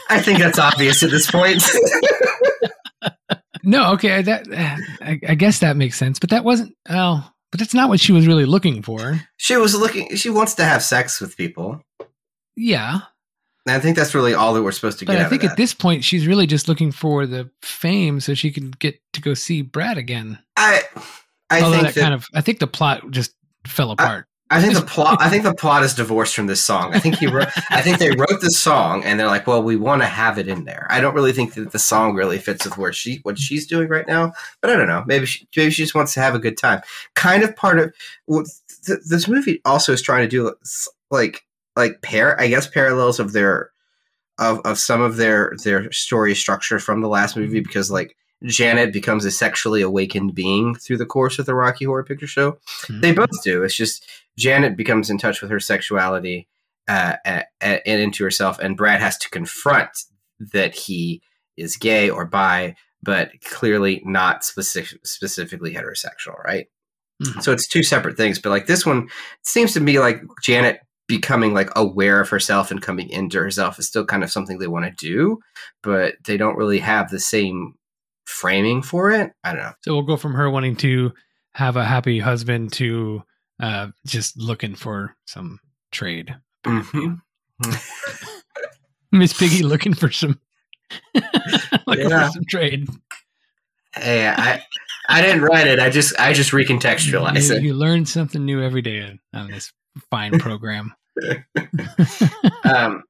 I 0.09 0.19
think 0.19 0.39
that's 0.39 0.59
obvious 0.59 1.03
at 1.03 1.11
this 1.11 1.29
point. 1.29 1.63
No, 3.63 3.93
okay, 3.93 4.21
that 4.21 4.47
I, 5.01 5.19
I 5.27 5.35
guess 5.35 5.59
that 5.59 5.75
makes 5.75 5.97
sense, 5.97 6.17
but 6.19 6.29
that 6.29 6.43
wasn't. 6.43 6.75
Oh, 6.89 7.29
but 7.51 7.59
that's 7.59 7.73
not 7.73 7.89
what 7.89 7.99
she 7.99 8.11
was 8.11 8.27
really 8.27 8.45
looking 8.45 8.81
for. 8.81 9.21
she 9.37 9.57
was 9.57 9.75
looking. 9.75 10.15
She 10.15 10.29
wants 10.29 10.53
to 10.55 10.63
have 10.63 10.83
sex 10.83 11.19
with 11.21 11.35
people. 11.37 11.81
Yeah, 12.55 12.99
And 13.65 13.75
I 13.75 13.79
think 13.79 13.95
that's 13.95 14.13
really 14.13 14.33
all 14.33 14.53
that 14.53 14.63
we're 14.63 14.73
supposed 14.73 14.99
to 14.99 15.05
but 15.05 15.13
get 15.13 15.25
I 15.25 15.29
think 15.29 15.45
at 15.45 15.55
this 15.55 15.73
point 15.73 16.03
she's 16.03 16.27
really 16.27 16.45
just 16.45 16.67
looking 16.67 16.91
for 16.91 17.25
the 17.25 17.49
fame 17.61 18.19
so 18.19 18.33
she 18.33 18.51
can 18.51 18.71
get 18.71 18.99
to 19.13 19.21
go 19.21 19.33
see 19.33 19.61
Brad 19.61 19.97
again. 19.97 20.39
I 20.57 20.83
I 21.49 21.61
Although 21.61 21.71
think 21.77 21.87
that, 21.87 21.95
that, 21.95 22.01
kind 22.01 22.13
of, 22.13 22.27
I 22.33 22.41
think 22.41 22.59
the 22.59 22.67
plot 22.67 23.09
just 23.11 23.33
fell 23.65 23.91
apart. 23.91 24.27
I 24.51 24.61
think 24.61 24.73
the 24.73 24.81
plot. 24.85 25.17
I 25.21 25.29
think 25.29 25.43
the 25.43 25.53
plot 25.53 25.83
is 25.83 25.93
divorced 25.93 26.35
from 26.35 26.47
this 26.47 26.63
song. 26.63 26.93
I 26.93 26.99
think 26.99 27.17
he 27.17 27.27
wrote. 27.27 27.49
I 27.69 27.81
think 27.81 27.99
they 27.99 28.11
wrote 28.11 28.41
this 28.41 28.57
song, 28.57 29.03
and 29.03 29.19
they're 29.19 29.27
like, 29.27 29.47
"Well, 29.47 29.61
we 29.61 29.75
want 29.75 30.01
to 30.01 30.07
have 30.07 30.37
it 30.37 30.47
in 30.47 30.65
there." 30.65 30.87
I 30.89 31.01
don't 31.01 31.13
really 31.13 31.33
think 31.33 31.53
that 31.53 31.71
the 31.71 31.79
song 31.79 32.15
really 32.15 32.37
fits 32.37 32.65
with 32.65 32.77
where 32.77 32.93
she 32.93 33.19
what 33.23 33.37
she's 33.37 33.67
doing 33.67 33.87
right 33.87 34.07
now. 34.07 34.33
But 34.61 34.71
I 34.71 34.75
don't 34.75 34.87
know. 34.87 35.03
Maybe 35.05 35.25
she, 35.25 35.47
maybe 35.55 35.71
she 35.71 35.83
just 35.83 35.95
wants 35.95 36.13
to 36.15 36.21
have 36.21 36.35
a 36.35 36.39
good 36.39 36.57
time. 36.57 36.81
Kind 37.15 37.43
of 37.43 37.55
part 37.55 37.79
of 37.79 37.93
what 38.25 38.47
th- 38.85 38.99
this 39.07 39.27
movie 39.27 39.61
also 39.65 39.93
is 39.93 40.01
trying 40.01 40.23
to 40.23 40.29
do, 40.29 40.53
like 41.11 41.45
like 41.75 42.01
pair. 42.01 42.39
I 42.39 42.47
guess 42.47 42.67
parallels 42.67 43.19
of 43.19 43.33
their 43.33 43.71
of 44.37 44.61
of 44.65 44.79
some 44.79 45.01
of 45.01 45.17
their 45.17 45.55
their 45.63 45.91
story 45.91 46.33
structure 46.35 46.79
from 46.79 47.01
the 47.01 47.09
last 47.09 47.35
movie 47.35 47.59
mm-hmm. 47.59 47.67
because 47.67 47.91
like. 47.91 48.15
Janet 48.45 48.93
becomes 48.93 49.25
a 49.25 49.31
sexually 49.31 49.81
awakened 49.81 50.33
being 50.33 50.75
through 50.75 50.97
the 50.97 51.05
course 51.05 51.39
of 51.39 51.45
the 51.45 51.55
Rocky 51.55 51.85
Horror 51.85 52.03
Picture 52.03 52.27
Show. 52.27 52.57
They 52.89 53.11
both 53.11 53.43
do. 53.43 53.63
It's 53.63 53.75
just 53.75 54.05
Janet 54.37 54.77
becomes 54.77 55.09
in 55.09 55.17
touch 55.17 55.41
with 55.41 55.51
her 55.51 55.59
sexuality 55.59 56.47
uh, 56.87 57.15
a- 57.25 57.43
a- 57.61 57.87
and 57.87 58.01
into 58.01 58.23
herself, 58.23 58.57
and 58.59 58.75
Brad 58.77 58.99
has 59.01 59.17
to 59.19 59.29
confront 59.29 59.89
that 60.39 60.73
he 60.73 61.21
is 61.57 61.75
gay 61.77 62.09
or 62.09 62.25
bi, 62.25 62.75
but 63.03 63.31
clearly 63.43 64.01
not 64.05 64.43
specific, 64.43 65.05
specifically 65.05 65.73
heterosexual, 65.73 66.41
right? 66.43 66.67
Mhm. 67.21 67.43
So 67.43 67.51
it's 67.51 67.67
two 67.67 67.83
separate 67.83 68.15
things. 68.17 68.39
But 68.39 68.49
like 68.51 68.65
this 68.67 68.85
one 68.85 69.09
seems 69.43 69.73
to 69.73 69.79
me 69.81 69.99
like 69.99 70.21
Janet 70.41 70.79
becoming 71.07 71.53
like 71.53 71.69
aware 71.75 72.21
of 72.21 72.29
herself 72.29 72.71
and 72.71 72.81
coming 72.81 73.09
into 73.09 73.37
herself 73.39 73.77
is 73.79 73.87
still 73.87 74.05
kind 74.05 74.23
of 74.23 74.31
something 74.31 74.57
they 74.59 74.67
want 74.67 74.85
to 74.85 74.91
do, 75.05 75.39
but 75.83 76.15
they 76.25 76.37
don't 76.37 76.55
really 76.57 76.79
have 76.79 77.09
the 77.09 77.19
same 77.19 77.73
framing 78.29 78.81
for 78.81 79.11
it. 79.11 79.31
I 79.43 79.53
don't 79.53 79.61
know. 79.63 79.73
So 79.83 79.93
we'll 79.93 80.03
go 80.03 80.17
from 80.17 80.33
her 80.35 80.49
wanting 80.49 80.75
to 80.77 81.11
have 81.53 81.75
a 81.77 81.83
happy 81.85 82.19
husband 82.19 82.71
to 82.73 83.23
uh, 83.59 83.87
just 84.05 84.37
looking 84.37 84.75
for 84.75 85.15
some 85.25 85.59
trade. 85.91 86.35
Mhm. 86.65 87.19
Miss 89.11 89.33
Piggy 89.33 89.63
looking 89.63 89.93
for 89.93 90.11
some 90.11 90.39
looking 91.87 92.09
Yeah. 92.09 92.27
for 92.27 92.31
some 92.33 92.45
trade. 92.47 92.87
Hey, 93.95 94.27
I 94.27 94.61
I 95.09 95.21
didn't 95.21 95.41
write 95.41 95.65
it. 95.67 95.79
I 95.79 95.89
just 95.89 96.17
I 96.19 96.31
just 96.33 96.51
recontextualize 96.51 97.49
You, 97.49 97.55
it. 97.55 97.63
you 97.63 97.73
learn 97.73 98.05
something 98.05 98.45
new 98.45 98.61
every 98.61 98.81
day 98.83 99.01
on- 99.01 99.19
on 99.33 99.49
this 99.51 99.73
fine 100.11 100.37
program. 100.39 100.93
um, 102.63 103.03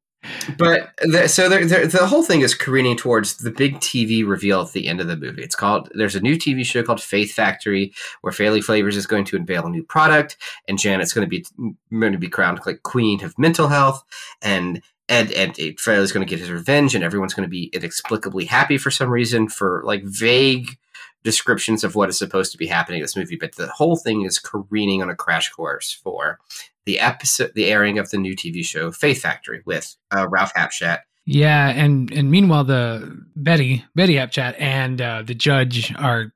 but 0.57 0.91
the, 1.01 1.27
so 1.27 1.47
the, 1.47 1.59
the, 1.65 1.87
the 1.87 2.07
whole 2.07 2.23
thing 2.23 2.41
is 2.41 2.53
careening 2.53 2.97
towards 2.97 3.37
the 3.37 3.51
big 3.51 3.77
TV 3.77 4.27
reveal 4.27 4.61
at 4.61 4.73
the 4.73 4.87
end 4.87 4.99
of 4.99 5.07
the 5.07 5.15
movie. 5.15 5.43
It's 5.43 5.55
called. 5.55 5.89
There's 5.93 6.15
a 6.15 6.21
new 6.21 6.35
TV 6.35 6.65
show 6.65 6.83
called 6.83 7.01
Faith 7.01 7.31
Factory 7.31 7.93
where 8.21 8.33
Farley 8.33 8.61
Flavors 8.61 8.97
is 8.97 9.07
going 9.07 9.25
to 9.25 9.37
unveil 9.37 9.65
a 9.65 9.69
new 9.69 9.83
product, 9.83 10.37
and 10.67 10.77
Janet's 10.77 11.13
going 11.13 11.25
to 11.25 11.29
be 11.29 11.45
going 11.91 12.11
to 12.11 12.17
be 12.17 12.27
crowned 12.27 12.59
like 12.65 12.83
queen 12.83 13.23
of 13.23 13.37
mental 13.37 13.67
health, 13.67 14.03
and. 14.41 14.81
And, 15.11 15.31
and 15.31 15.57
Farley's 15.79 16.11
going 16.11 16.23
to 16.23 16.29
get 16.29 16.37
his 16.37 16.51
revenge, 16.51 16.93
and 16.93 17.03
everyone's 17.03 17.33
going 17.33 17.47
to 17.47 17.49
be 17.49 17.71
inexplicably 17.73 18.45
happy 18.45 18.77
for 18.77 18.91
some 18.91 19.09
reason 19.09 19.49
for 19.49 19.81
like 19.83 20.03
vague 20.03 20.77
descriptions 21.23 21.83
of 21.83 21.95
what 21.95 22.09
is 22.09 22.17
supposed 22.17 22.51
to 22.51 22.57
be 22.57 22.67
happening 22.67 22.99
in 22.99 23.03
this 23.03 23.15
movie. 23.15 23.35
But 23.35 23.55
the 23.55 23.67
whole 23.67 23.97
thing 23.97 24.23
is 24.23 24.39
careening 24.39 25.01
on 25.01 25.09
a 25.09 25.15
crash 25.15 25.49
course 25.49 25.91
for 25.91 26.39
the 26.85 26.99
episode, 26.99 27.51
the 27.55 27.65
airing 27.65 27.99
of 27.99 28.09
the 28.09 28.17
new 28.17 28.35
TV 28.35 28.63
show 28.65 28.91
Faith 28.91 29.21
Factory 29.21 29.61
with 29.65 29.95
uh, 30.15 30.27
Ralph 30.29 30.53
Hapschatt. 30.53 30.99
Yeah, 31.25 31.69
and 31.69 32.11
and 32.11 32.31
meanwhile, 32.31 32.63
the 32.63 33.21
Betty 33.35 33.85
Betty 33.95 34.13
Hapschatt 34.15 34.55
and 34.59 34.99
uh, 35.01 35.21
the 35.23 35.35
judge 35.35 35.93
are 35.95 36.33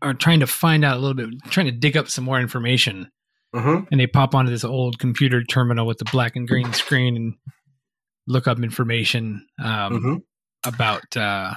are 0.00 0.14
trying 0.14 0.40
to 0.40 0.46
find 0.46 0.84
out 0.84 0.96
a 0.96 1.00
little 1.00 1.14
bit, 1.14 1.42
trying 1.50 1.66
to 1.66 1.72
dig 1.72 1.96
up 1.96 2.08
some 2.08 2.24
more 2.24 2.38
information, 2.40 3.10
Mm-hmm. 3.54 3.86
and 3.90 3.98
they 4.00 4.06
pop 4.06 4.34
onto 4.34 4.50
this 4.50 4.62
old 4.62 4.98
computer 4.98 5.42
terminal 5.42 5.86
with 5.86 5.96
the 5.98 6.04
black 6.12 6.36
and 6.36 6.46
green 6.46 6.70
screen 6.74 7.16
and 7.16 7.34
look 8.28 8.46
up 8.46 8.58
information 8.60 9.46
um, 9.58 9.98
Mhm. 10.00 10.22
about 10.66 11.16
uh, 11.16 11.54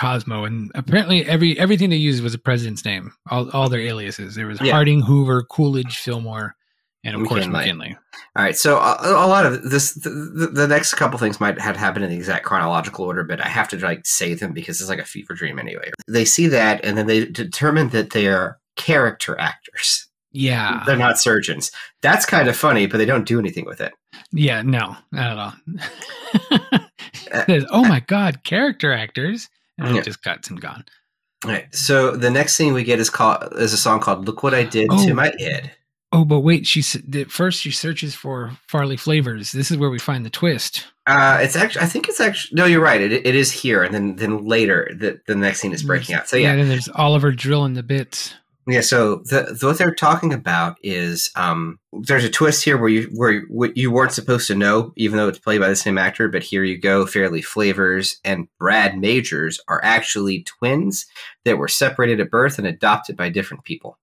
Cosmo, 0.00 0.44
and 0.44 0.72
apparently 0.74 1.26
every 1.26 1.58
everything 1.58 1.90
they 1.90 1.96
used 1.96 2.22
was 2.22 2.32
a 2.32 2.38
president's 2.38 2.84
name. 2.84 3.12
All 3.30 3.50
all 3.50 3.68
their 3.68 3.80
aliases. 3.80 4.34
There 4.34 4.46
was 4.46 4.60
Yeah. 4.60 4.72
Harding, 4.72 5.02
Hoover, 5.02 5.42
Coolidge, 5.42 5.98
Fillmore, 5.98 6.56
and 7.04 7.14
of 7.14 7.28
course 7.28 7.46
McKinley. 7.46 7.58
McKinley. 7.58 7.98
All 8.36 8.44
right, 8.44 8.56
so 8.56 8.78
a, 8.78 8.96
a 9.02 9.26
lot 9.26 9.44
of 9.44 9.70
this, 9.70 9.94
the, 9.94 10.50
the, 10.52 10.68
next 10.68 10.94
couple 10.94 11.18
things 11.18 11.40
might 11.40 11.60
have 11.60 11.76
happened 11.76 12.04
in 12.04 12.10
the 12.10 12.16
exact 12.16 12.44
chronological 12.44 13.04
order, 13.04 13.24
but 13.24 13.44
I 13.44 13.48
have 13.48 13.68
to 13.70 13.78
like 13.78 14.06
say 14.06 14.34
them 14.34 14.52
because 14.52 14.80
it's 14.80 14.88
like 14.88 15.00
a 15.00 15.04
fever 15.04 15.34
dream 15.34 15.58
anyway. 15.58 15.90
They 16.08 16.24
see 16.24 16.46
that, 16.46 16.84
and 16.84 16.96
then 16.96 17.06
they 17.06 17.26
determine 17.26 17.90
that 17.90 18.10
they 18.10 18.26
are 18.28 18.58
character 18.76 19.38
actors. 19.38 20.06
Yeah, 20.32 20.84
They're 20.86 20.96
not 20.96 21.18
surgeons. 21.18 21.72
That's 22.02 22.24
kind 22.24 22.48
of 22.48 22.56
funny, 22.56 22.86
but 22.86 22.98
they 22.98 23.04
don't 23.04 23.26
do 23.26 23.40
anything 23.40 23.64
with 23.64 23.80
it. 23.80 23.92
Yeah, 24.30 24.62
no, 24.62 24.96
not 25.12 25.32
at 25.32 25.38
all. 25.38 26.80
Uh, 27.32 27.44
says, 27.46 27.64
oh 27.70 27.84
my 27.84 28.00
god, 28.00 28.42
character 28.44 28.92
actors, 28.92 29.48
and 29.80 29.94
Yeah. 29.94 30.00
it 30.00 30.04
just 30.04 30.22
cuts 30.22 30.48
and 30.50 30.60
gone. 30.60 30.84
All 31.44 31.50
right, 31.50 31.74
so 31.74 32.16
the 32.16 32.30
next 32.30 32.56
thing 32.56 32.72
we 32.74 32.84
get 32.84 32.98
is 33.00 33.08
called 33.10 33.52
is 33.56 33.72
a 33.72 33.78
song 33.78 34.00
called 34.00 34.26
"Look 34.26 34.42
What 34.42 34.54
I 34.54 34.62
Did 34.64 34.88
Oh. 34.90 35.06
to 35.06 35.14
My 35.14 35.32
Id." 35.38 35.70
Oh, 36.12 36.24
but 36.24 36.40
wait, 36.40 36.66
she 36.66 36.82
first 36.82 37.62
she 37.62 37.70
searches 37.70 38.14
for 38.16 38.50
Farley 38.66 38.96
flavors. 38.96 39.52
This 39.52 39.70
is 39.70 39.76
where 39.76 39.90
we 39.90 39.98
find 40.00 40.26
the 40.26 40.30
twist. 40.30 40.86
Uh, 41.06 41.38
it's 41.40 41.54
actually, 41.56 41.82
I 41.82 41.86
think 41.86 42.08
it's 42.08 42.20
actually, 42.20 42.56
no, 42.56 42.66
you're 42.66 42.80
right. 42.82 43.00
It, 43.00 43.12
it 43.24 43.34
is 43.36 43.52
here. 43.52 43.82
And 43.84 43.94
then, 43.94 44.16
then 44.16 44.44
later, 44.44 44.90
the, 44.94 45.20
the 45.26 45.34
next 45.36 45.60
scene 45.60 45.72
is 45.72 45.82
breaking 45.84 46.14
out. 46.16 46.28
So, 46.28 46.36
yeah. 46.36 46.54
then 46.56 46.68
there's 46.68 46.88
Oliver 46.88 47.30
drilling 47.32 47.74
the 47.74 47.82
bits. 47.82 48.34
Yeah. 48.70 48.80
So, 48.82 49.16
the, 49.16 49.56
what 49.62 49.78
they're 49.78 49.94
talking 49.94 50.32
about 50.32 50.76
is 50.82 51.30
um, 51.36 51.78
there's 51.92 52.24
a 52.24 52.30
twist 52.30 52.64
here 52.64 52.76
where 52.78 52.88
you, 52.88 53.10
where 53.14 53.44
you 53.74 53.90
weren't 53.90 54.12
supposed 54.12 54.46
to 54.48 54.54
know, 54.54 54.92
even 54.96 55.16
though 55.16 55.28
it's 55.28 55.38
played 55.38 55.60
by 55.60 55.68
the 55.68 55.76
same 55.76 55.98
actor. 55.98 56.28
But 56.28 56.42
here 56.42 56.64
you 56.64 56.78
go. 56.78 57.06
Farley 57.06 57.42
Flavors 57.42 58.18
and 58.24 58.48
Brad 58.58 58.98
Majors 58.98 59.60
are 59.68 59.80
actually 59.82 60.42
twins 60.44 61.06
that 61.44 61.58
were 61.58 61.68
separated 61.68 62.20
at 62.20 62.30
birth 62.30 62.58
and 62.58 62.66
adopted 62.66 63.16
by 63.16 63.28
different 63.28 63.64
people. 63.64 63.98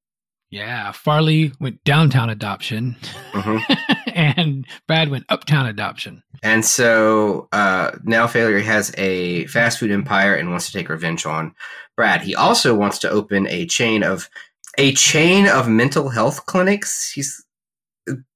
Yeah, 0.49 0.93
Farley 0.93 1.51
went 1.59 1.83
downtown 1.83 2.29
adoption, 2.29 2.95
Mhm. 3.33 3.61
and 4.15 4.65
Brad 4.87 5.09
went 5.09 5.25
uptown 5.27 5.65
adoption. 5.65 6.23
And 6.41 6.63
so 6.63 7.49
uh, 7.51 7.91
now 8.03 8.27
Failure 8.27 8.59
has 8.59 8.93
a 8.97 9.45
fast 9.47 9.79
food 9.79 9.91
empire 9.91 10.33
and 10.35 10.49
wants 10.49 10.67
to 10.67 10.71
take 10.71 10.87
revenge 10.87 11.25
on 11.25 11.53
Brad. 11.97 12.21
He 12.21 12.33
also 12.33 12.73
wants 12.75 12.99
to 12.99 13.09
open 13.09 13.45
a 13.49 13.65
chain 13.65 14.03
of 14.03 14.29
a 14.77 14.93
chain 14.93 15.47
of 15.47 15.67
mental 15.67 16.09
health 16.09 16.45
clinics. 16.45 17.11
He's 17.11 17.43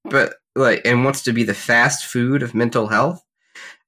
but 0.04 0.34
like 0.54 0.82
and 0.84 1.04
wants 1.04 1.22
to 1.22 1.32
be 1.32 1.44
the 1.44 1.54
fast 1.54 2.04
food 2.06 2.42
of 2.42 2.54
mental 2.54 2.86
health. 2.88 3.22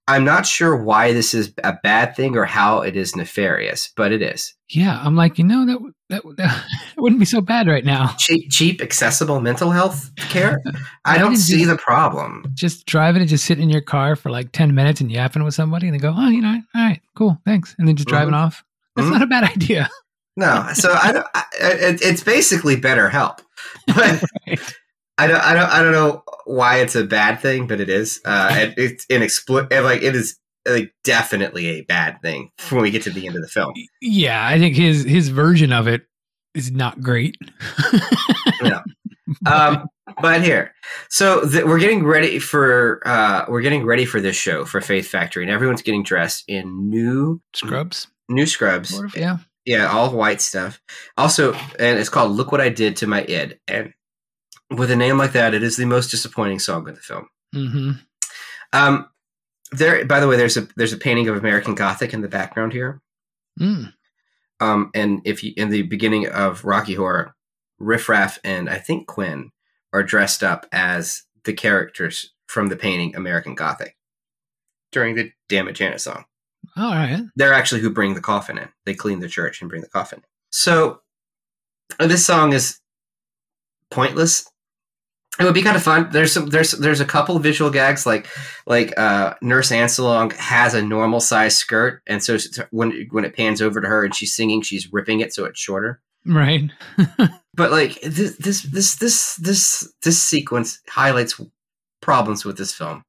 I'm 0.07 0.25
not 0.25 0.45
sure 0.45 0.77
why 0.77 1.15
this 1.15 1.33
is 1.33 1.55
a 1.65 1.79
bad 1.83 2.15
thing 2.15 2.37
or 2.37 2.45
how 2.45 2.83
it 2.83 2.95
is 2.95 3.17
nefarious, 3.17 3.91
but 3.97 4.13
it 4.13 4.21
is. 4.21 4.55
Yeah, 4.69 5.01
I'm 5.03 5.17
like, 5.17 5.39
you 5.39 5.45
know, 5.45 5.65
that 5.65 5.79
that, 6.11 6.23
that 6.37 6.65
wouldn't 6.99 7.21
be 7.21 7.25
so 7.25 7.41
bad 7.41 7.69
right 7.69 7.85
now. 7.87 8.15
Cheap, 8.19 8.51
cheap, 8.51 8.83
accessible 8.83 9.41
mental 9.41 9.71
health 9.71 10.11
care. 10.17 10.61
I 11.07 11.17
don't 11.17 11.37
see 11.37 11.61
you- 11.61 11.67
the 11.67 11.79
problem. 11.79 12.45
Just 12.55 12.85
driving 12.87 13.23
and 13.23 13.31
just 13.31 13.47
sitting 13.47 13.65
in 13.65 13.71
your 13.71 13.81
car 13.81 14.15
for 14.15 14.31
like 14.31 14.53
ten 14.53 14.75
minutes 14.75 15.01
and 15.01 15.11
yapping 15.11 15.43
with 15.43 15.55
somebody, 15.55 15.87
and 15.89 15.95
they 15.95 15.99
go, 16.01 16.15
"Oh, 16.15 16.29
you 16.29 16.43
know, 16.43 16.61
all 16.75 16.83
right, 16.83 17.01
cool, 17.17 17.39
thanks," 17.47 17.75
and 17.79 17.89
then 17.89 17.97
just 17.97 18.09
driving 18.09 18.35
Mhm. 18.35 18.39
off. 18.45 18.63
That's 18.97 19.09
Mhm. 19.09 19.13
not 19.13 19.23
a 19.23 19.27
bad 19.27 19.45
idea. 19.57 19.89
No, 20.37 20.69
so 20.75 20.93
I 20.93 21.13
don't. 21.13 21.27
I, 21.35 21.45
it, 21.61 22.03
it's 22.03 22.25
basically 22.25 22.77
better 22.77 23.09
help, 23.09 23.41
but 23.87 24.23
I 25.19 25.27
don't. 25.27 25.41
I 25.41 25.55
don't. 25.55 25.71
I 25.71 25.83
don't 25.83 25.93
know 25.93 26.23
why 26.45 26.79
it's 26.79 26.97
a 26.97 27.05
bad 27.05 27.41
thing, 27.41 27.67
but 27.67 27.81
it 27.81 27.89
is. 27.89 28.21
Uh, 28.25 28.55
it, 28.59 28.75
it's 28.77 29.07
inexplicable. 29.09 29.85
Like 29.85 30.03
it 30.03 30.17
is 30.17 30.39
like 30.67 30.93
definitely 31.05 31.67
a 31.67 31.81
bad 31.83 32.21
thing 32.23 32.51
when 32.71 32.83
we 32.83 32.91
get 32.91 33.03
to 33.03 33.11
the 33.11 33.27
end 33.27 33.37
of 33.37 33.43
the 33.43 33.49
film. 33.49 33.73
Yeah, 34.01 34.45
I 34.47 34.59
think 34.59 34.77
his 34.77 35.05
his 35.05 35.29
version 35.29 35.73
of 35.73 35.87
it 35.87 36.07
is 36.55 36.71
not 36.73 37.01
great. 37.01 37.37
yeah. 38.63 38.81
Um, 39.47 39.89
but 40.21 40.43
here, 40.43 40.75
so 41.09 41.49
th- 41.49 41.65
we're 41.65 41.79
getting 41.79 42.05
ready 42.05 42.39
for 42.39 43.01
uh, 43.07 43.47
we're 43.49 43.63
getting 43.63 43.85
ready 43.85 44.05
for 44.05 44.21
this 44.21 44.37
show 44.37 44.67
for 44.67 44.83
Faith 44.83 45.09
Factory, 45.09 45.43
and 45.43 45.51
everyone's 45.51 45.81
getting 45.81 46.03
dressed 46.03 46.45
in 46.47 46.91
new 46.91 47.41
scrubs, 47.55 48.07
new 48.29 48.45
scrubs. 48.47 49.01
Yeah, 49.17 49.39
yeah, 49.65 49.91
all 49.91 50.11
white 50.11 50.41
stuff. 50.41 50.81
Also, 51.17 51.55
and 51.79 51.99
it's 51.99 52.09
called 52.09 52.33
"Look 52.33 52.53
What 52.53 52.61
I 52.61 52.69
Did 52.69 52.97
to 52.97 53.07
My 53.07 53.25
Id," 53.25 53.59
and 53.69 53.93
with 54.71 54.91
a 54.91 54.97
name 54.97 55.19
like 55.19 55.33
that, 55.33 55.55
it 55.55 55.63
is 55.63 55.77
the 55.77 55.87
most 55.87 56.11
disappointing 56.11 56.59
song 56.59 56.89
in 56.89 56.95
the 56.95 57.01
film. 57.01 57.29
Mm-hmm. 57.55 57.91
Um, 58.73 59.09
there. 59.73 60.05
By 60.05 60.21
the 60.21 60.29
way, 60.29 60.37
there's 60.37 60.57
a 60.57 60.69
there's 60.77 60.93
a 60.93 60.99
painting 60.99 61.29
of 61.29 61.37
American 61.37 61.75
Gothic 61.75 62.13
in 62.13 62.21
the 62.21 62.29
background 62.29 62.73
here. 62.73 63.01
Mm. 63.61 63.93
Um, 64.61 64.91
and 64.95 65.21
if 65.25 65.43
you 65.43 65.53
in 65.57 65.71
the 65.71 65.83
beginning 65.83 66.29
of 66.29 66.65
Rocky 66.65 66.95
Horror, 66.95 67.35
Riff 67.79 68.09
Raff 68.09 68.39
and 68.45 68.69
I 68.69 68.79
think 68.79 69.07
Quinn 69.07 69.51
are 69.93 70.03
dressed 70.03 70.43
up 70.43 70.67
as 70.73 71.23
the 71.45 71.53
characters 71.53 72.33
from 72.47 72.69
the 72.69 72.77
painting 72.77 73.15
American 73.15 73.55
Gothic 73.55 73.97
during 74.93 75.15
the 75.15 75.33
Damn 75.49 75.69
It 75.69 75.73
Janet 75.73 76.01
song. 76.01 76.25
All 76.77 76.93
right. 76.93 77.23
They're 77.37 77.55
actually 77.55 77.81
who 77.81 77.91
bring 77.91 78.15
the 78.15 78.21
coffin 78.21 78.59
in. 78.59 78.69
They 78.85 78.95
clean 78.95 79.21
the 79.21 79.29
church 79.29 79.61
and 79.61 79.71
bring 79.71 79.83
the 79.83 79.89
coffin 79.89 80.19
in. 80.19 80.25
So 80.51 81.01
this 81.99 82.25
song 82.25 82.53
is 82.53 82.81
pointless. 83.91 84.49
It 85.39 85.45
would 85.45 85.55
be 85.55 85.63
kind 85.63 85.77
of 85.77 85.83
fun. 85.83 86.11
There's 86.13 86.33
some 86.33 86.47
there's 86.47 86.73
there's 86.73 87.01
a 87.01 87.05
couple 87.05 87.37
visual 87.41 87.71
gags 87.71 88.07
like 88.07 88.29
like 88.67 88.97
uh, 88.97 89.35
Nurse 89.43 89.71
Ansalong 89.71 90.33
has 90.35 90.75
a 90.75 90.83
normal 90.83 91.19
size 91.19 91.57
skirt, 91.57 92.03
and 92.07 92.23
so 92.23 92.39
when 92.71 93.09
when 93.11 93.25
it 93.25 93.35
pans 93.35 93.61
over 93.61 93.81
to 93.81 93.89
her 93.89 94.05
and 94.05 94.15
she's 94.15 94.35
singing, 94.35 94.63
she's 94.63 94.93
ripping 94.93 95.21
it 95.21 95.35
so 95.35 95.45
it's 95.45 95.59
shorter. 95.59 96.01
Right. 96.25 96.71
but 97.55 97.73
like 97.73 98.01
this 98.03 98.37
this 98.37 98.63
this 98.63 98.97
this 98.97 99.35
this 99.37 99.93
this 100.03 100.23
sequence 100.23 100.81
highlights 100.89 101.41
problems 102.01 102.45
with 102.45 102.57
this 102.57 102.73
film 102.73 103.03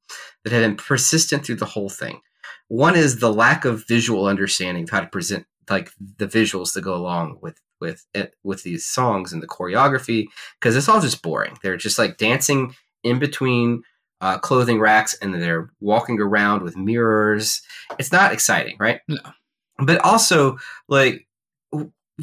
that 0.43 0.53
have 0.53 0.63
been 0.63 0.77
persistent 0.77 1.45
through 1.45 1.55
the 1.55 1.65
whole 1.65 1.89
thing. 1.89 2.21
One 2.67 2.95
is 2.95 3.19
the 3.19 3.31
lack 3.31 3.65
of 3.65 3.87
visual 3.87 4.25
understanding 4.27 4.83
of 4.83 4.89
how 4.89 5.01
to 5.01 5.07
present 5.07 5.45
like 5.69 5.91
the 6.17 6.27
visuals 6.27 6.73
that 6.73 6.81
go 6.81 6.95
along 6.95 7.39
with 7.41 7.59
with 7.81 8.05
it, 8.13 8.35
with 8.43 8.63
these 8.63 8.85
songs 8.85 9.33
and 9.33 9.43
the 9.43 9.47
choreography 9.47 10.25
because 10.59 10.75
it's 10.75 10.87
all 10.89 11.01
just 11.01 11.21
boring. 11.21 11.57
They're 11.61 11.77
just 11.77 11.99
like 11.99 12.17
dancing 12.17 12.75
in 13.03 13.19
between 13.19 13.83
uh, 14.21 14.39
clothing 14.39 14.79
racks 14.79 15.13
and 15.21 15.33
they're 15.33 15.69
walking 15.79 16.19
around 16.19 16.63
with 16.63 16.77
mirrors. 16.77 17.61
It's 17.99 18.11
not 18.11 18.33
exciting, 18.33 18.77
right? 18.79 19.01
No. 19.07 19.19
But 19.77 19.99
also, 20.05 20.57
like, 20.87 21.27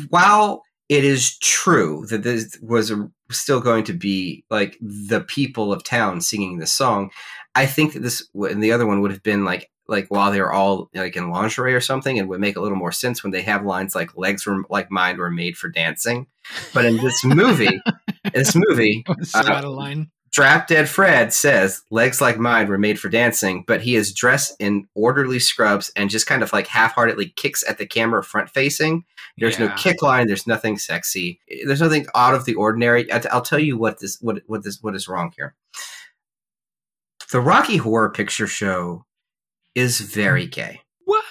while 0.08 0.62
it 0.88 1.04
is 1.04 1.38
true 1.38 2.06
that 2.06 2.22
this 2.22 2.58
was 2.62 2.90
a, 2.90 3.10
still 3.30 3.60
going 3.60 3.84
to 3.84 3.92
be 3.92 4.44
like 4.50 4.78
the 4.80 5.20
people 5.20 5.72
of 5.72 5.84
town 5.84 6.20
singing 6.20 6.58
this 6.58 6.72
song, 6.72 7.10
I 7.54 7.66
think 7.66 7.92
that 7.92 8.00
this 8.00 8.26
and 8.34 8.62
the 8.62 8.72
other 8.72 8.86
one 8.86 9.00
would 9.02 9.10
have 9.10 9.22
been 9.22 9.44
like 9.44 9.70
like 9.92 10.08
while 10.08 10.32
they're 10.32 10.50
all 10.52 10.90
like 10.94 11.14
in 11.14 11.30
lingerie 11.30 11.74
or 11.74 11.80
something 11.80 12.18
and 12.18 12.28
would 12.28 12.40
make 12.40 12.56
a 12.56 12.60
little 12.60 12.76
more 12.76 12.90
sense 12.90 13.22
when 13.22 13.30
they 13.30 13.42
have 13.42 13.64
lines 13.64 13.94
like 13.94 14.16
legs 14.16 14.44
were 14.44 14.64
like 14.68 14.90
mine 14.90 15.18
were 15.18 15.30
made 15.30 15.56
for 15.56 15.68
dancing 15.68 16.26
but 16.74 16.84
in 16.84 16.96
this 16.96 17.22
movie 17.22 17.80
in 18.24 18.32
this 18.34 18.56
movie 18.56 19.04
so 19.22 19.38
uh, 19.38 19.44
out 19.44 19.64
of 19.64 19.70
line 19.70 20.10
Drop 20.32 20.66
Dead 20.66 20.88
Fred 20.88 21.30
says 21.34 21.82
legs 21.90 22.22
like 22.22 22.38
mine 22.38 22.66
were 22.66 22.78
made 22.78 22.98
for 22.98 23.10
dancing, 23.10 23.64
but 23.66 23.82
he 23.82 23.96
is 23.96 24.14
dressed 24.14 24.56
in 24.58 24.88
orderly 24.94 25.38
scrubs 25.38 25.92
and 25.94 26.08
just 26.08 26.26
kind 26.26 26.42
of 26.42 26.54
like 26.54 26.66
half-heartedly 26.66 27.34
kicks 27.36 27.62
at 27.68 27.76
the 27.76 27.84
camera 27.84 28.24
front 28.24 28.48
facing. 28.48 29.04
There's 29.36 29.58
yeah. 29.58 29.66
no 29.66 29.74
kick 29.74 30.00
line. 30.00 30.26
There's 30.26 30.46
nothing 30.46 30.78
sexy. 30.78 31.38
There's 31.66 31.82
nothing 31.82 32.06
out 32.14 32.34
of 32.34 32.46
the 32.46 32.54
ordinary. 32.54 33.12
I'll 33.12 33.42
tell 33.42 33.58
you 33.58 33.76
what 33.76 34.00
this 34.00 34.16
what 34.22 34.42
what 34.46 34.64
this 34.64 34.78
what 34.82 34.94
is 34.94 35.06
wrong 35.06 35.34
here. 35.36 35.54
The 37.30 37.40
Rocky 37.40 37.76
Horror 37.76 38.10
Picture 38.10 38.46
Show 38.46 39.04
is 39.74 40.00
very 40.00 40.46
gay. 40.46 40.80
What? 41.04 41.24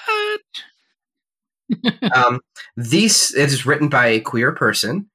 um, 2.15 2.41
these 2.75 3.33
it 3.35 3.51
is 3.51 3.65
written 3.65 3.89
by 3.89 4.07
a 4.07 4.19
queer 4.19 4.51
person. 4.51 5.09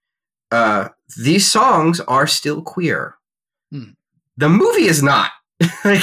Uh, 0.51 0.89
these 1.17 1.51
songs 1.51 2.01
are 2.01 2.27
still 2.27 2.63
queer. 2.63 3.17
Hmm. 3.71 3.91
The 4.37 4.49
movie 4.49 4.87
is 4.87 5.03
not. 5.03 5.33
like 5.85 6.03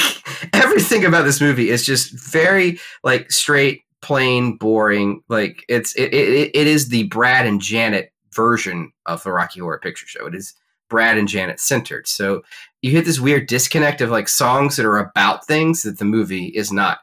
everything 0.53 1.05
about 1.05 1.23
this 1.23 1.39
movie 1.39 1.69
is 1.69 1.85
just 1.85 2.11
very 2.11 2.79
like 3.03 3.31
straight, 3.31 3.81
plain, 4.01 4.57
boring. 4.57 5.21
Like 5.29 5.63
it's 5.69 5.93
it, 5.95 6.13
it, 6.13 6.51
it 6.53 6.67
is 6.67 6.89
the 6.89 7.03
Brad 7.03 7.45
and 7.45 7.61
Janet 7.61 8.11
version 8.33 8.91
of 9.05 9.23
the 9.23 9.31
Rocky 9.31 9.59
Horror 9.59 9.79
Picture 9.79 10.07
Show. 10.07 10.25
It 10.25 10.35
is 10.35 10.55
Brad 10.89 11.17
and 11.17 11.27
Janet 11.27 11.59
centered. 11.59 12.07
So 12.07 12.43
you 12.81 12.91
hit 12.91 13.05
this 13.05 13.19
weird 13.19 13.47
disconnect 13.47 14.01
of 14.01 14.09
like 14.09 14.27
songs 14.27 14.75
that 14.75 14.85
are 14.85 14.97
about 14.97 15.45
things 15.45 15.83
that 15.83 15.99
the 15.99 16.05
movie 16.05 16.47
is 16.47 16.71
not 16.71 16.99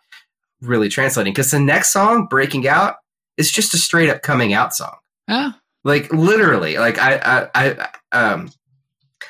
really 0.61 0.89
translating. 0.89 1.32
Because 1.32 1.51
the 1.51 1.59
next 1.61 1.93
song, 1.93 2.27
Breaking 2.27 2.66
Out, 2.69 2.97
is 3.37 3.51
just 3.51 3.74
a 3.74 3.78
straight 3.78 4.11
up 4.11 4.23
coming 4.23 4.53
out 4.53 4.74
song. 4.74 4.97
Huh? 5.28 5.53
Like 5.85 6.12
literally, 6.12 6.77
like 6.77 6.99
I, 6.99 7.16
I, 7.16 7.49
I 7.55 7.89
um, 8.12 8.51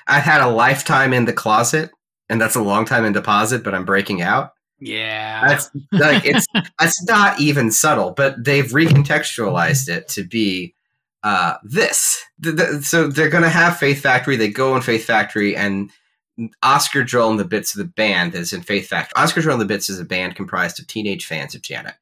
I've 0.06 0.24
had 0.24 0.40
a 0.40 0.48
lifetime 0.48 1.12
in 1.12 1.24
the 1.24 1.32
closet, 1.32 1.90
and 2.28 2.40
that's 2.40 2.56
a 2.56 2.62
long 2.62 2.84
time 2.84 3.04
in 3.04 3.12
deposit, 3.12 3.62
but 3.62 3.74
I'm 3.74 3.84
breaking 3.84 4.20
out. 4.20 4.52
Yeah, 4.80 5.46
that's 5.46 5.70
like 5.92 6.24
it's 6.24 6.46
that's 6.78 7.02
not 7.04 7.40
even 7.40 7.70
subtle, 7.70 8.12
but 8.12 8.42
they've 8.42 8.66
recontextualized 8.66 9.88
it 9.88 10.08
to 10.08 10.24
be 10.24 10.74
uh, 11.22 11.54
this. 11.62 12.24
The, 12.38 12.52
the, 12.52 12.82
so 12.82 13.06
they're 13.06 13.28
going 13.28 13.44
to 13.44 13.50
have 13.50 13.76
Faith 13.76 14.00
Factory. 14.00 14.36
They 14.36 14.48
go 14.48 14.74
in 14.74 14.82
Faith 14.82 15.04
Factory, 15.04 15.54
and 15.54 15.90
Oscar 16.62 17.02
Drill 17.02 17.30
and 17.30 17.38
the 17.38 17.44
Bits 17.44 17.74
of 17.74 17.78
the 17.78 17.92
band 17.92 18.34
is 18.34 18.52
in 18.52 18.62
Faith 18.62 18.88
Factory. 18.88 19.12
Oscar 19.16 19.40
Drill 19.40 19.54
and 19.54 19.60
the 19.60 19.66
Bits 19.66 19.90
is 19.90 20.00
a 20.00 20.04
band 20.04 20.36
comprised 20.36 20.78
of 20.78 20.86
teenage 20.86 21.26
fans 21.26 21.54
of 21.54 21.62
Janet, 21.62 21.94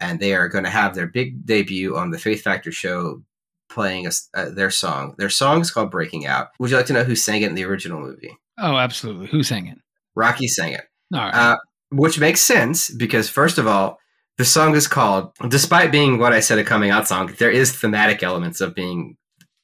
and 0.00 0.20
they 0.20 0.34
are 0.34 0.48
going 0.48 0.64
to 0.64 0.70
have 0.70 0.94
their 0.94 1.06
big 1.06 1.44
debut 1.46 1.96
on 1.96 2.10
the 2.10 2.18
Faith 2.18 2.42
Factor 2.42 2.72
show 2.72 3.22
playing 3.68 4.06
a, 4.06 4.10
uh, 4.34 4.50
their 4.50 4.70
song. 4.70 5.14
Their 5.18 5.30
song 5.30 5.60
is 5.60 5.70
called 5.70 5.90
Breaking 5.90 6.26
Out. 6.26 6.48
Would 6.58 6.70
you 6.70 6.76
like 6.76 6.86
to 6.86 6.92
know 6.92 7.04
who 7.04 7.16
sang 7.16 7.42
it 7.42 7.48
in 7.48 7.54
the 7.54 7.64
original 7.64 8.00
movie? 8.00 8.36
Oh, 8.58 8.76
absolutely. 8.76 9.26
Who 9.28 9.42
sang 9.42 9.66
it? 9.66 9.78
Rocky 10.14 10.48
sang 10.48 10.72
it. 10.72 10.84
All 11.14 11.20
right. 11.20 11.34
Uh, 11.34 11.56
which 11.90 12.18
makes 12.18 12.40
sense 12.40 12.90
because, 12.90 13.30
first 13.30 13.58
of 13.58 13.66
all, 13.66 13.98
the 14.36 14.44
song 14.44 14.74
is 14.74 14.86
called, 14.86 15.32
despite 15.48 15.92
being 15.92 16.18
what 16.18 16.32
I 16.32 16.40
said 16.40 16.58
a 16.58 16.64
coming 16.64 16.90
out 16.90 17.08
song, 17.08 17.34
there 17.38 17.50
is 17.50 17.76
thematic 17.76 18.22
elements 18.22 18.60
of 18.60 18.74
being 18.74 19.16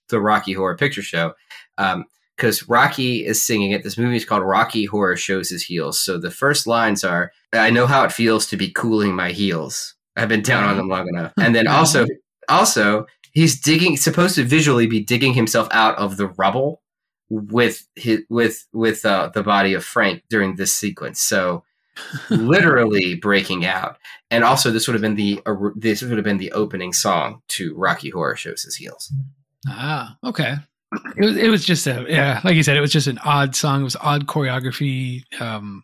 the 0.09 0.21
Rocky 0.21 0.53
Horror 0.53 0.77
Picture 0.77 1.03
Show. 1.03 1.35
Because 2.37 2.69
Rocky 2.69 3.25
is 3.25 3.43
singing 3.43 3.71
it. 3.71 3.83
This 3.85 3.97
movie 3.97 4.17
is 4.17 4.25
called 4.25 4.43
Rocky 4.43 4.87
Horror 4.87 5.17
Shows 5.17 5.51
His 5.51 5.63
Heels. 5.63 6.01
So 6.01 6.19
the 6.19 6.31
first 6.31 6.67
lines 6.67 7.05
are, 7.05 7.33
I 7.53 7.71
know 7.71 7.87
how 7.87 8.05
it 8.05 8.13
feels 8.13 8.47
to 8.49 8.57
be 8.57 8.71
cooling 8.71 9.15
my 9.15 9.31
heels. 9.31 9.95
I've 10.17 10.29
been 10.29 10.43
down 10.43 10.65
on 10.65 10.77
them 10.77 10.89
long 10.89 11.09
enough. 11.09 11.33
And 11.39 11.55
then 11.55 11.67
also, 11.69 12.07
also, 12.49 13.07
he's 13.33 13.61
digging 13.61 13.97
supposed 13.97 14.35
to 14.37 14.45
visually 14.45 14.87
be 14.87 15.01
digging 15.01 15.35
himself 15.35 15.69
out 15.71 15.97
of 15.97 16.17
the 16.17 16.29
rubble 16.29 16.83
with 17.31 17.87
his 17.97 18.21
with 18.29 18.67
with 18.73 19.05
uh, 19.05 19.31
the 19.35 19.43
body 19.43 19.75
of 19.75 19.85
Frank 19.85 20.23
during 20.31 20.57
this 20.57 20.75
sequence. 20.75 21.21
So 21.21 21.65
literally 22.31 23.15
breaking 23.15 23.65
out. 23.65 23.99
And 24.31 24.45
also 24.45 24.71
this 24.71 24.87
would 24.87 24.95
have 24.95 25.03
been 25.03 25.17
the 25.17 25.41
uh, 25.47 25.55
this 25.77 26.03
would 26.03 26.17
have 26.17 26.25
been 26.25 26.39
the 26.39 26.53
opening 26.53 26.93
song 26.93 27.43
to 27.49 27.75
Rocky 27.77 28.11
Horror 28.11 28.37
Shows 28.37 28.63
His 28.63 28.77
Heels. 28.77 29.13
Ah, 29.69 30.17
okay. 30.25 30.57
It 31.17 31.25
was 31.25 31.37
it 31.37 31.49
was 31.49 31.65
just 31.65 31.87
a 31.87 32.07
yeah, 32.09 32.41
like 32.45 32.57
you 32.57 32.63
said, 32.63 32.77
it 32.77 32.81
was 32.81 32.93
just 32.93 33.07
an 33.07 33.19
odd 33.25 33.55
song. 33.55 33.83
It 33.83 33.85
was 33.85 33.97
odd 33.97 34.27
choreography. 34.27 35.23
Um 35.41 35.83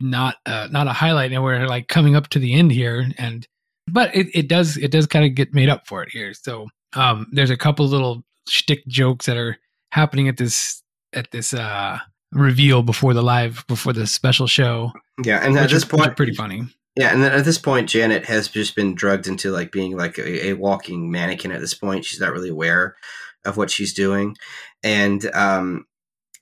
not 0.00 0.36
uh, 0.44 0.68
not 0.70 0.86
a 0.86 0.92
highlight 0.92 1.32
and 1.32 1.42
we're 1.42 1.66
like 1.66 1.88
coming 1.88 2.16
up 2.16 2.28
to 2.28 2.38
the 2.38 2.54
end 2.54 2.72
here 2.72 3.06
and 3.16 3.46
but 3.90 4.14
it, 4.14 4.26
it 4.34 4.48
does 4.48 4.76
it 4.76 4.90
does 4.90 5.06
kind 5.06 5.24
of 5.24 5.34
get 5.34 5.54
made 5.54 5.68
up 5.68 5.86
for 5.86 6.02
it 6.02 6.10
here. 6.10 6.34
So 6.34 6.68
um, 6.94 7.26
there's 7.32 7.50
a 7.50 7.56
couple 7.56 7.86
little 7.86 8.24
shtick 8.48 8.86
jokes 8.86 9.26
that 9.26 9.36
are 9.36 9.56
happening 9.90 10.28
at 10.28 10.36
this 10.36 10.82
at 11.12 11.30
this 11.30 11.54
uh, 11.54 11.98
reveal 12.32 12.82
before 12.82 13.14
the 13.14 13.22
live 13.22 13.64
before 13.68 13.92
the 13.92 14.06
special 14.06 14.46
show. 14.46 14.92
Yeah, 15.24 15.44
and 15.44 15.56
at 15.56 15.70
this 15.70 15.84
are, 15.84 15.96
point, 15.96 16.16
pretty 16.16 16.34
funny. 16.34 16.64
Yeah, 16.96 17.12
and 17.12 17.22
then 17.22 17.32
at 17.32 17.44
this 17.44 17.58
point, 17.58 17.88
Janet 17.88 18.24
has 18.26 18.48
just 18.48 18.76
been 18.76 18.94
drugged 18.94 19.26
into 19.26 19.50
like 19.50 19.72
being 19.72 19.96
like 19.96 20.18
a, 20.18 20.48
a 20.48 20.52
walking 20.54 21.10
mannequin. 21.10 21.52
At 21.52 21.60
this 21.60 21.74
point, 21.74 22.04
she's 22.04 22.20
not 22.20 22.32
really 22.32 22.50
aware 22.50 22.96
of 23.44 23.56
what 23.56 23.70
she's 23.70 23.92
doing, 23.92 24.36
and 24.82 25.24
um, 25.34 25.86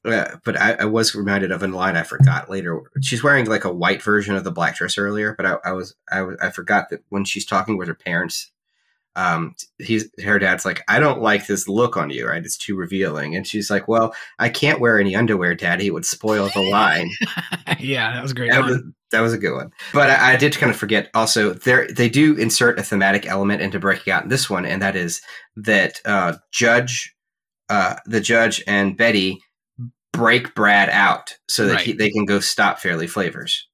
uh, 0.05 0.37
but 0.45 0.61
I, 0.61 0.73
I, 0.73 0.85
was 0.87 1.15
reminded 1.15 1.53
of 1.53 1.63
a 1.63 1.69
line 1.69 1.97
I 1.97 2.03
forgot 2.03 2.51
later. 2.51 2.83
She's 3.01 3.23
wearing 3.23 3.47
like 3.47 3.65
a 3.65 3.73
white 3.73 4.03
version 4.03 4.35
of 4.35 4.43
the 4.43 4.51
black 4.51 4.77
dress 4.77 4.99
earlier, 4.99 5.35
but 5.37 5.47
I, 5.47 5.57
I 5.65 5.73
was 5.73 5.95
I, 6.11 6.27
I 6.41 6.51
forgot 6.51 6.91
that 6.91 7.05
when 7.09 7.25
she's 7.25 7.47
talking 7.47 7.79
with 7.79 7.89
her 7.89 7.95
parents 7.95 8.51
um, 9.15 9.55
he's 9.79 10.09
her 10.25 10.39
dad's 10.39 10.65
like, 10.65 10.83
I 10.89 10.99
don't 10.99 11.21
like 11.21 11.47
this 11.47 11.69
look 11.69 11.97
on 11.97 12.09
you, 12.11 12.27
right? 12.29 12.43
It's 12.45 12.57
too 12.57 12.75
revealing. 12.77 13.37
And 13.37 13.47
she's 13.47 13.71
like, 13.71 13.87
Well, 13.89 14.15
I 14.39 14.49
can't 14.49 14.81
wear 14.81 14.99
any 14.99 15.15
underwear, 15.15 15.55
Daddy. 15.55 15.87
It 15.89 15.93
would 15.95 16.07
spoil 16.07 16.49
the 16.55 16.63
line. 16.63 17.11
yeah, 17.79 18.13
that 18.15 18.23
was 18.23 18.33
a 18.33 18.35
great. 18.35 18.51
that 18.53 18.61
one. 18.61 18.71
was 18.71 18.83
that 19.11 19.21
was 19.21 19.33
a 19.35 19.39
good 19.39 19.55
one. 19.55 19.71
But 19.93 20.09
I, 20.09 20.33
I 20.33 20.37
did 20.37 20.57
kind 20.57 20.71
of 20.71 20.77
forget 20.79 21.11
also 21.13 21.53
there 21.53 21.87
they 21.89 22.09
do 22.09 22.35
insert 22.37 22.79
a 22.79 22.83
thematic 22.83 23.27
element 23.27 23.61
into 23.61 23.79
breaking 23.79 24.13
out 24.13 24.23
in 24.23 24.31
this 24.31 24.49
one, 24.49 24.65
and 24.65 24.81
that 24.81 24.97
is 24.97 25.21
that 25.57 26.01
uh, 26.07 26.35
Judge, 26.51 27.15
uh, 27.69 27.97
the 28.07 28.21
judge 28.23 28.65
and 28.67 28.97
Betty 28.97 29.41
break 30.15 30.55
Brad 30.55 30.89
out 30.89 31.37
so 31.49 31.67
that 31.67 31.75
Right. 31.75 31.85
he, 31.87 31.93
they 31.93 32.11
can 32.11 32.25
go 32.25 32.41
stop 32.41 32.79
Farley 32.79 33.07
Flavors, 33.07 33.69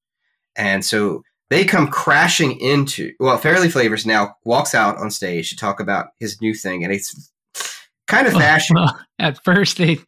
and 0.56 0.84
so 0.84 1.22
they 1.50 1.64
come 1.64 1.88
crashing 1.88 2.60
into 2.60 3.12
well, 3.18 3.38
Farley 3.38 3.70
Flavors 3.70 4.04
now 4.04 4.36
walks 4.44 4.74
out 4.74 4.98
on 4.98 5.10
stage 5.10 5.50
to 5.50 5.56
talk 5.56 5.80
about 5.80 6.08
his 6.18 6.40
new 6.40 6.54
thing, 6.54 6.84
and 6.84 6.92
it's 6.92 7.32
kind 8.06 8.26
of 8.26 8.32
fashion. 8.34 8.76
Well, 8.76 8.98
at 9.18 9.42
first, 9.44 9.78
they 9.78 9.98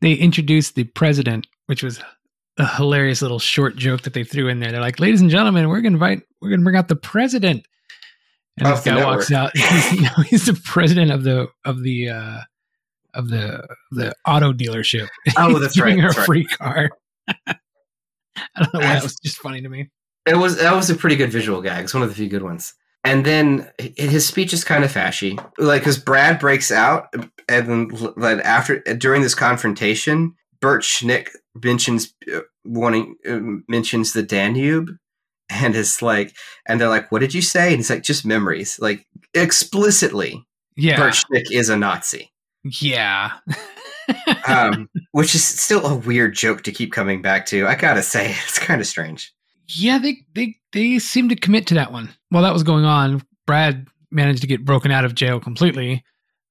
they 0.00 0.12
introduced 0.12 0.74
the 0.74 0.84
president, 0.84 1.46
which 1.66 1.82
was 1.82 2.00
a 2.58 2.66
hilarious 2.66 3.22
little 3.22 3.38
short 3.38 3.76
joke 3.76 4.02
that 4.02 4.12
they 4.12 4.24
threw 4.24 4.48
in 4.48 4.60
there. 4.60 4.72
They're 4.72 4.80
like, 4.80 5.00
"Ladies 5.00 5.20
and 5.20 5.30
gentlemen, 5.30 5.68
we're 5.68 5.80
gonna 5.80 5.94
invite, 5.94 6.22
we're 6.40 6.50
gonna 6.50 6.62
bring 6.62 6.76
out 6.76 6.88
the 6.88 6.96
president." 6.96 7.66
And 8.58 8.68
this 8.68 8.84
guy 8.84 9.02
walks 9.02 9.32
out. 9.32 9.56
he's 10.26 10.44
the 10.44 10.60
president 10.64 11.10
of 11.10 11.24
the 11.24 11.48
of 11.64 11.82
the 11.82 12.10
uh, 12.10 12.40
of 13.14 13.28
the 13.30 13.66
the 13.90 14.14
auto 14.26 14.52
dealership. 14.52 15.08
Oh, 15.38 15.58
that's 15.60 15.76
giving 15.76 15.96
right, 15.96 16.02
her 16.02 16.08
that's 16.08 16.16
a 16.16 16.20
right. 16.20 16.26
free 16.26 16.44
car. 16.44 16.90
I 17.28 18.62
don't 18.62 18.74
know 18.74 18.80
why 18.80 18.94
that 18.94 19.02
was 19.02 19.16
just 19.22 19.38
funny 19.38 19.62
to 19.62 19.68
me. 19.68 19.88
It 20.26 20.36
was 20.36 20.58
that 20.58 20.74
was 20.74 20.90
a 20.90 20.94
pretty 20.94 21.16
good 21.16 21.30
visual 21.32 21.62
gag. 21.62 21.84
It's 21.84 21.94
one 21.94 22.02
of 22.02 22.08
the 22.08 22.14
few 22.14 22.28
good 22.28 22.42
ones. 22.42 22.74
And 23.02 23.24
then 23.24 23.70
his 23.78 24.26
speech 24.26 24.52
is 24.52 24.62
kind 24.62 24.84
of 24.84 24.92
fashy, 24.92 25.42
like 25.58 25.80
because 25.80 25.98
Brad 25.98 26.38
breaks 26.38 26.70
out, 26.70 27.06
and 27.48 27.66
then 27.66 27.90
l- 27.98 28.12
then 28.16 28.40
after 28.42 28.80
during 28.80 29.22
this 29.22 29.34
confrontation, 29.34 30.34
Bert 30.60 30.82
Schnick 30.82 31.30
mentions 31.54 32.12
uh, 32.32 32.40
wanting 32.64 33.16
uh, 33.26 33.40
mentions 33.68 34.12
the 34.12 34.22
Danube, 34.22 34.90
and 35.48 35.74
it's 35.74 36.02
like, 36.02 36.36
and 36.66 36.78
they're 36.78 36.90
like, 36.90 37.10
"What 37.10 37.20
did 37.20 37.32
you 37.32 37.40
say?" 37.40 37.68
And 37.68 37.76
he's 37.76 37.88
like, 37.88 38.02
"Just 38.02 38.26
memories." 38.26 38.78
Like 38.78 39.06
explicitly, 39.32 40.46
Yeah, 40.76 40.96
Bert 40.98 41.14
Schnick 41.14 41.50
is 41.50 41.70
a 41.70 41.78
Nazi, 41.78 42.30
yeah. 42.64 43.32
um, 44.46 44.90
which 45.12 45.34
is 45.34 45.42
still 45.42 45.86
a 45.86 45.96
weird 45.96 46.34
joke 46.34 46.62
to 46.64 46.72
keep 46.72 46.92
coming 46.92 47.22
back 47.22 47.46
to. 47.46 47.66
I 47.66 47.76
gotta 47.76 48.02
say, 48.02 48.30
it's 48.46 48.58
kind 48.58 48.82
of 48.82 48.86
strange. 48.86 49.32
Yeah, 49.74 49.98
they 49.98 50.18
they 50.34 50.56
they 50.72 50.98
seem 50.98 51.28
to 51.28 51.36
commit 51.36 51.66
to 51.68 51.74
that 51.74 51.92
one. 51.92 52.10
While 52.30 52.42
that 52.42 52.52
was 52.52 52.62
going 52.62 52.84
on, 52.84 53.22
Brad 53.46 53.86
managed 54.10 54.40
to 54.42 54.46
get 54.46 54.64
broken 54.64 54.90
out 54.90 55.04
of 55.04 55.14
jail 55.14 55.40
completely. 55.40 56.04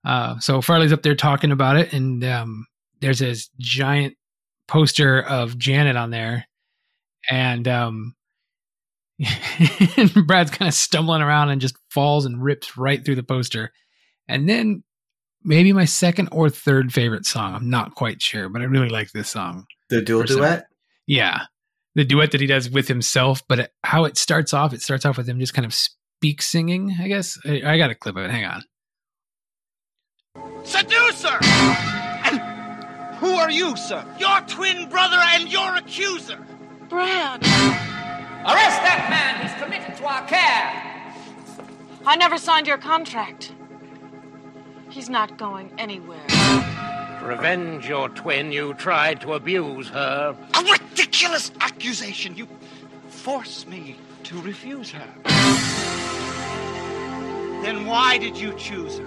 Uh, 0.06 0.40
so 0.40 0.62
Farley's 0.62 0.94
up 0.94 1.02
there 1.04 1.16
talking 1.16 1.52
about 1.52 1.76
it, 1.76 1.91
and 1.94 2.24
um, 2.24 2.66
there's 3.02 3.20
this 3.20 3.50
giant 3.60 4.16
poster 4.68 5.22
of 5.22 5.58
Janet 5.58 5.96
on 5.98 6.10
there, 6.12 6.46
and 7.30 7.68
um, 7.68 8.16
Brad's 10.26 10.52
kind 10.52 10.68
of 10.68 10.74
stumbling 10.74 11.22
around 11.22 11.50
and 11.50 11.62
just 11.62 11.76
falls 11.90 12.26
and 12.26 12.41
rips 12.41 12.78
right 12.78 13.04
through 13.04 13.16
the 13.16 13.24
poster. 13.24 13.72
And 14.28 14.48
then 14.48 14.84
maybe 15.44 15.74
my 15.74 15.86
second 15.86 16.30
or 16.32 16.50
third 16.50 16.94
favorite 16.94 17.26
song. 17.26 17.54
I'm 17.56 17.70
not 17.70 17.96
quite 17.96 18.22
sure, 18.22 18.50
but 18.50 18.62
I 18.62 18.66
really 18.66 18.90
like 18.90 19.12
this 19.12 19.30
song. 19.30 19.66
The 19.90 20.02
dual 20.02 20.22
For 20.22 20.28
some- 20.28 20.38
duet. 20.38 20.66
Yeah. 21.08 21.41
The 21.95 22.06
duet 22.06 22.32
that 22.32 22.41
he 22.41 22.48
does 22.48 22.70
with 22.70 22.88
himself, 22.88 23.41
but 23.48 23.72
how 23.84 24.06
it 24.06 24.18
starts 24.18 24.53
off, 24.53 24.74
it 24.74 24.82
starts 24.82 25.06
off 25.06 25.18
with 25.18 25.28
him 25.28 25.40
just 25.40 25.53
kind 25.53 25.66
of 25.66 25.74
speak 25.74 26.41
singing, 26.41 26.95
I 27.02 27.07
guess. 27.07 27.38
I, 27.45 27.61
I 27.66 27.78
got 27.78 27.90
a 27.90 27.95
clip 27.95 28.16
of 28.16 28.26
it. 28.26 28.32
Hang 28.32 28.45
on. 28.45 28.64
Seducer! 30.64 31.38
And 32.26 32.40
who 33.16 33.32
are 33.34 33.49
you, 33.49 33.76
sir? 33.76 34.06
Your 34.20 34.40
twin 34.41 34.88
brother 34.90 35.18
and 35.20 35.52
your 35.52 35.76
accuser. 35.76 36.40
Brad, 36.90 37.44
Arrest 38.45 38.82
that 38.84 39.07
man! 39.10 39.45
He's 39.45 39.61
committed 39.61 39.98
to 39.98 40.06
our 40.06 40.26
care! 40.26 40.90
I 42.06 42.16
never 42.16 42.38
signed 42.38 42.68
your 42.68 42.78
contract. 42.78 43.53
He's 44.90 45.10
not 45.10 45.38
going 45.38 45.74
anywhere. 45.78 46.26
To 47.20 47.26
revenge 47.26 47.88
your 47.88 48.10
twin, 48.10 48.52
you 48.52 48.74
tried 48.76 49.22
to 49.22 49.34
abuse 49.34 49.90
her. 49.90 50.36
A 50.54 50.64
ridiculous 50.64 51.52
accusation! 51.60 52.36
You 52.36 52.48
forced 53.10 53.68
me 53.68 53.98
to 54.24 54.41
refuse 54.41 54.91
her. 54.91 55.08
Then 57.62 57.86
why 57.86 58.18
did 58.18 58.38
you 58.38 58.54
choose 58.58 59.00
her? 59.00 59.06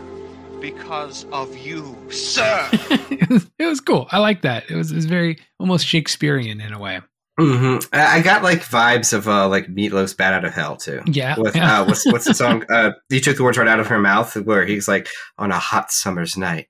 Because 0.61 1.25
of 1.33 1.57
you, 1.57 1.97
sir. 2.11 2.69
it, 2.73 3.29
was, 3.31 3.51
it 3.59 3.65
was 3.65 3.81
cool. 3.81 4.07
I 4.13 4.19
like 4.19 4.43
that. 4.43 4.71
It 4.71 4.77
was, 4.77 4.93
it 4.93 4.95
was 4.95 5.07
very 5.07 5.39
almost 5.59 5.87
Shakespearean 5.87 6.61
in 6.61 6.73
a 6.73 6.79
way. 6.79 7.01
hmm 7.39 7.79
I 7.93 8.19
I 8.19 8.21
got 8.21 8.43
like 8.43 8.61
vibes 8.61 9.13
of 9.15 9.27
uh, 9.27 9.49
like 9.49 9.69
Meatloaf's 9.69 10.13
"Bat 10.15 10.35
Out 10.35 10.45
of 10.45 10.53
Hell" 10.53 10.77
too. 10.77 11.01
Yeah. 11.07 11.35
With 11.39 11.57
uh, 11.57 11.85
what's 11.87 12.05
what's 12.07 12.27
the 12.27 12.35
song? 12.35 12.65
Uh, 12.71 12.93
he 13.09 13.21
took 13.21 13.39
the 13.39 13.43
words 13.43 13.57
right 13.59 13.67
out 13.67 13.81
of 13.81 13.87
her 13.89 13.99
mouth, 13.99 14.37
where 14.37 14.67
he's 14.67 14.87
like, 14.87 15.09
"On 15.39 15.51
a 15.51 15.59
hot 15.59 15.91
summer's 15.91 16.37
night." 16.37 16.69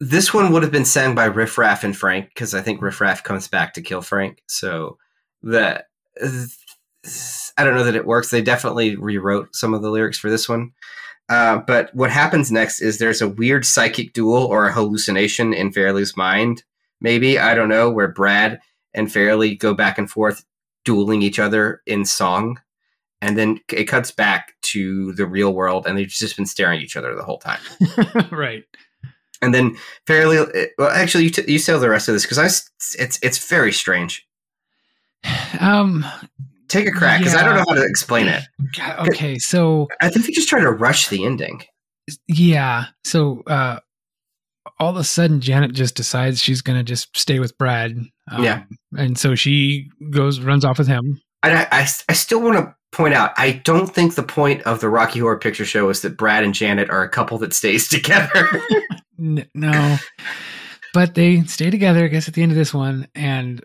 This 0.00 0.32
one 0.34 0.52
would 0.52 0.62
have 0.62 0.72
been 0.72 0.84
sang 0.84 1.14
by 1.14 1.26
Riff 1.26 1.58
Raff 1.58 1.84
and 1.84 1.96
Frank 1.96 2.28
because 2.28 2.54
I 2.54 2.62
think 2.62 2.82
Riff 2.82 3.00
Raff 3.00 3.22
comes 3.22 3.48
back 3.48 3.74
to 3.74 3.82
kill 3.82 4.02
Frank. 4.02 4.42
So 4.46 4.98
that 5.42 5.86
I 7.56 7.64
don't 7.64 7.74
know 7.74 7.84
that 7.84 7.96
it 7.96 8.06
works. 8.06 8.30
They 8.30 8.42
definitely 8.42 8.96
rewrote 8.96 9.54
some 9.54 9.74
of 9.74 9.82
the 9.82 9.90
lyrics 9.90 10.18
for 10.18 10.30
this 10.30 10.48
one. 10.48 10.72
Uh, 11.28 11.58
but 11.66 11.94
what 11.94 12.10
happens 12.10 12.50
next 12.50 12.80
is 12.80 12.98
there's 12.98 13.22
a 13.22 13.28
weird 13.28 13.64
psychic 13.64 14.12
duel 14.12 14.44
or 14.44 14.66
a 14.66 14.72
hallucination 14.72 15.54
in 15.54 15.72
Farley's 15.72 16.16
mind. 16.16 16.64
Maybe 17.00 17.38
I 17.38 17.54
don't 17.54 17.68
know 17.68 17.90
where 17.90 18.08
Brad 18.08 18.60
and 18.92 19.10
Fairley 19.10 19.54
go 19.54 19.74
back 19.74 19.98
and 19.98 20.10
forth 20.10 20.44
dueling 20.84 21.22
each 21.22 21.38
other 21.38 21.82
in 21.86 22.04
song. 22.04 22.60
And 23.20 23.38
then 23.38 23.60
it 23.72 23.84
cuts 23.84 24.10
back 24.10 24.54
to 24.62 25.12
the 25.12 25.26
real 25.26 25.54
world, 25.54 25.86
and 25.86 25.96
they've 25.96 26.06
just 26.06 26.36
been 26.36 26.44
staring 26.44 26.78
at 26.78 26.84
each 26.84 26.96
other 26.96 27.14
the 27.14 27.22
whole 27.22 27.38
time. 27.38 27.60
right. 28.30 28.64
And 29.44 29.54
then 29.54 29.76
fairly 30.06 30.38
well, 30.78 30.88
actually, 30.90 31.24
you, 31.24 31.30
t- 31.30 31.50
you 31.52 31.58
tell 31.58 31.78
the 31.78 31.88
rest 31.90 32.08
of 32.08 32.14
this 32.14 32.22
because 32.24 32.38
i 32.38 32.46
it's 33.02 33.18
it's 33.22 33.48
very 33.48 33.72
strange. 33.72 34.26
Um, 35.60 36.04
Take 36.68 36.88
a 36.88 36.90
crack 36.90 37.20
because 37.20 37.34
I 37.34 37.44
don't 37.44 37.54
know 37.56 37.64
how 37.68 37.74
to 37.74 37.84
explain 37.84 38.26
it. 38.26 38.42
Okay, 39.08 39.38
so 39.38 39.88
I 40.00 40.08
think 40.08 40.26
they 40.26 40.32
just 40.32 40.48
try 40.48 40.60
to 40.60 40.70
rush 40.70 41.08
the 41.08 41.24
ending. 41.24 41.62
yeah, 42.26 42.86
so 43.04 43.42
uh, 43.46 43.78
all 44.80 44.90
of 44.90 44.96
a 44.96 45.04
sudden 45.04 45.40
Janet 45.40 45.72
just 45.72 45.94
decides 45.94 46.40
she's 46.42 46.60
gonna 46.62 46.82
just 46.82 47.16
stay 47.16 47.38
with 47.38 47.56
Brad. 47.58 47.96
Um, 48.30 48.42
Yeah. 48.42 48.64
and 48.96 49.16
so 49.18 49.34
she 49.34 49.88
goes 50.10 50.40
runs 50.40 50.64
off 50.64 50.78
with 50.78 50.88
him. 50.88 51.20
And 51.42 51.58
I, 51.58 51.68
I, 51.70 51.86
I 52.08 52.12
still 52.14 52.40
want 52.40 52.56
to 52.56 52.74
point 52.90 53.12
out, 53.14 53.32
I 53.36 53.52
don't 53.64 53.86
think 53.94 54.14
the 54.14 54.22
point 54.22 54.62
of 54.62 54.80
the 54.80 54.88
Rocky 54.88 55.20
Horror 55.20 55.38
Picture 55.38 55.64
Show 55.66 55.88
is 55.90 56.00
that 56.02 56.16
Brad 56.16 56.42
and 56.42 56.54
Janet 56.54 56.88
are 56.90 57.02
a 57.02 57.08
couple 57.08 57.36
that 57.38 57.52
stays 57.52 57.88
together. 57.90 58.48
N- 59.18 59.48
no, 59.54 59.96
but 60.92 61.14
they 61.14 61.42
stay 61.44 61.70
together. 61.70 62.04
I 62.04 62.08
guess 62.08 62.28
at 62.28 62.34
the 62.34 62.42
end 62.42 62.52
of 62.52 62.56
this 62.58 62.74
one, 62.74 63.08
and 63.14 63.64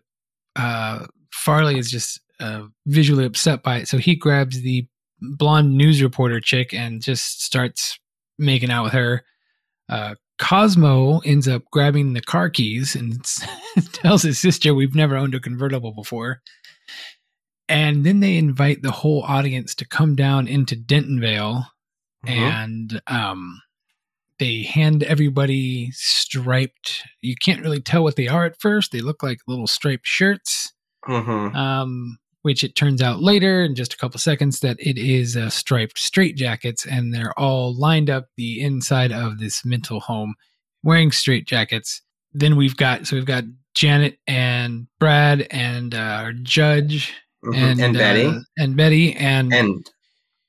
uh, 0.56 1.06
Farley 1.32 1.78
is 1.80 1.90
just 1.92 2.20
uh, 2.40 2.64
visually 2.86 3.26
upset 3.26 3.64
by 3.64 3.78
it. 3.78 3.88
So 3.88 3.98
he 3.98 4.16
grabs 4.16 4.62
the 4.62 4.88
blonde 5.22 5.76
news 5.78 6.02
reporter 6.02 6.40
chick 6.40 6.74
and 6.74 7.02
just 7.02 7.44
starts 7.44 8.00
making 8.38 8.72
out 8.72 8.84
with 8.86 8.94
her. 8.94 9.24
Uh, 9.90 10.16
Cosmo 10.38 11.20
ends 11.26 11.48
up 11.48 11.64
grabbing 11.72 12.14
the 12.14 12.22
car 12.22 12.50
keys 12.50 12.96
and 12.96 13.20
tells 13.94 14.22
his 14.22 14.40
sister, 14.40 14.74
"We've 14.74 14.96
never 14.96 15.18
owned 15.18 15.36
a 15.36 15.40
convertible 15.40 15.94
before." 15.94 16.42
And 17.68 18.06
then 18.06 18.20
they 18.20 18.38
invite 18.38 18.82
the 18.82 18.92
whole 18.92 19.22
audience 19.24 19.76
to 19.76 19.88
come 19.88 20.16
down 20.16 20.48
into 20.48 20.76
Dentonvale, 20.76 21.66
Mhm. 22.26 22.32
and 22.32 23.02
um, 23.08 23.62
they 24.40 24.64
hand 24.64 25.04
everybody 25.04 25.92
striped. 25.92 27.04
You 27.22 27.36
can't 27.40 27.62
really 27.62 27.82
tell 27.82 28.04
what 28.04 28.16
they 28.16 28.28
are 28.28 28.46
at 28.46 28.60
first. 28.60 28.92
They 28.92 29.02
look 29.02 29.22
like 29.24 29.40
little 29.48 29.68
striped 29.68 30.08
shirts, 30.08 30.72
mm-hmm. 31.08 31.56
um, 31.56 32.18
which 32.42 32.64
it 32.64 32.76
turns 32.76 33.02
out 33.02 33.22
later 33.22 33.64
in 33.64 33.76
just 33.76 33.94
a 33.94 33.98
couple 33.98 34.20
seconds 34.20 34.62
that 34.62 34.78
it 34.80 34.98
is 34.98 35.36
uh, 35.38 35.50
striped 35.50 36.00
straight 36.00 36.36
jackets, 36.38 36.86
and 36.86 37.14
they're 37.14 37.38
all 37.38 37.78
lined 37.78 38.10
up 38.10 38.28
the 38.38 38.62
inside 38.62 39.12
of 39.12 39.40
this 39.40 39.64
mental 39.66 40.00
home 40.00 40.36
wearing 40.84 41.12
straight 41.12 41.46
jackets. 41.48 42.02
Then 42.34 42.56
we've 42.56 42.78
got 42.78 43.08
so 43.08 43.16
we've 43.16 43.26
got 43.26 43.44
Janet 43.76 44.18
and 44.28 44.88
Brad 45.00 45.48
and 45.52 45.94
uh, 45.94 45.98
our 45.98 46.34
judge 46.34 47.14
Mhm. 47.44 47.56
and 47.56 47.80
And 47.82 47.96
uh, 47.96 48.00
Betty. 48.00 48.40
and 48.58 48.76
Betty 48.78 49.16
and 49.16 49.54
and 49.54 49.90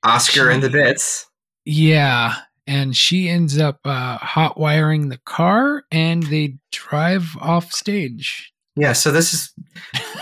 Oscar 0.02 0.50
and 0.50 0.62
the 0.62 0.68
Bits. 0.70 1.26
yeah, 1.64 2.34
and 2.66 2.96
she 2.96 3.28
ends 3.28 3.58
up 3.58 3.80
uh, 3.84 4.18
hot 4.18 4.58
wiring 4.58 5.08
the 5.08 5.18
car, 5.18 5.84
and 5.90 6.22
they 6.24 6.56
drive 6.72 7.36
off 7.40 7.72
stage. 7.72 8.52
Yeah, 8.76 8.92
so 8.92 9.10
this 9.10 9.34
is 9.34 9.52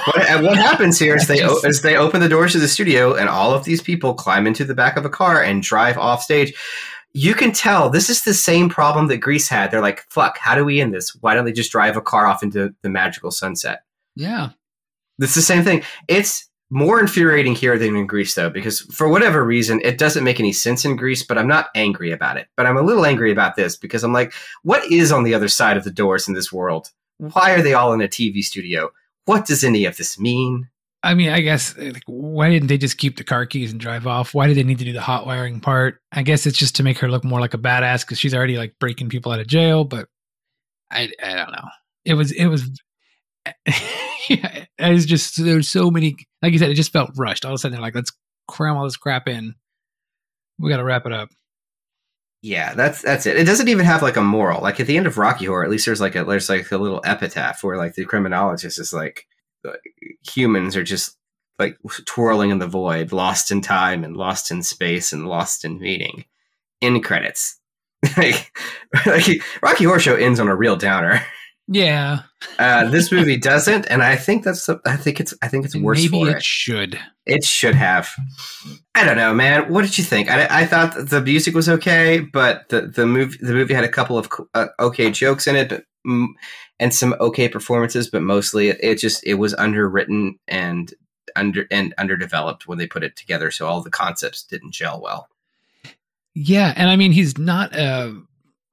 what, 0.05 0.43
what 0.43 0.57
happens 0.57 0.99
here 0.99 1.15
is 1.15 1.27
they 1.29 1.43
o- 1.43 1.61
is 1.65 1.83
they 1.83 1.97
open 1.97 2.21
the 2.21 2.29
doors 2.29 2.53
to 2.53 2.59
the 2.59 2.69
studio, 2.69 3.15
and 3.15 3.29
all 3.29 3.53
of 3.53 3.65
these 3.65 3.83
people 3.83 4.15
climb 4.15 4.47
into 4.47 4.65
the 4.65 4.75
back 4.75 4.97
of 4.97 5.05
a 5.05 5.11
car 5.11 5.43
and 5.43 5.63
drive 5.63 5.99
off 5.99 6.23
stage. 6.23 6.55
you 7.13 7.35
can 7.35 7.53
tell 7.53 7.91
this 7.91 8.09
is 8.11 8.23
the 8.25 8.35
same 8.35 8.69
problem 8.69 9.09
that 9.09 9.19
Grease 9.19 9.49
had. 9.49 9.71
They're 9.71 9.81
like, 9.83 10.05
fuck, 10.11 10.39
how 10.39 10.55
do 10.55 10.65
we 10.65 10.81
end 10.81 10.95
this? 10.95 11.15
Why 11.21 11.35
don't 11.35 11.45
they 11.45 11.53
just 11.53 11.73
drive 11.73 11.97
a 11.97 12.03
car 12.03 12.27
off 12.27 12.43
into 12.43 12.75
the 12.83 12.89
magical 12.89 13.31
sunset? 13.31 13.81
Yeah. 14.17 14.51
It's 15.21 15.35
the 15.35 15.43
same 15.43 15.65
thing. 15.65 15.83
It's 16.07 16.48
more 16.71 17.01
infuriating 17.01 17.55
here 17.55 17.79
than 17.79 17.97
in 17.97 18.07
Grease, 18.07 18.35
though, 18.35 18.51
because 18.51 18.81
for 18.81 19.09
whatever 19.09 19.45
reason, 19.45 19.81
it 19.83 19.99
doesn't 19.99 20.25
make 20.25 20.39
any 20.39 20.53
sense 20.53 20.85
in 20.85 20.97
Grease, 20.97 21.23
but 21.23 21.39
I'm 21.39 21.49
not 21.49 21.69
angry 21.75 22.13
about 22.13 22.37
it. 22.37 22.49
But 22.57 22.67
I'm 22.67 22.77
a 22.77 22.83
little 22.83 23.07
angry 23.07 23.33
about 23.33 23.57
this 23.57 23.77
because 23.77 24.05
I'm 24.05 24.13
like, 24.13 24.33
what 24.63 24.85
is 24.91 25.11
on 25.11 25.25
the 25.25 25.35
other 25.35 25.49
side 25.49 25.77
of 25.77 25.85
the 25.85 25.91
doors 25.91 26.29
in 26.29 26.35
this 26.35 26.53
world? 26.53 26.91
Why 27.19 27.53
are 27.53 27.63
they 27.63 27.75
all 27.75 27.93
in 27.93 28.03
a 28.03 28.09
TV 28.09 28.43
studio? 28.43 28.91
What 29.25 29.47
does 29.47 29.65
any 29.65 29.87
of 29.87 29.97
this 29.97 30.19
mean? 30.19 30.69
I 31.03 31.15
mean, 31.15 31.31
I 31.31 31.41
guess 31.41 31.77
eh, 31.79 31.93
like, 31.95 32.03
why 32.07 32.51
didn't 32.51 32.69
they 32.69 32.79
just 32.79 32.99
keep 32.99 33.17
the 33.17 33.25
car 33.25 33.47
keys 33.47 33.71
and 33.71 33.81
drive 33.81 34.07
off? 34.07 34.35
Why 34.35 34.47
did 34.47 34.57
they 34.57 34.63
need 34.63 34.79
to 34.81 34.85
do 34.85 34.93
the 34.93 35.01
hot 35.01 35.27
wiring 35.27 35.61
part? 35.61 36.01
I 36.13 36.23
guess 36.23 36.47
it's 36.47 36.59
just 36.59 36.77
to 36.77 36.83
make 36.83 36.99
her 36.99 37.09
look 37.09 37.25
more 37.25 37.41
like 37.41 37.55
a 37.55 37.59
badass 37.59 38.03
because 38.03 38.19
she's 38.19 38.35
already 38.35 38.59
like 38.59 38.79
breaking 38.79 39.09
people 39.09 39.33
out 39.33 39.41
of 39.41 39.47
jail. 39.47 39.85
But 39.85 40.09
I, 40.91 41.11
I 41.23 41.35
don't 41.35 41.53
know. 41.53 41.69
It 42.05 42.15
was, 42.15 42.33
it 42.33 42.47
was, 42.47 42.69
yeah, 44.29 44.65
it 44.79 44.93
was 44.93 45.07
just 45.07 45.43
there's 45.43 45.69
so 45.69 45.91
many. 45.91 46.17
Like 46.43 46.53
you 46.53 46.59
said, 46.59 46.71
it 46.71 46.75
just 46.75 46.93
felt 46.93 47.11
rushed. 47.17 47.45
All 47.45 47.53
of 47.53 47.57
a 47.57 47.59
sudden, 47.59 47.75
they're 47.75 47.83
like, 47.83 47.95
let's 47.95 48.13
cram 48.47 48.77
all 48.77 48.85
this 48.85 48.97
crap 48.97 49.29
in. 49.29 49.55
We 50.59 50.71
got 50.71 50.79
to 50.79 50.85
wrap 50.85 51.07
it 51.07 51.13
up. 51.13 51.29
Yeah, 52.43 52.75
that's 52.75 53.03
that's 53.03 53.27
it. 53.27 53.37
It 53.37 53.45
doesn't 53.45 53.69
even 53.69 53.85
have 53.85 54.03
like 54.03 54.17
a 54.17 54.23
moral. 54.23 54.63
Like 54.63 54.79
at 54.79 54.87
the 54.87 54.97
end 54.97 55.07
of 55.07 55.19
Rocky 55.19 55.47
Horror, 55.47 55.65
at 55.65 55.71
least 55.71 55.87
there's 55.87 56.01
like 56.01 56.15
a 56.15 56.25
there's 56.25 56.49
like 56.49 56.71
a 56.71 56.79
little 56.79 57.01
epitaph 57.05 57.63
where 57.63 57.77
like 57.77 57.95
the 57.95 58.05
criminologist 58.05 58.79
is 58.79 58.93
like 58.93 59.27
uh, 59.67 59.73
humans 60.23 60.77
are 60.77 60.85
just 60.85 61.17
like 61.59 61.77
twirling 62.07 62.51
in 62.51 62.61
the 62.61 62.67
void, 62.67 63.11
lost 63.13 63.51
in 63.51 63.61
time 63.61 64.05
and 64.05 64.17
lost 64.17 64.51
in 64.51 64.63
space 64.63 65.13
and 65.13 65.29
lost 65.29 65.65
in 65.65 65.81
meaning. 65.81 66.25
In 66.81 67.01
credits. 67.03 67.59
like, 68.17 68.57
like 69.05 69.43
Rocky 69.61 69.85
Horror 69.85 69.99
Show 69.99 70.15
ends 70.15 70.39
on 70.39 70.47
a 70.47 70.55
real 70.55 70.77
downer. 70.77 71.21
Yeah. 71.71 72.21
Uh, 72.59 72.89
this 72.89 73.13
movie 73.13 73.37
doesn't, 73.37 73.85
and 73.87 74.03
I 74.03 74.17
think 74.17 74.43
that's 74.43 74.69
I 74.87 74.97
think 74.97 75.21
it's 75.21 75.35
I 75.43 75.49
think 75.49 75.67
it's 75.67 75.77
worse 75.77 75.99
Maybe 75.99 76.09
for 76.25 76.31
it 76.31 76.37
it. 76.39 76.43
should. 76.43 76.99
It 77.27 77.45
should 77.45 77.75
have. 77.75 78.09
I 78.95 79.05
don't 79.05 79.19
know, 79.19 79.35
man. 79.35 79.71
What 79.71 79.83
did 79.83 79.99
you 79.99 80.05
think? 80.05 80.31
I, 80.31 80.63
I 80.63 80.67
thought 80.67 80.95
the 80.95 81.21
music 81.21 81.55
was 81.55 81.69
okay, 81.69 82.21
but 82.21 82.69
the 82.71 82.83
the 82.83 83.07
movie 83.07 83.37
the 83.43 83.53
movie 83.53 83.75
had 83.75 83.85
a 83.85 83.89
couple 83.89 84.17
of 84.17 84.31
uh, 84.55 84.69
okay 84.81 85.11
jokes 85.11 85.47
in 85.47 85.57
it, 85.57 85.69
but 85.69 85.85
and 86.81 86.95
some 86.95 87.15
okay 87.21 87.49
performances, 87.51 88.09
but 88.09 88.23
mostly 88.23 88.69
it, 88.69 88.79
it 88.81 88.95
just 88.97 89.23
it 89.27 89.35
was 89.35 89.53
underwritten 89.55 90.39
and 90.49 90.95
under 91.37 91.67
and 91.71 91.93
underdeveloped 91.99 92.67
when 92.67 92.79
they 92.79 92.87
put 92.87 93.05
it 93.05 93.15
together, 93.15 93.51
so 93.51 93.67
all 93.67 93.83
the 93.83 93.91
concepts 93.91 94.43
didn't 94.43 94.73
gel 94.73 95.03
well. 95.03 95.29
Yeah, 96.35 96.73
and 96.77 96.89
I 96.89 96.97
mean, 96.97 97.13
he's 97.13 97.37
not 97.37 97.75
a 97.75 98.17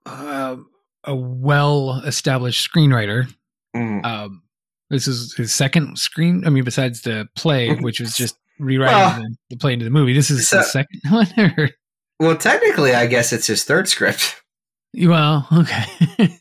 a, 0.06 0.58
a 1.06 1.16
well 1.16 2.02
established 2.06 2.70
screenwriter. 2.72 3.28
Mm. 3.76 4.06
Um, 4.06 4.42
this 4.90 5.08
is 5.08 5.34
his 5.36 5.54
second 5.54 5.98
screen. 5.98 6.44
I 6.46 6.50
mean, 6.50 6.64
besides 6.64 7.02
the 7.02 7.28
play, 7.36 7.74
which 7.80 8.00
was 8.00 8.16
just 8.16 8.38
rewriting 8.60 8.96
Well, 8.96 9.20
the, 9.22 9.36
the 9.52 9.58
play 9.58 9.74
into 9.74 9.86
the 9.86 9.92
movie. 9.92 10.14
This 10.14 10.30
is 10.32 10.48
so- 10.48 10.58
the 10.58 10.64
second 10.64 11.02
one. 11.10 11.28
Or, 11.38 11.70
Well, 12.20 12.38
technically, 12.38 12.94
I 12.94 13.08
guess 13.08 13.34
it's 13.34 13.48
his 13.48 13.64
third 13.64 13.88
script. 13.88 14.42
well, 14.98 15.48
okay. 15.54 16.40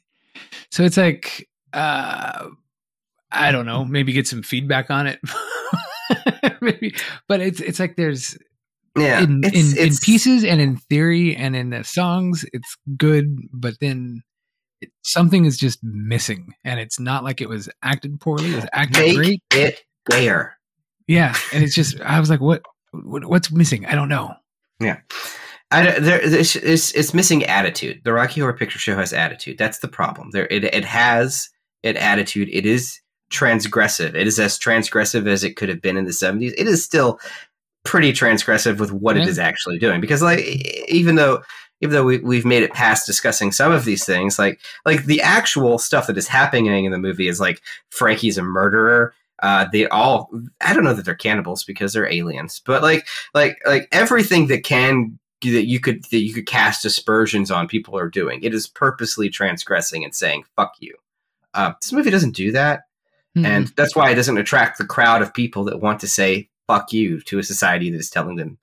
so 0.71 0.85
it's 0.85 0.97
like 0.97 1.49
uh, 1.73 2.49
I 3.33 3.51
don't 3.53 3.67
know. 3.67 3.85
Maybe 3.85 4.13
get 4.13 4.29
some 4.29 4.43
feedback 4.43 4.91
on 4.91 5.07
it. 5.09 5.19
maybe, 6.61 6.95
but 7.29 7.41
it's 7.41 7.61
it's 7.61 7.81
like 7.81 7.97
there's 7.97 8.39
Yeah, 8.97 9.23
in, 9.23 9.41
it's, 9.43 9.73
in, 9.77 9.87
in 9.89 9.97
pieces 10.03 10.45
and 10.45 10.61
in 10.61 10.77
theory 10.77 11.35
and 11.35 11.57
in 11.57 11.71
the 11.71 11.83
songs, 11.83 12.45
it's 12.53 12.77
good, 12.97 13.37
but 13.53 13.75
then 13.81 14.23
it, 14.85 14.93
something 15.03 15.45
is 15.45 15.59
just 15.59 15.83
missing, 15.83 16.55
and 16.65 16.79
it's 16.81 16.99
not 17.01 17.25
like 17.25 17.41
it 17.41 17.49
was 17.49 17.69
acted 17.83 18.21
poorly. 18.21 18.53
It 18.53 18.57
was 18.57 18.67
acted 18.73 19.03
Make 19.03 19.17
great. 19.17 19.43
it 19.53 19.83
there. 20.09 20.57
Yeah, 21.07 21.35
and 21.53 21.63
it's 21.65 21.75
just 21.75 22.01
I 22.01 22.21
was 22.21 22.31
like, 22.31 22.41
what, 22.41 22.63
what 22.93 23.25
what's 23.27 23.51
missing? 23.53 23.85
I 23.87 23.95
don't 23.95 24.09
know. 24.09 24.35
Yeah. 24.81 24.99
I, 25.71 25.83
don't- 25.83 26.03
there, 26.05 26.21
it's, 26.23 26.55
it's, 26.57 26.93
it's 26.93 27.15
missing 27.15 27.45
attitude. 27.45 28.03
The 28.05 28.13
Rocky 28.13 28.41
Horror 28.41 28.53
Picture 28.53 28.79
Show 28.79 28.97
has 28.97 29.13
attitude. 29.13 29.59
That's 29.59 29.81
the 29.81 29.89
problem. 29.89 30.31
There, 30.31 30.47
it, 30.47 30.63
it 30.65 30.85
has 30.85 31.49
an 31.83 31.97
attitude. 31.97 32.49
It 32.53 32.65
is 32.65 33.01
transgressive. 33.31 34.15
It 34.15 34.27
is 34.27 34.39
as 34.39 34.59
transgressive 34.59 35.27
as 35.27 35.43
it 35.43 35.57
could 35.57 35.69
have 35.69 35.83
been 35.83 35.97
in 35.97 36.05
the 36.05 36.13
seventies. 36.13 36.55
It 36.57 36.67
is 36.69 36.85
still 36.85 37.19
pretty 37.85 38.13
transgressive 38.13 38.79
with 38.79 38.93
what 38.93 39.17
Yeah. 39.17 39.23
it 39.23 39.29
is 39.29 39.39
actually 39.39 39.79
doing. 39.79 40.01
Because, 40.01 40.23
like, 40.23 40.41
even 40.89 41.17
though 41.17 41.43
even 41.85 41.95
though 41.95 42.05
we, 42.05 42.19
we've 42.19 42.47
made 42.47 42.63
it 42.63 42.73
past 42.73 43.07
discussing 43.07 43.53
some 43.53 43.71
of 43.71 43.85
these 43.85 44.05
things, 44.05 44.39
like 44.39 44.59
like 44.87 45.05
the 45.05 45.21
actual 45.21 45.79
stuff 45.79 46.07
that 46.07 46.17
is 46.17 46.27
happening 46.27 46.85
in 46.85 46.93
the 46.93 46.99
movie 46.99 47.29
is 47.29 47.39
like 47.39 47.61
Frankie's 47.91 48.39
a 48.39 48.43
murderer. 48.43 49.15
Uh, 49.43 49.67
they 49.71 49.87
all 49.89 50.31
I 50.63 50.73
don't 50.73 50.85
know 50.85 50.95
that 50.95 51.05
they're 51.05 51.15
cannibals 51.15 51.63
because 51.63 51.93
they're 51.93 52.11
aliens, 52.11 52.63
but 52.65 52.83
like 52.83 53.07
like 53.35 53.59
like 53.67 53.87
everything 53.93 54.47
that 54.47 54.65
can 54.65 55.19
that 55.43 55.67
you 55.67 55.79
could 55.79 56.05
that 56.05 56.21
you 56.21 56.33
could 56.33 56.47
cast 56.47 56.87
aspersions 56.87 57.51
on 57.51 57.69
people 57.69 57.99
are 57.99 58.09
doing. 58.09 58.43
It 58.43 58.55
is 58.55 58.67
purposely 58.67 59.29
transgressing 59.29 60.03
and 60.05 60.15
saying 60.15 60.45
"fuck 60.57 60.73
you." 60.81 60.95
Uh, 61.53 61.73
this 61.83 61.93
movie 61.93 62.11
doesn't 62.11 62.35
do 62.35 62.51
that, 62.53 62.85
Mhm. 63.37 63.45
and 63.47 63.67
that's 63.77 63.95
why 63.95 64.11
it 64.11 64.15
doesn't 64.15 64.39
attract 64.39 64.79
the 64.79 64.87
crowd 64.87 65.21
of 65.21 65.35
people 65.35 65.65
that 65.65 65.81
want 65.81 66.01
to 66.01 66.09
say 66.09 66.49
"fuck 66.67 66.95
you" 66.95 67.21
to 67.23 67.39
a 67.39 67.43
society 67.43 67.91
that 67.91 67.99
is 67.99 68.09
telling 68.09 68.37
them 68.37 68.57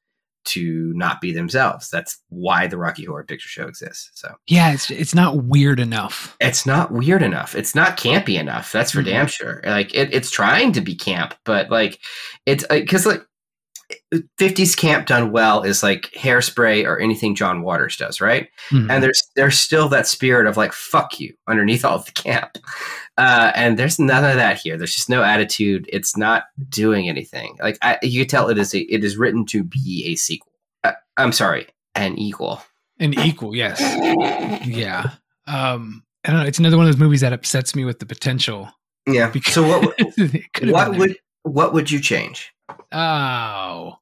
to 0.46 0.92
not 0.96 1.22
be 1.22 1.32
themselves. 1.32 1.90
That's 1.90 2.20
why 2.30 2.68
the 2.68 2.78
Rocky 2.78 3.06
Horror 3.06 3.24
Picture 3.24 3.50
Show 3.50 3.68
exists. 3.68 4.12
So 4.16 4.34
Yeah, 4.48 4.74
it's 4.74 4.90
it's 4.92 5.14
not 5.16 5.44
weird 5.44 5.80
enough. 5.80 6.36
it's 6.40 6.66
not 6.66 6.92
weird 6.92 7.22
enough. 7.22 7.56
It's 7.56 7.76
not 7.76 7.98
campy 7.98 8.40
enough. 8.40 8.72
That's 8.72 8.92
for 8.92 9.02
Mhm. 9.02 9.06
damn 9.06 9.28
sure. 9.28 9.62
Like 9.66 9.94
it, 9.94 10.14
it's 10.14 10.32
trying 10.32 10.72
to 10.74 10.82
be 10.82 10.96
camp, 10.96 11.36
but 11.46 11.70
like 11.70 12.00
it's 12.46 12.66
because 12.68 13.06
like. 13.06 13.24
50s 14.40 14.76
camp 14.78 15.08
done 15.08 15.32
well 15.32 15.62
is 15.64 15.84
like 15.84 16.12
hairspray 16.16 16.86
or 16.86 17.00
anything 17.00 17.36
John 17.36 17.62
Waters 17.62 17.98
does, 17.98 18.20
right? 18.22 18.50
Mhm. 18.70 18.90
And 18.90 19.04
there's 19.04 19.22
there's 19.36 19.60
still 19.60 19.88
that 19.90 20.08
spirit 20.08 20.48
of 20.48 20.58
like 20.58 20.74
fuck 20.74 21.20
you 21.20 21.34
underneath 21.48 21.86
all 21.86 21.96
of 21.96 22.06
the 22.06 22.12
camp. 22.12 22.58
Uh, 23.18 23.52
and 23.56 23.78
there's 23.78 24.00
none 24.00 24.24
of 24.24 24.36
that 24.36 24.58
here. 24.58 24.78
There's 24.78 24.96
just 24.96 25.10
no 25.10 25.24
attitude. 25.24 25.88
It's 25.92 26.16
not 26.18 26.44
doing 26.70 27.10
anything. 27.10 27.58
Like 27.62 27.78
I, 27.82 27.98
you 28.02 28.26
tell 28.26 28.50
it 28.50 28.58
is 28.58 28.74
a, 28.74 28.82
it 28.82 29.04
is 29.04 29.18
written 29.18 29.46
to 29.48 29.64
be 29.64 30.04
a 30.08 30.16
sequel. 30.16 30.52
Uh, 30.84 30.94
I'm 31.18 31.32
sorry, 31.32 31.68
an 31.96 32.18
equal. 32.18 32.62
An 33.00 33.14
equal, 33.20 33.56
yes. 33.56 33.80
Yeah. 34.66 35.12
Um, 35.48 36.04
I 36.24 36.32
don't 36.32 36.42
know. 36.42 36.46
It's 36.46 36.60
another 36.60 36.78
one 36.78 36.86
of 36.86 36.94
those 36.94 37.00
movies 37.00 37.22
that 37.22 37.34
upsets 37.34 37.76
me 37.76 37.84
with 37.84 38.00
the 38.00 38.06
potential. 38.06 38.70
Yeah. 39.08 39.30
Because 39.30 39.54
So 39.54 39.68
what 39.68 39.96
it 40.00 40.54
could 40.54 40.68
have 40.70 40.74
what 40.74 40.98
would 40.98 41.18
what 41.44 41.74
would 41.74 41.90
you 41.90 42.00
change? 42.00 42.52
Oh. 42.92 43.98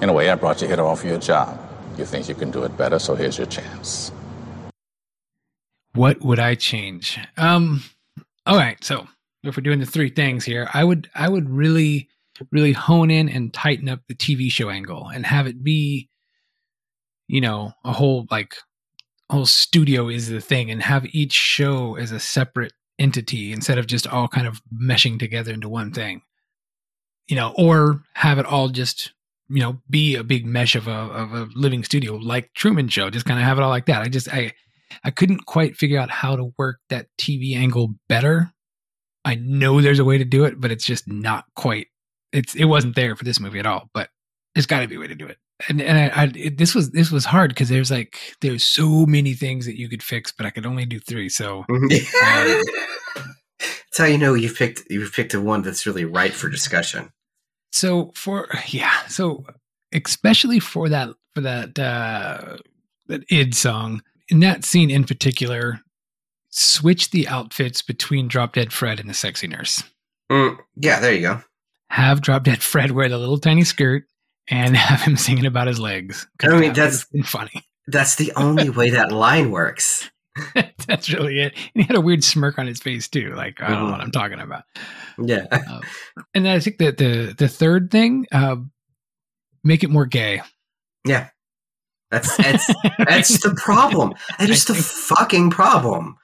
In 0.00 0.08
a 0.08 0.12
way, 0.12 0.30
I 0.30 0.34
brought 0.34 0.60
you 0.60 0.66
here 0.66 0.76
to 0.76 0.82
offer 0.82 1.06
you 1.06 1.14
a 1.14 1.18
job. 1.18 1.58
You 1.98 2.04
think 2.04 2.28
you 2.28 2.34
can 2.34 2.50
do 2.50 2.64
it 2.64 2.76
better, 2.76 2.98
so 2.98 3.14
here's 3.14 3.36
your 3.36 3.46
chance. 3.46 4.12
What 5.94 6.22
would 6.22 6.38
I 6.38 6.54
change? 6.54 7.18
Um 7.36 7.82
all 8.46 8.56
right, 8.56 8.82
so 8.82 9.06
if 9.42 9.56
we're 9.56 9.62
doing 9.62 9.80
the 9.80 9.86
three 9.86 10.10
things 10.10 10.44
here, 10.44 10.68
I 10.72 10.84
would 10.84 11.10
I 11.14 11.28
would 11.28 11.50
really 11.50 12.08
really 12.50 12.72
hone 12.72 13.10
in 13.10 13.28
and 13.28 13.52
tighten 13.52 13.88
up 13.88 14.00
the 14.08 14.14
TV 14.14 14.50
show 14.50 14.70
angle 14.70 15.08
and 15.08 15.26
have 15.26 15.46
it 15.46 15.62
be 15.62 16.10
you 17.30 17.40
know, 17.40 17.72
a 17.84 17.92
whole 17.92 18.26
like 18.30 18.56
whole 19.30 19.46
studio 19.46 20.08
is 20.08 20.28
the 20.28 20.40
thing 20.40 20.68
and 20.68 20.82
have 20.82 21.06
each 21.14 21.32
show 21.32 21.94
as 21.94 22.10
a 22.10 22.18
separate 22.18 22.72
entity 22.98 23.52
instead 23.52 23.78
of 23.78 23.86
just 23.86 24.08
all 24.08 24.26
kind 24.26 24.48
of 24.48 24.60
meshing 24.74 25.16
together 25.16 25.52
into 25.52 25.68
one 25.68 25.92
thing. 25.92 26.22
You 27.30 27.36
know, 27.36 27.54
or 27.56 28.02
have 28.14 28.38
it 28.38 28.46
all 28.46 28.68
just 28.68 29.12
you 29.48 29.60
know 29.60 29.80
be 29.88 30.16
a 30.16 30.24
big 30.24 30.46
mesh 30.46 30.74
of 30.74 30.88
a 30.88 30.90
of 30.90 31.32
a 31.32 31.48
living 31.54 31.84
studio 31.84 32.16
like 32.16 32.52
Truman 32.54 32.88
Show. 32.88 33.08
Just 33.10 33.26
kind 33.26 33.38
of 33.38 33.46
have 33.46 33.58
it 33.58 33.62
all 33.62 33.70
like 33.70 33.86
that. 33.86 34.02
I 34.02 34.08
just 34.08 34.28
I 34.32 34.52
I 35.04 35.10
couldn't 35.10 35.46
quite 35.46 35.76
figure 35.76 35.98
out 35.98 36.10
how 36.10 36.36
to 36.36 36.52
work 36.58 36.78
that 36.88 37.06
TV 37.18 37.56
angle 37.56 37.94
better. 38.08 38.52
I 39.24 39.34
know 39.34 39.80
there's 39.80 39.98
a 39.98 40.04
way 40.04 40.18
to 40.18 40.24
do 40.24 40.44
it, 40.44 40.60
but 40.60 40.70
it's 40.70 40.84
just 40.84 41.06
not 41.08 41.44
quite. 41.54 41.88
It's 42.32 42.54
it 42.54 42.64
wasn't 42.64 42.96
there 42.96 43.16
for 43.16 43.24
this 43.24 43.40
movie 43.40 43.58
at 43.58 43.66
all. 43.66 43.90
But 43.92 44.08
there's 44.54 44.66
got 44.66 44.80
to 44.80 44.88
be 44.88 44.96
a 44.96 45.00
way 45.00 45.06
to 45.06 45.14
do 45.14 45.26
it. 45.26 45.38
And 45.68 45.82
and 45.82 45.98
I, 45.98 46.22
I 46.22 46.32
it, 46.34 46.58
this 46.58 46.74
was 46.74 46.90
this 46.90 47.10
was 47.10 47.24
hard 47.24 47.50
because 47.50 47.68
there's 47.68 47.90
like 47.90 48.36
there's 48.40 48.64
so 48.64 49.04
many 49.06 49.34
things 49.34 49.66
that 49.66 49.78
you 49.78 49.88
could 49.88 50.02
fix, 50.02 50.32
but 50.32 50.46
I 50.46 50.50
could 50.50 50.66
only 50.66 50.86
do 50.86 50.98
three. 50.98 51.28
So 51.28 51.64
um, 51.68 51.88
That's 53.90 53.98
how 53.98 54.04
you 54.06 54.18
know 54.18 54.34
you've 54.34 54.56
picked 54.56 54.84
you've 54.88 55.12
picked 55.12 55.34
a 55.34 55.40
one 55.40 55.62
that's 55.62 55.86
really 55.86 56.04
right 56.04 56.32
for 56.32 56.48
discussion. 56.48 57.10
So 57.70 58.12
for 58.14 58.48
yeah, 58.68 59.06
so 59.06 59.44
especially 59.92 60.60
for 60.60 60.88
that 60.88 61.10
for 61.34 61.40
that 61.40 61.78
uh 61.78 62.56
that 63.08 63.24
id 63.30 63.54
song 63.54 64.02
in 64.28 64.40
that 64.40 64.64
scene 64.64 64.90
in 64.90 65.04
particular, 65.04 65.80
switch 66.50 67.10
the 67.10 67.26
outfits 67.28 67.82
between 67.82 68.28
Drop 68.28 68.52
Dead 68.54 68.72
Fred 68.72 69.00
and 69.00 69.10
the 69.10 69.14
sexy 69.14 69.48
nurse. 69.48 69.82
Mm, 70.30 70.58
yeah, 70.76 71.00
there 71.00 71.12
you 71.12 71.20
go. 71.22 71.42
Have 71.90 72.20
Drop 72.20 72.44
Dead 72.44 72.62
Fred 72.62 72.92
wear 72.92 73.08
the 73.08 73.18
little 73.18 73.38
tiny 73.38 73.64
skirt 73.64 74.04
and 74.48 74.76
have 74.76 75.02
him 75.02 75.16
singing 75.16 75.46
about 75.46 75.66
his 75.66 75.80
legs. 75.80 76.28
I 76.42 76.48
mean, 76.48 76.72
that 76.72 76.76
that's- 76.76 77.06
funny. 77.24 77.64
That's 77.86 78.14
the 78.14 78.32
only 78.36 78.70
way 78.70 78.90
that 78.90 79.10
line 79.10 79.50
works. 79.50 80.08
That's 80.86 81.12
really 81.12 81.40
it. 81.40 81.54
And 81.74 81.82
he 81.82 81.86
had 81.86 81.96
a 81.96 82.00
weird 82.00 82.24
smirk 82.24 82.58
on 82.58 82.66
his 82.66 82.80
face 82.80 83.08
too. 83.08 83.34
Like 83.34 83.60
I 83.60 83.68
don't 83.68 83.86
know 83.86 83.92
what 83.92 84.00
I'm 84.00 84.10
talking 84.10 84.40
about. 84.40 84.64
Yeah. 85.18 85.46
Uh, 85.50 85.80
and 86.34 86.44
then 86.44 86.56
I 86.56 86.60
think 86.60 86.78
that 86.78 86.98
the 86.98 87.34
the 87.36 87.48
third 87.48 87.90
thing, 87.90 88.26
uh, 88.32 88.56
make 89.64 89.84
it 89.84 89.90
more 89.90 90.06
gay. 90.06 90.42
Yeah. 91.06 91.28
That's 92.10 92.36
that's 92.36 92.66
that's 92.98 93.42
the 93.42 93.54
problem. 93.54 94.14
That 94.38 94.50
is 94.50 94.64
the 94.64 94.74
fucking 94.74 95.50
problem. 95.50 96.16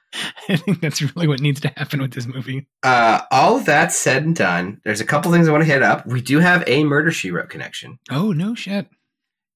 I 0.49 0.55
think 0.55 0.81
that's 0.81 1.01
really 1.01 1.27
what 1.27 1.41
needs 1.41 1.59
to 1.61 1.67
happen 1.69 2.01
with 2.01 2.13
this 2.13 2.27
movie. 2.27 2.65
Uh, 2.81 3.21
all 3.29 3.59
that 3.59 3.91
said 3.91 4.23
and 4.23 4.35
done, 4.35 4.81
there's 4.83 5.01
a 5.01 5.05
couple 5.05 5.31
things 5.31 5.47
I 5.47 5.51
want 5.51 5.63
to 5.63 5.71
hit 5.71 5.83
up. 5.83 6.05
We 6.07 6.21
do 6.21 6.39
have 6.39 6.63
a 6.65 6.83
Murder 6.83 7.11
She 7.11 7.31
Wrote 7.31 7.49
connection. 7.49 7.99
Oh 8.09 8.31
no 8.31 8.55
shit. 8.55 8.87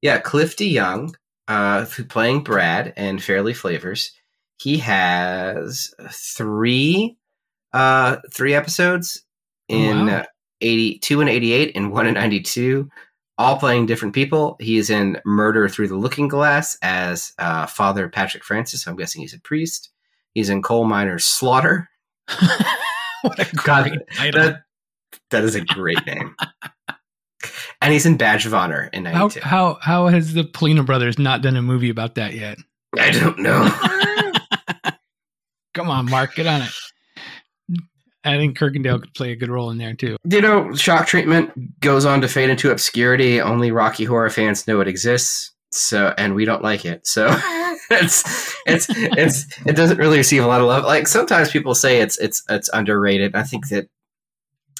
Yeah, 0.01 0.19
Cliff 0.19 0.55
De 0.55 0.65
Young, 0.65 1.15
uh, 1.47 1.85
playing 2.09 2.43
Brad 2.43 2.93
and 2.97 3.21
Farley 3.21 3.53
Flavors. 3.53 4.13
He 4.61 4.77
has 4.77 5.91
three, 6.11 7.17
uh, 7.73 8.17
three 8.31 8.53
episodes 8.53 9.23
in 9.67 10.05
wow. 10.05 10.17
uh, 10.17 10.23
eighty 10.61 10.99
two 10.99 11.19
and 11.19 11.29
eighty 11.29 11.51
eight, 11.53 11.71
and 11.75 11.91
one 11.91 12.05
in 12.05 12.13
ninety 12.13 12.41
two, 12.41 12.89
all 13.39 13.57
playing 13.57 13.87
different 13.87 14.13
people. 14.13 14.57
He 14.59 14.77
is 14.77 14.91
in 14.91 15.19
Murder 15.25 15.67
Through 15.67 15.87
the 15.87 15.95
Looking 15.95 16.27
Glass 16.27 16.77
as 16.83 17.33
uh, 17.39 17.65
Father 17.65 18.07
Patrick 18.07 18.43
Francis. 18.43 18.85
I'm 18.85 18.95
guessing 18.95 19.21
he's 19.21 19.33
a 19.33 19.39
priest. 19.39 19.89
He's 20.35 20.49
in 20.49 20.61
Coal 20.61 20.85
Miner's 20.85 21.25
Slaughter. 21.25 21.89
what 23.23 23.39
a 23.39 23.55
great 23.55 23.99
title. 24.15 24.41
that, 24.41 24.63
that 25.31 25.43
is 25.43 25.55
a 25.55 25.61
great 25.61 26.05
name. 26.05 26.35
and 27.81 27.91
he's 27.91 28.05
in 28.05 28.15
Badge 28.15 28.45
of 28.45 28.53
Honor 28.53 28.89
in 28.93 29.05
How 29.05 29.27
92. 29.27 29.39
how 29.41 29.77
how 29.81 30.07
has 30.07 30.33
the 30.33 30.43
Polonia 30.43 30.83
brothers 30.83 31.17
not 31.17 31.41
done 31.41 31.55
a 31.55 31.61
movie 31.63 31.89
about 31.89 32.15
that 32.15 32.35
yet? 32.35 32.59
I 32.97 33.09
don't 33.11 33.39
know. 33.39 33.67
Come 35.73 35.89
on, 35.89 36.09
Mark, 36.09 36.35
get 36.35 36.47
on 36.47 36.61
it. 36.61 36.71
I 38.23 38.37
think 38.37 38.57
Kirkendale 38.57 39.01
could 39.01 39.13
play 39.13 39.31
a 39.31 39.35
good 39.35 39.49
role 39.49 39.71
in 39.71 39.77
there 39.77 39.95
too. 39.95 40.17
you 40.29 40.41
know, 40.41 40.75
shock 40.75 41.07
treatment 41.07 41.79
goes 41.79 42.05
on 42.05 42.21
to 42.21 42.27
fade 42.27 42.49
into 42.49 42.71
obscurity. 42.71 43.41
Only 43.41 43.71
Rocky 43.71 44.03
Horror 44.03 44.29
fans 44.29 44.67
know 44.67 44.79
it 44.79 44.87
exists. 44.87 45.51
So, 45.71 46.13
and 46.17 46.35
we 46.35 46.45
don't 46.45 46.61
like 46.61 46.85
it. 46.85 47.07
So, 47.07 47.27
it's 47.89 48.55
it's 48.67 48.87
it's 48.89 49.45
it 49.65 49.75
doesn't 49.75 49.97
really 49.97 50.17
receive 50.17 50.43
a 50.43 50.47
lot 50.47 50.61
of 50.61 50.67
love. 50.67 50.83
Like 50.83 51.07
sometimes 51.07 51.49
people 51.49 51.73
say 51.73 52.01
it's 52.01 52.17
it's 52.19 52.43
it's 52.49 52.69
underrated. 52.73 53.35
I 53.35 53.43
think 53.43 53.69
that 53.69 53.87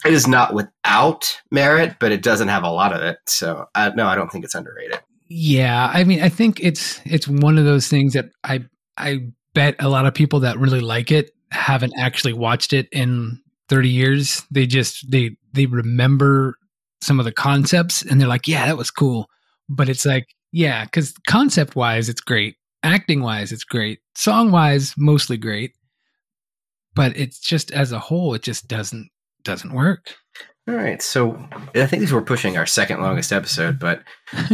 it 0.05 0.13
is 0.13 0.27
not 0.27 0.53
without 0.53 1.41
merit, 1.49 1.95
but 1.99 2.11
it 2.11 2.21
doesn't 2.21 2.49
have 2.49 2.63
a 2.63 2.69
lot 2.69 2.93
of 2.93 3.01
it. 3.01 3.17
So, 3.27 3.65
uh, 3.73 3.91
no, 3.95 4.07
I 4.07 4.15
don't 4.15 4.31
think 4.31 4.43
it's 4.43 4.55
underrated. 4.55 4.99
Yeah, 5.29 5.89
I 5.93 6.03
mean, 6.03 6.21
I 6.21 6.29
think 6.29 6.59
it's 6.61 6.99
it's 7.05 7.27
one 7.27 7.57
of 7.57 7.65
those 7.65 7.87
things 7.87 8.13
that 8.13 8.29
I 8.43 8.65
I 8.97 9.31
bet 9.53 9.75
a 9.79 9.89
lot 9.89 10.05
of 10.05 10.13
people 10.13 10.41
that 10.41 10.57
really 10.57 10.81
like 10.81 11.11
it 11.11 11.31
haven't 11.51 11.93
actually 11.97 12.33
watched 12.33 12.73
it 12.73 12.87
in 12.91 13.39
30 13.69 13.89
years. 13.89 14.43
They 14.51 14.65
just 14.65 15.09
they 15.09 15.37
they 15.53 15.65
remember 15.65 16.57
some 17.01 17.19
of 17.19 17.25
the 17.25 17.31
concepts 17.31 18.01
and 18.01 18.19
they're 18.19 18.27
like, 18.27 18.47
"Yeah, 18.47 18.65
that 18.65 18.77
was 18.77 18.91
cool." 18.91 19.27
But 19.69 19.89
it's 19.89 20.05
like, 20.05 20.27
yeah, 20.51 20.85
cuz 20.85 21.13
concept 21.27 21.75
wise 21.75 22.09
it's 22.09 22.21
great. 22.21 22.55
Acting 22.83 23.21
wise 23.21 23.51
it's 23.51 23.63
great. 23.63 23.99
Song 24.15 24.51
wise 24.51 24.93
mostly 24.97 25.37
great. 25.37 25.73
But 26.93 27.15
it's 27.15 27.39
just 27.39 27.71
as 27.71 27.91
a 27.91 27.99
whole 27.99 28.33
it 28.33 28.43
just 28.43 28.67
doesn't 28.67 29.09
doesn't 29.43 29.73
work. 29.73 30.15
All 30.67 30.75
right, 30.75 31.01
so 31.01 31.43
I 31.73 31.87
think 31.87 32.01
these 32.01 32.11
were 32.11 32.21
pushing 32.21 32.55
our 32.55 32.67
second 32.67 33.01
longest 33.01 33.33
episode, 33.33 33.79
but 33.79 34.03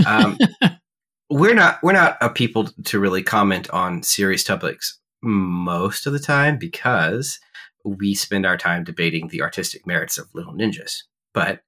um, 0.06 0.38
we're 1.30 1.54
not 1.54 1.80
we're 1.84 1.94
not 1.94 2.18
a 2.22 2.30
people 2.30 2.70
to 2.86 3.00
really 3.00 3.24
comment 3.24 3.70
on 3.72 4.04
serious 4.04 4.44
topics 4.44 5.00
most 5.22 6.06
of 6.06 6.14
the 6.14 6.20
time 6.20 6.58
because 6.58 7.40
we 7.84 8.14
spend 8.14 8.46
our 8.46 8.58
time 8.58 8.84
debating 8.84 9.28
the 9.28 9.42
artistic 9.42 9.86
merits 9.86 10.18
of 10.18 10.28
Little 10.34 10.54
Ninjas. 10.54 11.04
But 11.34 11.62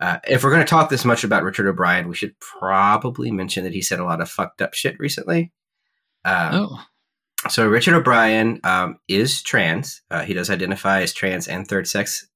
uh, 0.00 0.18
if 0.26 0.42
we're 0.42 0.50
going 0.50 0.64
to 0.64 0.68
talk 0.68 0.88
this 0.88 1.04
much 1.04 1.24
about 1.24 1.42
Richard 1.42 1.66
O'Brien, 1.66 2.08
we 2.08 2.14
should 2.14 2.38
probably 2.40 3.30
mention 3.30 3.64
that 3.64 3.74
he 3.74 3.82
said 3.82 4.00
a 4.00 4.04
lot 4.04 4.20
of 4.20 4.30
fucked 4.30 4.62
up 4.62 4.74
shit 4.74 4.98
recently. 4.98 5.52
Um, 6.24 6.54
oh. 6.54 6.84
So 7.48 7.68
Richard 7.68 7.94
O'Brien 7.94 8.60
um, 8.64 8.98
is 9.06 9.42
trans. 9.42 10.02
Uh, 10.10 10.22
he 10.22 10.34
does 10.34 10.50
identify 10.50 11.02
as 11.02 11.12
trans 11.12 11.46
and 11.46 11.66
third 11.66 11.86
sex. 11.86 12.26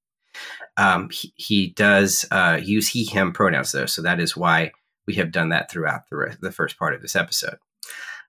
Um, 0.77 1.09
he, 1.11 1.33
he 1.35 1.67
does 1.69 2.25
uh, 2.31 2.59
use 2.63 2.87
he/him 2.87 3.33
pronouns 3.33 3.71
though, 3.71 3.85
so 3.85 4.01
that 4.01 4.19
is 4.19 4.35
why 4.35 4.71
we 5.07 5.15
have 5.15 5.31
done 5.31 5.49
that 5.49 5.69
throughout 5.69 6.09
the 6.09 6.17
re- 6.17 6.35
the 6.41 6.51
first 6.51 6.77
part 6.77 6.93
of 6.93 7.01
this 7.01 7.15
episode. 7.15 7.57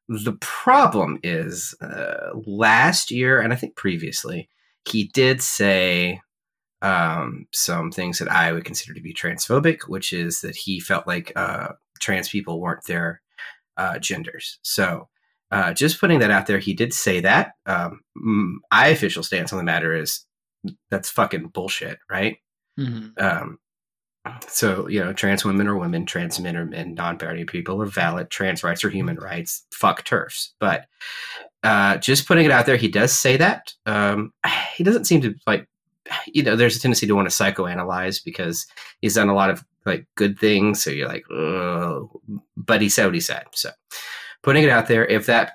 The 0.09 0.37
problem 0.41 1.19
is 1.23 1.75
uh, 1.81 2.31
last 2.47 3.11
year, 3.11 3.41
and 3.41 3.53
I 3.53 3.57
think 3.57 3.75
previously, 3.75 4.51
he 4.87 5.05
did 5.05 5.41
say 5.41 6.21
um, 6.83 7.47
some 7.53 7.91
things 7.91 8.19
that 8.19 8.31
I 8.31 8.53
would 8.53 8.67
consider 8.67 8.93
to 8.93 9.01
be 9.01 9.15
transphobic, 9.15 9.89
which 9.89 10.13
is 10.13 10.41
that 10.43 10.57
he 10.57 10.79
felt 10.81 11.07
like 11.07 11.33
uh, 11.37 11.69
trans 12.01 12.29
people 12.29 12.61
weren't 12.61 12.85
their 12.85 13.23
uh, 13.79 13.99
genders. 13.99 14.59
So, 14.63 15.09
uh, 15.51 15.73
just 15.73 15.99
putting 16.01 16.19
that 16.19 16.31
out 16.31 16.47
there, 16.47 16.59
he 16.59 16.75
did 16.75 16.93
say 16.93 17.21
that. 17.21 17.53
Um, 17.65 18.01
my 18.15 18.89
official 18.89 19.23
stance 19.23 19.53
on 19.53 19.57
the 19.57 19.65
matter 19.65 19.95
is 19.95 20.27
that's 20.91 21.11
fucking 21.11 21.49
bullshit, 21.49 21.99
right? 22.11 22.39
Mhm. 22.79 23.19
Um, 23.21 23.59
so 24.49 24.89
you 24.89 25.01
know, 25.01 25.13
trans 25.13 25.45
women 25.45 25.67
are 25.67 25.77
women, 25.77 26.07
trans 26.07 26.41
men 26.41 26.57
are 26.57 26.65
men, 26.65 26.95
non-binary 26.95 27.45
people 27.45 27.81
are 27.83 27.87
valid, 27.87 28.31
trans 28.31 28.63
rights 28.63 28.85
are 28.85 28.91
human 28.91 29.17
rights. 29.17 29.65
Fuck 29.73 30.05
turfs. 30.05 30.55
But 30.59 30.87
uh, 31.63 31.97
just 31.99 32.27
putting 32.27 32.45
it 32.45 32.51
out 32.51 32.67
there, 32.67 32.77
he 32.77 32.89
does 32.89 33.13
say 33.13 33.37
that. 33.37 33.73
Um, 33.87 34.33
he 34.75 34.85
doesn't 34.85 35.07
seem 35.07 35.21
to 35.23 35.35
like, 35.47 35.69
you 36.27 36.43
know, 36.43 36.57
there's 36.57 36.77
a 36.77 36.81
tendency 36.81 37.07
to 37.07 37.15
want 37.15 37.29
to 37.29 37.35
psychoanalyze 37.35 38.23
because 38.23 38.67
he's 39.01 39.15
done 39.15 39.29
a 39.29 39.35
lot 39.35 39.51
of 39.51 39.65
like 39.87 40.07
good 40.15 40.39
things. 40.39 40.83
So 40.83 40.91
you're 40.91 41.09
like, 41.09 41.25
Ugh. 41.31 42.09
but 42.57 42.81
he 42.81 42.89
said 42.89 43.07
what 43.07 43.15
he 43.15 43.21
said. 43.21 43.45
So 43.53 43.71
putting 44.43 44.65
it 44.65 44.71
out 44.71 44.89
there, 44.89 45.07
if 45.07 45.27
that 45.27 45.53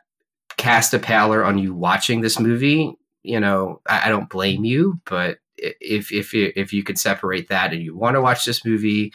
cast 0.58 0.94
a 0.94 1.00
pallor 1.00 1.44
on 1.44 1.58
you 1.58 1.74
watching 1.74 2.22
this 2.22 2.40
movie, 2.40 2.96
you 3.24 3.40
know, 3.40 3.82
I, 3.88 4.08
I 4.08 4.10
don't 4.10 4.30
blame 4.30 4.66
you, 4.66 5.00
but 5.06 5.38
if 5.82 6.12
if 6.12 6.34
you- 6.34 6.54
if 6.56 6.74
you 6.74 6.84
could 6.84 6.98
separate 6.98 7.50
that 7.50 7.74
and 7.74 7.82
you 7.84 7.96
want 7.96 8.16
to 8.16 8.22
watch 8.22 8.46
this 8.46 8.64
movie, 8.66 9.12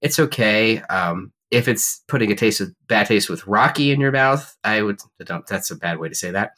it's 0.00 0.18
okay. 0.18 0.80
Um, 0.82 1.32
if 1.50 1.66
it's 1.66 2.02
putting 2.08 2.30
a 2.30 2.34
taste 2.36 2.60
of 2.60 2.70
bad 2.88 3.06
taste 3.06 3.30
with 3.30 3.46
Rocky 3.46 3.90
in 3.90 4.00
your 4.00 4.12
mouth, 4.12 4.54
I 4.64 4.82
would. 4.82 5.00
That's 5.48 5.70
a 5.70 5.76
bad 5.76 5.98
way 5.98 6.08
to 6.08 6.14
say 6.14 6.30
that. 6.30 6.50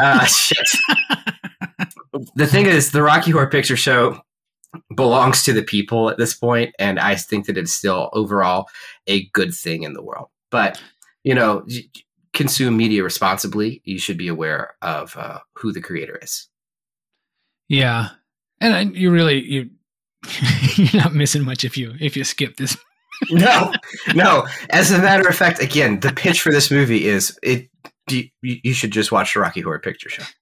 Uh, 0.00 0.24
shit. 0.26 0.66
the 2.34 2.46
thing 2.46 2.66
is, 2.66 2.90
the 2.92 3.02
Rocky 3.02 3.30
Horror 3.32 3.48
Picture 3.50 3.76
Show 3.76 4.20
belongs 4.96 5.44
to 5.44 5.52
the 5.52 5.62
people 5.62 6.10
at 6.10 6.16
this 6.18 6.34
point, 6.34 6.74
and 6.78 6.98
I 6.98 7.14
think 7.16 7.46
that 7.46 7.58
it's 7.58 7.72
still 7.72 8.10
overall 8.12 8.66
a 9.06 9.26
good 9.30 9.54
thing 9.54 9.82
in 9.82 9.92
the 9.92 10.02
world. 10.02 10.28
But 10.50 10.80
you 11.22 11.34
know, 11.34 11.66
consume 12.32 12.76
media 12.76 13.02
responsibly. 13.04 13.82
You 13.84 13.98
should 13.98 14.18
be 14.18 14.28
aware 14.28 14.74
of 14.82 15.16
uh, 15.16 15.40
who 15.54 15.72
the 15.72 15.80
creator 15.82 16.18
is. 16.22 16.48
Yeah, 17.68 18.10
and 18.64 18.74
I, 18.74 18.80
you 18.98 19.10
really 19.10 19.44
you 19.44 19.70
you're 20.76 21.02
not 21.02 21.14
missing 21.14 21.42
much 21.42 21.64
if 21.64 21.76
you 21.76 21.94
if 22.00 22.16
you 22.16 22.24
skip 22.24 22.56
this. 22.56 22.76
no, 23.30 23.72
no. 24.14 24.46
As 24.70 24.90
a 24.90 24.98
matter 24.98 25.28
of 25.28 25.36
fact, 25.36 25.60
again, 25.60 26.00
the 26.00 26.12
pitch 26.12 26.40
for 26.40 26.50
this 26.50 26.70
movie 26.70 27.04
is 27.06 27.38
it. 27.42 27.68
You, 28.10 28.28
you 28.42 28.74
should 28.74 28.90
just 28.90 29.12
watch 29.12 29.34
the 29.34 29.40
Rocky 29.40 29.60
Horror 29.60 29.78
Picture 29.78 30.08
Show. 30.08 30.24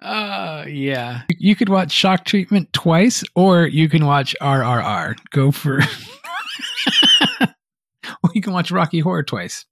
Uh 0.00 0.64
yeah. 0.68 1.22
You 1.38 1.56
could 1.56 1.70
watch 1.70 1.90
Shock 1.90 2.24
Treatment 2.24 2.72
twice, 2.72 3.24
or 3.34 3.66
you 3.66 3.88
can 3.88 4.06
watch 4.06 4.36
RRR. 4.40 5.16
Go 5.30 5.50
for. 5.50 5.80
or 7.40 8.30
you 8.32 8.40
can 8.42 8.52
watch 8.52 8.70
Rocky 8.70 9.00
Horror 9.00 9.24
twice. 9.24 9.64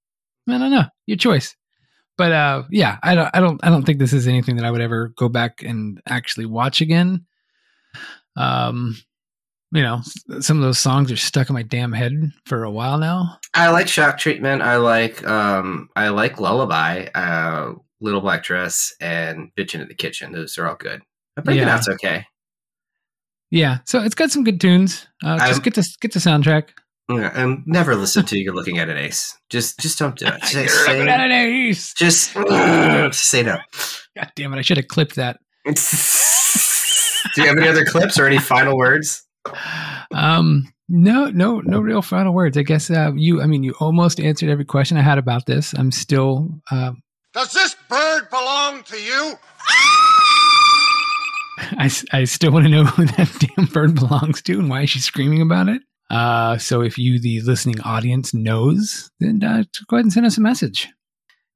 I 0.49 0.59
don't 0.59 0.70
know. 0.70 0.87
Your 1.07 1.19
choice. 1.19 1.55
But 2.19 2.33
uh, 2.33 2.63
yeah, 2.71 2.99
I 3.03 3.15
don't, 3.15 3.31
I 3.35 3.41
don't, 3.41 3.61
I 3.65 3.69
don't 3.69 3.85
think 3.85 3.99
this 3.99 4.13
is 4.13 4.27
anything 4.27 4.57
that 4.57 4.65
I 4.65 4.71
would 4.71 4.81
ever 4.81 5.13
go 5.17 5.29
back 5.29 5.63
and 5.63 6.01
actually 6.09 6.47
watch 6.47 6.81
again. 6.81 7.27
Um, 8.37 8.97
you 9.73 9.83
know, 9.83 10.01
some 10.41 10.57
of 10.57 10.63
those 10.63 10.79
songs 10.79 11.11
are 11.13 11.17
stuck 11.17 11.51
in 11.51 11.55
my 11.55 11.63
damn 11.63 11.93
head 11.93 12.33
for 12.47 12.65
a 12.65 12.71
while 12.71 12.99
now. 12.99 13.39
I 13.53 13.71
like 13.71 13.89
Shock 13.89 14.17
Treatment. 14.19 14.63
I 14.63 14.77
like 14.77 15.27
um 15.27 15.91
I 15.97 16.09
like 16.09 16.41
Lullaby, 16.41 17.07
uh 17.15 17.73
Little 18.01 18.21
Black 18.21 18.43
Dress, 18.45 18.95
and 19.01 19.51
Bitchin' 19.57 19.81
in 19.81 19.89
the 19.89 19.95
Kitchen. 19.95 20.33
Those 20.33 20.57
are 20.59 20.69
all 20.69 20.77
good. 20.77 21.03
Breaking 21.43 21.65
Yeah. 21.65 21.75
Out's 21.75 21.89
okay. 21.89 22.27
Yeah, 23.51 23.79
so 23.85 24.03
it's 24.03 24.15
got 24.15 24.31
some 24.31 24.45
good 24.45 24.61
tunes. 24.61 25.07
Uh, 25.25 25.39
just 25.39 25.53
I'm- 25.55 25.63
get 25.63 25.75
the 25.75 25.87
get 26.01 26.13
the 26.13 26.21
soundtrack. 26.21 26.69
Yeah, 27.09 27.31
and 27.35 27.62
never 27.66 27.95
listen 27.95 28.24
to 28.27 28.39
you're 28.39 28.55
looking 28.55 28.78
at 28.78 28.89
an 28.89 28.97
ace. 28.97 29.37
Just 29.49 29.78
just 29.78 29.99
don't 29.99 30.19
do 30.19 30.27
it. 30.27 30.41
Just 30.41 30.55
You're 30.55 30.69
say, 30.69 30.93
looking 30.95 31.09
at 31.09 31.20
an 31.20 31.31
ace. 31.31 31.95
Just, 31.95 32.33
just 32.49 33.31
say 33.31 33.45
no. 33.45 33.59
God 34.16 34.33
damn 34.35 34.53
it! 34.53 34.59
I 34.59 34.62
should 34.62 34.77
have 34.77 34.89
clipped 34.89 35.15
that. 35.15 35.39
Do 35.65 37.43
you 37.43 37.49
have 37.49 37.57
any 37.59 37.69
other 37.69 37.85
clips 37.85 38.19
or 38.19 38.27
any 38.27 38.39
final 38.39 38.77
words? 38.77 39.24
Um, 40.12 40.73
No, 40.89 41.27
no, 41.31 41.61
no 41.61 41.81
real 41.81 42.03
final 42.03 42.33
words. 42.35 42.57
I 42.57 42.62
guess 42.62 42.91
uh, 42.91 43.12
you. 43.15 43.41
I 43.43 43.47
mean, 43.47 43.62
you 43.62 43.74
almost 43.78 44.19
answered 44.20 44.49
every 44.49 44.65
question 44.65 44.97
I 44.97 45.03
had 45.03 45.19
about 45.19 45.47
this. 45.47 45.74
I'm 45.74 45.93
still. 45.93 46.49
Uh, 46.70 46.93
Does 47.35 47.53
this 47.53 47.77
bird 47.89 48.31
belong 48.31 48.83
to 48.85 48.97
you? 49.01 49.35
I, 51.59 51.91
I 52.12 52.24
still 52.24 52.53
want 52.53 52.65
to 52.65 52.70
know 52.70 52.85
who 52.85 53.05
that 53.07 53.47
damn 53.57 53.66
bird 53.66 53.95
belongs 53.95 54.43
to 54.43 54.59
and 54.59 54.69
why 54.70 54.85
she's 54.85 55.05
screaming 55.05 55.43
about 55.43 55.69
it. 55.69 55.83
Uh, 56.11 56.57
so 56.59 56.83
if 56.83 56.99
you, 56.99 57.19
the 57.19 57.41
listening 57.41 57.81
audience, 57.81 58.33
knows, 58.33 59.11
then 59.20 59.43
uh, 59.43 59.65
go 59.89 59.97
ahead 59.97 60.05
and 60.05 60.12
send 60.12 60.27
us 60.27 60.39
a 60.39 60.41
message. 60.41 60.89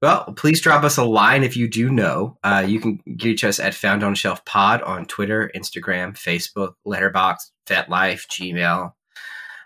Well, 0.02 0.32
please 0.35 0.62
drop 0.62 0.82
us 0.82 0.97
a 0.97 1.05
line 1.05 1.44
if 1.44 1.56
you 1.56 1.68
do 1.68 1.90
know. 1.90 2.39
Uh, 2.43 2.64
you 2.66 2.81
can 2.81 3.01
reach 3.22 3.44
us 3.44 3.60
at 3.60 3.74
Found 3.74 4.02
on 4.02 4.14
Shelf 4.14 4.44
Pod 4.47 4.81
on 4.82 5.05
Twitter, 5.05 5.51
Instagram, 5.55 6.14
Facebook, 6.14 6.72
Letterboxd, 6.86 7.51
FetLife, 7.66 8.27
Gmail. 8.28 8.93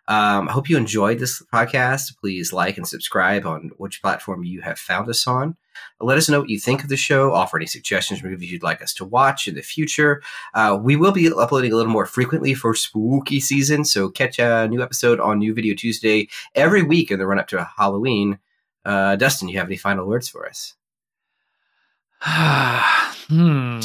Um, 0.07 0.49
I 0.49 0.53
hope 0.53 0.69
you 0.69 0.77
enjoyed 0.77 1.21
this 1.21 1.41
podcast. 1.55 2.17
Please 2.21 2.53
like 2.53 2.77
and 2.77 2.87
subscribe 2.87 3.47
on 3.47 3.71
which 3.77 4.03
platform 4.03 4.43
you 4.43 4.61
have 4.63 4.79
found 4.79 5.09
us 5.09 5.27
on. 5.27 5.57
Let 6.01 6.19
us 6.19 6.29
know 6.29 6.41
what 6.41 6.51
you 6.51 6.59
think 6.59 6.83
of 6.83 6.89
the 6.89 6.97
show. 6.97 7.33
Offer 7.33 7.59
any 7.59 7.67
suggestions 7.67 8.23
movies 8.23 8.51
you'd 8.51 8.63
like 8.63 8.83
us 8.83 8.93
to 8.95 9.05
watch 9.05 9.47
in 9.47 9.55
the 9.55 9.63
future. 9.63 10.23
Uh, 10.53 10.79
we 10.81 10.97
will 10.97 11.13
be 11.13 11.33
uploading 11.33 11.73
a 11.73 11.77
little 11.77 11.93
more 11.93 12.07
frequently 12.07 12.53
for 12.53 12.75
spooky 12.75 13.41
season, 13.41 13.85
so 13.85 14.09
catch 14.09 14.39
a 14.39 14.69
new 14.69 14.83
episode 14.83 15.21
on 15.21 15.39
New 15.39 15.55
Video 15.55 15.75
Tuesday 15.75 16.29
every 16.55 16.83
week 16.83 17.11
in 17.11 17.19
the 17.19 17.27
run 17.27 17.39
up 17.39 17.49
to 17.49 17.69
Halloween. 17.77 18.39
Uh, 18.85 19.17
Dustin, 19.17 19.49
you 19.49 19.59
have 19.59 19.69
any 19.69 19.77
final 19.77 20.07
words 20.07 20.29
for 20.29 20.47
us? 20.47 20.75
hmm. 22.23 23.81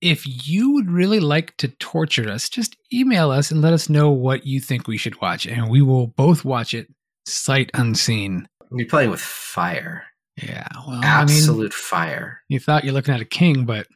If 0.00 0.48
you 0.48 0.72
would 0.72 0.90
really 0.90 1.20
like 1.20 1.56
to 1.58 1.68
torture 1.68 2.28
us, 2.28 2.48
just 2.48 2.76
email 2.92 3.30
us 3.30 3.52
and 3.52 3.62
let 3.62 3.72
us 3.72 3.88
know 3.88 4.10
what 4.10 4.44
you 4.44 4.58
think 4.58 4.88
we 4.88 4.96
should 4.96 5.20
watch, 5.20 5.46
and 5.46 5.70
we 5.70 5.80
will 5.80 6.08
both 6.08 6.44
watch 6.44 6.74
it 6.74 6.88
sight 7.24 7.70
unseen. 7.74 8.48
You're 8.72 8.88
playing 8.88 9.10
with 9.10 9.20
fire. 9.20 10.04
Yeah, 10.36 10.66
well, 10.86 11.00
absolute 11.02 11.58
I 11.58 11.62
mean, 11.62 11.70
fire. 11.70 12.40
You 12.48 12.58
thought 12.58 12.84
you're 12.84 12.94
looking 12.94 13.14
at 13.14 13.20
a 13.20 13.26
king, 13.26 13.64
but 13.64 13.86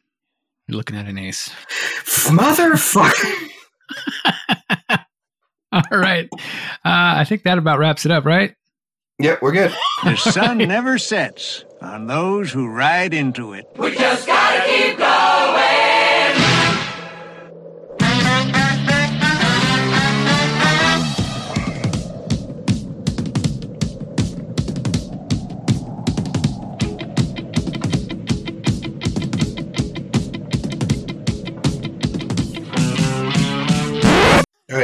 you're 0.67 0.77
looking 0.77 0.95
at 0.95 1.07
an 1.07 1.17
ace. 1.17 1.49
Motherfucker. 2.27 3.49
All 5.71 5.81
right. 5.91 6.29
Uh, 6.33 6.37
I 6.85 7.23
think 7.25 7.43
that 7.43 7.57
about 7.57 7.79
wraps 7.79 8.05
it 8.05 8.11
up, 8.11 8.25
right? 8.25 8.53
Yep, 9.19 9.41
we're 9.41 9.51
good. 9.51 9.73
The 10.03 10.15
sun 10.15 10.59
never 10.59 10.99
sets 10.99 11.65
on 11.81 12.05
those 12.05 12.51
who 12.51 12.67
ride 12.67 13.15
into 13.15 13.53
it. 13.53 13.65
We 13.75 13.95
just 13.95 14.27
gotta 14.27 14.61
keep 14.61 14.66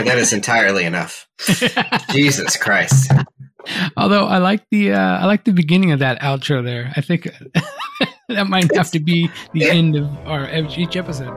That 0.05 0.17
is 0.17 0.33
entirely 0.33 0.83
enough. 0.83 1.27
Jesus 2.11 2.57
Christ. 2.57 3.11
Although 3.95 4.25
I 4.25 4.39
like 4.39 4.63
the 4.71 4.93
uh, 4.93 5.19
I 5.19 5.25
like 5.25 5.45
the 5.45 5.53
beginning 5.53 5.91
of 5.91 5.99
that 5.99 6.19
outro 6.21 6.63
there. 6.63 6.91
I 6.95 7.01
think 7.01 7.23
that 8.29 8.47
might 8.47 8.75
have 8.75 8.91
to 8.91 8.99
be 8.99 9.29
the 9.53 9.69
end 9.69 9.95
of 9.95 10.05
our 10.27 10.49
each 10.77 10.97
episode. 10.97 11.33